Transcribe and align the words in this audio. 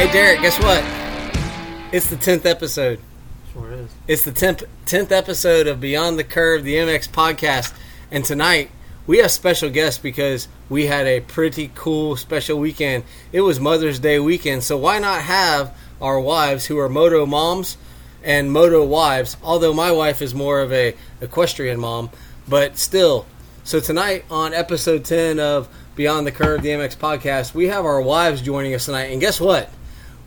Hey, 0.00 0.10
Derek, 0.12 0.40
guess 0.40 0.58
what? 0.60 0.82
It's 1.92 2.08
the 2.08 2.16
10th 2.16 2.46
episode. 2.46 3.00
Sure 3.52 3.70
is. 3.70 3.90
It's 4.08 4.24
the 4.24 4.32
10th, 4.32 4.64
10th 4.86 5.12
episode 5.12 5.66
of 5.66 5.78
Beyond 5.78 6.18
the 6.18 6.24
Curve, 6.24 6.64
the 6.64 6.76
MX 6.76 7.10
podcast. 7.10 7.74
And 8.10 8.24
tonight, 8.24 8.70
we 9.06 9.18
have 9.18 9.30
special 9.30 9.68
guests 9.68 10.00
because 10.00 10.48
we 10.70 10.86
had 10.86 11.06
a 11.06 11.20
pretty 11.20 11.70
cool 11.74 12.16
special 12.16 12.58
weekend. 12.58 13.04
It 13.30 13.42
was 13.42 13.60
Mother's 13.60 13.98
Day 13.98 14.18
weekend, 14.18 14.64
so 14.64 14.78
why 14.78 15.00
not 15.00 15.20
have 15.20 15.76
our 16.00 16.18
wives 16.18 16.64
who 16.64 16.78
are 16.78 16.88
moto 16.88 17.26
moms 17.26 17.76
and 18.24 18.50
moto 18.50 18.82
wives, 18.82 19.36
although 19.42 19.74
my 19.74 19.92
wife 19.92 20.22
is 20.22 20.34
more 20.34 20.62
of 20.62 20.72
a 20.72 20.96
equestrian 21.20 21.78
mom, 21.78 22.08
but 22.48 22.78
still. 22.78 23.26
So 23.64 23.80
tonight 23.80 24.24
on 24.30 24.54
episode 24.54 25.04
10 25.04 25.38
of 25.38 25.68
Beyond 25.94 26.26
the 26.26 26.32
Curve, 26.32 26.62
the 26.62 26.70
MX 26.70 26.96
podcast, 26.96 27.52
we 27.52 27.68
have 27.68 27.84
our 27.84 28.00
wives 28.00 28.40
joining 28.40 28.74
us 28.74 28.86
tonight. 28.86 29.12
And 29.12 29.20
guess 29.20 29.38
what? 29.38 29.70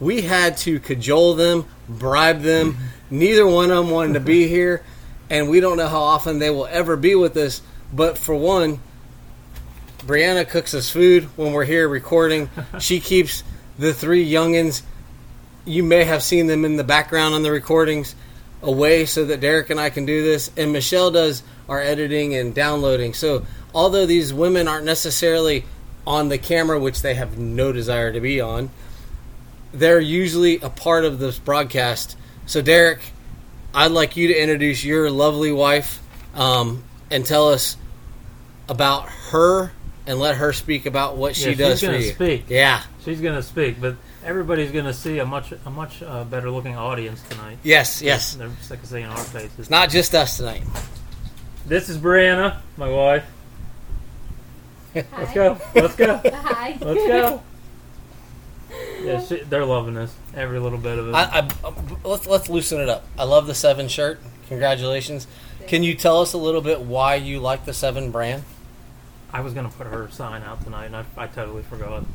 We 0.04 0.22
had 0.22 0.58
to 0.58 0.80
cajole 0.80 1.36
them, 1.36 1.66
bribe 1.88 2.42
them. 2.42 2.78
Neither 3.10 3.48
one 3.48 3.72
of 3.72 3.78
them 3.78 3.90
wanted 3.90 4.14
to 4.14 4.20
be 4.20 4.48
here, 4.48 4.84
and 5.30 5.50
we 5.50 5.60
don't 5.60 5.78
know 5.78 5.88
how 5.88 6.02
often 6.02 6.40
they 6.40 6.50
will 6.50 6.66
ever 6.66 6.98
be 6.98 7.16
with 7.16 7.38
us. 7.38 7.62
But 7.94 8.18
for 8.18 8.36
one, 8.36 8.80
Brianna 10.00 10.50
cooks 10.50 10.74
us 10.74 10.90
food 10.90 11.24
when 11.38 11.54
we're 11.54 11.64
here 11.64 11.88
recording. 11.88 12.50
she 12.80 13.00
keeps 13.00 13.44
the 13.80 13.94
three 13.94 14.30
youngins. 14.30 14.82
You 15.64 15.84
may 15.84 16.04
have 16.04 16.22
seen 16.22 16.48
them 16.48 16.66
in 16.66 16.76
the 16.76 16.84
background 16.84 17.34
on 17.34 17.44
the 17.44 17.52
recordings 17.52 18.16
away 18.62 19.06
so 19.06 19.24
that 19.26 19.40
Derek 19.40 19.70
and 19.70 19.80
I 19.80 19.90
can 19.90 20.06
do 20.06 20.22
this. 20.22 20.52
And 20.58 20.74
Michelle 20.74 21.12
does 21.12 21.44
our 21.70 21.80
editing 21.80 22.36
and 22.36 22.54
downloading. 22.54 23.14
So 23.14 23.46
although 23.74 24.06
these 24.06 24.34
women 24.34 24.68
aren't 24.68 24.86
necessarily 24.86 25.64
on 26.06 26.28
the 26.28 26.38
camera, 26.38 26.78
which 26.80 27.02
they 27.02 27.14
have 27.16 27.38
no 27.38 27.72
desire 27.72 28.12
to 28.12 28.20
be 28.20 28.42
on, 28.42 28.70
they're 29.74 30.00
usually 30.00 30.58
a 30.60 30.70
part 30.70 31.06
of 31.06 31.20
this 31.20 31.38
broadcast. 31.40 32.18
So 32.46 32.62
Derek, 32.62 33.00
I'd 33.74 33.92
like 33.92 34.16
you 34.18 34.28
to 34.30 34.40
introduce 34.40 34.84
your 34.84 35.10
lovely 35.10 35.52
wife 35.52 36.02
um, 36.36 36.84
and 37.10 37.26
tell 37.26 37.50
us 37.50 37.78
about 38.70 39.10
her 39.32 39.72
and 40.06 40.20
let 40.20 40.36
her 40.36 40.54
speak 40.54 40.86
about 40.86 41.18
what 41.18 41.36
she 41.36 41.50
Yeah, 41.52 41.56
does 41.56 41.80
she's 41.80 41.88
for 41.88 41.94
gonna 41.94 42.04
you. 42.06 42.12
speak. 42.14 42.46
Yeah. 42.50 42.84
She's 43.04 43.22
going 43.22 43.36
to 43.36 43.44
speak, 43.44 43.80
but 43.82 43.96
everybody's 44.24 44.72
going 44.72 44.86
to 44.86 44.94
see 44.94 45.20
a 45.20 45.26
much 45.26 45.54
a 45.66 45.70
much 45.70 46.02
uh, 46.04 46.24
better 46.26 46.50
looking 46.52 46.76
audience 46.76 47.22
tonight. 47.30 47.58
Yes. 47.64 48.02
Yes. 48.02 48.36
They're 48.36 48.50
sick 48.62 48.82
of 48.82 48.88
seeing 48.88 49.06
our 49.06 49.18
faces. 49.18 49.60
It's 49.60 49.70
not 49.70 49.90
just 49.90 50.14
us 50.14 50.38
tonight. 50.38 50.64
This 51.66 51.88
is 51.90 51.98
Brianna, 51.98 52.58
my 52.78 52.90
wife. 52.90 53.26
Let's 54.94 55.34
go. 55.34 55.58
Let's 55.74 55.96
go. 55.96 56.18
Hi. 56.34 56.78
Let's 56.82 57.08
go. 57.08 57.42
Yeah, 59.02 59.22
she, 59.22 59.44
they're 59.44 59.66
loving 59.66 59.94
this. 59.96 60.16
Every 60.34 60.60
little 60.60 60.78
bit 60.78 60.98
of 60.98 61.10
it. 61.10 61.14
I, 61.14 61.24
I, 61.40 61.74
let's 62.04 62.26
let's 62.26 62.50
loosen 62.50 62.80
it 62.80 62.90
up. 62.90 63.06
I 63.18 63.26
love 63.26 63.48
the 63.48 63.56
seven 63.56 63.88
shirt. 63.88 64.22
Congratulations. 64.48 65.28
Can 65.68 65.84
you 65.84 65.96
tell 65.96 66.22
us 66.22 66.34
a 66.34 66.38
little 66.38 66.62
bit 66.62 66.82
why 66.82 67.16
you 67.16 67.40
like 67.40 67.66
the 67.66 67.74
seven 67.74 68.12
brand? 68.12 68.44
I 69.32 69.42
was 69.42 69.54
going 69.54 69.70
to 69.70 69.76
put 69.76 69.88
her 69.88 70.10
sign 70.12 70.44
out 70.44 70.64
tonight, 70.64 70.86
and 70.86 70.96
I, 70.96 71.06
I 71.18 71.28
totally 71.28 71.64
forgot. 71.64 72.06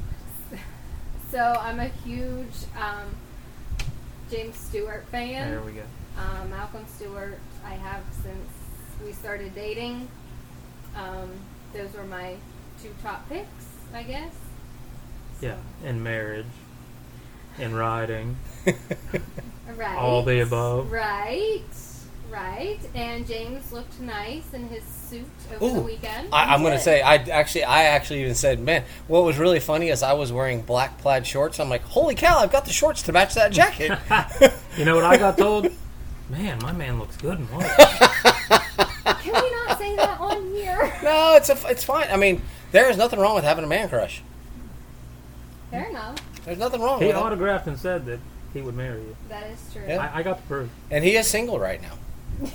So 1.30 1.38
I'm 1.38 1.80
a 1.80 1.88
huge 1.88 2.54
um, 2.80 3.14
James 4.30 4.56
Stewart 4.56 5.04
fan. 5.08 5.50
There 5.50 5.60
we 5.60 5.72
go. 5.72 5.82
Um, 6.16 6.50
Malcolm 6.50 6.84
Stewart, 6.86 7.38
I 7.64 7.74
have 7.74 8.02
since 8.22 8.50
we 9.04 9.12
started 9.12 9.54
dating. 9.54 10.08
Um, 10.96 11.30
those 11.74 11.92
were 11.92 12.04
my 12.04 12.36
two 12.82 12.94
top 13.02 13.28
picks, 13.28 13.66
I 13.92 14.04
guess. 14.04 14.32
Yeah, 15.40 15.56
in 15.84 16.02
marriage, 16.02 16.46
in 17.58 17.74
riding. 17.74 18.36
Right. 19.76 19.96
All 19.96 20.22
the 20.22 20.40
above. 20.40 20.90
Right. 20.90 21.62
Right. 22.30 22.80
And 22.94 23.26
James 23.26 23.70
looked 23.70 24.00
nice 24.00 24.52
in 24.52 24.68
his 24.68 24.82
suit 24.82 25.24
over 25.54 25.74
the 25.74 25.80
Ooh, 25.80 25.84
weekend. 25.84 26.28
I, 26.32 26.52
I'm 26.52 26.62
going 26.62 26.72
to 26.72 26.80
say 26.80 27.00
I 27.00 27.14
actually 27.14 27.64
I 27.64 27.84
actually 27.84 28.22
even 28.22 28.34
said, 28.34 28.58
man, 28.58 28.84
what 29.06 29.24
was 29.24 29.38
really 29.38 29.60
funny 29.60 29.88
is 29.88 30.02
I 30.02 30.14
was 30.14 30.32
wearing 30.32 30.62
black 30.62 30.98
plaid 30.98 31.26
shorts. 31.26 31.60
I'm 31.60 31.68
like, 31.68 31.82
holy 31.82 32.14
cow, 32.16 32.38
I've 32.38 32.50
got 32.50 32.64
the 32.64 32.72
shorts 32.72 33.02
to 33.02 33.12
match 33.12 33.34
that 33.34 33.52
jacket. 33.52 33.98
You 34.76 34.84
know 34.84 34.94
what 34.94 35.04
I 35.04 35.16
got 35.16 35.36
told? 35.36 35.70
Man, 36.30 36.58
my 36.60 36.70
man 36.72 37.00
looks 37.00 37.16
good 37.16 37.38
in 37.38 37.46
white. 37.46 37.68
Can 39.22 39.32
we 39.32 39.50
not 39.50 39.78
say 39.78 39.96
that 39.96 40.20
on 40.20 40.52
here? 40.52 40.92
no, 41.02 41.34
it's 41.36 41.48
a, 41.48 41.56
it's 41.68 41.82
fine. 41.82 42.06
I 42.10 42.16
mean, 42.16 42.42
there 42.70 42.88
is 42.90 42.96
nothing 42.96 43.18
wrong 43.18 43.34
with 43.34 43.44
having 43.44 43.64
a 43.64 43.66
man 43.66 43.88
crush. 43.88 44.22
Fair 45.70 45.88
enough. 45.90 46.16
There's 46.44 46.58
nothing 46.58 46.80
wrong 46.80 46.98
He 47.00 47.06
with 47.08 47.16
it. 47.16 47.18
autographed 47.18 47.66
and 47.66 47.78
said 47.78 48.06
that 48.06 48.20
he 48.54 48.62
would 48.62 48.74
marry 48.74 49.00
you. 49.00 49.16
That 49.28 49.50
is 49.50 49.58
true. 49.72 49.82
Yeah. 49.86 50.10
I, 50.14 50.20
I 50.20 50.22
got 50.22 50.36
the 50.38 50.46
proof. 50.46 50.70
And 50.90 51.04
he 51.04 51.16
is 51.16 51.26
single 51.26 51.58
right 51.58 51.80
now. 51.82 52.50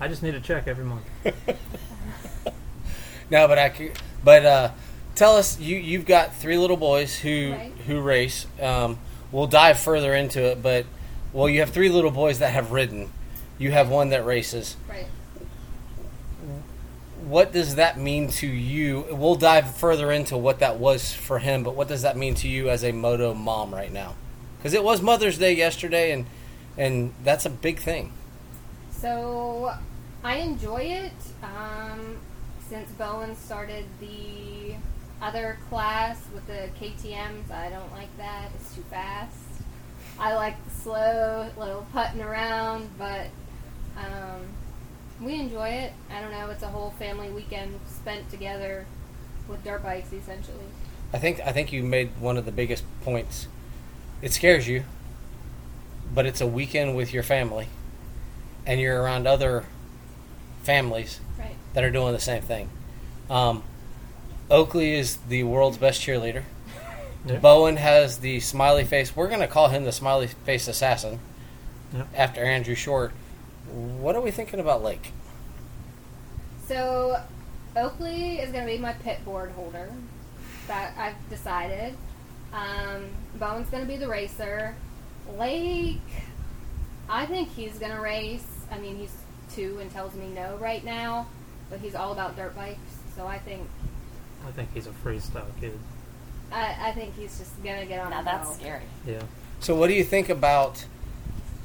I 0.00 0.08
just 0.08 0.22
need 0.22 0.34
a 0.34 0.40
check 0.40 0.66
every 0.66 0.84
month. 0.84 1.04
No, 3.30 3.46
but 3.46 3.58
I 3.58 3.72
c- 3.72 3.92
but 4.24 4.44
uh, 4.44 4.70
tell 5.14 5.36
us 5.36 5.60
you 5.60 5.76
you've 5.76 6.04
got 6.04 6.34
three 6.34 6.58
little 6.58 6.76
boys 6.76 7.16
who 7.16 7.52
Right. 7.52 7.72
who 7.86 8.00
race. 8.00 8.44
Um, 8.60 8.98
we'll 9.30 9.46
dive 9.46 9.78
further 9.78 10.12
into 10.14 10.42
it, 10.42 10.60
but 10.60 10.84
well, 11.32 11.48
you 11.48 11.60
have 11.60 11.70
three 11.70 11.90
little 11.90 12.10
boys 12.10 12.40
that 12.40 12.50
have 12.52 12.72
ridden. 12.72 13.12
You 13.56 13.70
have 13.70 13.88
one 13.88 14.08
that 14.08 14.26
races. 14.26 14.76
Right. 14.88 15.06
What 17.22 17.52
does 17.52 17.74
that 17.76 17.98
mean 17.98 18.28
to 18.28 18.46
you? 18.46 19.06
We'll 19.10 19.34
dive 19.34 19.74
further 19.74 20.10
into 20.10 20.36
what 20.36 20.60
that 20.60 20.78
was 20.78 21.12
for 21.12 21.38
him, 21.38 21.62
but 21.62 21.74
what 21.74 21.88
does 21.88 22.02
that 22.02 22.16
mean 22.16 22.34
to 22.36 22.48
you 22.48 22.70
as 22.70 22.82
a 22.82 22.92
moto 22.92 23.34
mom 23.34 23.74
right 23.74 23.92
now? 23.92 24.14
Because 24.56 24.74
it 24.74 24.82
was 24.82 25.02
Mother's 25.02 25.38
Day 25.38 25.54
yesterday, 25.54 26.12
and 26.12 26.26
and 26.76 27.12
that's 27.22 27.46
a 27.46 27.50
big 27.50 27.78
thing. 27.78 28.12
So 28.90 29.72
I 30.22 30.36
enjoy 30.36 30.82
it. 30.82 31.12
Um, 31.42 32.18
since 32.68 32.90
Bowen 32.92 33.34
started 33.36 33.84
the 34.00 34.74
other 35.20 35.58
class 35.68 36.22
with 36.32 36.46
the 36.46 36.68
KTM's, 36.80 37.50
I 37.50 37.68
don't 37.68 37.90
like 37.92 38.14
that. 38.16 38.50
It's 38.54 38.74
too 38.74 38.84
fast. 38.90 39.36
I 40.18 40.34
like 40.34 40.62
the 40.64 40.70
slow, 40.70 41.50
little 41.58 41.86
putting 41.92 42.20
around, 42.20 42.90
but 42.98 43.26
um, 43.96 44.46
we 45.20 45.34
enjoy 45.34 45.68
it. 45.68 45.92
I 46.10 46.20
don't 46.20 46.30
know. 46.30 46.50
It's 46.50 46.62
a 46.62 46.68
whole 46.68 46.90
family 46.98 47.30
weekend 47.30 47.78
spent 47.88 48.30
together 48.30 48.86
with 49.48 49.62
dirt 49.64 49.82
bikes, 49.82 50.12
essentially. 50.12 50.56
I 51.12 51.18
think 51.18 51.40
I 51.40 51.52
think 51.52 51.72
you 51.72 51.82
made 51.82 52.18
one 52.20 52.36
of 52.36 52.44
the 52.44 52.52
biggest 52.52 52.84
points. 53.02 53.48
It 54.22 54.32
scares 54.32 54.68
you, 54.68 54.84
but 56.14 56.26
it's 56.26 56.40
a 56.40 56.46
weekend 56.46 56.96
with 56.96 57.12
your 57.12 57.22
family, 57.22 57.66
and 58.66 58.80
you're 58.80 59.02
around 59.02 59.26
other 59.26 59.64
families 60.62 61.20
Right. 61.38 61.54
that 61.74 61.82
are 61.84 61.90
doing 61.90 62.12
the 62.12 62.20
same 62.20 62.42
thing. 62.42 62.68
Um, 63.30 63.62
Oakley 64.50 64.94
is 64.94 65.16
the 65.28 65.42
world's 65.44 65.78
best 65.78 66.00
cheerleader. 66.00 66.42
Yeah. 67.26 67.36
Bowen 67.38 67.76
has 67.76 68.18
the 68.18 68.40
smiley 68.40 68.84
face. 68.84 69.14
We're 69.14 69.28
going 69.28 69.40
to 69.40 69.46
call 69.46 69.68
him 69.68 69.84
the 69.84 69.92
smiley 69.92 70.26
face 70.28 70.66
assassin 70.68 71.18
Yep. 71.94 72.08
after 72.16 72.44
Andrew 72.44 72.74
Short. 72.74 73.12
What 73.72 74.16
are 74.16 74.20
we 74.20 74.30
thinking 74.30 74.60
about 74.60 74.82
Lake? 74.82 75.12
So, 76.66 77.20
Oakley 77.76 78.38
is 78.38 78.52
going 78.52 78.66
to 78.66 78.72
be 78.72 78.78
my 78.78 78.92
pit 78.92 79.24
board 79.24 79.50
holder. 79.52 79.90
That 80.66 80.94
I've 80.96 81.28
decided. 81.28 81.96
Um, 82.52 83.06
Bowen's 83.36 83.68
going 83.70 83.82
to 83.82 83.88
be 83.88 83.96
the 83.96 84.08
racer. 84.08 84.74
Lake, 85.36 86.00
I 87.08 87.26
think 87.26 87.52
he's 87.54 87.78
going 87.78 87.92
to 87.92 88.00
race. 88.00 88.46
I 88.70 88.78
mean, 88.78 88.96
he's 88.96 89.14
two 89.52 89.78
and 89.80 89.90
tells 89.90 90.14
me 90.14 90.28
no 90.28 90.56
right 90.56 90.84
now, 90.84 91.26
but 91.70 91.80
he's 91.80 91.94
all 91.94 92.12
about 92.12 92.36
dirt 92.36 92.54
bikes. 92.54 92.78
So 93.16 93.26
I 93.26 93.38
think 93.38 93.68
I 94.46 94.50
think 94.52 94.72
he's 94.72 94.86
a 94.86 94.90
freestyle 94.90 95.44
kid. 95.60 95.78
I, 96.52 96.88
I 96.88 96.92
think 96.92 97.16
he's 97.16 97.38
just 97.38 97.62
going 97.62 97.80
to 97.80 97.86
get 97.86 98.00
on. 98.00 98.10
Now 98.10 98.22
that's 98.22 98.48
go. 98.48 98.54
scary. 98.54 98.82
Yeah. 99.06 99.22
So, 99.60 99.74
what 99.74 99.88
do 99.88 99.94
you 99.94 100.04
think 100.04 100.28
about? 100.28 100.84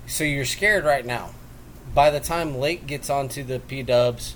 So, 0.07 0.23
you're 0.23 0.45
scared 0.45 0.83
right 0.83 1.05
now. 1.05 1.31
By 1.95 2.09
the 2.09 2.19
time 2.19 2.57
Lake 2.57 2.85
gets 2.85 3.09
onto 3.09 3.41
the 3.41 3.57
P 3.57 3.81
Dubs, 3.81 4.35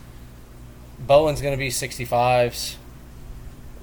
Bowen's 0.98 1.42
going 1.42 1.54
to 1.54 1.58
be 1.58 1.70
65s. 1.70 2.76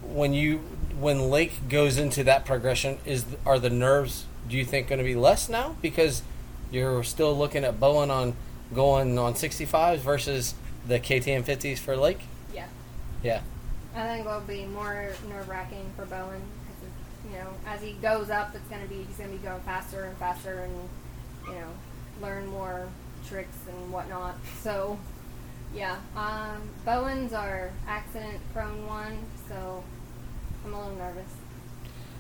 When 0.02 0.32
you 0.32 0.58
when 0.98 1.28
Lake 1.28 1.68
goes 1.68 1.98
into 1.98 2.24
that 2.24 2.46
progression, 2.46 2.98
is 3.04 3.26
are 3.44 3.58
the 3.58 3.68
nerves? 3.68 4.24
Do 4.48 4.56
you 4.56 4.64
think 4.64 4.88
going 4.88 4.98
to 4.98 5.04
be 5.04 5.14
less 5.14 5.50
now 5.50 5.76
because 5.82 6.22
you're 6.70 7.04
still 7.04 7.36
looking 7.36 7.64
at 7.64 7.78
Bowen 7.78 8.10
on 8.10 8.34
going 8.74 9.18
on 9.18 9.34
65s 9.34 9.98
versus 9.98 10.54
the 10.86 10.98
KTM 10.98 11.44
50s 11.44 11.78
for 11.78 11.98
Lake? 11.98 12.20
Yeah. 12.54 12.68
Yeah. 13.22 13.42
I 13.94 14.06
think 14.06 14.26
it'll 14.26 14.40
be 14.40 14.64
more 14.64 15.12
nerve 15.28 15.48
wracking 15.48 15.90
for 15.96 16.06
Bowen 16.06 16.40
because, 16.66 17.30
you 17.30 17.38
know, 17.38 17.48
as 17.66 17.82
he 17.82 17.92
goes 18.00 18.30
up, 18.30 18.54
it's 18.54 18.68
going 18.68 18.82
to 18.82 18.88
be 18.88 19.02
he's 19.02 19.18
going 19.18 19.30
to 19.30 19.36
be 19.36 19.42
going 19.42 19.60
faster 19.60 20.04
and 20.04 20.16
faster 20.16 20.60
and 20.60 20.88
you 21.46 21.60
know 21.60 21.68
learn 22.22 22.46
more 22.46 22.88
tricks 23.28 23.56
and 23.68 23.92
whatnot. 23.92 24.36
So, 24.62 24.98
yeah, 25.74 25.96
um, 26.16 26.70
Bowen's 26.84 27.32
our 27.32 27.70
accident 27.86 28.38
prone 28.52 28.86
one, 28.86 29.18
so 29.48 29.84
I'm 30.64 30.72
a 30.72 30.78
little 30.78 30.96
nervous. 30.96 31.30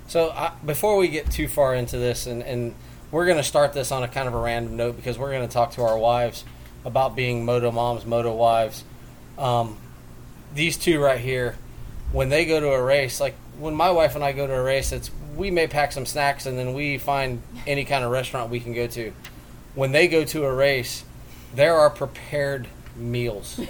So 0.08 0.30
I, 0.30 0.52
before 0.64 0.96
we 0.96 1.08
get 1.08 1.30
too 1.30 1.48
far 1.48 1.74
into 1.74 1.98
this, 1.98 2.26
and, 2.26 2.42
and 2.42 2.74
we're 3.10 3.26
going 3.26 3.38
to 3.38 3.42
start 3.42 3.72
this 3.72 3.90
on 3.90 4.02
a 4.02 4.08
kind 4.08 4.28
of 4.28 4.34
a 4.34 4.38
random 4.38 4.76
note 4.76 4.96
because 4.96 5.18
we're 5.18 5.30
going 5.30 5.46
to 5.46 5.52
talk 5.52 5.72
to 5.72 5.82
our 5.82 5.98
wives 5.98 6.44
about 6.84 7.16
being 7.16 7.44
moto 7.44 7.72
moms, 7.72 8.06
moto 8.06 8.34
wives. 8.34 8.84
Um, 9.38 9.76
these 10.54 10.76
two 10.76 11.00
right 11.00 11.20
here, 11.20 11.56
when 12.12 12.28
they 12.28 12.44
go 12.44 12.60
to 12.60 12.70
a 12.70 12.82
race, 12.82 13.20
like 13.20 13.34
when 13.58 13.74
my 13.74 13.90
wife 13.90 14.14
and 14.14 14.24
I 14.24 14.32
go 14.32 14.46
to 14.46 14.54
a 14.54 14.62
race, 14.62 14.92
it's 14.92 15.10
we 15.36 15.50
may 15.50 15.66
pack 15.66 15.92
some 15.92 16.06
snacks 16.06 16.46
and 16.46 16.58
then 16.58 16.72
we 16.72 16.98
find 16.98 17.42
any 17.66 17.84
kind 17.84 18.04
of 18.04 18.10
restaurant 18.10 18.50
we 18.50 18.60
can 18.60 18.72
go 18.72 18.86
to. 18.86 19.12
When 19.76 19.92
they 19.92 20.08
go 20.08 20.24
to 20.24 20.44
a 20.46 20.54
race, 20.54 21.04
there 21.54 21.74
are 21.74 21.90
prepared 21.90 22.66
meals 22.96 23.60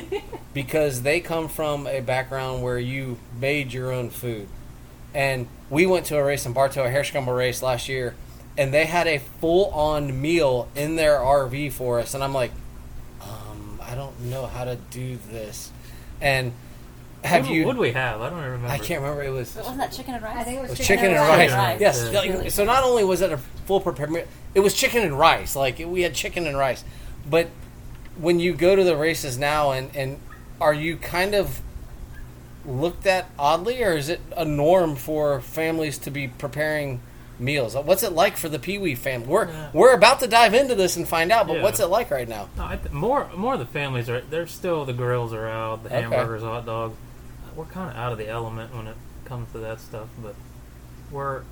because 0.54 1.02
they 1.02 1.18
come 1.18 1.48
from 1.48 1.88
a 1.88 1.98
background 1.98 2.62
where 2.62 2.78
you 2.78 3.18
made 3.40 3.72
your 3.72 3.90
own 3.90 4.10
food. 4.10 4.46
And 5.12 5.48
we 5.68 5.84
went 5.84 6.06
to 6.06 6.18
a 6.18 6.24
race 6.24 6.46
in 6.46 6.52
Bartow, 6.52 6.84
a 6.84 6.88
hair 6.88 7.02
scramble 7.02 7.32
race 7.32 7.64
last 7.64 7.88
year, 7.88 8.14
and 8.56 8.72
they 8.72 8.84
had 8.84 9.08
a 9.08 9.18
full 9.18 9.70
on 9.72 10.20
meal 10.20 10.68
in 10.76 10.94
their 10.94 11.18
RV 11.18 11.72
for 11.72 11.98
us. 11.98 12.14
And 12.14 12.22
I'm 12.22 12.32
like, 12.32 12.52
um, 13.20 13.80
I 13.82 13.96
don't 13.96 14.20
know 14.20 14.46
how 14.46 14.62
to 14.62 14.76
do 14.76 15.18
this. 15.30 15.72
And 16.20 16.52
have 17.26 17.42
what, 17.46 17.54
you? 17.54 17.64
What 17.66 17.76
we 17.76 17.92
have? 17.92 18.20
I 18.20 18.30
don't 18.30 18.42
remember. 18.42 18.68
I 18.68 18.78
can't 18.78 19.00
remember. 19.02 19.22
It 19.22 19.30
was 19.30 19.52
But 19.52 19.64
wasn't 19.64 19.80
that 19.80 19.92
chicken 19.92 20.14
and 20.14 20.22
rice? 20.24 20.36
I 20.36 20.42
think 20.44 20.58
it 20.58 20.62
was 20.62 20.70
it 20.70 20.78
was 20.78 20.86
chicken, 20.86 20.96
chicken 21.04 21.16
and 21.16 21.18
and 21.30 21.52
rice. 21.52 21.52
rice. 21.52 21.80
Yes. 21.80 22.10
Yeah. 22.12 22.48
so 22.48 22.64
not 22.64 22.82
only 22.84 23.04
was 23.04 23.20
it 23.20 23.32
a 23.32 23.38
full 23.66 23.80
prepared 23.80 24.10
meal, 24.10 24.24
it 24.54 24.60
was 24.60 24.74
chicken 24.74 25.02
and 25.02 25.18
rice. 25.18 25.54
Like 25.56 25.78
we 25.78 26.02
had 26.02 26.14
chicken 26.14 26.46
and 26.46 26.56
rice. 26.56 26.84
But 27.28 27.48
when 28.18 28.40
you 28.40 28.54
go 28.54 28.74
to 28.76 28.82
the 28.84 28.96
races 28.96 29.36
now, 29.38 29.72
and 29.72 29.94
and 29.94 30.20
are 30.60 30.74
you 30.74 30.96
kind 30.96 31.34
of 31.34 31.60
looked 32.64 33.06
at 33.06 33.30
oddly, 33.38 33.82
or 33.82 33.92
is 33.92 34.08
it 34.08 34.20
a 34.36 34.44
norm 34.44 34.96
for 34.96 35.40
families 35.40 35.98
to 35.98 36.10
be 36.10 36.28
preparing 36.28 37.00
meals? 37.38 37.74
What's 37.76 38.02
it 38.02 38.12
like 38.12 38.36
for 38.36 38.48
the 38.48 38.58
Pee 38.58 38.78
Wee 38.78 38.94
family? 38.94 39.28
We're 39.28 39.48
Yeah. 39.48 39.68
we're 39.72 39.92
about 39.94 40.20
to 40.20 40.26
dive 40.26 40.54
into 40.54 40.74
this 40.74 40.96
and 40.96 41.06
find 41.06 41.30
out. 41.30 41.46
But 41.46 41.58
Yeah. 41.58 41.62
what's 41.62 41.80
it 41.80 41.86
like 41.86 42.10
right 42.10 42.28
now? 42.28 42.48
No, 42.56 42.64
I 42.64 42.76
th- 42.76 42.92
more 42.92 43.28
more 43.36 43.54
of 43.54 43.60
the 43.60 43.66
families 43.66 44.08
are. 44.08 44.20
They're 44.22 44.46
still 44.46 44.84
the 44.84 44.92
grills 44.94 45.32
are 45.32 45.46
out, 45.46 45.82
the 45.84 45.90
Okay. 45.90 46.00
hamburgers, 46.00 46.42
hot 46.42 46.64
dogs. 46.66 46.96
We're 47.56 47.64
kind 47.64 47.90
of 47.90 47.96
out 47.96 48.12
of 48.12 48.18
the 48.18 48.28
element 48.28 48.74
when 48.74 48.86
it 48.86 48.96
comes 49.24 49.50
to 49.52 49.58
that 49.58 49.80
stuff, 49.80 50.08
but 50.22 50.34
we're 51.10 51.42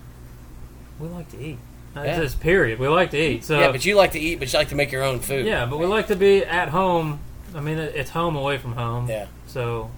we 1.01 1.09
like 1.09 1.29
to 1.31 1.43
eat. 1.43 1.59
That's 1.95 2.07
Yeah. 2.07 2.21
just 2.21 2.41
period. 2.41 2.79
We 2.79 2.89
like 2.89 3.11
to 3.13 3.19
eat. 3.19 3.45
So 3.45 3.59
yeah, 3.59 3.73
but 3.73 3.85
you 3.85 3.97
like 3.97 4.13
to 4.13 4.21
eat, 4.21 4.39
but 4.39 4.53
you 4.53 4.59
like 4.59 4.69
to 4.69 4.75
make 4.75 4.93
your 4.93 5.03
own 5.03 5.21
food. 5.21 5.47
yeah, 5.47 5.65
but 5.67 5.79
we 5.79 5.87
like 5.87 6.07
to 6.09 6.17
be 6.17 6.45
at 6.45 6.69
home. 6.69 7.21
I 7.55 7.61
mean, 7.61 7.79
it's 7.79 8.11
home 8.11 8.37
away 8.37 8.59
from 8.59 8.73
home. 8.75 9.09
Yeah. 9.09 9.27
So 9.47 9.91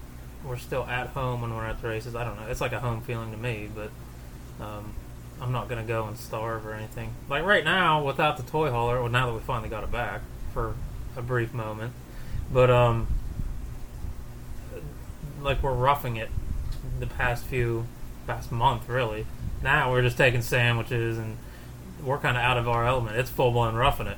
we're 0.45 0.57
still 0.57 0.85
at 0.85 1.07
home 1.07 1.41
when 1.41 1.55
we're 1.55 1.65
at 1.65 1.81
the 1.81 1.87
races. 1.87 2.15
I 2.15 2.23
don't 2.23 2.39
know. 2.39 2.47
It's 2.47 2.61
like 2.61 2.71
a 2.71 2.79
home 2.79 3.01
feeling 3.01 3.31
to 3.31 3.37
me, 3.37 3.69
but 3.75 3.89
um, 4.63 4.93
I'm 5.41 5.51
not 5.51 5.67
gonna 5.69 5.83
go 5.83 6.05
and 6.07 6.17
starve 6.17 6.65
or 6.65 6.73
anything. 6.73 7.13
Like 7.29 7.43
right 7.43 7.63
now, 7.65 8.03
without 8.03 8.37
the 8.37 8.43
toy 8.43 8.69
hauler. 8.71 9.01
Well, 9.01 9.11
now 9.11 9.25
that 9.27 9.33
we 9.33 9.39
finally 9.39 9.69
got 9.69 9.83
it 9.83 9.91
back 9.91 10.21
for 10.53 10.75
a 11.15 11.21
brief 11.21 11.53
moment, 11.53 11.93
but 12.53 12.69
um, 12.69 13.07
like 15.41 15.61
we're 15.63 15.73
roughing 15.73 16.17
it 16.17 16.29
the 16.99 17.07
past 17.07 17.45
few 17.45 17.85
past 18.25 18.51
month 18.51 18.87
really. 18.89 19.25
Now 19.63 19.91
we're 19.91 20.01
just 20.01 20.17
taking 20.17 20.41
sandwiches 20.41 21.17
and 21.17 21.37
we're 22.03 22.17
kind 22.19 22.37
of 22.37 22.43
out 22.43 22.57
of 22.57 22.67
our 22.67 22.85
element. 22.85 23.15
It's 23.17 23.29
full 23.29 23.51
blown 23.51 23.75
roughing 23.75 24.07
it. 24.07 24.17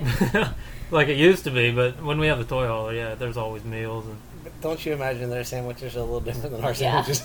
like 0.90 1.08
it 1.08 1.16
used 1.16 1.44
to 1.44 1.50
be, 1.50 1.70
but 1.70 2.02
when 2.02 2.18
we 2.18 2.26
have 2.26 2.38
the 2.38 2.44
toy 2.44 2.66
hauler, 2.66 2.92
yeah, 2.92 3.14
there's 3.14 3.36
always 3.36 3.64
meals 3.64 4.06
and 4.06 4.16
Don't 4.60 4.84
you 4.84 4.92
imagine 4.92 5.30
their 5.30 5.44
sandwiches 5.44 5.96
are 5.96 6.00
a 6.00 6.02
little 6.02 6.20
different 6.20 6.52
than 6.52 6.64
our 6.64 6.72
Yeah. 6.72 7.02
sandwiches? 7.02 7.22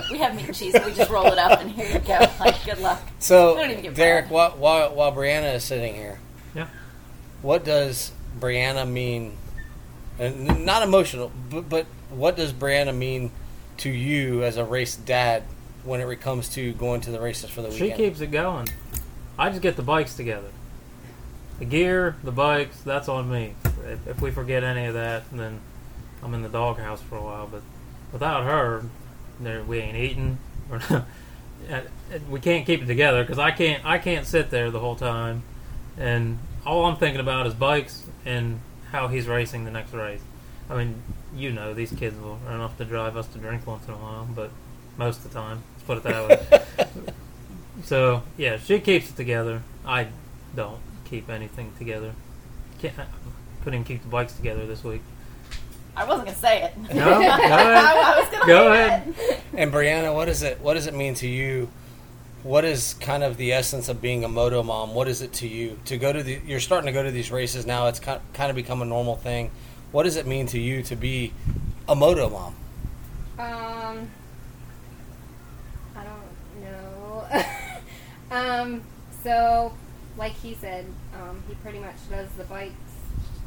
We 0.10 0.18
have 0.18 0.34
meat 0.34 0.46
and 0.46 0.54
cheese, 0.54 0.74
and 0.74 0.84
we 0.84 0.92
just 0.92 1.10
roll 1.10 1.26
it 1.26 1.38
up, 1.38 1.60
and 1.60 1.70
here 1.70 1.88
you 1.90 1.98
go. 2.00 2.18
Like, 2.40 2.64
good 2.64 2.78
luck. 2.78 3.00
So, 3.18 3.54
We 3.56 3.62
don't 3.62 3.70
even 3.72 3.82
get 3.84 3.94
Derek, 3.94 4.30
while, 4.30 4.50
while, 4.52 4.94
while 4.94 5.12
Brianna 5.12 5.54
is 5.54 5.64
sitting 5.64 5.94
here, 5.94 6.18
Yeah. 6.54 6.66
what 7.42 7.64
does 7.64 8.12
Brianna 8.38 8.88
mean? 8.88 9.36
And 10.18 10.64
not 10.66 10.82
emotional, 10.82 11.30
but, 11.50 11.68
but 11.68 11.86
what 12.10 12.36
does 12.36 12.52
Brianna 12.52 12.94
mean 12.96 13.30
to 13.78 13.90
you 13.90 14.42
as 14.42 14.56
a 14.56 14.64
race 14.64 14.96
dad 14.96 15.42
when 15.84 16.00
it 16.00 16.20
comes 16.20 16.48
to 16.50 16.72
going 16.74 17.00
to 17.02 17.10
the 17.10 17.20
races 17.20 17.50
for 17.50 17.62
the 17.62 17.70
She 17.70 17.84
weekend? 17.84 17.98
keeps 17.98 18.20
it 18.20 18.30
going. 18.30 18.68
I 19.38 19.50
just 19.50 19.62
get 19.62 19.76
the 19.76 19.82
bikes 19.82 20.14
together. 20.16 20.48
The 21.58 21.64
gear, 21.64 22.16
the 22.22 22.32
bikes, 22.32 22.80
that's 22.82 23.08
on 23.08 23.30
me. 23.30 23.54
If, 23.86 24.06
if 24.08 24.20
we 24.20 24.30
forget 24.30 24.62
any 24.64 24.86
of 24.86 24.94
that, 24.94 25.24
then 25.32 25.60
I'm 26.22 26.34
in 26.34 26.42
the 26.42 26.48
doghouse 26.48 27.00
for 27.02 27.16
a 27.16 27.22
while. 27.22 27.46
But 27.50 27.62
without 28.12 28.44
her, 28.44 28.84
we 29.66 29.78
ain't 29.78 29.96
eating. 29.96 30.38
We're 30.70 30.78
not, 30.90 31.04
and- 31.68 31.88
and 32.10 32.30
we 32.30 32.40
can't 32.40 32.64
keep 32.64 32.80
it 32.82 32.86
together 32.86 33.22
because 33.22 33.38
I 33.38 33.50
can't. 33.50 33.84
I 33.84 33.98
can't 33.98 34.24
sit 34.26 34.48
there 34.50 34.70
the 34.70 34.78
whole 34.80 34.94
time, 34.96 35.42
and 35.98 36.38
all 36.64 36.86
I'm 36.86 36.96
thinking 36.96 37.20
about 37.20 37.46
is 37.46 37.52
bikes 37.52 38.04
and 38.24 38.60
how 38.92 39.08
he's 39.08 39.26
racing 39.26 39.66
the 39.66 39.70
next 39.70 39.92
race. 39.92 40.20
I 40.70 40.76
mean, 40.76 41.02
you 41.34 41.50
know, 41.52 41.74
these 41.74 41.92
kids 41.92 42.18
will 42.20 42.38
run 42.46 42.60
off 42.60 42.76
to 42.78 42.84
drive 42.84 43.16
us 43.16 43.26
to 43.28 43.38
drink 43.38 43.66
once 43.66 43.86
in 43.86 43.94
a 43.94 43.96
while, 43.96 44.28
but 44.34 44.50
most 44.96 45.18
of 45.18 45.24
the 45.24 45.38
time, 45.38 45.62
let's 45.74 45.84
put 45.84 45.98
it 45.98 46.02
that 46.04 46.28
way. 46.28 46.84
So 47.84 48.22
yeah, 48.36 48.58
she 48.58 48.80
keeps 48.80 49.10
it 49.10 49.16
together. 49.16 49.62
I 49.86 50.08
don't 50.54 50.80
keep 51.04 51.30
anything 51.30 51.72
together. 51.78 52.12
Can't 52.80 52.98
I 52.98 53.04
couldn't 53.62 53.74
even 53.80 53.84
keep 53.84 54.02
the 54.02 54.08
bikes 54.08 54.32
together 54.32 54.66
this 54.66 54.82
week. 54.82 55.00
I 55.96 56.04
wasn't 56.04 56.26
gonna 56.26 56.38
say 56.38 56.62
it. 56.64 56.76
No, 56.92 57.04
go 57.04 57.20
ahead. 57.20 57.52
I 57.52 58.20
was 58.20 58.46
Go 58.46 58.72
ahead. 58.72 59.14
it. 59.16 59.40
And 59.54 59.72
Brianna, 59.72 60.12
what 60.12 60.28
is 60.28 60.42
it? 60.42 60.60
What 60.60 60.74
does 60.74 60.86
it 60.88 60.94
mean 60.94 61.14
to 61.14 61.28
you? 61.28 61.68
What 62.42 62.64
is 62.64 62.94
kind 62.94 63.22
of 63.22 63.36
the 63.36 63.52
essence 63.52 63.88
of 63.88 64.00
being 64.00 64.24
a 64.24 64.28
moto 64.28 64.62
mom? 64.62 64.94
What 64.94 65.06
is 65.08 65.22
it 65.22 65.32
to 65.34 65.48
you 65.48 65.78
to 65.86 65.98
go 65.98 66.12
to 66.12 66.22
the? 66.22 66.40
You're 66.46 66.60
starting 66.60 66.86
to 66.86 66.92
go 66.92 67.02
to 67.04 67.10
these 67.12 67.30
races 67.30 67.64
now. 67.66 67.86
It's 67.86 68.00
kind 68.00 68.20
kind 68.32 68.50
of 68.50 68.56
become 68.56 68.82
a 68.82 68.86
normal 68.86 69.16
thing. 69.16 69.50
What 69.90 70.02
does 70.02 70.16
it 70.16 70.26
mean 70.26 70.46
to 70.48 70.60
you 70.60 70.82
to 70.82 70.96
be 70.96 71.32
a 71.88 71.94
moto 71.94 72.28
mom? 72.28 72.54
Um, 73.38 74.08
I 75.96 76.04
don't 76.04 76.62
know. 76.62 77.26
um, 78.30 78.82
so, 79.22 79.72
like 80.18 80.32
he 80.32 80.54
said, 80.54 80.84
um, 81.14 81.42
he 81.48 81.54
pretty 81.56 81.78
much 81.78 81.96
does 82.10 82.28
the 82.32 82.44
bikes, 82.44 82.74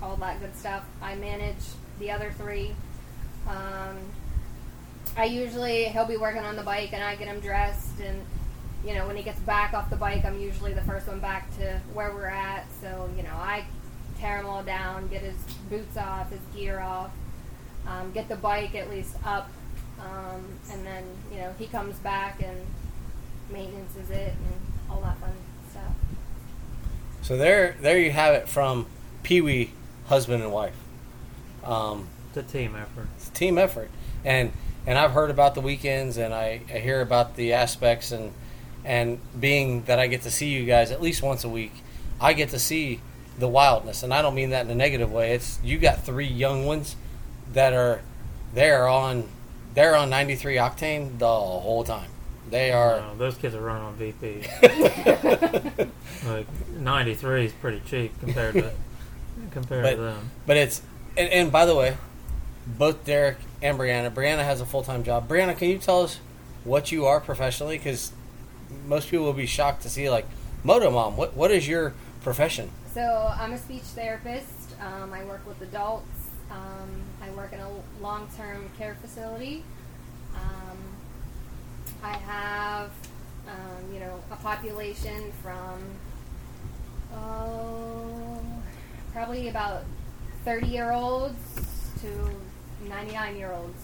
all 0.01 0.15
that 0.17 0.39
good 0.39 0.55
stuff. 0.55 0.83
I 1.01 1.15
manage 1.15 1.63
the 1.99 2.09
other 2.09 2.33
three. 2.37 2.73
Um, 3.47 3.97
I 5.15 5.25
usually 5.25 5.85
he'll 5.85 6.05
be 6.05 6.17
working 6.17 6.43
on 6.43 6.55
the 6.55 6.63
bike, 6.63 6.93
and 6.93 7.03
I 7.03 7.15
get 7.15 7.27
him 7.27 7.39
dressed, 7.39 7.99
and 7.99 8.19
you 8.83 8.95
know 8.95 9.05
when 9.05 9.15
he 9.15 9.21
gets 9.21 9.39
back 9.41 9.73
off 9.73 9.91
the 9.91 9.95
bike, 9.95 10.25
I'm 10.25 10.39
usually 10.39 10.73
the 10.73 10.81
first 10.81 11.07
one 11.07 11.19
back 11.19 11.55
to 11.57 11.79
where 11.93 12.11
we're 12.13 12.25
at. 12.25 12.65
So 12.81 13.09
you 13.15 13.21
know 13.21 13.35
I 13.35 13.65
tear 14.21 14.37
him 14.37 14.45
all 14.45 14.63
down, 14.63 15.07
get 15.07 15.21
his 15.21 15.35
boots 15.69 15.97
off, 15.97 16.29
his 16.31 16.39
gear 16.55 16.79
off, 16.79 17.09
um, 17.87 18.11
get 18.11 18.29
the 18.29 18.35
bike 18.35 18.75
at 18.75 18.89
least 18.89 19.15
up, 19.25 19.49
um, 19.99 20.45
and 20.71 20.85
then 20.85 21.03
you 21.31 21.37
know 21.39 21.53
he 21.57 21.65
comes 21.67 21.95
back 21.97 22.41
and 22.41 22.57
maintenances 23.51 24.09
it 24.11 24.33
and 24.33 24.61
all 24.89 25.01
that 25.01 25.17
fun 25.17 25.31
stuff. 25.69 25.93
So 27.21 27.35
there, 27.37 27.75
there 27.81 27.99
you 27.99 28.11
have 28.11 28.33
it 28.35 28.47
from 28.47 28.85
Pee 29.23 29.41
Wee, 29.41 29.71
husband 30.07 30.41
and 30.43 30.51
wife. 30.51 30.75
Um, 31.63 32.07
It's 32.29 32.37
a 32.37 32.43
team 32.43 32.75
effort. 32.75 33.07
it's 33.17 33.27
a 33.27 33.31
team 33.31 33.57
effort, 33.57 33.89
and 34.23 34.51
and 34.87 34.97
I've 34.97 35.11
heard 35.11 35.29
about 35.29 35.53
the 35.55 35.61
weekends, 35.61 36.17
and 36.17 36.33
I, 36.33 36.61
I 36.73 36.79
hear 36.79 37.01
about 37.01 37.35
the 37.35 37.53
aspects, 37.53 38.11
and 38.11 38.31
and 38.85 39.19
being 39.39 39.83
that 39.83 39.99
I 39.99 40.07
get 40.07 40.21
to 40.23 40.31
see 40.31 40.49
you 40.49 40.65
guys 40.65 40.91
at 40.91 41.01
least 41.01 41.21
once 41.21 41.43
a 41.43 41.49
week, 41.49 41.73
I 42.19 42.33
get 42.33 42.49
to 42.49 42.59
see 42.59 42.99
the 43.39 43.47
wildness, 43.47 44.03
and 44.03 44.13
I 44.13 44.21
don't 44.21 44.35
mean 44.35 44.49
that 44.51 44.65
in 44.65 44.71
a 44.71 44.75
negative 44.75 45.11
way. 45.11 45.31
It's 45.33 45.59
you 45.63 45.77
got 45.77 46.03
three 46.05 46.27
young 46.27 46.65
ones 46.65 46.95
that 47.53 47.73
are 47.73 48.01
they're 48.53 48.87
on 48.87 49.27
they're 49.73 49.95
on 49.95 50.09
93 50.09 50.55
octane 50.55 51.17
the 51.17 51.25
whole 51.27 51.83
time. 51.83 52.09
They 52.49 52.71
are. 52.71 52.97
No, 52.99 53.15
those 53.17 53.35
kids 53.37 53.55
are 53.55 53.61
running 53.61 53.83
on 53.83 53.95
VP. 53.95 54.43
like 56.27 56.47
93 56.77 57.45
is 57.45 57.51
pretty 57.53 57.81
cheap 57.85 58.19
compared 58.19 58.55
to 58.55 58.71
compared 59.51 59.83
But- 59.83 59.95
to 59.95 60.01
them. 60.01 60.31
But 60.45 60.57
it's 60.57 60.81
and, 61.17 61.29
and 61.29 61.51
by 61.51 61.65
the 61.65 61.75
way, 61.75 61.97
both 62.67 63.05
Derek 63.05 63.37
and 63.61 63.77
Brianna. 63.77 64.11
Brianna 64.11 64.43
has 64.43 64.61
a 64.61 64.65
full 64.65 64.83
time 64.83 65.03
job. 65.03 65.27
Brianna, 65.27 65.57
can 65.57 65.69
you 65.69 65.77
tell 65.77 66.01
us 66.03 66.19
what 66.63 66.91
you 66.91 67.05
are 67.05 67.19
professionally? 67.19 67.77
Because 67.77 68.11
most 68.87 69.09
people 69.09 69.25
will 69.25 69.33
be 69.33 69.45
shocked 69.45 69.83
to 69.83 69.89
see 69.89 70.09
like 70.09 70.25
moto 70.63 70.91
mom. 70.91 71.15
What 71.17 71.35
what 71.35 71.51
is 71.51 71.67
your 71.67 71.93
profession? 72.21 72.69
So 72.93 73.33
I'm 73.37 73.53
a 73.53 73.57
speech 73.57 73.83
therapist. 73.83 74.75
Um, 74.81 75.13
I 75.13 75.23
work 75.23 75.45
with 75.47 75.61
adults. 75.61 76.07
Um, 76.49 76.89
I 77.21 77.29
work 77.31 77.53
in 77.53 77.59
a 77.59 77.69
long-term 78.01 78.69
care 78.77 78.95
facility. 79.01 79.63
Um, 80.35 80.77
I 82.03 82.17
have, 82.17 82.91
um, 83.47 83.93
you 83.93 83.99
know, 83.99 84.19
a 84.31 84.35
population 84.37 85.31
from 85.41 85.81
oh, 87.15 88.39
probably 89.13 89.49
about 89.49 89.83
30-year-olds 90.45 91.35
to 92.01 92.87
99-year-olds. 92.87 93.79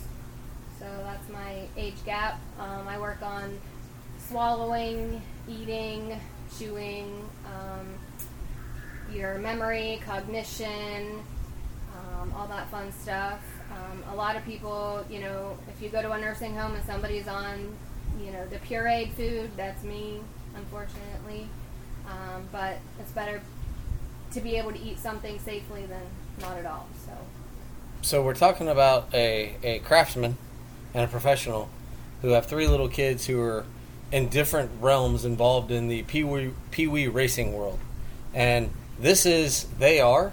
So 0.80 0.86
that's 1.04 1.30
my 1.30 1.68
age 1.76 1.96
gap. 2.06 2.40
Um, 2.60 2.88
I 2.88 3.00
work 3.00 3.22
on 3.22 3.58
swallowing, 4.28 5.22
eating, 5.48 6.20
chewing, 6.58 7.28
um, 7.46 7.88
your 9.14 9.38
memory, 9.38 10.02
cognition, 10.06 11.22
um, 11.96 12.34
all 12.36 12.48
that 12.48 12.70
fun 12.70 12.92
stuff. 12.92 13.40
Um, 13.72 14.04
a 14.12 14.16
lot 14.16 14.36
of 14.36 14.46
people, 14.46 15.06
you 15.10 15.20
know, 15.20 15.58
if 15.70 15.82
you 15.82 15.90
go 15.90 16.02
to 16.02 16.12
a 16.12 16.20
nursing 16.20 16.56
home 16.56 16.76
and 16.76 16.84
somebody's 16.86 17.28
on, 17.28 17.76
you 18.24 18.32
know, 18.32 18.46
the 18.48 18.58
pureed 18.58 19.12
food, 19.14 19.52
that's 19.56 19.84
me, 19.84 20.22
unfortunately. 20.56 21.48
Um, 22.08 22.48
but 22.52 22.78
it's 23.00 23.12
better 23.12 23.42
to 24.32 24.42
be 24.42 24.56
able 24.56 24.72
to 24.72 24.80
eat 24.80 25.00
something 25.00 25.40
safely 25.40 25.86
than 25.86 26.02
not 26.42 26.58
at 26.58 26.66
all. 26.66 26.88
So. 27.06 27.12
So 28.02 28.24
we're 28.24 28.36
talking 28.36 28.68
about 28.68 29.14
a, 29.14 29.56
a 29.64 29.80
craftsman 29.80 30.38
and 30.94 31.04
a 31.04 31.08
professional 31.08 31.70
who 32.22 32.30
have 32.30 32.46
three 32.46 32.68
little 32.68 32.88
kids 32.88 33.26
who 33.26 33.40
are 33.42 33.66
in 34.12 34.30
different 34.30 34.72
realms 34.80 35.26
involved 35.26 35.72
in 35.72 35.88
the 35.88 36.04
Pee 36.04 36.24
Wee 36.24 37.08
racing 37.08 37.54
world, 37.54 37.80
and 38.34 38.70
this 39.00 39.26
is 39.26 39.66
they 39.80 40.00
are 40.00 40.32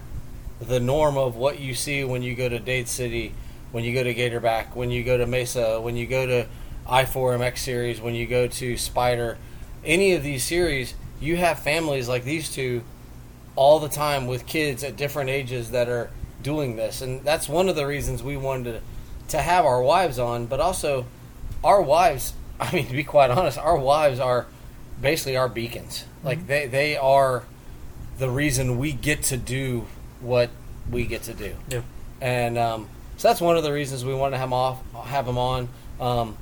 the 0.60 0.80
norm 0.80 1.16
of 1.16 1.36
what 1.36 1.60
you 1.60 1.74
see 1.74 2.04
when 2.04 2.22
you 2.22 2.34
go 2.34 2.48
to 2.48 2.58
Dade 2.58 2.88
City, 2.88 3.34
when 3.72 3.84
you 3.84 3.92
go 3.92 4.02
to 4.02 4.14
Gatorback, 4.14 4.74
when 4.74 4.90
you 4.90 5.02
go 5.02 5.18
to 5.18 5.26
Mesa, 5.26 5.80
when 5.80 5.96
you 5.96 6.06
go 6.06 6.26
to 6.26 6.46
I4MX 6.86 7.58
series, 7.58 8.00
when 8.00 8.14
you 8.14 8.26
go 8.26 8.46
to 8.46 8.76
Spider, 8.76 9.38
any 9.84 10.14
of 10.14 10.22
these 10.22 10.44
series, 10.44 10.94
you 11.20 11.36
have 11.36 11.58
families 11.58 12.08
like 12.08 12.24
these 12.24 12.50
two 12.50 12.82
all 13.56 13.78
the 13.78 13.88
time 13.88 14.26
with 14.26 14.46
kids 14.46 14.82
at 14.82 14.96
different 14.96 15.30
ages 15.30 15.70
that 15.70 15.88
are 15.88 16.10
doing 16.42 16.76
this. 16.76 17.02
And 17.02 17.22
that's 17.22 17.48
one 17.48 17.68
of 17.68 17.76
the 17.76 17.86
reasons 17.86 18.22
we 18.22 18.36
wanted 18.36 18.72
to, 18.72 18.80
to 19.36 19.42
have 19.42 19.64
our 19.64 19.82
wives 19.82 20.18
on 20.18 20.46
but 20.46 20.60
also 20.60 21.06
our 21.62 21.80
wives 21.80 22.34
i 22.60 22.72
mean 22.74 22.86
to 22.86 22.92
be 22.92 23.02
quite 23.02 23.30
honest 23.30 23.56
our 23.56 23.76
wives 23.76 24.20
are 24.20 24.46
basically 25.00 25.36
our 25.36 25.48
beacons. 25.48 26.04
Like 26.22 26.38
mm-hmm. 26.38 26.46
they, 26.46 26.66
they 26.66 26.96
are 26.96 27.44
the 28.18 28.28
reason 28.30 28.78
we 28.78 28.92
get 28.92 29.22
to 29.24 29.36
do 29.36 29.86
what 30.20 30.50
we 30.90 31.04
get 31.06 31.22
to 31.24 31.34
do 31.34 31.54
Yeah. 31.68 31.80
and 32.20 32.56
um, 32.58 32.88
so 33.16 33.28
that's 33.28 33.40
one 33.40 33.56
of 33.56 33.62
the 33.64 33.72
reasons 33.72 34.04
we 34.04 34.14
want 34.14 34.34
to 34.34 34.38
have 34.38 34.46
them 34.48 34.52
off 34.54 34.78
have 35.06 35.26
them 35.26 35.38
on 35.38 35.68
um, 36.00 36.36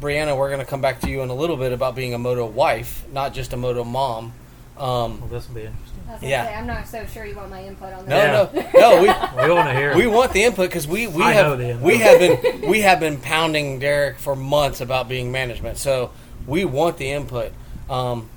brianna 0.00 0.36
we're 0.36 0.48
going 0.48 0.60
to 0.60 0.66
come 0.66 0.80
back 0.80 1.00
to 1.00 1.10
you 1.10 1.22
in 1.22 1.30
a 1.30 1.34
little 1.34 1.56
bit 1.56 1.72
about 1.72 1.94
being 1.94 2.12
a 2.14 2.18
moto 2.18 2.44
wife 2.46 3.04
not 3.12 3.32
just 3.32 3.52
a 3.52 3.56
moto 3.56 3.84
mom 3.84 4.32
um, 4.76 5.20
Well, 5.20 5.28
this 5.30 5.48
will 5.48 5.54
be 5.54 5.62
interesting. 5.62 6.00
I 6.06 6.12
was 6.12 6.22
Yeah. 6.22 6.44
say, 6.46 6.54
I'm 6.54 6.66
not 6.66 6.86
so 6.86 7.06
sure 7.06 7.24
you 7.24 7.34
want 7.34 7.48
my 7.48 7.64
input 7.64 7.94
on 7.94 8.06
no 8.06 8.44
that. 8.46 8.54
no 8.54 8.70
no 8.74 9.00
we 9.00 9.08
We 9.48 9.50
want 9.54 9.68
to 9.68 9.74
hear. 9.74 9.96
we 9.96 10.06
want 10.06 10.32
the 10.32 10.44
input 10.44 10.68
because 10.68 10.86
we 10.86 11.06
we 11.06 11.22
I 11.22 11.32
know 11.34 11.48
have 11.50 11.58
the 11.58 11.70
input. 11.70 11.82
we 11.86 11.96
have 11.98 12.18
been 12.18 12.70
we 12.70 12.80
have 12.82 13.00
been 13.00 13.16
pounding 13.18 13.78
Derek 13.78 14.18
for 14.18 14.36
months 14.36 14.82
about 14.82 15.08
being 15.08 15.32
management. 15.32 15.78
So 15.78 16.10
we 16.46 16.66
want 16.66 16.98
the 16.98 17.10
input. 17.10 17.52
Um, 17.88 18.28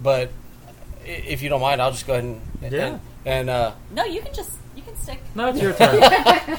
but 0.00 0.28
i- 0.28 0.30
if 1.06 1.42
you 1.42 1.48
don't 1.48 1.60
mind, 1.60 1.80
I'll 1.80 1.92
just 1.92 2.06
go 2.06 2.14
ahead 2.14 2.24
and 2.24 2.40
Yeah. 2.72 2.86
and, 2.86 3.00
and 3.24 3.50
uh, 3.50 3.72
No, 3.92 4.04
you 4.04 4.20
can 4.22 4.34
just 4.34 4.50
you 4.74 4.82
can 4.82 4.96
stick. 4.96 5.20
no, 5.34 5.48
it's 5.48 5.60
your 5.60 5.72
turn. 5.72 6.02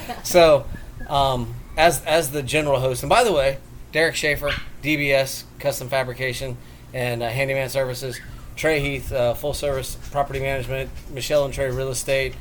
so 0.24 0.66
um, 1.08 1.54
as 1.77 2.04
as 2.06 2.32
the 2.32 2.42
general 2.44 2.80
host. 2.80 3.04
And 3.04 3.10
by 3.10 3.24
the 3.24 3.32
way, 3.34 3.58
Derek 3.92 4.16
Schaefer, 4.16 4.51
DBS 4.84 5.44
Custom 5.60 5.89
Fabrication 5.89 6.58
and 6.94 7.22
uh, 7.24 7.30
Handyman 7.30 7.70
Services. 7.70 8.20
Trey 8.56 8.80
Heath, 8.80 9.12
uh, 9.12 9.36
full 9.36 9.54
service 9.54 9.96
property 10.12 10.39
management. 10.39 10.89
Michelle 11.12 11.46
and 11.46 11.54
Trey 11.54 11.70
Real 11.70 11.89
Estate. 11.89 12.34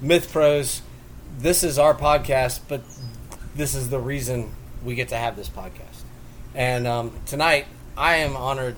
Myth 0.00 0.32
Pros. 0.32 0.82
This 1.38 1.62
is 1.62 1.78
our 1.78 1.94
podcast, 1.94 2.60
but 2.68 2.82
this 3.54 3.74
is 3.76 3.88
the 3.88 3.98
reason 4.00 4.50
we 4.84 4.94
get 4.96 5.08
to 5.08 5.16
have 5.16 5.36
this 5.36 5.48
podcast. 5.48 6.02
And 6.56 6.86
um, 6.88 7.12
tonight, 7.26 7.66
I 7.96 8.16
am 8.16 8.36
honored 8.36 8.74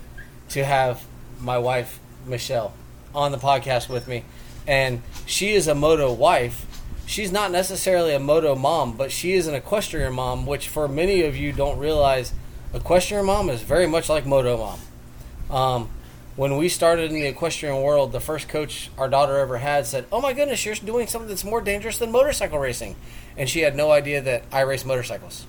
to 0.50 0.64
have 0.64 1.02
my 1.40 1.58
wife, 1.58 1.98
Michelle, 2.26 2.74
on 3.14 3.32
the 3.32 3.38
podcast 3.38 3.88
with 3.88 4.08
me. 4.08 4.24
And 4.66 5.02
she 5.26 5.54
is 5.54 5.68
a 5.68 5.74
moto 5.74 6.12
wife. 6.12 6.66
She's 7.06 7.30
not 7.30 7.52
necessarily 7.52 8.14
a 8.14 8.18
moto 8.18 8.54
mom, 8.54 8.96
but 8.96 9.12
she 9.12 9.34
is 9.34 9.46
an 9.46 9.54
equestrian 9.54 10.12
mom, 10.14 10.44
which 10.44 10.68
for 10.68 10.88
many 10.88 11.22
of 11.22 11.36
you 11.36 11.52
don't 11.52 11.78
realize, 11.78 12.32
equestrian 12.74 13.26
mom 13.26 13.48
is 13.48 13.62
very 13.62 13.86
much 13.86 14.08
like 14.08 14.26
moto 14.26 14.56
mom. 14.56 15.56
Um, 15.56 15.90
when 16.34 16.56
we 16.58 16.68
started 16.68 17.10
in 17.10 17.14
the 17.14 17.26
equestrian 17.26 17.80
world, 17.80 18.12
the 18.12 18.20
first 18.20 18.48
coach 18.48 18.90
our 18.98 19.08
daughter 19.08 19.38
ever 19.38 19.58
had 19.58 19.86
said, 19.86 20.04
"Oh 20.12 20.20
my 20.20 20.32
goodness, 20.34 20.66
you're 20.66 20.74
doing 20.74 21.06
something 21.06 21.28
that's 21.28 21.44
more 21.44 21.62
dangerous 21.62 21.98
than 21.98 22.12
motorcycle 22.12 22.58
racing," 22.58 22.96
and 23.38 23.48
she 23.48 23.60
had 23.60 23.74
no 23.74 23.90
idea 23.90 24.20
that 24.20 24.42
I 24.52 24.60
race 24.60 24.84
motorcycles. 24.84 25.46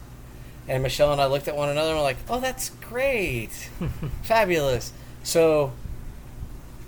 And 0.67 0.83
Michelle 0.83 1.11
and 1.11 1.19
I 1.19 1.25
looked 1.25 1.47
at 1.47 1.57
one 1.57 1.69
another 1.69 1.89
and 1.89 1.97
were 1.97 2.03
like, 2.03 2.17
"Oh, 2.29 2.39
that's 2.39 2.69
great, 2.69 3.49
fabulous." 4.23 4.93
So 5.23 5.73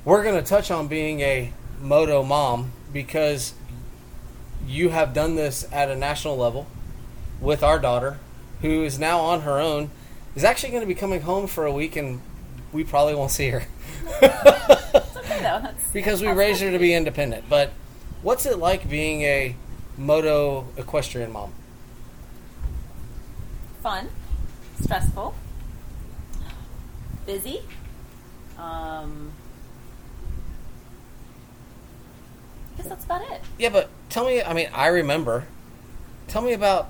we're 0.10 0.24
going 0.24 0.36
to 0.36 0.48
touch 0.48 0.72
on 0.72 0.88
being 0.88 1.22
a 1.22 1.54
moto 1.80 2.24
mom 2.24 2.72
because 2.92 3.54
you 4.66 4.90
have 4.90 5.14
done 5.14 5.36
this 5.36 5.68
at 5.72 5.90
a 5.90 5.96
national 5.96 6.36
level 6.36 6.66
with 7.40 7.64
our 7.64 7.78
daughter, 7.78 8.18
who 8.62 8.84
is 8.84 8.98
now 8.98 9.20
on 9.20 9.42
her 9.42 9.60
own, 9.60 9.92
is 10.36 10.44
actually 10.44 10.72
going 10.72 10.82
to 10.82 10.88
be 10.88 10.96
coming 10.96 11.22
home 11.22 11.48
for 11.48 11.66
a 11.66 11.72
week, 11.72 11.96
and 11.96 12.22
we 12.74 12.84
probably 12.84 13.16
won't 13.16 13.32
see 13.32 13.50
her. 13.50 13.64
Okay 14.22 15.40
though. 15.42 15.70
Because 15.94 16.22
we 16.22 16.28
raised 16.28 16.62
her 16.62 16.72
to 16.72 16.80
be 16.80 16.94
independent. 16.94 17.46
But 17.50 17.72
what's 18.22 18.46
it 18.46 18.60
like 18.60 18.90
being 18.90 19.22
a 19.24 19.56
moto 19.98 20.68
equestrian 20.78 21.32
mom? 21.32 21.54
fun, 23.82 24.10
stressful, 24.82 25.34
busy. 27.26 27.62
Um, 28.58 29.32
I 32.68 32.69
guess 32.80 32.90
that's 32.90 33.06
about 33.06 33.22
it. 33.32 33.42
Yeah, 33.58 33.70
but 33.70 33.90
tell 34.10 34.26
me. 34.26 34.42
I 34.42 34.54
mean, 34.54 34.70
I 34.74 34.88
remember. 34.88 35.46
Tell 36.28 36.42
me 36.42 36.54
about 36.54 36.90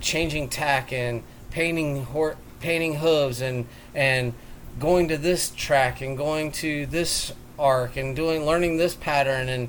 changing 0.00 0.48
tack 0.48 0.92
and 0.92 1.22
painting 1.50 2.04
hor- 2.04 2.36
painting 2.60 2.96
hooves 2.96 3.40
and 3.40 3.66
and 3.94 4.32
going 4.78 5.08
to 5.08 5.16
this 5.16 5.50
track 5.50 6.00
and 6.00 6.16
going 6.16 6.52
to 6.52 6.86
this 6.86 7.32
arc 7.58 7.96
and 7.96 8.14
doing 8.14 8.44
learning 8.46 8.76
this 8.76 8.94
pattern 8.94 9.48
and 9.48 9.68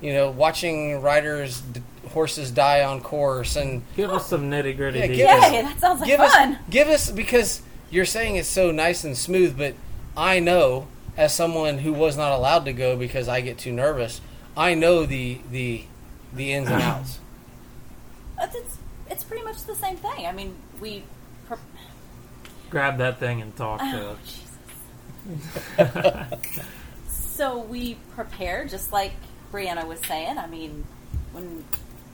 you 0.00 0.12
know 0.12 0.30
watching 0.30 1.00
riders 1.02 1.60
d- 1.60 1.82
horses 2.08 2.50
die 2.50 2.82
on 2.82 3.00
course 3.02 3.56
and 3.56 3.82
Give 3.96 4.10
us 4.10 4.28
some 4.28 4.50
nitty 4.50 4.76
gritty 4.76 5.00
Yeah, 5.00 5.06
give 5.08 5.16
details. 5.18 5.44
us- 5.44 5.52
Yay, 5.52 5.62
that 5.62 5.80
sounds 5.80 6.00
like 6.00 6.06
give 6.08 6.18
fun. 6.20 6.52
us 6.52 6.58
give 6.70 6.88
us 6.88 7.10
because 7.10 7.60
you're 7.90 8.04
saying 8.06 8.36
it's 8.36 8.48
so 8.48 8.70
nice 8.70 9.04
and 9.04 9.16
smooth, 9.16 9.56
but 9.58 9.74
I 10.16 10.40
know 10.40 10.86
as 11.16 11.34
someone 11.34 11.78
who 11.78 11.92
was 11.92 12.16
not 12.16 12.32
allowed 12.32 12.64
to 12.64 12.72
go 12.72 12.96
because 12.96 13.28
I 13.28 13.40
get 13.42 13.58
too 13.58 13.72
nervous, 13.72 14.20
I 14.56 14.74
know 14.74 15.04
the 15.04 15.40
the 15.50 15.84
the 16.32 16.52
ins 16.52 16.68
and 16.68 16.82
outs. 16.82 17.18
It's, 18.38 18.54
it's 18.54 18.78
it's 19.08 19.24
pretty 19.24 19.44
much 19.44 19.64
the 19.64 19.74
same 19.74 19.96
thing. 19.96 20.26
I 20.26 20.32
mean, 20.32 20.54
we. 20.78 21.04
Pre- 21.48 21.56
Grab 22.68 22.98
that 22.98 23.18
thing 23.18 23.40
and 23.40 23.56
talk 23.56 23.80
to 23.80 24.08
oh, 24.08 24.12
it. 24.12 24.18
Jesus. 25.78 26.56
so 27.08 27.60
we 27.60 27.96
prepare, 28.14 28.66
just 28.66 28.92
like 28.92 29.12
Brianna 29.50 29.86
was 29.86 30.00
saying. 30.00 30.36
I 30.36 30.46
mean, 30.46 30.84
when 31.32 31.64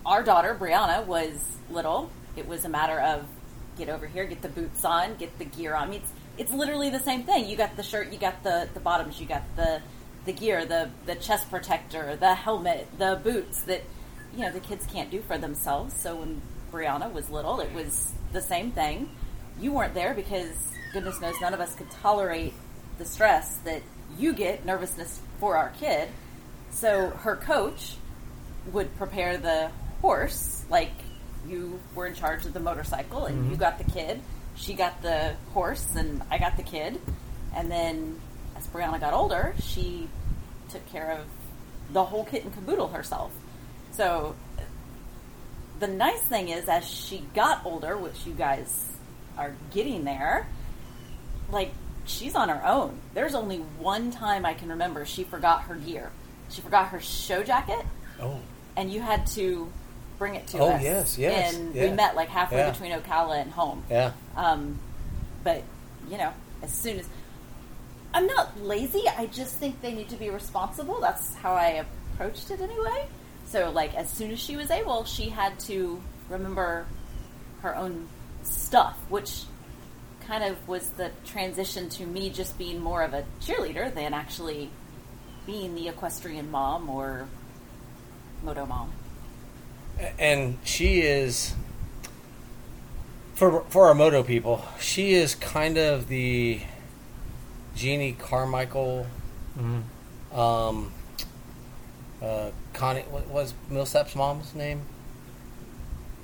our 0.07 0.23
daughter 0.23 0.57
Brianna 0.59 1.07
was 1.07 1.45
little, 1.71 2.11
it 2.37 2.47
was 2.47 2.65
a 2.65 2.69
matter 2.69 3.01
of 3.01 3.27
get 3.77 3.89
over 3.89 4.07
here, 4.07 4.25
get 4.25 4.43
the 4.43 4.49
boots 4.49 4.85
on, 4.85 5.17
get 5.17 5.39
the 5.39 5.45
gear 5.45 5.75
on. 5.75 5.89
I 5.89 5.91
mean, 5.91 6.01
it's, 6.03 6.13
it's 6.39 6.53
literally 6.53 6.91
the 6.91 7.01
same 7.01 7.25
thing. 7.25 7.49
You 7.49 7.57
got 7.57 7.77
the 7.77 7.83
shirt, 7.83 8.13
you 8.13 8.19
got 8.19 8.43
the, 8.43 8.69
the 8.75 8.81
bottoms, 8.81 9.21
you 9.21 9.27
got 9.27 9.43
the 9.57 9.81
the 10.25 10.33
gear, 10.33 10.65
the 10.65 10.91
the 11.07 11.15
chest 11.15 11.51
protector, 11.51 12.17
the 12.17 12.35
helmet, 12.35 12.89
the 12.99 13.21
boots 13.23 13.63
that 13.65 13.83
you 14.35 14.41
know 14.43 14.53
the 14.53 14.61
kids 14.61 14.87
can't 14.87 15.11
do 15.11 15.21
for 15.23 15.39
themselves. 15.39 15.99
So 16.01 16.17
when 16.17 16.41
Brianna 16.73 17.13
was 17.13 17.31
little, 17.31 17.61
it 17.61 17.73
was 17.73 18.13
the 18.33 18.41
same 18.41 18.71
thing. 18.71 19.11
You 19.61 19.73
weren't 19.73 19.95
there 19.95 20.15
because 20.15 20.73
goodness 20.93 21.21
knows 21.21 21.35
none 21.41 21.55
of 21.55 21.61
us 21.61 21.75
could 21.75 21.91
tolerate 21.91 22.55
the 22.99 23.05
stress 23.05 23.57
that 23.59 23.83
you 24.19 24.33
get, 24.33 24.65
nervousness 24.65 25.21
for 25.39 25.57
our 25.57 25.71
kid. 25.71 26.09
So 26.71 27.11
her 27.11 27.37
coach 27.37 27.97
would 28.73 28.97
prepare 28.97 29.37
the 29.37 29.71
horse 30.01 30.65
like 30.71 30.93
you 31.49 31.81
were 31.95 32.07
in 32.07 32.15
charge 32.15 32.47
of 32.47 32.53
the 32.53 32.61
motorcycle 32.61 33.27
and 33.27 33.37
mm-hmm. 33.39 33.51
you 33.53 33.57
got 33.57 33.79
the 33.79 33.85
kid 33.85 34.21
she 34.55 34.75
got 34.75 35.01
the 35.03 35.35
horse 35.53 35.95
and 35.97 36.23
i 36.31 36.39
got 36.39 36.57
the 36.57 36.63
kid 36.63 37.01
and 37.55 37.71
then 37.71 38.21
as 38.63 38.73
brianna 38.73 39.01
got 39.01 39.13
older 39.13 39.55
she 39.63 40.09
took 40.71 40.85
care 40.91 41.11
of 41.13 41.25
the 41.93 42.05
whole 42.05 42.25
kit 42.25 42.45
and 42.45 42.53
caboodle 42.55 42.89
herself 42.89 43.33
so 43.93 44.35
the 45.81 45.87
nice 45.89 46.21
thing 46.23 46.49
is 46.49 46.69
as 46.69 46.87
she 46.89 47.25
got 47.35 47.65
older 47.65 47.97
which 47.97 48.27
you 48.27 48.33
guys 48.33 48.89
are 49.37 49.55
getting 49.73 50.05
there 50.05 50.47
like 51.51 51.73
she's 52.05 52.35
on 52.35 52.49
her 52.49 52.65
own 52.67 52.99
there's 53.15 53.35
only 53.35 53.59
one 53.79 54.11
time 54.11 54.45
i 54.47 54.55
can 54.55 54.69
remember 54.71 55.05
she 55.05 55.25
forgot 55.25 55.63
her 55.63 55.75
gear 55.75 56.11
she 56.51 56.61
forgot 56.61 56.89
her 56.89 57.01
show 57.01 57.43
jacket 57.43 57.85
Oh, 58.21 58.39
and 58.77 58.93
you 58.93 59.01
had 59.01 59.27
to 59.29 59.71
bring 60.19 60.37
it 60.37 60.47
to 60.49 60.59
Oh, 60.59 60.69
us. 60.69 60.83
yes, 60.83 61.19
yes, 61.19 61.57
And 61.57 61.75
yeah. 61.75 61.91
we 61.91 61.97
met 61.97 62.15
like 62.15 62.29
halfway 62.29 62.59
Yeah. 62.59 62.71
between 62.71 62.93
Ocala 62.93 63.41
and 63.43 63.51
home. 63.51 63.83
yeah. 63.91 64.13
Um, 64.37 64.79
but 65.43 65.65
you 66.09 66.19
know, 66.19 66.33
as 66.63 66.71
soon 66.73 67.01
as 67.01 67.09
I'm 68.15 68.27
not 68.27 68.61
lazy, 68.61 69.05
I 69.09 69.27
just 69.27 69.57
think 69.57 69.81
they 69.81 69.95
need 69.95 70.09
to 70.11 70.17
be 70.17 70.31
responsible. 70.31 71.01
That's 71.01 71.35
how 71.35 71.55
I 71.55 71.85
approached 72.15 72.51
it 72.51 72.61
anyway. 72.61 73.07
So 73.47 73.71
like 73.71 73.95
as 73.95 74.11
soon 74.11 74.31
as 74.31 74.39
she 74.39 74.57
was 74.57 74.71
able, 74.71 75.05
she 75.05 75.31
had 75.31 75.59
to 75.61 76.01
remember 76.29 76.87
her 77.61 77.77
own 77.77 78.09
stuff, 78.43 78.99
which 79.09 79.45
kind 80.27 80.45
of 80.45 80.69
was 80.69 80.91
the 80.91 81.11
transition 81.25 81.89
to 81.91 82.07
me 82.07 82.31
just 82.31 82.57
being 82.59 82.81
more 82.81 83.03
of 83.03 83.13
a 83.15 83.25
cheerleader 83.41 83.93
than 83.93 84.15
actually 84.15 84.71
being 85.47 85.75
the 85.75 85.89
equestrian 85.89 86.51
mom 86.51 86.89
or 86.89 87.29
moto 88.43 88.67
mom. 88.67 88.93
and 90.19 90.59
she 90.65 91.01
is 91.01 91.55
for 93.35 93.63
for 93.69 93.89
our 93.89 93.95
moto 93.95 94.23
people. 94.23 94.65
She 94.81 95.13
is 95.15 95.35
kind 95.35 95.77
of 95.77 96.09
the 96.09 96.61
Jeannie 97.75 98.13
Carmichael, 98.13 99.07
Mhm. 99.59 99.83
um, 100.37 100.93
uh, 102.23 102.51
Connie. 102.73 103.05
What 103.11 103.29
was 103.29 103.55
Millsap's 103.71 104.15
mom's 104.15 104.55
name? 104.55 104.83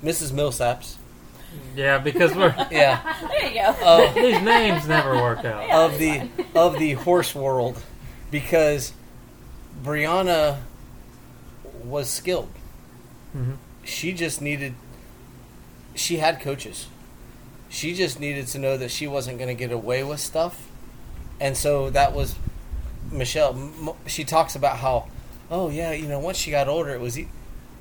Mrs. 0.03 0.31
Millsaps. 0.31 0.95
Yeah, 1.75 1.97
because 1.97 2.33
we're 2.35 2.55
Yeah, 2.71 2.99
There 3.27 3.47
you 3.49 3.53
go. 3.55 4.07
of 4.07 4.15
these 4.15 4.41
names 4.41 4.87
never 4.87 5.15
work 5.15 5.39
out. 5.45 5.67
Yeah. 5.67 5.79
of 5.85 5.97
the 5.97 6.29
of 6.55 6.77
the 6.79 6.93
horse 6.93 7.33
world, 7.35 7.81
because 8.31 8.93
Brianna 9.83 10.59
was 11.83 12.09
skilled. 12.09 12.49
Mhm. 13.35 13.57
she 13.83 14.11
just 14.13 14.41
needed 14.41 14.73
she 15.95 16.17
had 16.17 16.39
coaches 16.41 16.87
she 17.69 17.93
just 17.93 18.19
needed 18.19 18.47
to 18.47 18.57
know 18.57 18.75
that 18.77 18.89
she 18.89 19.05
wasn't 19.07 19.37
going 19.37 19.47
to 19.47 19.53
get 19.53 19.71
away 19.71 20.03
with 20.03 20.19
stuff 20.19 20.67
and 21.39 21.55
so 21.55 21.89
that 21.89 22.13
was 22.13 22.35
michelle 23.11 23.95
she 24.05 24.23
talks 24.23 24.55
about 24.55 24.77
how 24.77 25.07
oh 25.49 25.69
yeah 25.69 25.91
you 25.91 26.07
know 26.07 26.19
once 26.19 26.37
she 26.37 26.51
got 26.51 26.67
older 26.67 26.91
it 26.91 26.99
was 26.99 27.19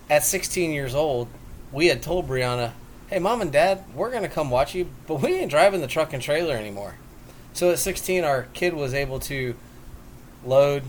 at 0.09 0.25
16 0.25 0.73
years 0.73 0.95
old 0.95 1.29
we 1.73 1.88
had 1.88 2.03
told 2.03 2.27
brianna 2.27 2.73
hey 3.09 3.19
mom 3.19 3.41
and 3.41 3.53
dad 3.53 3.85
we're 3.95 4.11
to 4.11 4.29
come 4.29 4.50
watch 4.50 4.75
you 4.75 4.88
but 5.07 5.17
we 5.17 5.35
ain't 5.35 5.50
driving 5.50 5.81
the 5.81 5.87
truck 5.87 6.12
and 6.12 6.23
trailer 6.23 6.55
anymore 6.55 6.95
so 7.53 7.71
at 7.71 7.79
16 7.79 8.25
our 8.25 8.45
kid 8.55 8.73
was 8.75 8.95
able 8.95 9.19
to 9.19 9.55
load 10.45 10.83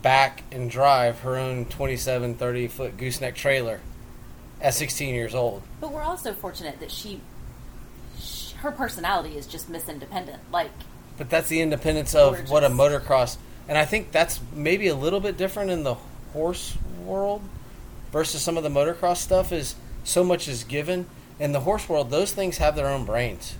back 0.00 0.42
and 0.52 0.70
drive 0.70 1.20
her 1.20 1.36
own 1.36 1.64
27 1.64 2.36
30 2.36 2.68
foot 2.68 2.96
gooseneck 2.96 3.34
trailer 3.34 3.80
at 4.62 4.74
16 4.74 5.14
years 5.14 5.34
old. 5.34 5.62
But 5.80 5.92
we're 5.92 6.02
also 6.02 6.32
fortunate 6.32 6.80
that 6.80 6.90
she, 6.90 7.20
sh 8.18 8.52
her 8.52 8.70
personality 8.70 9.36
is 9.36 9.46
just 9.46 9.68
Miss 9.68 9.88
Independent. 9.88 10.40
Like, 10.52 10.70
But 11.18 11.30
that's 11.30 11.48
the 11.48 11.60
independence 11.60 12.14
of 12.14 12.48
what 12.50 12.64
a 12.64 12.68
motocross, 12.68 13.36
and 13.68 13.76
I 13.78 13.84
think 13.84 14.12
that's 14.12 14.40
maybe 14.54 14.88
a 14.88 14.94
little 14.94 15.20
bit 15.20 15.36
different 15.36 15.70
in 15.70 15.82
the 15.84 15.94
horse 16.32 16.76
world 17.04 17.42
versus 18.10 18.40
some 18.42 18.56
of 18.56 18.62
the 18.62 18.68
motocross 18.70 19.18
stuff. 19.18 19.52
Is 19.52 19.74
so 20.04 20.24
much 20.24 20.48
is 20.48 20.64
given 20.64 21.06
in 21.38 21.52
the 21.52 21.60
horse 21.60 21.88
world. 21.88 22.10
Those 22.10 22.32
things 22.32 22.58
have 22.58 22.74
their 22.76 22.88
own 22.88 23.04
brains. 23.04 23.54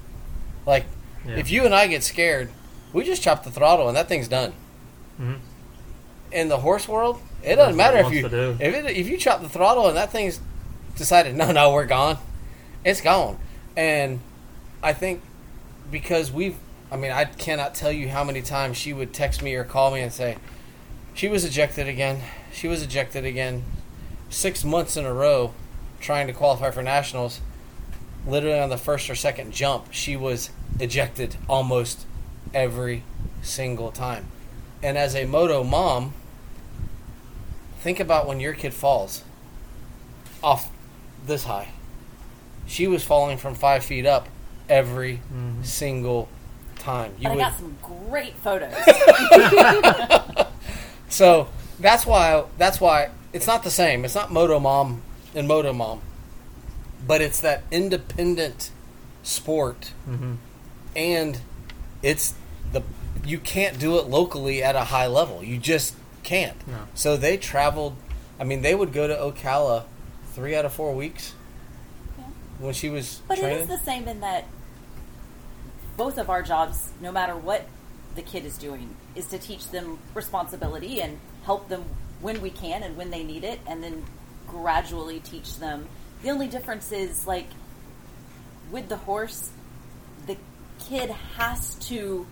Like 0.67 0.87
Yeah. 1.27 1.37
if 1.37 1.51
you 1.51 1.65
and 1.65 1.75
I 1.75 1.87
get 1.87 2.03
scared, 2.03 2.51
we 2.93 3.05
just 3.05 3.23
chop 3.23 3.45
the 3.45 3.51
throttle 3.51 3.87
and 3.89 3.97
that 3.97 4.09
thing's 4.09 4.29
done. 4.29 4.53
Mhm. 5.21 5.39
In 6.33 6.49
the 6.49 6.59
horse 6.59 6.89
world, 6.89 7.21
it 7.43 7.57
That's 7.57 7.59
doesn't 7.59 7.77
what 7.77 7.91
it 7.95 7.95
matter 7.95 8.07
if 8.09 8.13
you 8.15 8.29
do. 8.29 8.57
if 8.59 8.75
it, 8.75 8.97
if 8.97 9.09
you 9.09 9.19
chop 9.19 9.43
the 9.43 9.49
throttle 9.49 9.87
and 9.89 9.97
that 9.97 10.11
thing's 10.11 10.41
decided 10.97 11.35
no 11.37 11.53
no 11.53 11.73
we're 11.73 11.85
gone, 11.85 12.19
it's 12.85 13.01
gone. 13.01 13.39
And 13.77 14.21
I 14.83 14.93
think 14.95 15.23
because 15.91 16.33
we've 16.33 16.57
I 16.93 16.97
mean 16.97 17.11
I 17.11 17.25
cannot 17.25 17.75
tell 17.75 17.91
you 17.91 18.09
how 18.11 18.23
many 18.23 18.43
times 18.43 18.77
she 18.77 18.93
would 18.93 19.15
text 19.15 19.43
me 19.43 19.55
or 19.55 19.65
call 19.65 19.91
me 19.91 20.01
and 20.01 20.13
say 20.13 20.37
she 21.15 21.27
was 21.27 21.43
ejected 21.45 21.89
again. 21.89 22.21
She 22.53 22.69
was 22.69 22.83
ejected 22.83 23.25
again. 23.25 23.65
Six 24.29 24.63
months 24.63 24.97
in 24.97 25.07
a 25.07 25.13
row 25.13 25.53
trying 26.01 26.27
to 26.27 26.33
qualify 26.35 26.71
for 26.71 26.83
nationals. 26.83 27.41
Literally 28.27 28.59
on 28.61 28.69
the 28.69 28.77
first 28.77 29.09
or 29.09 29.15
second 29.15 29.53
jump, 29.53 29.87
she 29.91 30.17
was 30.17 30.51
ejected 30.79 31.37
almost 31.49 32.07
every 32.53 33.03
single 33.41 33.91
time. 33.91 34.27
And 34.83 34.99
as 34.99 35.15
a 35.17 35.25
moto 35.25 35.65
mom, 35.65 36.13
think 37.81 38.01
about 38.01 38.27
when 38.27 38.39
your 38.39 38.53
kid 38.53 38.75
falls 38.75 39.25
off 40.43 40.71
this 41.27 41.45
high. 41.45 41.69
She 42.67 42.87
was 42.87 43.03
falling 43.03 43.39
from 43.39 43.55
five 43.55 43.83
feet 43.85 44.07
up 44.07 44.29
every 44.69 45.21
Mhm. 45.35 45.65
single 45.65 46.29
time. 46.83 47.15
You 47.19 47.29
but 47.29 47.33
I 47.33 47.37
got 47.37 47.55
some 47.59 47.77
great 47.83 48.35
photos. 48.37 48.75
so 51.09 51.49
that's 51.81 52.07
why 52.07 52.45
that's 52.59 52.81
why 52.81 53.11
it's 53.33 53.47
not 53.47 53.63
the 53.65 53.71
same. 53.71 54.05
It's 54.05 54.15
not 54.15 54.31
Moto 54.33 54.59
Mom 54.61 55.03
and 55.35 55.47
Moto 55.49 55.73
Mom, 55.73 56.01
but 57.07 57.21
it's 57.21 57.41
that 57.41 57.63
independent 57.71 58.71
sport, 59.23 59.93
Mhm. 60.09 60.37
and 60.97 61.39
it's 62.03 62.35
the 62.73 62.83
you 63.25 63.39
can't 63.39 63.79
do 63.79 63.99
it 63.99 64.07
locally 64.09 64.63
at 64.63 64.75
a 64.77 64.85
high 64.85 65.07
level. 65.07 65.43
You 65.45 65.59
just 65.59 65.95
can't. 66.23 66.57
No. 66.67 66.79
So 66.95 67.17
they 67.17 67.37
traveled. 67.37 67.95
I 68.41 68.45
mean, 68.45 68.63
they 68.63 68.75
would 68.75 68.93
go 68.93 69.07
to 69.07 69.15
Ocala 69.15 69.85
three 70.35 70.57
out 70.57 70.65
of 70.65 70.73
four 70.73 70.93
weeks 70.95 71.35
Yeah. 72.19 72.25
when 72.59 72.75
she 72.75 72.89
was 72.91 73.21
But 73.29 73.39
training. 73.39 73.59
it 73.59 73.63
is 73.63 73.69
the 73.69 73.79
same 73.79 74.09
in 74.09 74.21
that 74.21 74.45
both 76.03 76.19
of 76.19 76.29
our 76.29 76.43
jobs, 76.43 76.91
no 77.01 77.13
matter 77.13 77.37
what 77.37 77.65
the 78.17 78.23
kid 78.23 78.45
is 78.45 78.59
doing, 78.59 78.97
is 79.15 79.29
to 79.29 79.39
teach 79.39 79.71
them 79.71 80.01
responsibility 80.15 81.01
and 81.01 81.17
help 81.45 81.69
them 81.69 81.85
when 82.21 82.43
we 82.43 82.51
can 82.51 82.83
and 82.83 82.97
when 82.97 83.11
they 83.11 83.23
need 83.23 83.45
it, 83.45 83.61
and 83.69 83.85
then 83.85 84.03
gradually 84.49 85.21
teach 85.21 85.59
them. 85.59 85.87
The 86.25 86.31
only 86.31 86.49
difference 86.49 86.91
is 86.91 87.25
like 87.25 87.47
with 88.73 88.89
the 88.89 88.97
horse, 88.97 89.51
the 90.27 90.37
kid 90.89 91.09
has 91.37 91.77
to 91.87 92.27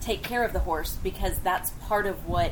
take 0.00 0.24
care 0.24 0.42
of 0.42 0.52
the 0.52 0.58
horse 0.58 0.98
because 1.00 1.38
that's 1.44 1.70
part 1.86 2.06
of 2.06 2.26
what 2.26 2.50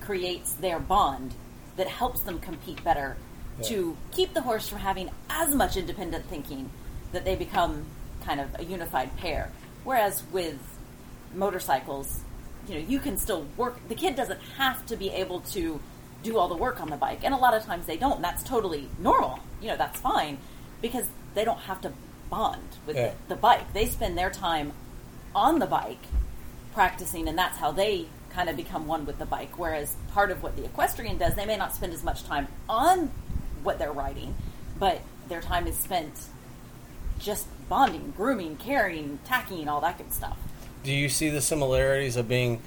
creates 0.00 0.54
their 0.54 0.78
bond 0.78 1.34
that 1.76 1.88
helps 1.88 2.22
them 2.22 2.38
compete 2.38 2.82
better 2.82 3.18
to 3.64 3.98
keep 4.12 4.32
the 4.32 4.40
horse 4.40 4.66
from 4.66 4.78
having 4.78 5.10
as 5.28 5.54
much 5.54 5.76
independent 5.76 6.24
thinking 6.24 6.70
that 7.12 7.26
they 7.26 7.36
become 7.36 7.84
kind 8.24 8.40
of 8.40 8.48
a 8.58 8.64
unified 8.64 9.14
pair. 9.18 9.52
Whereas 9.84 10.22
with 10.32 10.58
motorcycles, 11.34 12.20
you 12.68 12.74
know, 12.74 12.80
you 12.80 12.98
can 12.98 13.18
still 13.18 13.46
work. 13.56 13.76
The 13.88 13.94
kid 13.94 14.16
doesn't 14.16 14.40
have 14.56 14.84
to 14.86 14.96
be 14.96 15.10
able 15.10 15.40
to 15.52 15.80
do 16.22 16.38
all 16.38 16.48
the 16.48 16.56
work 16.56 16.80
on 16.80 16.88
the 16.88 16.96
bike, 16.96 17.20
and 17.22 17.34
a 17.34 17.36
lot 17.36 17.54
of 17.54 17.64
times 17.64 17.86
they 17.86 17.96
don't. 17.98 18.16
And 18.16 18.24
that's 18.24 18.42
totally 18.42 18.88
normal. 18.98 19.40
You 19.60 19.68
know, 19.68 19.76
that's 19.76 20.00
fine 20.00 20.38
because 20.80 21.06
they 21.34 21.44
don't 21.44 21.60
have 21.60 21.80
to 21.82 21.92
bond 22.30 22.76
with 22.86 22.96
Yeah. 22.96 23.12
the 23.28 23.36
bike. 23.36 23.72
They 23.74 23.86
spend 23.86 24.16
their 24.16 24.30
time 24.30 24.72
on 25.34 25.58
the 25.58 25.66
bike 25.66 26.06
practicing, 26.72 27.28
and 27.28 27.36
that's 27.36 27.58
how 27.58 27.70
they 27.72 28.06
kind 28.30 28.48
of 28.48 28.56
become 28.56 28.86
one 28.86 29.04
with 29.06 29.18
the 29.18 29.26
bike. 29.26 29.58
Whereas 29.58 29.96
part 30.12 30.30
of 30.30 30.42
what 30.42 30.56
the 30.56 30.64
equestrian 30.64 31.18
does, 31.18 31.34
they 31.34 31.46
may 31.46 31.56
not 31.56 31.74
spend 31.74 31.92
as 31.92 32.02
much 32.02 32.24
time 32.24 32.48
on 32.68 33.10
what 33.62 33.78
they're 33.78 33.92
riding, 33.92 34.34
but 34.78 35.02
their 35.28 35.40
time 35.40 35.66
is 35.66 35.76
spent 35.76 36.12
just 37.18 37.46
bonding, 37.68 38.12
grooming, 38.16 38.56
carrying, 38.56 39.18
tacking, 39.24 39.68
all 39.68 39.80
that 39.80 39.98
good 39.98 40.12
stuff. 40.12 40.36
Do 40.82 40.92
you 40.92 41.08
see 41.08 41.30
the 41.30 41.40
similarities 41.40 42.16
of 42.16 42.28
being 42.28 42.60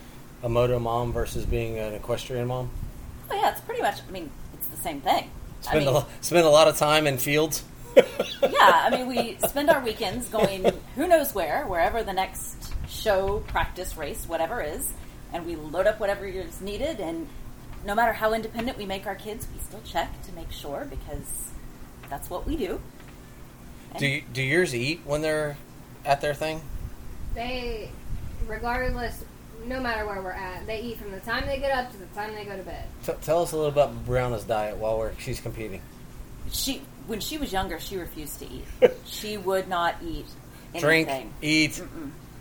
a 0.44 0.50
moto 0.50 0.80
mom 0.80 1.14
versus 1.14 1.46
being 1.46 1.78
an 1.78 1.94
equestrian 1.94 2.48
mom? 2.48 2.70
Oh 3.30 3.36
yeah, 3.36 3.52
it's 3.52 3.62
pretty 3.62 3.82
much. 3.82 4.00
I 4.08 4.12
mean, 4.12 4.32
it's 4.54 4.68
the 4.68 4.78
same 4.78 5.02
thing. 5.02 5.30
I 5.62 5.70
Spend 5.70 5.86
mean, 5.86 5.96
a 5.96 6.06
spend 6.22 6.46
a 6.46 6.50
lot 6.50 6.68
of 6.68 6.78
time 6.78 7.08
in 7.08 7.18
fields. 7.18 7.64
yeah, 7.96 8.08
I 8.86 8.90
mean, 8.92 9.08
we 9.08 9.38
spend 9.48 9.70
our 9.70 9.84
weekends 9.84 10.30
going 10.30 10.72
who 10.96 11.08
knows 11.08 11.34
where, 11.34 11.66
wherever 11.66 12.04
the 12.04 12.14
next 12.14 12.74
show, 12.88 13.44
practice, 13.48 13.98
race, 13.98 14.26
whatever 14.28 14.62
is, 14.62 14.94
and 15.34 15.46
we 15.46 15.56
load 15.56 15.88
up 15.88 16.00
whatever 16.00 16.26
is 16.26 16.62
needed. 16.62 17.00
And 17.00 17.28
no 17.86 17.96
matter 17.96 18.14
how 18.14 18.34
independent 18.34 18.78
we 18.78 18.86
make 18.86 19.08
our 19.08 19.16
kids, 19.16 19.48
we 19.54 19.60
still 19.60 19.82
check 19.84 20.22
to 20.24 20.32
make 20.34 20.52
sure 20.52 20.88
because 20.90 21.52
that's 22.10 22.30
what 22.30 22.48
we 22.48 22.56
do. 22.56 22.80
And 23.92 24.00
Do 24.00 24.22
do 24.34 24.42
yours 24.42 24.74
eat 24.76 25.02
when 25.06 25.22
they're 25.22 25.58
at 26.06 26.22
their 26.22 26.34
thing? 26.34 26.62
They, 27.36 27.90
regardless, 28.48 29.24
no 29.66 29.80
matter 29.80 30.06
where 30.06 30.22
we're 30.22 30.32
at, 30.32 30.66
they 30.66 30.82
eat 30.82 30.98
from 30.98 31.12
the 31.12 31.20
time 31.20 31.46
they 31.46 31.60
get 31.60 31.72
up 31.72 31.92
to 31.92 31.98
the 31.98 32.06
time 32.08 32.34
they 32.36 32.46
go 32.46 32.56
to 32.58 32.64
bed. 32.64 32.86
T- 33.06 33.14
tell 33.22 33.42
us 33.44 33.52
a 33.52 33.56
little 33.58 33.72
about 33.72 34.06
Brianna's 34.06 34.44
diet 34.44 34.78
while 34.78 34.98
we're 34.98 35.12
she's 35.20 35.40
competing. 35.40 35.82
she, 36.52 36.82
when 37.08 37.20
she 37.20 37.38
was 37.38 37.52
younger, 37.54 37.80
she 37.80 37.98
refused 37.98 38.40
to 38.40 38.46
eat. 38.50 38.92
she 39.06 39.38
would 39.38 39.68
not 39.68 39.96
eat 40.04 40.26
Drink, 40.80 41.08
anything. 41.10 41.34
eat. 41.42 41.82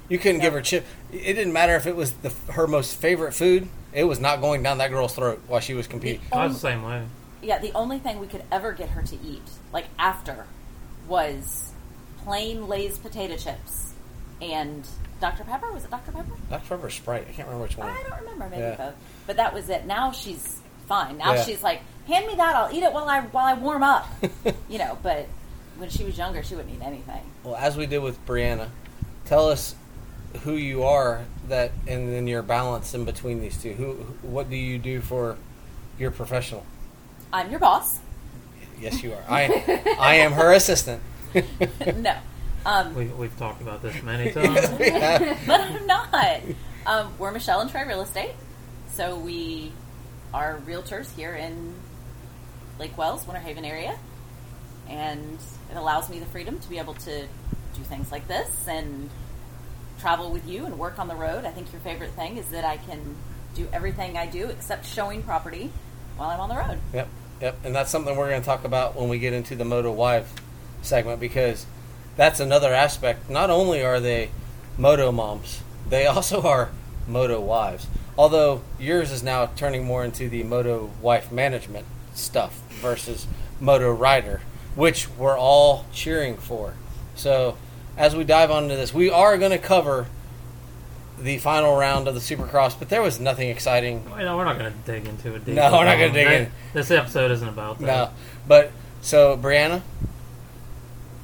You 0.08 0.18
couldn't 0.18 0.40
give 0.40 0.52
No. 0.52 0.58
her 0.58 0.62
chip. 0.62 0.84
It 1.12 1.34
didn't 1.34 1.52
matter 1.52 1.74
if 1.74 1.86
it 1.86 1.96
was 1.96 2.12
the, 2.12 2.30
her 2.52 2.66
most 2.66 2.96
favorite 2.96 3.32
food. 3.32 3.68
It 3.92 4.04
was 4.04 4.20
not 4.20 4.40
going 4.40 4.62
down 4.62 4.78
that 4.78 4.90
girl's 4.90 5.14
throat 5.14 5.42
while 5.48 5.60
she 5.60 5.74
was 5.74 5.86
competing. 5.86 6.20
I 6.32 6.44
was 6.46 6.54
the 6.54 6.60
same 6.60 6.82
way. 6.84 7.04
Yeah, 7.42 7.58
the 7.58 7.72
only 7.72 7.98
thing 7.98 8.18
we 8.20 8.26
could 8.26 8.42
ever 8.52 8.72
get 8.72 8.90
her 8.90 9.02
to 9.02 9.14
eat, 9.24 9.42
like 9.72 9.86
after, 9.98 10.46
was 11.08 11.72
plain 12.24 12.68
Lay's 12.68 12.98
potato 12.98 13.36
chips 13.36 13.92
and 14.40 14.86
Dr. 15.20 15.44
Pepper. 15.44 15.70
Was 15.72 15.84
it 15.84 15.90
Dr. 15.90 16.12
Pepper? 16.12 16.32
Dr. 16.50 16.68
Pepper 16.76 16.90
Sprite. 16.90 17.22
I 17.28 17.32
can't 17.32 17.48
remember 17.48 17.62
which 17.64 17.76
one. 17.78 17.88
I 17.88 18.02
don't 18.08 18.20
remember. 18.20 18.48
Maybe 18.50 18.62
Yeah. 18.62 18.74
both. 18.76 18.94
But 19.26 19.36
that 19.36 19.54
was 19.54 19.68
it. 19.68 19.86
Now 19.86 20.12
she's 20.12 20.60
fine. 20.86 21.18
Now 21.18 21.34
Yeah. 21.34 21.42
she's 21.42 21.62
like, 21.62 21.80
hand 22.06 22.26
me 22.26 22.34
that. 22.34 22.54
I'll 22.56 22.72
eat 22.74 22.82
it 22.82 22.92
while 22.92 23.08
I 23.08 23.20
while 23.22 23.46
I 23.46 23.54
warm 23.54 23.82
up. 23.82 24.06
you 24.68 24.78
know. 24.78 24.98
But 25.02 25.26
when 25.78 25.88
she 25.88 26.04
was 26.04 26.18
younger, 26.18 26.42
she 26.42 26.54
wouldn't 26.54 26.74
eat 26.74 26.84
anything. 26.84 27.22
Well, 27.44 27.56
as 27.56 27.76
we 27.76 27.86
did 27.86 27.98
with 28.00 28.24
Brianna, 28.26 28.68
tell 29.24 29.48
us 29.48 29.74
who 30.42 30.52
you 30.52 30.82
are 30.84 31.24
that, 31.48 31.72
and 31.86 32.12
then 32.12 32.26
your 32.26 32.42
balance 32.42 32.92
in 32.94 33.04
between 33.06 33.40
these 33.40 33.60
two. 33.62 33.72
Who, 33.72 33.92
what 34.22 34.50
do 34.50 34.56
you 34.56 34.78
do 34.78 35.00
for 35.00 35.36
your 35.98 36.10
professional? 36.10 36.64
I'm 37.32 37.50
your 37.50 37.60
boss. 37.60 37.98
Yes, 38.80 39.02
you 39.02 39.12
are. 39.12 39.22
I, 39.28 39.96
I 39.98 40.14
am 40.16 40.32
her 40.32 40.52
assistant. 40.52 41.02
no. 41.96 42.16
Um, 42.64 42.94
We, 42.94 43.06
we've 43.06 43.36
talked 43.38 43.62
about 43.62 43.82
this 43.82 44.02
many 44.02 44.32
times. 44.32 44.68
we 44.78 44.90
have. 44.90 45.38
but 45.46 45.60
I'm 45.60 45.86
not. 45.86 46.40
Um, 46.86 47.12
we're 47.18 47.30
Michelle 47.30 47.60
and 47.60 47.70
Trey 47.70 47.86
Real 47.86 48.02
Estate. 48.02 48.32
So 48.92 49.16
we 49.18 49.72
are 50.34 50.60
realtors 50.66 51.14
here 51.14 51.34
in 51.34 51.74
Lake 52.78 52.96
Wales, 52.98 53.26
Winter 53.26 53.40
Haven 53.40 53.64
area. 53.64 53.96
And 54.88 55.38
it 55.70 55.76
allows 55.76 56.08
me 56.08 56.18
the 56.18 56.26
freedom 56.26 56.58
to 56.60 56.68
be 56.68 56.78
able 56.78 56.94
to 56.94 57.22
do 57.22 57.82
things 57.82 58.10
like 58.12 58.28
this 58.28 58.68
and 58.68 59.10
travel 59.98 60.30
with 60.30 60.46
you 60.46 60.64
and 60.66 60.78
work 60.78 60.98
on 60.98 61.08
the 61.08 61.14
road. 61.16 61.44
I 61.44 61.50
think 61.50 61.72
your 61.72 61.80
favorite 61.80 62.10
thing 62.12 62.36
is 62.36 62.48
that 62.50 62.64
I 62.64 62.76
can 62.76 63.16
do 63.54 63.66
everything 63.72 64.16
I 64.16 64.26
do 64.26 64.48
except 64.48 64.86
showing 64.86 65.22
property 65.22 65.70
while 66.16 66.30
I'm 66.30 66.40
on 66.40 66.48
the 66.48 66.56
road. 66.56 66.78
Yep, 66.92 67.08
yep, 67.40 67.56
and 67.64 67.74
that's 67.74 67.90
something 67.90 68.16
we're 68.16 68.28
going 68.28 68.40
to 68.40 68.46
talk 68.46 68.64
about 68.64 68.96
when 68.96 69.08
we 69.08 69.18
get 69.18 69.32
into 69.32 69.54
the 69.54 69.64
Moto 69.64 69.92
Wife 69.92 70.32
segment 70.82 71.20
because 71.20 71.66
that's 72.16 72.40
another 72.40 72.72
aspect. 72.72 73.28
Not 73.28 73.50
only 73.50 73.82
are 73.82 74.00
they 74.00 74.30
Moto 74.78 75.12
moms, 75.12 75.62
they 75.88 76.06
also 76.06 76.42
are 76.42 76.70
Moto 77.06 77.40
wives. 77.40 77.86
Although 78.18 78.62
yours 78.78 79.10
is 79.12 79.22
now 79.22 79.46
turning 79.56 79.84
more 79.84 80.04
into 80.04 80.28
the 80.28 80.42
Moto 80.42 80.90
Wife 81.00 81.30
management 81.30 81.86
stuff 82.14 82.60
versus 82.80 83.26
Moto 83.60 83.92
Rider, 83.92 84.40
which 84.74 85.08
we're 85.10 85.38
all 85.38 85.84
cheering 85.92 86.36
for. 86.36 86.74
So, 87.14 87.56
as 87.96 88.16
we 88.16 88.24
dive 88.24 88.50
onto 88.50 88.74
this, 88.74 88.92
we 88.92 89.10
are 89.10 89.38
going 89.38 89.52
to 89.52 89.58
cover 89.58 90.06
the 91.18 91.38
final 91.38 91.76
round 91.76 92.08
of 92.08 92.14
the 92.14 92.20
Supercross, 92.20 92.78
but 92.78 92.88
there 92.90 93.00
was 93.02 93.18
nothing 93.18 93.48
exciting 93.48 94.04
Well, 94.10 94.18
no, 94.18 94.36
we're 94.36 94.44
not 94.44 94.58
going 94.58 94.70
to 94.72 94.78
dig 94.92 95.06
into 95.08 95.34
it. 95.34 95.44
deep. 95.46 95.54
No, 95.54 95.64
we're 95.72 95.84
not 95.84 95.92
gonna 95.94 96.06
Um, 96.08 96.12
dig 96.12 96.26
that- 96.26 96.40
in. 96.42 96.52
This 96.74 96.90
episode 96.90 97.30
isn't 97.30 97.48
about 97.48 97.78
that. 97.78 97.86
No, 97.86 98.10
but 98.46 98.70
so 99.00 99.36
Brianna, 99.36 99.80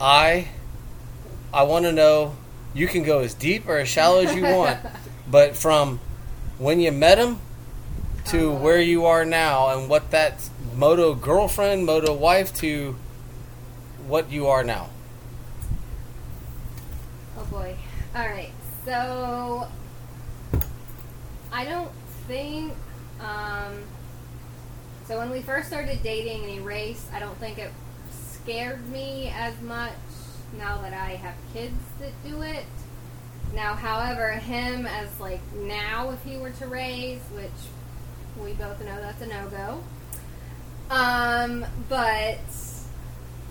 I 0.01 0.49
I 1.53 1.65
want 1.65 1.85
to 1.85 1.93
know. 1.93 2.35
You 2.75 2.87
can 2.89 3.03
go 3.03 3.19
as 3.19 3.35
deep 3.35 3.69
or 3.69 3.77
as 3.77 3.89
shallow 3.89 4.21
as 4.21 4.35
you 4.35 4.43
want, 4.45 4.79
but 5.31 5.55
from 5.57 6.01
when 6.59 6.81
you 6.81 6.91
met 6.91 7.19
him 7.19 7.39
to 8.27 8.53
Uh-huh. 8.53 8.59
where 8.65 8.81
you 8.81 9.05
are 9.05 9.27
now, 9.27 9.69
and 9.77 9.91
what 9.91 10.11
that 10.13 10.49
moto 10.75 11.15
girlfriend, 11.15 11.85
moto 11.85 12.15
wife 12.15 12.55
to 12.57 12.97
what 14.09 14.31
you 14.33 14.47
are 14.47 14.65
now. 14.65 14.89
Oh 17.39 17.45
boy. 17.45 17.77
All 18.17 18.27
right. 18.27 18.53
So 18.87 19.69
I 21.53 21.65
don't 21.65 21.93
think. 22.27 22.73
Um, 23.21 23.83
so 25.07 25.19
when 25.19 25.31
we 25.31 25.43
first 25.43 25.69
started 25.69 26.03
dating 26.03 26.43
and 26.43 26.51
he 26.51 26.61
raced, 26.61 27.13
I 27.13 27.21
don't 27.21 27.37
think 27.39 27.59
it 27.59 27.71
scared 28.11 28.89
me 28.89 29.33
as 29.37 29.61
much. 29.61 29.93
Now 30.59 30.83
that 30.83 30.93
I 30.93 31.17
have 31.17 31.35
kids 31.53 31.81
that 32.01 32.13
do 32.25 32.43
it. 32.43 32.65
Now, 33.55 33.75
however, 33.75 34.33
him 34.33 34.87
as 34.87 35.21
like 35.21 35.41
now, 35.55 36.11
if 36.11 36.23
he 36.25 36.39
were 36.39 36.51
to 36.51 36.67
race, 36.67 37.23
which 37.35 37.51
we 38.43 38.53
both 38.55 38.81
know 38.81 39.01
that's 39.01 39.21
a 39.23 39.27
no 39.27 39.49
go. 39.49 39.83
Um, 40.95 41.65
but 41.89 42.39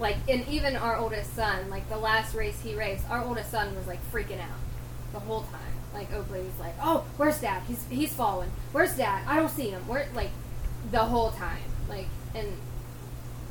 like 0.02 0.18
and 0.28 0.48
even 0.48 0.76
our 0.76 0.98
oldest 0.98 1.36
son 1.36 1.70
like 1.70 1.88
the 1.88 1.98
last 1.98 2.34
race 2.34 2.60
he 2.62 2.76
raced 2.76 3.08
our 3.10 3.24
oldest 3.24 3.52
son 3.52 3.74
was 3.76 3.86
like 3.88 4.00
freaking 4.12 4.42
out 4.42 4.60
the 5.14 5.20
whole 5.20 5.44
time 5.44 5.71
like 5.94 6.12
oakley 6.14 6.40
was 6.42 6.60
like 6.60 6.74
oh 6.82 7.06
where's 7.18 7.40
dad 7.42 7.62
he's 7.68 7.86
he's 7.90 8.14
falling 8.14 8.50
where's 8.72 8.96
dad 8.96 9.24
i 9.28 9.36
don't 9.36 9.50
see 9.52 9.70
him 9.70 9.86
where 9.88 10.08
like 10.16 10.30
the 10.92 11.00
whole 11.00 11.32
time 11.32 11.62
like 11.90 12.08
and 12.34 12.48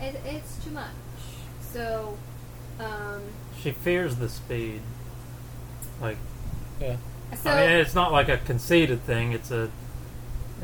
it, 0.00 0.16
it's 0.24 0.62
too 0.64 0.70
much 0.70 0.90
so 1.60 2.16
um 2.78 3.20
She 3.60 3.72
fears 3.72 4.16
the 4.16 4.28
speed. 4.28 4.80
Like, 6.00 6.16
Yeah. 6.80 6.96
so 7.36 7.50
I 7.50 7.60
mean, 7.60 7.70
it's 7.76 7.94
not 7.94 8.10
like 8.10 8.30
a 8.30 8.38
conceited 8.38 9.02
thing. 9.04 9.32
It's 9.32 9.50
a, 9.50 9.70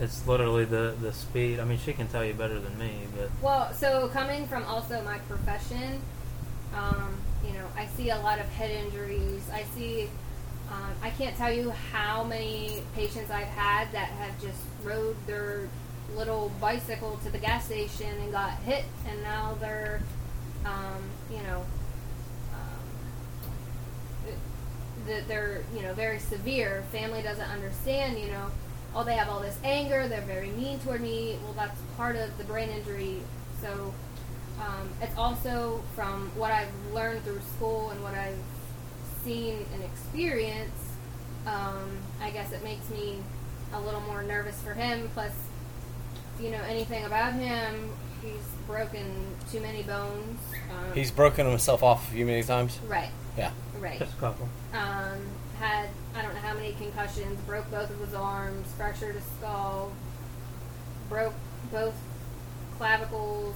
it's 0.00 0.26
literally 0.26 0.64
the 0.64 0.94
the 0.98 1.12
speed. 1.12 1.60
I 1.60 1.64
mean, 1.64 1.78
she 1.78 1.92
can 1.92 2.08
tell 2.08 2.24
you 2.24 2.32
better 2.32 2.58
than 2.58 2.78
me, 2.78 3.06
but 3.14 3.28
Well, 3.42 3.72
so 3.74 4.08
coming 4.08 4.46
from 4.48 4.64
also 4.64 5.02
my 5.02 5.18
profession, 5.28 6.00
um, 6.74 7.16
you 7.46 7.52
know, 7.52 7.66
I 7.76 7.84
see 7.86 8.08
a 8.10 8.18
lot 8.18 8.38
of 8.38 8.46
head 8.46 8.70
injuries. 8.70 9.42
I 9.52 9.64
see, 9.76 10.08
um, 10.76 10.92
I 11.02 11.10
can't 11.10 11.36
tell 11.36 11.52
you 11.52 11.70
how 11.70 12.22
many 12.24 12.82
patients 12.94 13.30
I've 13.30 13.46
had 13.46 13.90
that 13.92 14.08
have 14.08 14.40
just 14.40 14.60
rode 14.84 15.16
their 15.26 15.68
little 16.14 16.52
bicycle 16.60 17.18
to 17.24 17.30
the 17.30 17.38
gas 17.38 17.64
station 17.64 18.12
and 18.20 18.30
got 18.30 18.58
hit, 18.60 18.84
and 19.08 19.22
now 19.22 19.56
they're, 19.58 20.02
um, 20.64 21.02
you 21.30 21.42
know, 21.44 21.64
um, 22.52 24.34
that 25.06 25.26
they're 25.28 25.62
you 25.74 25.82
know 25.82 25.94
very 25.94 26.18
severe. 26.18 26.84
Family 26.92 27.22
doesn't 27.22 27.48
understand. 27.48 28.18
You 28.18 28.28
know, 28.28 28.50
oh 28.94 29.02
they 29.04 29.14
have 29.14 29.28
all 29.28 29.40
this 29.40 29.58
anger. 29.64 30.08
They're 30.08 30.20
very 30.22 30.50
mean 30.50 30.78
toward 30.80 31.00
me. 31.00 31.38
Well, 31.42 31.54
that's 31.54 31.80
part 31.96 32.16
of 32.16 32.36
the 32.36 32.44
brain 32.44 32.68
injury. 32.68 33.20
So 33.62 33.94
um, 34.60 34.90
it's 35.00 35.16
also 35.16 35.82
from 35.94 36.30
what 36.34 36.52
I've 36.52 36.68
learned 36.92 37.24
through 37.24 37.40
school 37.56 37.90
and 37.90 38.02
what 38.02 38.14
I've 38.14 38.36
seen 39.26 39.66
and 39.74 39.82
experienced. 39.82 40.72
Um, 41.46 41.98
I 42.22 42.30
guess 42.30 42.52
it 42.52 42.62
makes 42.64 42.88
me 42.90 43.18
a 43.72 43.80
little 43.80 44.00
more 44.02 44.22
nervous 44.22 44.60
for 44.62 44.72
him. 44.74 45.10
Plus, 45.14 45.32
if 46.38 46.44
you 46.44 46.50
know 46.50 46.62
anything 46.68 47.04
about 47.04 47.34
him, 47.34 47.90
he's 48.22 48.46
broken 48.66 49.12
too 49.50 49.60
many 49.60 49.82
bones. 49.82 50.40
Um, 50.70 50.92
He's 50.94 51.10
broken 51.10 51.46
himself 51.48 51.82
off 51.82 52.08
a 52.08 52.12
few 52.12 52.24
many 52.26 52.42
times. 52.42 52.78
right, 52.88 53.10
Yeah. 53.36 53.50
right 53.80 53.98
just 53.98 54.14
a 54.14 54.16
couple. 54.20 54.48
um, 54.72 55.18
had 55.58 55.88
I 56.14 56.22
don't 56.22 56.34
know 56.34 56.40
how 56.40 56.54
many 56.54 56.72
concussions, 56.72 57.40
broke 57.46 57.70
both 57.70 57.90
of 57.90 57.98
his 58.00 58.14
arms, 58.14 58.66
fractured 58.76 59.14
his 59.14 59.24
skull, 59.38 59.92
broke 61.08 61.34
both 61.72 61.94
clavicles, 62.78 63.54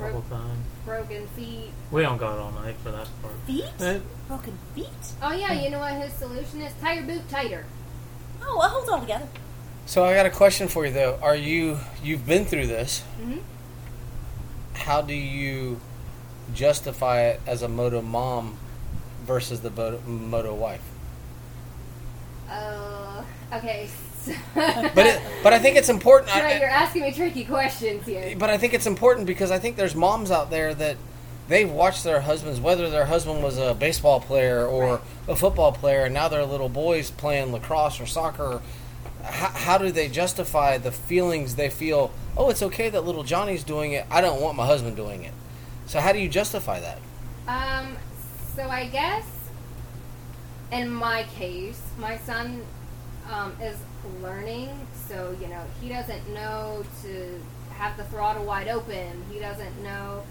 Couple 0.00 0.20
broke, 0.20 0.30
times. 0.30 0.64
broken 0.84 1.26
feet. 1.28 1.70
We 1.90 2.02
don't 2.02 2.18
got 2.18 2.38
all 2.38 2.50
night 2.52 2.76
for 2.82 2.90
that 2.90 3.08
part. 3.22 3.34
Feet? 3.46 3.64
Eh, 3.80 3.98
Broken 4.28 4.58
feet? 4.74 4.88
Oh 5.22 5.32
yeah, 5.32 5.52
you 5.52 5.70
know 5.70 5.78
what 5.80 5.92
his 5.94 6.12
solution 6.14 6.60
is? 6.62 6.72
Tie 6.80 6.94
your 6.94 7.04
boot 7.04 7.28
tighter. 7.28 7.64
Oh, 8.42 8.56
well, 8.58 8.68
hold 8.68 8.88
on 8.88 9.00
together. 9.02 9.28
So 9.86 10.04
I 10.04 10.14
got 10.14 10.26
a 10.26 10.30
question 10.30 10.68
for 10.68 10.86
you 10.86 10.92
though. 10.92 11.18
Are 11.22 11.34
you 11.36 11.78
you've 12.02 12.26
been 12.26 12.44
through 12.44 12.66
this? 12.68 13.02
Mm-hmm. 13.20 13.38
How 14.74 15.02
do 15.02 15.14
you 15.14 15.80
justify 16.54 17.22
it 17.22 17.40
as 17.46 17.62
a 17.62 17.68
moto 17.68 18.00
mom 18.00 18.56
versus 19.24 19.60
the 19.60 19.70
moto, 19.70 20.00
moto 20.06 20.54
wife? 20.54 20.82
Uh, 22.48 23.22
okay. 23.52 23.88
But 24.54 25.06
it, 25.06 25.20
but 25.42 25.52
I 25.52 25.58
think 25.58 25.76
it's 25.76 25.88
important. 25.88 26.34
I- 26.34 26.58
you're 26.58 26.68
asking 26.68 27.02
me 27.02 27.12
tricky 27.12 27.44
questions 27.44 28.04
here. 28.06 28.34
but 28.38 28.50
I 28.50 28.58
think 28.58 28.74
it's 28.74 28.86
important 28.86 29.26
because 29.26 29.50
I 29.50 29.58
think 29.58 29.76
there's 29.76 29.94
moms 29.94 30.30
out 30.30 30.50
there 30.50 30.74
that 30.74 30.96
they've 31.48 31.70
watched 31.70 32.04
their 32.04 32.20
husbands, 32.20 32.60
whether 32.60 32.90
their 32.90 33.06
husband 33.06 33.42
was 33.42 33.58
a 33.58 33.74
baseball 33.74 34.20
player 34.20 34.66
or 34.66 34.84
Right. 34.96 35.00
a 35.28 35.36
football 35.36 35.72
player, 35.72 36.04
and 36.04 36.14
now 36.14 36.28
they're 36.28 36.44
little 36.44 36.68
boys 36.68 37.10
playing 37.10 37.52
lacrosse 37.52 38.00
or 38.00 38.06
soccer. 38.06 38.60
How, 39.24 39.48
how 39.48 39.78
do 39.78 39.90
they 39.92 40.08
justify 40.08 40.78
the 40.78 40.92
feelings 40.92 41.54
they 41.56 41.70
feel? 41.70 42.10
Oh, 42.36 42.50
it's 42.50 42.62
okay 42.62 42.88
that 42.90 43.04
little 43.04 43.22
Johnny's 43.24 43.64
doing 43.64 43.92
it. 43.92 44.06
I 44.10 44.20
don't 44.20 44.40
want 44.40 44.56
my 44.56 44.66
husband 44.66 44.96
doing 44.96 45.24
it. 45.24 45.32
So 45.86 46.00
how 46.00 46.12
do 46.12 46.18
you 46.18 46.28
justify 46.28 46.80
that? 46.80 46.98
Um, 47.48 47.96
so 48.56 48.68
I 48.68 48.86
guess 48.86 49.24
in 50.72 50.88
my 50.88 51.24
case, 51.36 51.80
my 51.98 52.16
son 52.18 52.62
um, 53.30 53.52
is 53.60 53.76
learning, 54.22 54.70
so 55.08 55.36
you 55.40 55.48
know 55.48 55.62
he 55.80 55.88
doesn't 55.88 56.32
know 56.32 56.84
to 57.02 57.40
have 57.72 57.96
the 57.96 58.04
throttle 58.04 58.44
wide 58.44 58.68
open. 58.68 59.24
He 59.30 59.38
doesn't 59.38 59.82
know. 59.82 60.22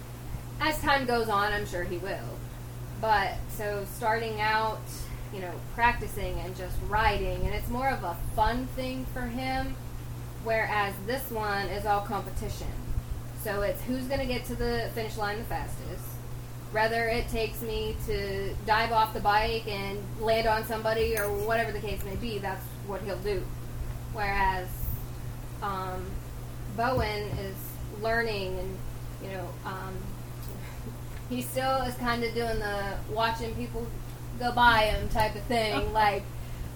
As 0.60 0.78
time 0.80 1.06
goes 1.06 1.28
on, 1.28 1.52
I'm 1.52 1.66
sure 1.66 1.84
he 1.84 1.98
will. 1.98 2.38
But 3.00 3.34
so 3.56 3.86
starting 3.96 4.40
out, 4.40 4.82
you 5.32 5.40
know, 5.40 5.52
practicing 5.74 6.38
and 6.40 6.54
just 6.56 6.76
riding, 6.88 7.42
and 7.44 7.54
it's 7.54 7.68
more 7.68 7.88
of 7.88 8.04
a 8.04 8.16
fun 8.36 8.66
thing 8.76 9.06
for 9.12 9.22
him. 9.22 9.74
Whereas 10.44 10.94
this 11.06 11.30
one 11.30 11.66
is 11.68 11.84
all 11.86 12.00
competition. 12.00 12.68
So 13.42 13.62
it's 13.62 13.80
who's 13.82 14.04
going 14.04 14.20
to 14.20 14.26
get 14.26 14.44
to 14.46 14.54
the 14.54 14.90
finish 14.94 15.16
line 15.16 15.38
the 15.38 15.44
fastest, 15.44 16.04
whether 16.72 17.08
it 17.08 17.28
takes 17.28 17.62
me 17.62 17.96
to 18.06 18.54
dive 18.66 18.92
off 18.92 19.14
the 19.14 19.20
bike 19.20 19.66
and 19.66 19.98
land 20.20 20.46
on 20.46 20.64
somebody 20.66 21.18
or 21.18 21.24
whatever 21.24 21.72
the 21.72 21.80
case 21.80 22.04
may 22.04 22.16
be, 22.16 22.38
that's 22.38 22.64
what 22.86 23.02
he'll 23.02 23.18
do. 23.18 23.42
Whereas 24.12 24.68
um, 25.62 26.04
Bowen 26.76 27.22
is 27.38 27.56
learning 28.02 28.58
and, 28.58 28.78
you 29.22 29.36
know, 29.36 29.48
um, 29.64 29.96
he 31.30 31.42
still 31.42 31.82
is 31.82 31.94
kind 31.96 32.24
of 32.24 32.34
doing 32.34 32.58
the 32.58 32.94
watching 33.12 33.54
people 33.54 33.86
go 34.38 34.52
by 34.52 34.84
him 34.84 35.08
type 35.10 35.34
of 35.34 35.42
thing. 35.42 35.92
like, 35.92 36.22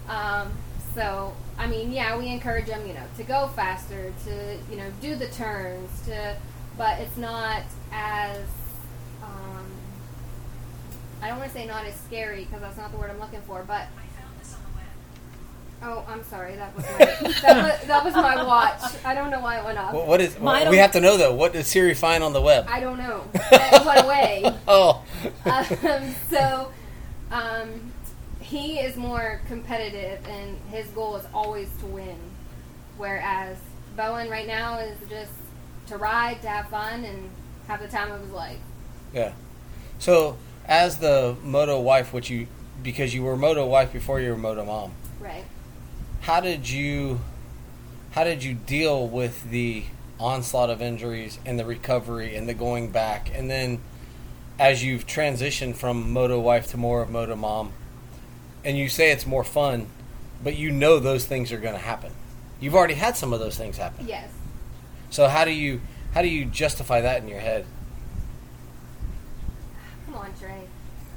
um, 0.07 0.51
so, 0.93 1.33
I 1.57 1.67
mean, 1.67 1.91
yeah, 1.91 2.17
we 2.17 2.27
encourage 2.27 2.67
him, 2.67 2.87
you 2.87 2.93
know, 2.93 3.03
to 3.17 3.23
go 3.23 3.47
faster, 3.49 4.13
to, 4.25 4.57
you 4.71 4.77
know, 4.77 4.89
do 5.01 5.15
the 5.15 5.27
turns, 5.27 6.01
to, 6.05 6.37
but 6.77 6.99
it's 6.99 7.17
not 7.17 7.63
as, 7.91 8.39
um, 9.21 9.65
I 11.21 11.27
don't 11.27 11.39
want 11.39 11.51
to 11.51 11.57
say 11.57 11.65
not 11.65 11.85
as 11.85 11.95
scary 12.01 12.45
because 12.45 12.61
that's 12.61 12.77
not 12.77 12.91
the 12.91 12.97
word 12.97 13.09
I'm 13.09 13.19
looking 13.19 13.41
for, 13.41 13.63
but. 13.67 13.87
Oh, 15.87 16.03
I'm 16.09 16.23
sorry. 16.23 16.55
That 16.55 16.75
was 16.75 16.83
my 16.85 16.97
that, 16.97 17.79
was, 17.79 17.87
that 17.87 18.03
was 18.03 18.13
my 18.15 18.43
watch. 18.43 18.81
I 19.05 19.13
don't 19.13 19.29
know 19.29 19.39
why 19.39 19.59
it 19.59 19.65
went 19.65 19.77
off. 19.77 19.93
What, 19.93 20.07
what 20.07 20.19
is? 20.21 20.39
Mine 20.39 20.69
we 20.69 20.77
have 20.77 20.91
to 20.93 20.99
know 20.99 21.15
though. 21.15 21.33
What 21.35 21.53
did 21.53 21.63
Siri 21.65 21.93
find 21.93 22.23
on 22.23 22.33
the 22.33 22.41
web? 22.41 22.65
I 22.67 22.79
don't 22.79 22.97
know. 22.97 23.23
It 23.51 23.85
went 23.85 24.03
away. 24.03 24.43
oh, 24.67 25.03
um, 25.45 26.15
so 26.29 26.71
um, 27.31 27.91
he 28.39 28.79
is 28.79 28.95
more 28.97 29.41
competitive, 29.47 30.19
and 30.27 30.57
his 30.71 30.87
goal 30.87 31.15
is 31.17 31.25
always 31.33 31.69
to 31.81 31.85
win. 31.85 32.17
Whereas 32.97 33.57
Bowen 33.95 34.29
right 34.29 34.47
now 34.47 34.79
is 34.79 34.97
just 35.07 35.31
to 35.87 35.97
ride, 35.97 36.41
to 36.41 36.47
have 36.47 36.67
fun, 36.69 37.03
and 37.03 37.29
have 37.67 37.79
the 37.79 37.87
time 37.87 38.11
of 38.11 38.21
his 38.21 38.31
life. 38.31 38.57
yeah. 39.13 39.33
So, 39.99 40.37
as 40.65 40.97
the 40.97 41.37
moto 41.43 41.79
wife, 41.79 42.11
which 42.11 42.29
you 42.29 42.47
because 42.83 43.13
you 43.13 43.23
were 43.23 43.37
moto 43.37 43.65
wife 43.67 43.93
before 43.93 44.19
you 44.19 44.31
were 44.31 44.37
moto 44.37 44.65
mom, 44.65 44.91
Right. 45.19 45.45
How 46.25 46.39
did 46.39 46.67
you 46.67 47.21
how 48.11 48.23
did 48.23 48.43
you 48.43 48.55
deal 48.55 49.07
with 49.07 49.51
the 49.51 49.83
onslaught 50.19 50.71
of 50.71 50.81
injuries 50.81 51.37
and 51.45 51.59
the 51.59 51.65
recovery 51.65 52.35
and 52.35 52.49
the 52.49 52.53
going 52.55 52.89
back? 52.89 53.29
And 53.35 53.47
then 53.49 53.79
as 54.57 54.83
you've 54.83 55.05
transitioned 55.05 55.75
from 55.75 56.11
moto 56.11 56.39
wife 56.39 56.65
to 56.71 56.77
more 56.77 57.03
of 57.03 57.11
moto 57.11 57.35
mom 57.35 57.73
and 58.63 58.75
you 58.75 58.89
say 58.89 59.11
it's 59.11 59.27
more 59.27 59.43
fun 59.43 59.87
but 60.43 60.55
you 60.55 60.71
know 60.71 60.97
those 60.97 61.25
things 61.25 61.51
are 61.51 61.59
going 61.59 61.75
to 61.75 61.79
happen. 61.79 62.11
You've 62.59 62.75
already 62.75 62.95
had 62.95 63.15
some 63.15 63.31
of 63.31 63.39
those 63.39 63.55
things 63.55 63.77
happen. 63.77 64.07
Yes. 64.07 64.29
so 65.11 65.27
how 65.27 65.45
do 65.45 65.51
you 65.51 65.79
how 66.15 66.23
do 66.23 66.27
you 66.27 66.45
justify 66.45 67.01
that 67.01 67.21
in 67.21 67.27
your 67.27 67.39
head 67.39 67.65
Come 70.07 70.15
on, 70.15 70.33
Trey. 70.39 70.61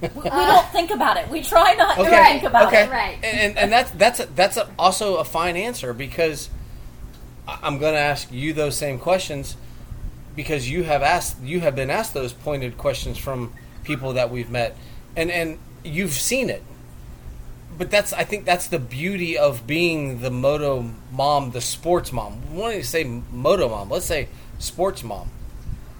We, 0.01 0.09
we 0.09 0.31
don't 0.31 0.69
think 0.69 0.91
about 0.91 1.17
it. 1.17 1.29
We 1.29 1.43
try 1.43 1.75
not 1.75 1.97
to 1.97 2.05
think 2.05 2.45
about 2.45 2.69
okay. 2.69 2.85
it. 2.85 2.91
Right. 2.91 3.19
And, 3.23 3.59
and 3.59 3.73
that's 3.73 3.91
that's 3.93 4.21
a, 4.21 4.27
that's 4.27 4.57
a, 4.57 4.69
also 4.79 5.17
a 5.17 5.25
fine 5.25 5.57
answer 5.57 5.93
because 5.93 6.51
I- 7.47 7.59
I'm 7.63 7.79
going 7.79 7.95
to 7.95 8.01
ask 8.01 8.31
you 8.31 8.53
those 8.53 8.77
same 8.77 8.99
questions 8.99 9.57
because 10.37 10.71
you 10.71 10.85
have 10.85 11.03
asked 11.03 11.43
you 11.43 11.61
have 11.61 11.75
been 11.75 11.91
asked 11.91 12.15
those 12.15 12.33
pointed 12.33 12.79
questions 12.79 13.19
from 13.19 13.53
people 13.83 14.13
that 14.13 14.31
we've 14.31 14.51
met 14.51 14.77
and 15.17 15.31
and 15.31 15.59
you've 15.85 16.13
seen 16.13 16.49
it. 16.51 16.63
But 17.77 17.91
that's 17.91 18.13
I 18.13 18.25
think 18.25 18.45
that's 18.45 18.67
the 18.69 18.79
beauty 18.79 19.39
of 19.39 19.67
being 19.67 20.21
the 20.21 20.31
moto 20.31 20.91
mom, 21.11 21.51
the 21.53 21.61
sports 21.61 22.13
mom. 22.13 22.41
We 22.53 22.61
want 22.61 22.75
to 22.75 22.85
say 22.85 23.05
moto 23.05 23.69
mom. 23.69 23.91
Let's 23.91 24.07
say 24.07 24.29
sports 24.59 25.03
mom. 25.03 25.31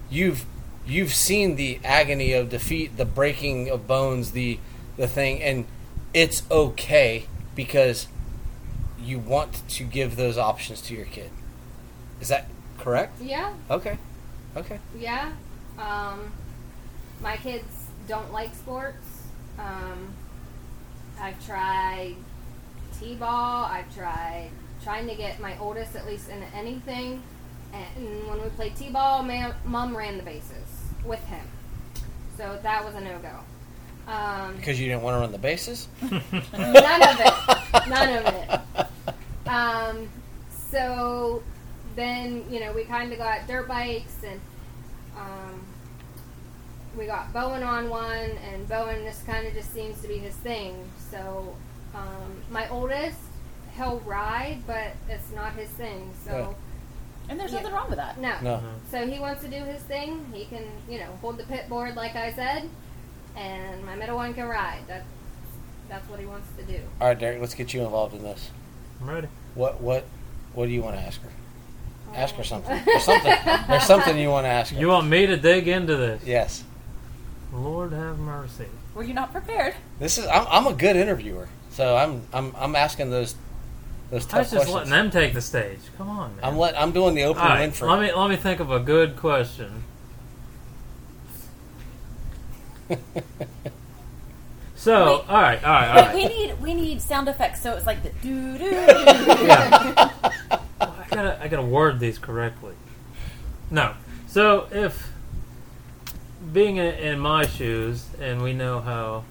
You've 0.09 0.45
you've 0.89 1.13
seen 1.13 1.55
the 1.55 1.79
agony 1.83 2.33
of 2.33 2.49
defeat, 2.49 2.97
the 2.97 3.05
breaking 3.05 3.69
of 3.69 3.87
bones, 3.87 4.31
the 4.31 4.59
the 4.97 5.07
thing, 5.07 5.41
and 5.41 5.65
it's 6.13 6.43
okay 6.51 7.25
because 7.55 8.07
you 9.01 9.17
want 9.19 9.67
to 9.69 9.83
give 9.83 10.15
those 10.15 10.37
options 10.37 10.81
to 10.81 10.93
your 10.93 11.05
kid. 11.05 11.29
Is 12.19 12.27
that 12.27 12.49
correct? 12.77 13.21
Yeah. 13.21 13.53
Okay. 13.69 13.97
Okay. 14.57 14.79
Yeah. 14.97 15.31
Um, 15.77 16.31
my 17.21 17.37
kids 17.37 17.85
don't 18.07 18.31
like 18.33 18.53
sports. 18.55 19.23
Um, 19.57 20.13
I've 21.19 21.45
tried 21.45 22.15
t-ball. 22.99 23.65
I've 23.65 23.93
tried 23.95 24.49
trying 24.83 25.07
to 25.07 25.15
get 25.15 25.39
my 25.39 25.57
oldest 25.59 25.95
at 25.95 26.05
least 26.05 26.29
into 26.29 26.47
anything. 26.53 27.21
And 27.71 28.27
when 28.27 28.41
we 28.41 28.49
played 28.49 28.75
t-ball, 28.75 29.23
mom 29.63 29.95
ran 29.95 30.17
the 30.17 30.23
bases 30.23 30.68
with 31.05 31.23
him, 31.25 31.45
so 32.37 32.59
that 32.63 32.83
was 32.85 32.95
a 32.95 33.01
no-go. 33.01 34.11
Um, 34.11 34.55
Because 34.55 34.79
you 34.79 34.87
didn't 34.87 35.03
want 35.03 35.15
to 35.15 35.19
run 35.19 35.31
the 35.31 35.37
bases? 35.37 35.87
none 36.01 36.11
of 36.13 36.29
it. 36.53 37.87
None 37.87 38.25
of 38.25 38.33
it. 38.33 39.47
Um, 39.47 40.09
so 40.71 41.43
then, 41.95 42.43
you 42.49 42.59
know, 42.59 42.71
we 42.73 42.85
kind 42.85 43.11
of 43.11 43.19
got 43.19 43.47
dirt 43.47 43.67
bikes 43.67 44.23
and 44.23 44.39
um, 45.17 45.61
we 46.97 47.05
got 47.05 47.31
Bowen 47.33 47.61
on 47.61 47.89
one, 47.89 48.31
and 48.51 48.67
Bowen 48.67 49.03
just 49.03 49.25
kind 49.25 49.45
of 49.47 49.53
just 49.53 49.73
seems 49.73 50.01
to 50.01 50.07
be 50.07 50.17
his 50.17 50.33
thing. 50.35 50.75
So 51.11 51.55
um, 51.93 52.41
my 52.49 52.67
oldest, 52.69 53.19
he'll 53.75 53.99
ride, 54.05 54.59
but 54.65 54.93
it's 55.07 55.31
not 55.31 55.53
his 55.53 55.69
thing. 55.69 56.11
So 56.25 56.55
And 57.29 57.39
there's 57.39 57.51
Yeah. 57.51 57.59
nothing 57.59 57.73
wrong 57.75 57.89
with 57.89 57.97
that. 57.97 58.19
no. 58.19 58.39
No. 58.41 58.59
So 58.91 59.05
he 59.07 59.19
wants 59.19 59.41
to 59.43 59.47
do 59.47 59.63
his 59.63 59.81
thing. 59.83 60.25
He 60.33 60.45
can, 60.45 60.63
you 60.89 60.99
know, 60.99 61.07
hold 61.21 61.37
the 61.37 61.43
pit 61.43 61.69
board 61.69 61.95
like 61.95 62.15
I 62.15 62.33
said, 62.33 62.67
and 63.35 63.85
my 63.85 63.95
middle 63.95 64.15
one 64.17 64.33
can 64.33 64.47
ride. 64.47 64.81
That's 64.87 65.05
that's 65.89 66.07
what 66.09 66.19
he 66.19 66.25
wants 66.25 66.47
to 66.57 66.63
do. 66.63 66.79
All 67.01 67.07
right, 67.07 67.17
Derek, 67.17 67.39
let's 67.39 67.53
get 67.55 67.73
you 67.73 67.81
involved 67.83 68.13
in 68.15 68.23
this. 68.23 68.49
I'm 69.01 69.09
ready. 69.09 69.27
What 69.55 69.79
what 69.81 70.05
what 70.53 70.65
do 70.65 70.71
you 70.71 70.81
want 70.81 70.95
to 70.95 71.01
ask 71.01 71.21
her? 71.21 71.29
Ask 72.15 72.33
her 72.35 72.43
something. 72.43 72.71
Um, 72.75 72.81
there's 72.85 73.03
something. 73.03 73.35
There's 73.67 73.83
something 73.83 74.17
you 74.17 74.29
want 74.29 74.45
to 74.45 74.49
ask 74.49 74.73
her. 74.73 74.79
You 74.79 74.87
want 74.87 75.07
me 75.07 75.27
to 75.27 75.37
dig 75.37 75.67
into 75.67 75.95
this? 75.95 76.23
yes. 76.25 76.63
Lord 77.53 77.93
have 77.93 78.17
mercy. 78.19 78.65
Were 78.95 79.03
you 79.03 79.13
not 79.13 79.31
prepared? 79.31 79.75
This 79.99 80.17
is. 80.17 80.25
I'm, 80.27 80.45
I'm 80.49 80.67
a 80.67 80.73
good 80.73 80.95
interviewer, 80.95 81.47
so 81.71 81.95
I'm 81.95 82.23
I'm 82.33 82.53
I'm 82.57 82.75
asking 82.75 83.09
those 83.11 83.35
those 84.11 84.31
I 84.33 84.39
was 84.39 84.51
just 84.51 84.67
questions. 84.67 84.73
letting 84.73 84.89
them 84.91 85.11
take 85.11 85.33
the 85.33 85.41
stage. 85.41 85.79
Come 85.97 86.09
on, 86.09 86.35
man. 86.35 86.45
I'm 86.45 86.57
let 86.57 86.79
I'm 86.79 86.91
doing 86.91 87.15
the 87.15 87.21
Oprah 87.21 87.37
All 87.37 87.49
right, 87.49 87.71
Winfrey. 87.71 87.87
let 87.87 87.99
me 88.01 88.13
let 88.13 88.29
me 88.29 88.35
think 88.35 88.59
of 88.59 88.71
a 88.71 88.79
good 88.79 89.15
question. 89.15 89.83
So, 94.75 95.17
Wait. 95.17 95.29
all 95.29 95.41
right, 95.41 95.61
all 95.61 95.71
right, 95.73 96.07
all 96.07 96.15
We 96.15 96.25
need 96.25 96.61
we 96.61 96.73
need 96.73 97.01
sound 97.01 97.27
effects, 97.27 97.61
so 97.61 97.75
it's 97.75 97.85
like 97.85 98.01
the 98.01 98.11
doo 98.21 98.57
doo. 98.57 98.65
yeah. 98.65 100.09
I 100.79 101.05
gotta 101.09 101.37
I 101.43 101.49
gotta 101.49 101.63
word 101.63 101.99
these 101.99 102.17
correctly. 102.17 102.75
No. 103.69 103.93
So 104.27 104.69
if 104.71 105.11
being 106.53 106.77
in, 106.77 106.93
in 106.95 107.19
my 107.19 107.45
shoes, 107.45 108.05
and 108.21 108.41
we 108.41 108.53
know 108.53 108.79
how 108.79 109.25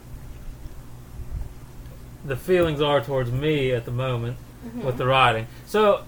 the 2.27 2.37
feelings 2.37 2.83
are 2.83 3.01
towards 3.01 3.33
me 3.33 3.73
at 3.73 3.87
the 3.87 3.91
moment 3.91 4.37
Mm-hmm. 4.69 4.85
with 4.87 4.99
the 4.99 5.07
riding. 5.07 5.47
So 5.67 6.05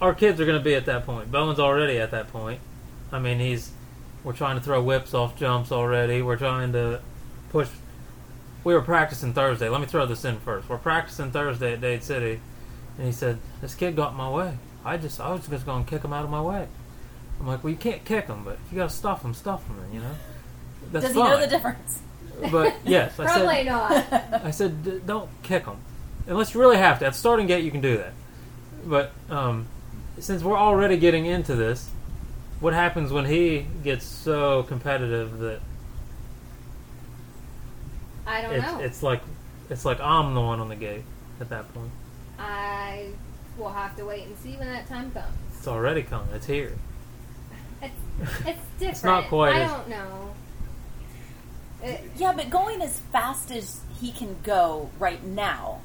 our 0.00 0.14
kids 0.14 0.40
are 0.40 0.46
going 0.46 0.58
to 0.58 0.64
be 0.64 0.74
at 0.74 0.86
that 0.86 1.06
point. 1.06 1.30
Bowen's 1.30 1.60
already 1.60 1.98
at 1.98 2.10
that 2.10 2.28
point. 2.32 2.60
I 3.12 3.18
mean, 3.18 3.38
he's 3.38 3.70
we're 4.24 4.32
trying 4.32 4.56
to 4.56 4.62
throw 4.62 4.82
whips 4.82 5.14
off 5.14 5.36
jumps 5.36 5.70
already. 5.72 6.22
We're 6.22 6.36
trying 6.36 6.72
to 6.72 7.00
push. 7.50 7.68
We 8.64 8.74
were 8.74 8.80
practicing 8.82 9.32
Thursday. 9.32 9.68
Let 9.68 9.80
me 9.80 9.86
throw 9.86 10.06
this 10.06 10.24
in 10.24 10.38
first. 10.40 10.68
We're 10.68 10.78
practicing 10.78 11.30
Thursday 11.30 11.72
at 11.74 11.80
Dade 11.80 12.02
City, 12.02 12.40
and 12.96 13.06
he 13.06 13.12
said, 13.12 13.38
"This 13.60 13.74
kid 13.74 13.96
got 13.96 14.12
in 14.12 14.16
my 14.16 14.30
way. 14.30 14.56
I 14.84 14.96
just, 14.96 15.20
I 15.20 15.30
was 15.32 15.46
just 15.46 15.66
going 15.66 15.84
to 15.84 15.90
kick 15.90 16.02
him 16.04 16.12
out 16.12 16.24
of 16.24 16.30
my 16.30 16.40
way." 16.40 16.66
I'm 17.40 17.46
like, 17.46 17.62
"Well, 17.62 17.70
you 17.70 17.76
can't 17.76 18.04
kick 18.04 18.26
him, 18.26 18.44
but 18.44 18.58
if 18.64 18.72
you 18.72 18.78
got 18.78 18.90
to 18.90 18.94
stuff 18.94 19.22
him, 19.24 19.34
stuff 19.34 19.66
him. 19.66 19.76
You 19.92 20.00
know." 20.00 20.14
That's 20.90 21.06
Does 21.06 21.14
he 21.14 21.20
fine. 21.20 21.30
know 21.30 21.40
the 21.40 21.46
difference? 21.46 22.00
But 22.50 22.74
yes, 22.84 23.18
I 23.20 23.24
Probably 23.26 23.54
said, 23.56 23.66
not. 23.66 24.44
I 24.44 24.50
said, 24.50 24.84
"D- 24.84 25.00
don't 25.06 25.28
kick 25.42 25.64
them 25.64 25.76
unless 26.26 26.54
you 26.54 26.60
really 26.60 26.76
have 26.78 26.98
to. 27.00 27.06
At 27.06 27.14
starting 27.14 27.46
gate, 27.46 27.64
you 27.64 27.70
can 27.70 27.80
do 27.80 27.96
that. 27.98 28.12
But 28.84 29.12
um, 29.30 29.66
since 30.18 30.42
we're 30.42 30.56
already 30.58 30.96
getting 30.96 31.26
into 31.26 31.54
this, 31.54 31.88
what 32.60 32.72
happens 32.74 33.12
when 33.12 33.24
he 33.26 33.66
gets 33.82 34.04
so 34.04 34.62
competitive 34.64 35.38
that 35.38 35.60
I 38.26 38.42
don't 38.42 38.52
it's, 38.54 38.66
know. 38.66 38.80
it's 38.80 39.02
like 39.02 39.20
it's 39.70 39.84
like 39.84 40.00
I'm 40.00 40.34
the 40.34 40.40
one 40.40 40.60
on 40.60 40.68
the 40.68 40.76
gate 40.76 41.02
at 41.40 41.48
that 41.50 41.72
point. 41.74 41.90
I 42.38 43.08
will 43.58 43.70
have 43.70 43.96
to 43.96 44.04
wait 44.04 44.26
and 44.26 44.36
see 44.38 44.56
when 44.56 44.68
that 44.68 44.88
time 44.88 45.10
comes. 45.10 45.26
It's 45.58 45.68
already 45.68 46.02
coming. 46.02 46.28
It's 46.34 46.46
here. 46.46 46.72
It's 47.82 47.94
it's 48.46 48.60
different. 48.78 49.04
not 49.04 49.28
quite 49.28 49.56
I 49.56 49.60
as- 49.62 49.70
don't 49.72 49.88
know. 49.88 50.34
It, 51.82 52.00
Yeah, 52.16 52.32
but 52.32 52.48
going 52.48 52.80
as 52.80 53.00
fast 53.00 53.50
as 53.50 53.80
he 54.00 54.12
can 54.12 54.36
go 54.44 54.90
right 55.00 55.22
now, 55.24 55.80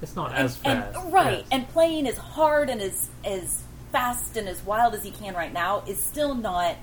It's 0.00 0.14
not 0.16 0.30
and, 0.30 0.38
as 0.44 0.58
and- 0.64 0.84
fast. 0.84 0.98
right, 1.12 1.38
yes. 1.38 1.46
and 1.50 1.68
playing 1.68 2.06
as 2.06 2.16
hard 2.18 2.70
and 2.70 2.80
as 2.80 3.08
as 3.24 3.62
fast 3.92 4.36
and 4.36 4.48
as 4.48 4.62
wild 4.64 4.94
as 4.94 5.02
he 5.02 5.10
can 5.10 5.34
right 5.34 5.52
now 5.52 5.82
is 5.86 6.00
still 6.00 6.34
not 6.34 6.76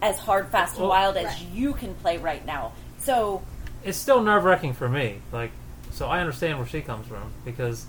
as 0.00 0.18
hard, 0.18 0.48
fast, 0.48 0.78
and 0.78 0.88
wild 0.88 1.16
as 1.16 1.26
Right. 1.26 1.46
you 1.52 1.74
can 1.74 1.94
play 1.94 2.16
right 2.18 2.44
now. 2.44 2.72
So 2.98 3.42
it's 3.84 3.98
still 3.98 4.22
nerve 4.22 4.44
wracking 4.44 4.72
for 4.72 4.88
me. 4.88 5.20
Like, 5.30 5.50
so 5.92 6.06
I 6.08 6.20
understand 6.20 6.58
where 6.58 6.66
she 6.66 6.80
comes 6.80 7.06
from 7.06 7.30
because 7.44 7.86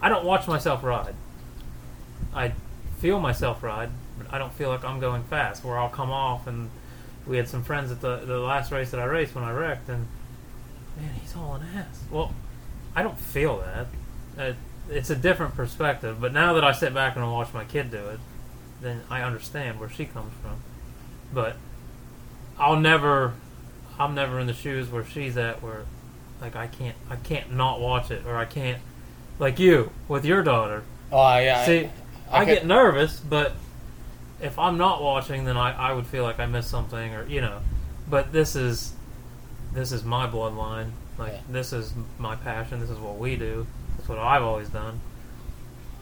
I 0.00 0.08
don't 0.08 0.24
watch 0.24 0.46
myself 0.46 0.82
ride. 0.84 1.14
I 2.34 2.52
feel 3.00 3.20
myself 3.20 3.62
ride, 3.62 3.90
but 4.18 4.32
I 4.32 4.38
don't 4.38 4.52
feel 4.54 4.68
like 4.70 4.84
I'm 4.84 5.00
going 5.00 5.24
fast. 5.24 5.64
Where 5.64 5.78
I'll 5.78 5.88
come 5.90 6.10
off, 6.10 6.46
and 6.46 6.70
we 7.26 7.36
had 7.36 7.48
some 7.48 7.62
friends 7.64 7.90
at 7.90 8.00
the 8.00 8.16
the 8.24 8.38
last 8.38 8.70
race 8.72 8.90
that 8.92 9.00
I 9.00 9.04
raced 9.04 9.34
when 9.34 9.44
I 9.44 9.50
wrecked, 9.52 9.88
and 9.88 10.06
man, 10.98 11.10
he's 11.20 11.32
hauling 11.32 11.62
ass. 11.76 12.02
Well, 12.10 12.32
I 12.94 13.02
don't 13.02 13.18
feel 13.18 13.58
that. 13.58 13.86
Uh, 14.38 14.52
it's 14.90 15.10
a 15.10 15.16
different 15.16 15.54
perspective. 15.54 16.20
But 16.20 16.32
now 16.32 16.54
that 16.54 16.64
I 16.64 16.72
sit 16.72 16.92
back 16.94 17.16
and 17.16 17.24
I 17.24 17.28
watch 17.28 17.52
my 17.52 17.64
kid 17.64 17.90
do 17.90 18.08
it, 18.08 18.20
then 18.80 19.02
I 19.10 19.22
understand 19.22 19.80
where 19.80 19.88
she 19.88 20.04
comes 20.04 20.32
from. 20.42 20.56
But 21.32 21.56
I'll 22.58 22.78
never 22.78 23.34
I'm 23.98 24.14
never 24.14 24.38
in 24.40 24.46
the 24.46 24.54
shoes 24.54 24.90
where 24.90 25.04
she's 25.04 25.36
at 25.36 25.62
where 25.62 25.84
like 26.40 26.56
I 26.56 26.66
can't 26.66 26.96
I 27.10 27.16
can't 27.16 27.52
not 27.52 27.80
watch 27.80 28.10
it 28.10 28.26
or 28.26 28.36
I 28.36 28.44
can't 28.44 28.80
like 29.38 29.58
you 29.58 29.90
with 30.08 30.24
your 30.24 30.42
daughter. 30.42 30.82
Oh 31.10 31.38
yeah. 31.38 31.64
See, 31.64 31.88
I 32.30 32.42
I, 32.42 32.44
could- 32.44 32.54
get 32.54 32.66
nervous, 32.66 33.18
but 33.20 33.52
if 34.40 34.58
I'm 34.58 34.76
not 34.76 35.02
watching 35.02 35.44
then 35.44 35.56
I, 35.56 35.90
I 35.90 35.92
would 35.92 36.06
feel 36.06 36.22
like 36.24 36.38
I 36.38 36.46
missed 36.46 36.70
something 36.70 37.14
or 37.14 37.26
you 37.26 37.40
know. 37.40 37.60
But 38.08 38.32
this 38.32 38.54
is 38.56 38.92
this 39.72 39.92
is 39.92 40.04
my 40.04 40.28
bloodline. 40.28 40.90
Like 41.18 41.32
Yeah. 41.32 41.40
this 41.48 41.72
is 41.72 41.92
my 42.18 42.34
passion, 42.36 42.80
this 42.80 42.90
is 42.90 42.98
what 42.98 43.18
we 43.18 43.36
do. 43.36 43.66
That's 43.96 44.08
what 44.08 44.18
I've 44.18 44.42
always 44.42 44.68
done. 44.68 45.00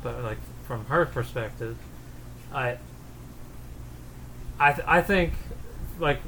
But 0.03 0.23
like 0.23 0.39
from 0.67 0.85
her 0.87 1.05
perspective, 1.07 1.77
I 2.53 2.77
I 4.59 4.73
th- 4.73 4.87
I 4.89 5.03
think 5.03 5.33
like 5.99 6.19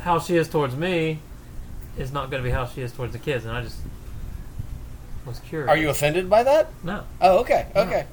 how 0.00 0.18
she 0.18 0.36
is 0.36 0.48
towards 0.48 0.74
me 0.74 1.18
is 1.98 2.12
not 2.12 2.30
going 2.30 2.42
to 2.42 2.48
be 2.48 2.52
how 2.52 2.66
she 2.66 2.80
is 2.82 2.92
towards 2.92 3.12
the 3.12 3.18
kids, 3.18 3.44
and 3.44 3.56
I 3.56 3.62
just 3.62 3.76
was 5.26 5.38
curious. 5.40 5.68
Are 5.70 5.76
you 5.76 5.90
offended 5.90 6.28
by 6.28 6.42
that? 6.42 6.68
No. 6.82 7.04
Oh, 7.20 7.38
okay, 7.40 7.66
okay, 7.76 8.06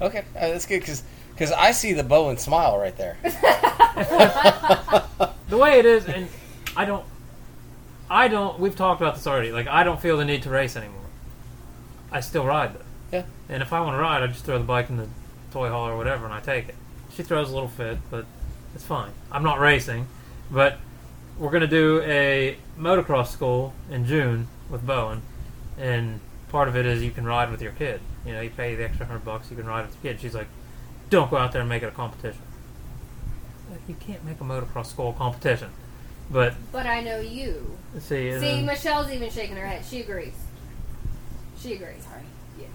okay. 0.00 0.18
Uh, 0.36 0.48
that's 0.48 0.66
good 0.66 0.80
because 0.80 1.02
because 1.32 1.52
I 1.52 1.70
see 1.72 1.92
the 1.94 2.04
bow 2.04 2.28
and 2.28 2.38
smile 2.38 2.78
right 2.78 2.96
there. 2.96 3.16
The 5.48 5.58
way 5.58 5.78
it 5.78 5.86
is, 5.86 6.06
and 6.06 6.26
I 6.76 6.84
don't, 6.84 7.04
I 8.14 8.28
don't. 8.28 8.60
We've 8.60 8.76
talked 8.76 9.00
about 9.00 9.16
this 9.16 9.26
already. 9.26 9.50
Like 9.50 9.66
I 9.66 9.82
don't 9.82 10.00
feel 10.00 10.16
the 10.16 10.24
need 10.24 10.44
to 10.44 10.50
race 10.50 10.76
anymore. 10.76 11.02
I 12.12 12.20
still 12.20 12.46
ride 12.46 12.74
though. 12.74 12.84
Yeah. 13.10 13.24
And 13.48 13.60
if 13.60 13.72
I 13.72 13.80
want 13.80 13.94
to 13.94 13.98
ride, 13.98 14.22
I 14.22 14.28
just 14.28 14.44
throw 14.44 14.56
the 14.56 14.64
bike 14.64 14.88
in 14.88 14.98
the 14.98 15.08
toy 15.50 15.68
hall 15.68 15.88
or 15.88 15.96
whatever, 15.96 16.24
and 16.24 16.32
I 16.32 16.38
take 16.38 16.68
it. 16.68 16.76
She 17.12 17.24
throws 17.24 17.50
a 17.50 17.52
little 17.52 17.68
fit, 17.68 17.98
but 18.12 18.24
it's 18.72 18.84
fine. 18.84 19.10
I'm 19.32 19.42
not 19.42 19.58
racing, 19.58 20.06
but 20.48 20.78
we're 21.40 21.50
gonna 21.50 21.66
do 21.66 22.02
a 22.02 22.56
motocross 22.78 23.32
school 23.32 23.74
in 23.90 24.06
June 24.06 24.46
with 24.70 24.86
Bowen, 24.86 25.22
and 25.76 26.20
part 26.50 26.68
of 26.68 26.76
it 26.76 26.86
is 26.86 27.02
you 27.02 27.10
can 27.10 27.24
ride 27.24 27.50
with 27.50 27.60
your 27.60 27.72
kid. 27.72 28.00
You 28.24 28.32
know, 28.32 28.40
you 28.40 28.50
pay 28.50 28.76
the 28.76 28.84
extra 28.84 29.06
hundred 29.06 29.24
bucks, 29.24 29.50
you 29.50 29.56
can 29.56 29.66
ride 29.66 29.86
with 29.86 29.96
your 30.00 30.12
kid. 30.12 30.20
She's 30.20 30.36
like, 30.36 30.48
"Don't 31.10 31.32
go 31.32 31.36
out 31.36 31.50
there 31.50 31.62
and 31.62 31.68
make 31.68 31.82
it 31.82 31.86
a 31.86 31.90
competition." 31.90 32.42
Like, 33.72 33.80
you 33.88 33.96
can't 33.98 34.24
make 34.24 34.40
a 34.40 34.44
motocross 34.44 34.86
school 34.86 35.10
a 35.10 35.14
competition, 35.14 35.70
but 36.30 36.54
But 36.72 36.86
I 36.86 37.00
know 37.00 37.20
you. 37.20 37.76
see, 37.98 38.30
and 38.30 38.40
See, 38.40 38.46
then- 38.48 38.66
Michelle's 38.66 39.10
even 39.10 39.30
shaking 39.30 39.56
her 39.56 39.66
head. 39.66 39.84
She 39.84 40.00
agrees. 40.00 40.34
She 41.60 41.74
agrees. 41.74 42.04
sorry. 42.04 42.22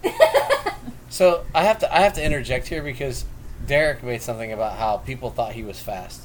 Yeah. 0.03 0.73
So 1.11 1.43
I 1.55 1.63
have 1.63 1.79
to 1.79 1.91
I 1.95 2.01
have 2.01 2.13
to 2.13 2.23
interject 2.23 2.67
here 2.67 2.83
because 2.83 3.25
Derek 3.65 4.03
made 4.03 4.21
something 4.21 4.53
about 4.53 4.77
how 4.77 4.97
people 4.97 5.31
thought 5.31 5.53
he 5.53 5.63
was 5.63 5.79
fast. 5.81 6.21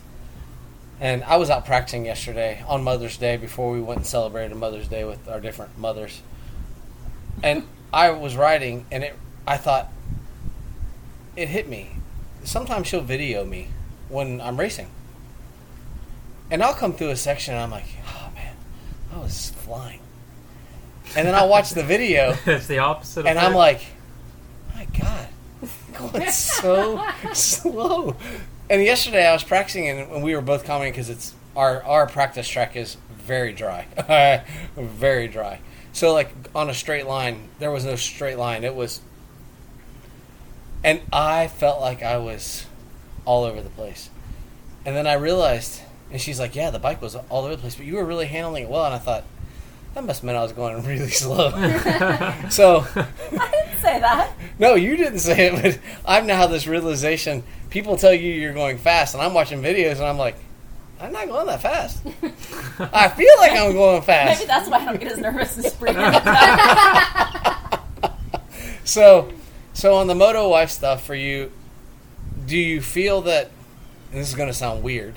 And 1.01 1.25
I 1.25 1.37
was 1.39 1.49
out 1.49 1.65
practicing 1.65 2.05
yesterday 2.05 2.63
on 2.69 2.85
Mother's 2.85 3.17
Day 3.17 3.39
before 3.39 3.73
we 3.73 3.81
went 3.81 3.99
and 4.01 4.07
celebrated 4.07 4.55
Mother's 4.57 4.87
Day 4.87 5.05
with 5.05 5.27
our 5.27 5.41
different 5.41 5.79
mothers. 5.79 6.21
And 7.43 7.67
I 7.95 8.11
was 8.11 8.37
riding 8.37 8.85
and 8.93 9.03
it 9.05 9.17
I 9.47 9.57
thought 9.57 9.91
it 11.35 11.49
hit 11.49 11.67
me. 11.67 11.91
Sometimes 12.45 12.87
she'll 12.87 13.01
video 13.01 13.43
me 13.45 13.69
when 14.11 14.39
I'm 14.43 14.61
racing. 14.61 14.91
And 16.51 16.63
I'll 16.63 16.75
come 16.75 16.93
through 16.93 17.11
a 17.11 17.17
section 17.17 17.55
and 17.55 17.63
I'm 17.63 17.71
like, 17.71 17.87
oh 18.07 18.31
man, 18.35 18.55
I 19.13 19.19
was 19.19 19.51
flying. 19.51 20.01
And 21.17 21.27
then 21.27 21.35
I'll 21.35 21.49
watch 21.49 21.71
the 21.71 21.83
video 21.83 22.37
it's 22.47 22.67
the 22.67 22.79
opposite. 22.79 23.21
Of 23.21 23.27
And 23.27 23.39
I'm 23.39 23.55
like, 23.55 23.81
my 24.75 24.87
God, 24.99 25.29
going 25.95 26.31
so 26.31 27.05
slow. 27.33 28.17
And 28.69 28.83
yesterday 28.83 29.27
I 29.27 29.33
was 29.33 29.45
practicing, 29.45 29.89
and 29.89 30.11
and 30.11 30.23
we 30.23 30.35
were 30.35 30.41
both 30.41 30.65
commenting 30.65 30.93
because 30.93 31.11
it's 31.11 31.35
our 31.55 31.83
our 31.85 32.07
practice 32.07 32.49
track 32.49 32.77
is 32.77 32.97
very 33.11 33.53
dry, 33.53 33.87
very 34.77 35.29
dry. 35.29 35.61
So 35.93 36.13
like 36.13 36.31
on 36.55 36.69
a 36.69 36.75
straight 36.75 37.07
line, 37.07 37.49
there 37.59 37.71
was 37.71 37.85
no 37.85 37.97
straight 37.97 38.39
line. 38.39 38.65
It 38.65 38.75
was, 38.75 39.01
and 40.83 41.01
I 41.13 41.47
felt 41.47 41.81
like 41.81 42.03
I 42.03 42.17
was 42.17 42.67
all 43.25 43.45
over 43.45 43.63
the 43.63 43.71
place. 43.71 44.11
And 44.85 44.97
then 44.97 45.07
I 45.07 45.15
realized, 45.15 45.81
and 46.15 46.23
she's 46.23 46.39
like, 46.39 46.55
"Yeah, 46.55 46.71
the 46.71 46.79
bike 46.79 47.03
was 47.03 47.17
all 47.17 47.45
over 47.45 47.57
the 47.57 47.61
place, 47.61 47.75
but 47.75 47.85
you 47.85 47.97
were 47.97 48.05
really 48.05 48.27
handling 48.27 48.63
it 48.63 48.71
well." 48.71 48.85
And 48.85 48.95
I 48.95 48.99
thought, 48.99 49.25
that 49.95 50.05
must 50.05 50.21
have 50.21 50.27
meant 50.27 50.39
I 50.39 50.43
was 50.43 50.53
going 50.53 50.83
really 50.87 51.11
slow. 51.11 51.51
so. 52.51 52.87
I 52.95 53.51
didn't 53.51 53.83
say 53.83 53.99
that. 54.01 54.33
No, 54.59 54.77
you 54.77 54.97
didn't 54.97 55.19
say 55.19 55.49
it, 55.49 55.61
but 55.61 55.79
I've 56.07 56.25
now 56.25 56.37
had 56.37 56.51
this 56.51 56.67
realization. 56.69 57.43
People 57.69 57.97
tell 57.97 58.15
you 58.15 58.33
you're 58.33 58.55
going 58.55 58.79
fast, 58.79 59.15
and 59.15 59.23
I'm 59.23 59.35
watching 59.35 59.61
videos, 59.61 59.97
and 59.97 60.05
I'm 60.05 60.17
like, 60.17 60.37
I'm 61.01 61.13
not 61.13 61.27
going 61.27 61.47
that 61.49 61.61
fast. 61.61 62.01
I 62.79 63.09
feel 63.09 63.33
like 63.41 63.53
I'm 63.53 63.73
going 63.73 64.03
fast. 64.03 64.39
Maybe 64.41 64.47
that's 64.47 64.71
why 64.71 64.79
I 64.79 64.85
don't 64.85 65.01
get 65.01 65.13
as 65.13 65.19
nervous 65.19 65.59
as 65.59 65.75
Brianna. 65.75 66.23
So, 68.85 69.33
so 69.73 69.95
on 69.95 70.07
the 70.07 70.15
Moto 70.15 70.49
Wife 70.49 70.71
stuff 70.71 71.05
for 71.05 71.15
you, 71.15 71.51
do 72.47 72.57
you 72.57 72.81
feel 72.81 73.23
that? 73.23 73.51
And 74.13 74.21
this 74.21 74.29
is 74.29 74.35
going 74.35 74.49
to 74.49 74.55
sound 74.55 74.83
weird. 74.85 75.15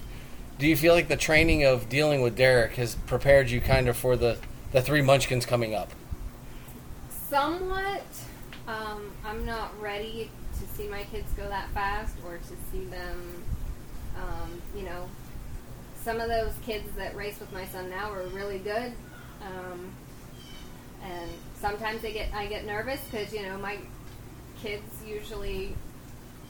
Do 0.59 0.67
you 0.67 0.75
feel 0.75 0.95
like 0.95 1.07
the 1.07 1.17
training 1.17 1.65
of 1.65 1.87
dealing 1.87 2.21
with 2.21 2.35
Derek 2.35 2.73
has 2.75 2.95
prepared 2.95 3.49
you 3.49 3.61
kind 3.61 3.87
of 3.87 3.95
for 3.95 4.15
the 4.15 4.37
the 4.71 4.81
three 4.81 5.01
Munchkins 5.01 5.45
coming 5.45 5.75
up? 5.75 5.91
Somewhat. 7.29 8.03
Um, 8.67 9.11
I'm 9.23 9.45
not 9.45 9.79
ready 9.79 10.29
to 10.59 10.75
see 10.75 10.87
my 10.87 11.03
kids 11.03 11.31
go 11.33 11.47
that 11.47 11.69
fast 11.69 12.15
or 12.25 12.37
to 12.37 12.71
see 12.71 12.85
them, 12.85 13.43
um, 14.17 14.61
you 14.75 14.83
know, 14.83 15.07
some 16.03 16.19
of 16.19 16.27
those 16.27 16.53
kids 16.65 16.89
that 16.97 17.15
race 17.15 17.39
with 17.39 17.51
my 17.53 17.65
son 17.67 17.89
now 17.89 18.11
are 18.11 18.27
really 18.27 18.59
good. 18.59 18.91
Um, 19.41 19.91
and 21.03 21.29
sometimes 21.55 22.01
they 22.01 22.13
get 22.13 22.33
I 22.33 22.47
get 22.47 22.65
nervous 22.65 22.99
because 23.09 23.31
you 23.31 23.43
know 23.43 23.57
my 23.59 23.77
kids 24.61 24.83
usually 25.05 25.75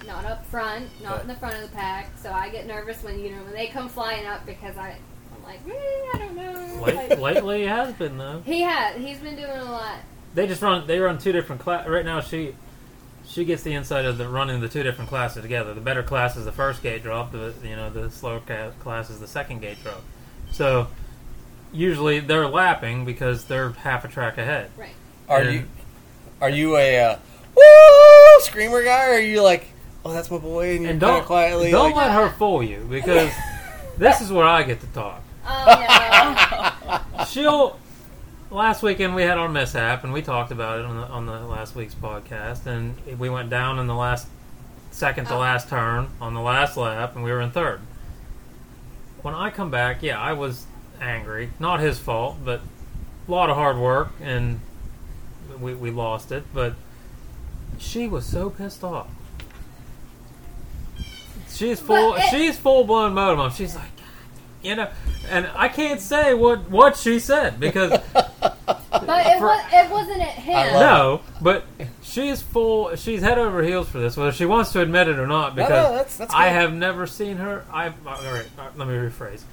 not 0.05 0.25
up 0.25 0.45
front, 0.45 0.87
not 1.03 1.21
in 1.21 1.27
the 1.27 1.35
front 1.35 1.55
of 1.55 1.61
the 1.61 1.75
pack, 1.75 2.11
so 2.21 2.31
I 2.31 2.49
get 2.49 2.67
nervous 2.67 3.01
when 3.03 3.19
you 3.19 3.31
know 3.31 3.43
when 3.43 3.53
they 3.53 3.67
come 3.67 3.89
flying 3.89 4.25
up 4.27 4.45
because 4.45 4.77
I 4.77 4.95
I'm 5.35 5.43
like 5.43 5.59
eh, 5.67 5.73
I 6.13 6.17
don't 6.19 6.35
know. 6.35 6.83
Late, 6.83 7.09
Like- 7.09 7.19
lately 7.19 7.63
it 7.63 7.69
has 7.69 7.93
been 7.95 8.17
though. 8.17 8.41
he 8.45 8.61
has 8.61 8.95
he's 8.97 9.17
been 9.19 9.35
doing 9.35 9.49
a 9.49 9.63
lot. 9.71 9.99
They 10.33 10.45
just 10.47 10.61
run. 10.61 10.85
They 10.87 10.99
run 10.99 11.17
two 11.17 11.31
different 11.31 11.61
class. 11.61 11.87
Right 11.87 12.05
now, 12.05 12.21
she 12.21 12.53
she 13.25 13.43
gets 13.43 13.63
the 13.63 13.73
insight 13.73 14.05
of 14.05 14.17
the 14.17 14.27
running 14.29 14.61
the 14.61 14.69
two 14.69 14.83
different 14.83 15.09
classes 15.09 15.41
together. 15.41 15.73
The 15.73 15.81
better 15.81 16.03
class 16.03 16.37
is 16.37 16.45
the 16.45 16.51
first 16.51 16.83
gate 16.83 17.01
drop. 17.03 17.31
The 17.31 17.53
you 17.63 17.75
know 17.75 17.89
the 17.89 18.11
slower 18.11 18.39
ca- 18.41 18.71
class 18.79 19.09
is 19.09 19.19
the 19.19 19.27
second 19.27 19.61
gate 19.61 19.77
drop. 19.83 20.01
So 20.51 20.87
usually 21.73 22.19
they're 22.19 22.47
lapping 22.47 23.03
because 23.03 23.45
they're 23.45 23.71
half 23.71 24.05
a 24.05 24.07
track 24.07 24.37
ahead. 24.37 24.69
Right. 24.77 24.93
Are 25.27 25.41
And- 25.41 25.53
you 25.53 25.67
are 26.39 26.49
you 26.51 26.77
a 26.77 26.99
uh, 26.99 27.17
woo 27.55 28.41
screamer 28.43 28.83
guy, 28.83 29.07
or 29.07 29.13
are 29.13 29.19
you 29.19 29.41
like, 29.41 29.65
oh, 30.09 30.13
that's 30.13 30.31
my 30.31 30.37
boy, 30.37 30.75
and 30.75 30.81
you're 30.83 30.91
And 30.91 31.01
kind 31.01 31.15
don't 31.17 31.25
quietly 31.25 31.71
don't 31.71 31.91
like, 31.95 32.07
let 32.07 32.11
her 32.11 32.29
fool 32.29 32.63
you 32.63 32.85
because 32.89 33.31
this 33.97 34.21
is 34.21 34.31
where 34.31 34.45
I 34.45 34.63
get 34.63 34.79
to 34.81 34.87
talk. 34.87 35.21
Oh 35.47 37.01
no! 37.17 37.25
She'll. 37.25 37.79
Last 38.49 38.81
weekend 38.81 39.13
we 39.13 39.23
had 39.23 39.37
our 39.37 39.49
mishap 39.49 40.05
and 40.05 40.13
we 40.13 40.21
talked 40.21 40.51
about 40.51 40.79
it 40.79 40.85
on 40.85 40.95
the 40.95 41.03
on 41.07 41.25
the 41.25 41.33
last 41.41 41.75
week's 41.75 41.93
podcast 41.93 42.65
and 42.65 42.95
we 43.19 43.29
went 43.29 43.49
down 43.49 43.77
in 43.77 43.87
the 43.87 43.93
last 43.95 44.25
second 44.89 45.25
to 45.25 45.33
Oh. 45.33 45.39
last 45.39 45.67
turn 45.67 46.07
on 46.21 46.33
the 46.33 46.39
last 46.39 46.77
lap 46.77 47.13
and 47.15 47.25
we 47.25 47.31
were 47.31 47.41
in 47.41 47.51
third. 47.51 47.81
When 49.21 49.33
I 49.35 49.49
come 49.49 49.69
back, 49.69 50.01
yeah, 50.01 50.17
I 50.17 50.31
was 50.31 50.65
angry. 51.01 51.49
Not 51.59 51.81
his 51.81 51.99
fault, 51.99 52.37
but 52.45 52.61
a 53.27 53.31
lot 53.31 53.49
of 53.49 53.57
hard 53.57 53.77
work 53.77 54.11
and 54.21 54.61
we 55.59 55.73
we 55.73 55.91
lost 55.91 56.31
it. 56.31 56.45
But 56.53 56.75
she 57.77 58.07
was 58.07 58.25
so 58.25 58.49
pissed 58.49 58.81
off. 58.81 59.09
She's 61.57 61.79
full. 61.79 62.15
It, 62.15 62.23
she's 62.29 62.57
full 62.57 62.83
blown 62.83 63.13
motor 63.13 63.35
mom. 63.35 63.51
She's 63.51 63.75
like, 63.75 63.89
you 64.61 64.75
know, 64.75 64.89
and 65.29 65.49
I 65.55 65.67
can't 65.69 65.99
say 65.99 66.33
what 66.33 66.69
what 66.69 66.97
she 66.97 67.19
said 67.19 67.59
because 67.59 67.99
But 69.07 69.25
it, 69.27 69.39
For- 69.39 69.45
was, 69.47 69.65
it 69.73 69.89
wasn't 69.91 70.21
at 70.21 70.33
him. 70.33 70.55
I 70.55 70.71
love 70.73 70.81
No, 70.81 71.21
but 71.41 71.65
she's 72.01 72.41
full. 72.41 72.95
She's 72.95 73.21
head 73.21 73.37
over 73.37 73.63
heels 73.63 73.87
for 73.89 73.99
this, 73.99 74.17
whether 74.17 74.31
she 74.31 74.45
wants 74.45 74.71
to 74.73 74.81
admit 74.81 75.07
it 75.07 75.19
or 75.19 75.27
not. 75.27 75.55
Because 75.55 75.69
no, 75.69 75.91
that's- 75.93 76.17
that's 76.17 76.33
I 76.33 76.47
have 76.47 76.73
never 76.73 77.07
seen 77.07 77.37
her. 77.37 77.65
I 77.71 77.87
uh, 77.87 77.91
all 78.05 78.13
right, 78.15 78.23
all 78.57 78.65
right, 78.65 78.77
let 78.77 78.87
me 78.87 78.95
rephrase. 78.95 79.43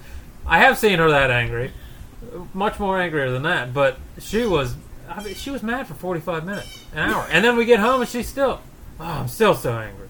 I 0.47 0.59
have 0.59 0.79
seen 0.79 0.99
her 0.99 1.11
that 1.11 1.31
angry, 1.31 1.73
much 2.53 2.79
more 2.79 2.99
angrier 3.01 3.31
than 3.31 3.43
that. 3.43 3.73
But 3.73 3.99
she 4.19 4.45
was, 4.45 4.77
I 5.09 5.23
mean, 5.23 5.35
she 5.35 5.51
was 5.51 5.63
mad 5.63 5.87
for 5.87 5.95
forty 5.95 6.21
five 6.21 6.45
minutes, 6.45 6.85
an 6.93 7.11
hour, 7.11 7.27
and 7.31 7.45
then 7.45 7.57
we 7.57 7.65
get 7.65 7.81
home 7.81 8.01
and 8.01 8.11
she's 8.11 8.29
still, 8.29 8.61
oh, 9.01 9.05
I'm 9.05 9.29
still 9.29 9.55
so 9.55 9.79
angry. 9.79 10.09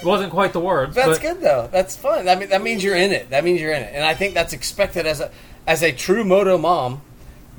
It 0.00 0.06
wasn't 0.06 0.30
quite 0.30 0.52
the 0.52 0.60
words, 0.60 0.94
That's 0.94 1.18
but 1.18 1.22
good 1.22 1.40
though. 1.40 1.68
That's 1.70 1.96
fun. 1.96 2.28
I 2.28 2.34
mean, 2.34 2.48
that 2.48 2.62
means 2.62 2.82
you're 2.82 2.96
in 2.96 3.12
it. 3.12 3.30
That 3.30 3.44
means 3.44 3.60
you're 3.60 3.72
in 3.72 3.82
it, 3.82 3.92
and 3.94 4.04
I 4.04 4.14
think 4.14 4.34
that's 4.34 4.52
expected 4.52 5.06
as 5.06 5.20
a 5.20 5.30
as 5.66 5.82
a 5.82 5.92
true 5.92 6.24
moto 6.24 6.56
mom, 6.56 7.02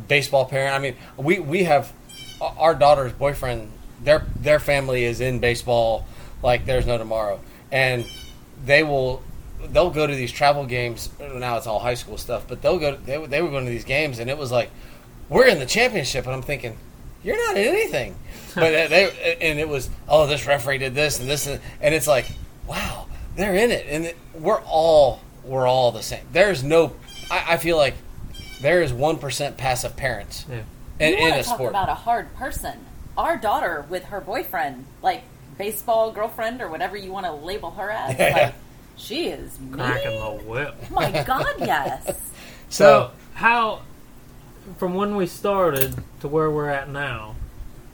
baseball 0.07 0.45
parent. 0.45 0.73
I 0.75 0.79
mean, 0.79 0.95
we 1.17 1.39
we 1.39 1.63
have 1.63 1.93
uh, 2.41 2.51
our 2.57 2.75
daughter's 2.75 3.13
boyfriend. 3.13 3.71
Their 4.03 4.25
their 4.35 4.59
family 4.59 5.03
is 5.03 5.21
in 5.21 5.39
baseball 5.39 6.05
like 6.41 6.65
there's 6.65 6.87
no 6.87 6.97
tomorrow, 6.97 7.39
and 7.71 8.05
they 8.65 8.83
will 8.83 9.21
they'll 9.69 9.91
go 9.91 10.07
to 10.07 10.15
these 10.15 10.31
travel 10.31 10.65
games. 10.65 11.09
Now 11.19 11.57
it's 11.57 11.67
all 11.67 11.79
high 11.79 11.93
school 11.93 12.17
stuff, 12.17 12.45
but 12.47 12.61
they'll 12.61 12.79
go. 12.79 12.95
They, 12.95 13.23
they 13.25 13.41
were 13.41 13.49
going 13.49 13.65
to 13.65 13.71
these 13.71 13.85
games, 13.85 14.19
and 14.19 14.29
it 14.29 14.37
was 14.37 14.51
like 14.51 14.71
we're 15.29 15.47
in 15.47 15.59
the 15.59 15.65
championship, 15.65 16.25
and 16.25 16.33
I'm 16.33 16.41
thinking 16.41 16.77
you're 17.23 17.37
not 17.37 17.57
in 17.57 17.67
anything. 17.67 18.15
But 18.55 18.89
they 18.89 19.37
and 19.41 19.59
it 19.59 19.67
was 19.69 19.89
oh 20.07 20.27
this 20.27 20.45
referee 20.47 20.79
did 20.79 20.93
this 20.95 21.19
and 21.19 21.29
this 21.29 21.47
and, 21.47 21.61
and 21.81 21.93
it's 21.95 22.07
like 22.07 22.31
wow 22.67 23.07
they're 23.35 23.55
in 23.55 23.71
it 23.71 23.85
and 23.87 24.13
we're 24.43 24.61
all 24.61 25.21
we're 25.43 25.67
all 25.67 25.91
the 25.91 26.03
same. 26.03 26.25
There's 26.31 26.63
no 26.63 26.95
I, 27.29 27.53
I 27.53 27.57
feel 27.57 27.77
like 27.77 27.95
there 28.61 28.81
is 28.81 28.91
one 28.93 29.17
percent 29.17 29.57
passive 29.57 29.95
parents 29.95 30.45
yeah. 30.49 30.61
in, 30.99 31.13
you 31.13 31.17
in 31.17 31.21
want 31.29 31.33
a 31.35 31.37
to 31.37 31.43
talk 31.43 31.55
sport. 31.57 31.69
about 31.71 31.89
a 31.89 31.95
hard 31.95 32.33
person. 32.35 32.77
Our 33.17 33.37
daughter 33.37 33.85
with 33.89 34.05
her 34.05 34.21
boyfriend, 34.21 34.85
like 35.01 35.23
baseball 35.57 36.11
girlfriend 36.11 36.61
or 36.61 36.69
whatever 36.69 36.95
you 36.97 37.11
want 37.11 37.25
to 37.25 37.31
label 37.33 37.71
her 37.71 37.89
as, 37.91 38.17
Yeah. 38.17 38.33
like 38.33 38.55
she 38.95 39.27
is 39.29 39.59
mean. 39.59 39.73
cracking 39.73 40.19
the 40.19 40.43
whip. 40.45 40.75
Oh 40.89 40.93
my 40.93 41.23
God, 41.23 41.53
yes. 41.59 42.31
So 42.69 43.11
how, 43.33 43.81
from 44.77 44.93
when 44.93 45.15
we 45.15 45.25
started 45.27 45.95
to 46.21 46.27
where 46.27 46.49
we're 46.51 46.69
at 46.69 46.87
now, 46.89 47.35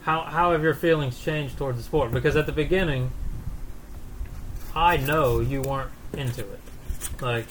how 0.07 0.21
how 0.21 0.53
have 0.53 0.63
your 0.63 0.73
feelings 0.73 1.19
changed 1.19 1.57
towards 1.57 1.77
the 1.77 1.83
sport? 1.83 2.13
Because 2.13 2.37
at 2.37 2.45
the 2.45 2.53
beginning, 2.53 3.11
I 4.73 4.95
know 4.95 5.41
you 5.41 5.61
weren't 5.61 5.91
into 6.13 6.41
it. 6.49 6.59
Like, 7.21 7.45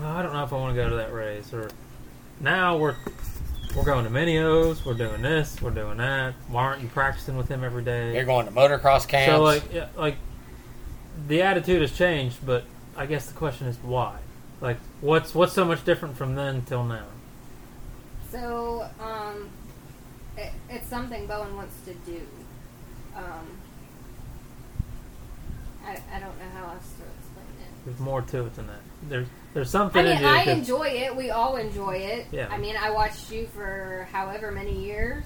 "Oh, 0.00 0.04
I 0.04 0.22
don't 0.22 0.32
know 0.32 0.42
if 0.42 0.52
I 0.52 0.56
want 0.56 0.74
to 0.74 0.82
go 0.82 0.90
to 0.90 0.96
that 0.96 1.12
race. 1.12 1.52
Or 1.52 1.70
now 2.40 2.76
we're 2.76 2.96
we're 3.76 3.84
going 3.84 4.02
to 4.02 4.10
Mini 4.10 4.36
O's. 4.38 4.84
We're 4.84 4.94
doing 4.94 5.22
this. 5.22 5.62
We're 5.62 5.70
doing 5.70 5.98
that. 5.98 6.34
Why 6.48 6.64
aren't 6.64 6.82
you 6.82 6.88
practicing 6.88 7.36
with 7.36 7.46
him 7.46 7.62
every 7.62 7.84
day? 7.84 8.14
You're 8.16 8.24
going 8.24 8.46
to 8.46 8.52
motocross 8.52 9.06
camps. 9.06 9.30
So 9.30 9.42
like, 9.42 9.72
yeah, 9.72 9.86
like 9.96 10.16
the 11.28 11.42
attitude 11.42 11.82
has 11.82 11.96
changed, 11.96 12.44
but 12.44 12.64
I 12.96 13.06
guess 13.06 13.26
the 13.26 13.34
question 13.34 13.68
is 13.68 13.76
why? 13.76 14.18
Like, 14.60 14.78
what's 15.00 15.36
what's 15.36 15.52
so 15.52 15.64
much 15.64 15.84
different 15.84 16.16
from 16.16 16.34
then 16.34 16.62
till 16.62 16.82
now? 16.82 17.06
So, 18.32 18.88
um, 18.98 19.50
it, 20.42 20.52
it's 20.70 20.88
something 20.88 21.26
Bowen 21.26 21.56
wants 21.56 21.74
to 21.84 21.94
do. 21.94 22.20
Um, 23.16 23.46
I, 25.84 25.92
I 26.14 26.20
don't 26.20 26.38
know 26.38 26.50
how 26.54 26.72
else 26.72 26.92
to 26.98 27.02
explain 27.02 27.46
it. 27.60 27.84
There's 27.84 28.00
more 28.00 28.22
to 28.22 28.46
it 28.46 28.56
than 28.56 28.66
that. 28.68 28.80
There's 29.08 29.26
there's 29.54 29.70
something. 29.70 30.06
I 30.06 30.14
mean, 30.14 30.24
I 30.24 30.44
enjoy 30.44 30.88
it. 30.88 31.14
We 31.14 31.30
all 31.30 31.56
enjoy 31.56 31.96
it. 31.96 32.26
Yeah. 32.30 32.48
I 32.50 32.58
mean, 32.58 32.76
I 32.76 32.90
watched 32.90 33.30
you 33.30 33.46
for 33.48 34.08
however 34.12 34.50
many 34.50 34.84
years. 34.84 35.24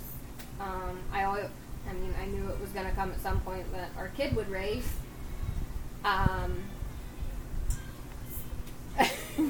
Um, 0.60 0.98
I 1.12 1.24
always, 1.24 1.46
I 1.88 1.92
mean, 1.92 2.14
I 2.20 2.26
knew 2.26 2.48
it 2.48 2.60
was 2.60 2.70
going 2.70 2.86
to 2.86 2.92
come 2.92 3.12
at 3.12 3.20
some 3.20 3.40
point 3.40 3.70
that 3.72 3.90
our 3.96 4.08
kid 4.08 4.34
would 4.34 4.48
race. 4.48 4.90
Um, 6.04 6.62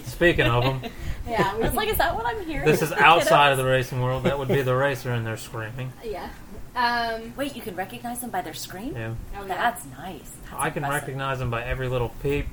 Speaking 0.05 0.47
of 0.47 0.65
them, 0.65 0.91
yeah, 1.29 1.53
I 1.55 1.59
was 1.59 1.75
like, 1.75 1.89
is 1.89 1.97
that 1.99 2.15
what 2.15 2.27
I'm 2.27 2.45
hearing? 2.47 2.67
this 2.67 2.83
is 2.83 2.93
outside 2.93 3.51
of 3.53 3.59
the 3.59 3.65
racing 3.77 4.01
world. 4.01 4.25
That 4.25 4.39
would 4.39 4.49
be 4.49 4.63
the 4.63 4.75
racer, 4.75 5.13
in 5.13 5.25
they're 5.25 5.37
screaming. 5.37 5.93
yeah. 6.05 6.29
Um, 6.75 7.33
Wait, 7.37 7.57
you 7.57 7.63
can 7.63 7.75
recognize 7.75 8.21
them 8.21 8.29
by 8.31 8.43
their 8.43 8.53
scream? 8.53 8.95
Yeah, 8.95 9.15
oh, 9.39 9.43
yeah. 9.43 9.49
That's 9.49 9.85
nice. 9.99 10.31
That's 10.43 10.55
I 10.57 10.69
can 10.71 10.85
impressive. 10.85 11.03
recognize 11.09 11.39
them 11.39 11.51
by 11.51 11.65
every 11.65 11.89
little 11.89 12.11
peep, 12.23 12.47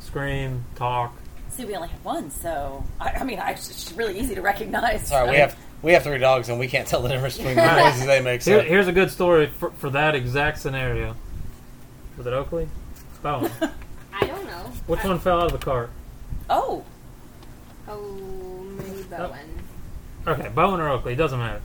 scream, 0.00 0.64
talk. 0.76 1.14
See, 1.50 1.64
we 1.66 1.74
only 1.76 1.88
have 1.88 2.04
one, 2.04 2.30
so 2.30 2.84
I, 3.00 3.10
I 3.20 3.24
mean, 3.24 3.38
I, 3.38 3.50
it's 3.52 3.92
really 3.92 4.18
easy 4.18 4.34
to 4.34 4.40
recognize. 4.42 5.08
sorry, 5.08 5.30
we 5.30 5.36
have 5.36 5.56
we 5.82 5.92
have 5.92 6.02
three 6.04 6.16
dogs 6.18 6.48
and 6.48 6.58
we 6.58 6.68
can't 6.68 6.88
tell 6.88 7.02
the 7.02 7.08
difference 7.10 7.36
between 7.38 7.56
the 7.56 7.62
Right. 7.62 7.84
noises 7.84 8.06
they 8.06 8.20
make. 8.22 8.42
Here, 8.42 8.62
here's 8.62 8.88
a 8.88 8.92
good 8.92 9.10
story 9.10 9.46
for, 9.48 9.70
for 9.72 9.90
that 9.90 10.14
exact 10.14 10.58
scenario. 10.58 11.14
Was 12.16 12.26
it 12.26 12.32
Oakley? 12.32 12.68
Bowen. 13.22 13.50
I 14.14 14.26
don't 14.26 14.46
know. 14.46 14.72
Which 14.86 15.04
I- 15.04 15.08
one 15.08 15.18
fell 15.18 15.40
out 15.40 15.46
of 15.46 15.52
the 15.52 15.64
cart? 15.64 15.90
Oh, 16.48 16.84
Oh, 17.88 18.00
maybe 18.78 19.02
Bowen. 19.04 19.62
Okay, 20.26 20.48
Bowen 20.48 20.80
or 20.80 20.88
Oakley, 20.88 21.12
it 21.12 21.16
doesn't 21.16 21.38
matter. 21.38 21.60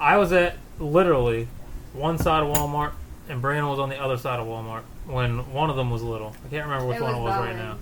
I 0.00 0.16
was 0.16 0.32
at 0.32 0.56
literally 0.80 1.46
one 1.92 2.18
side 2.18 2.42
of 2.42 2.54
Walmart, 2.54 2.92
and 3.28 3.40
Brandon 3.40 3.68
was 3.68 3.78
on 3.78 3.88
the 3.88 4.00
other 4.00 4.16
side 4.16 4.40
of 4.40 4.46
Walmart 4.48 4.82
when 5.06 5.52
one 5.52 5.70
of 5.70 5.76
them 5.76 5.90
was 5.90 6.02
little. 6.02 6.34
I 6.44 6.48
can't 6.48 6.64
remember 6.66 6.86
which 6.86 6.96
It 6.96 7.02
one 7.02 7.14
it 7.14 7.18
was 7.18 7.30
was 7.36 7.46
right 7.46 7.56
now. 7.56 7.76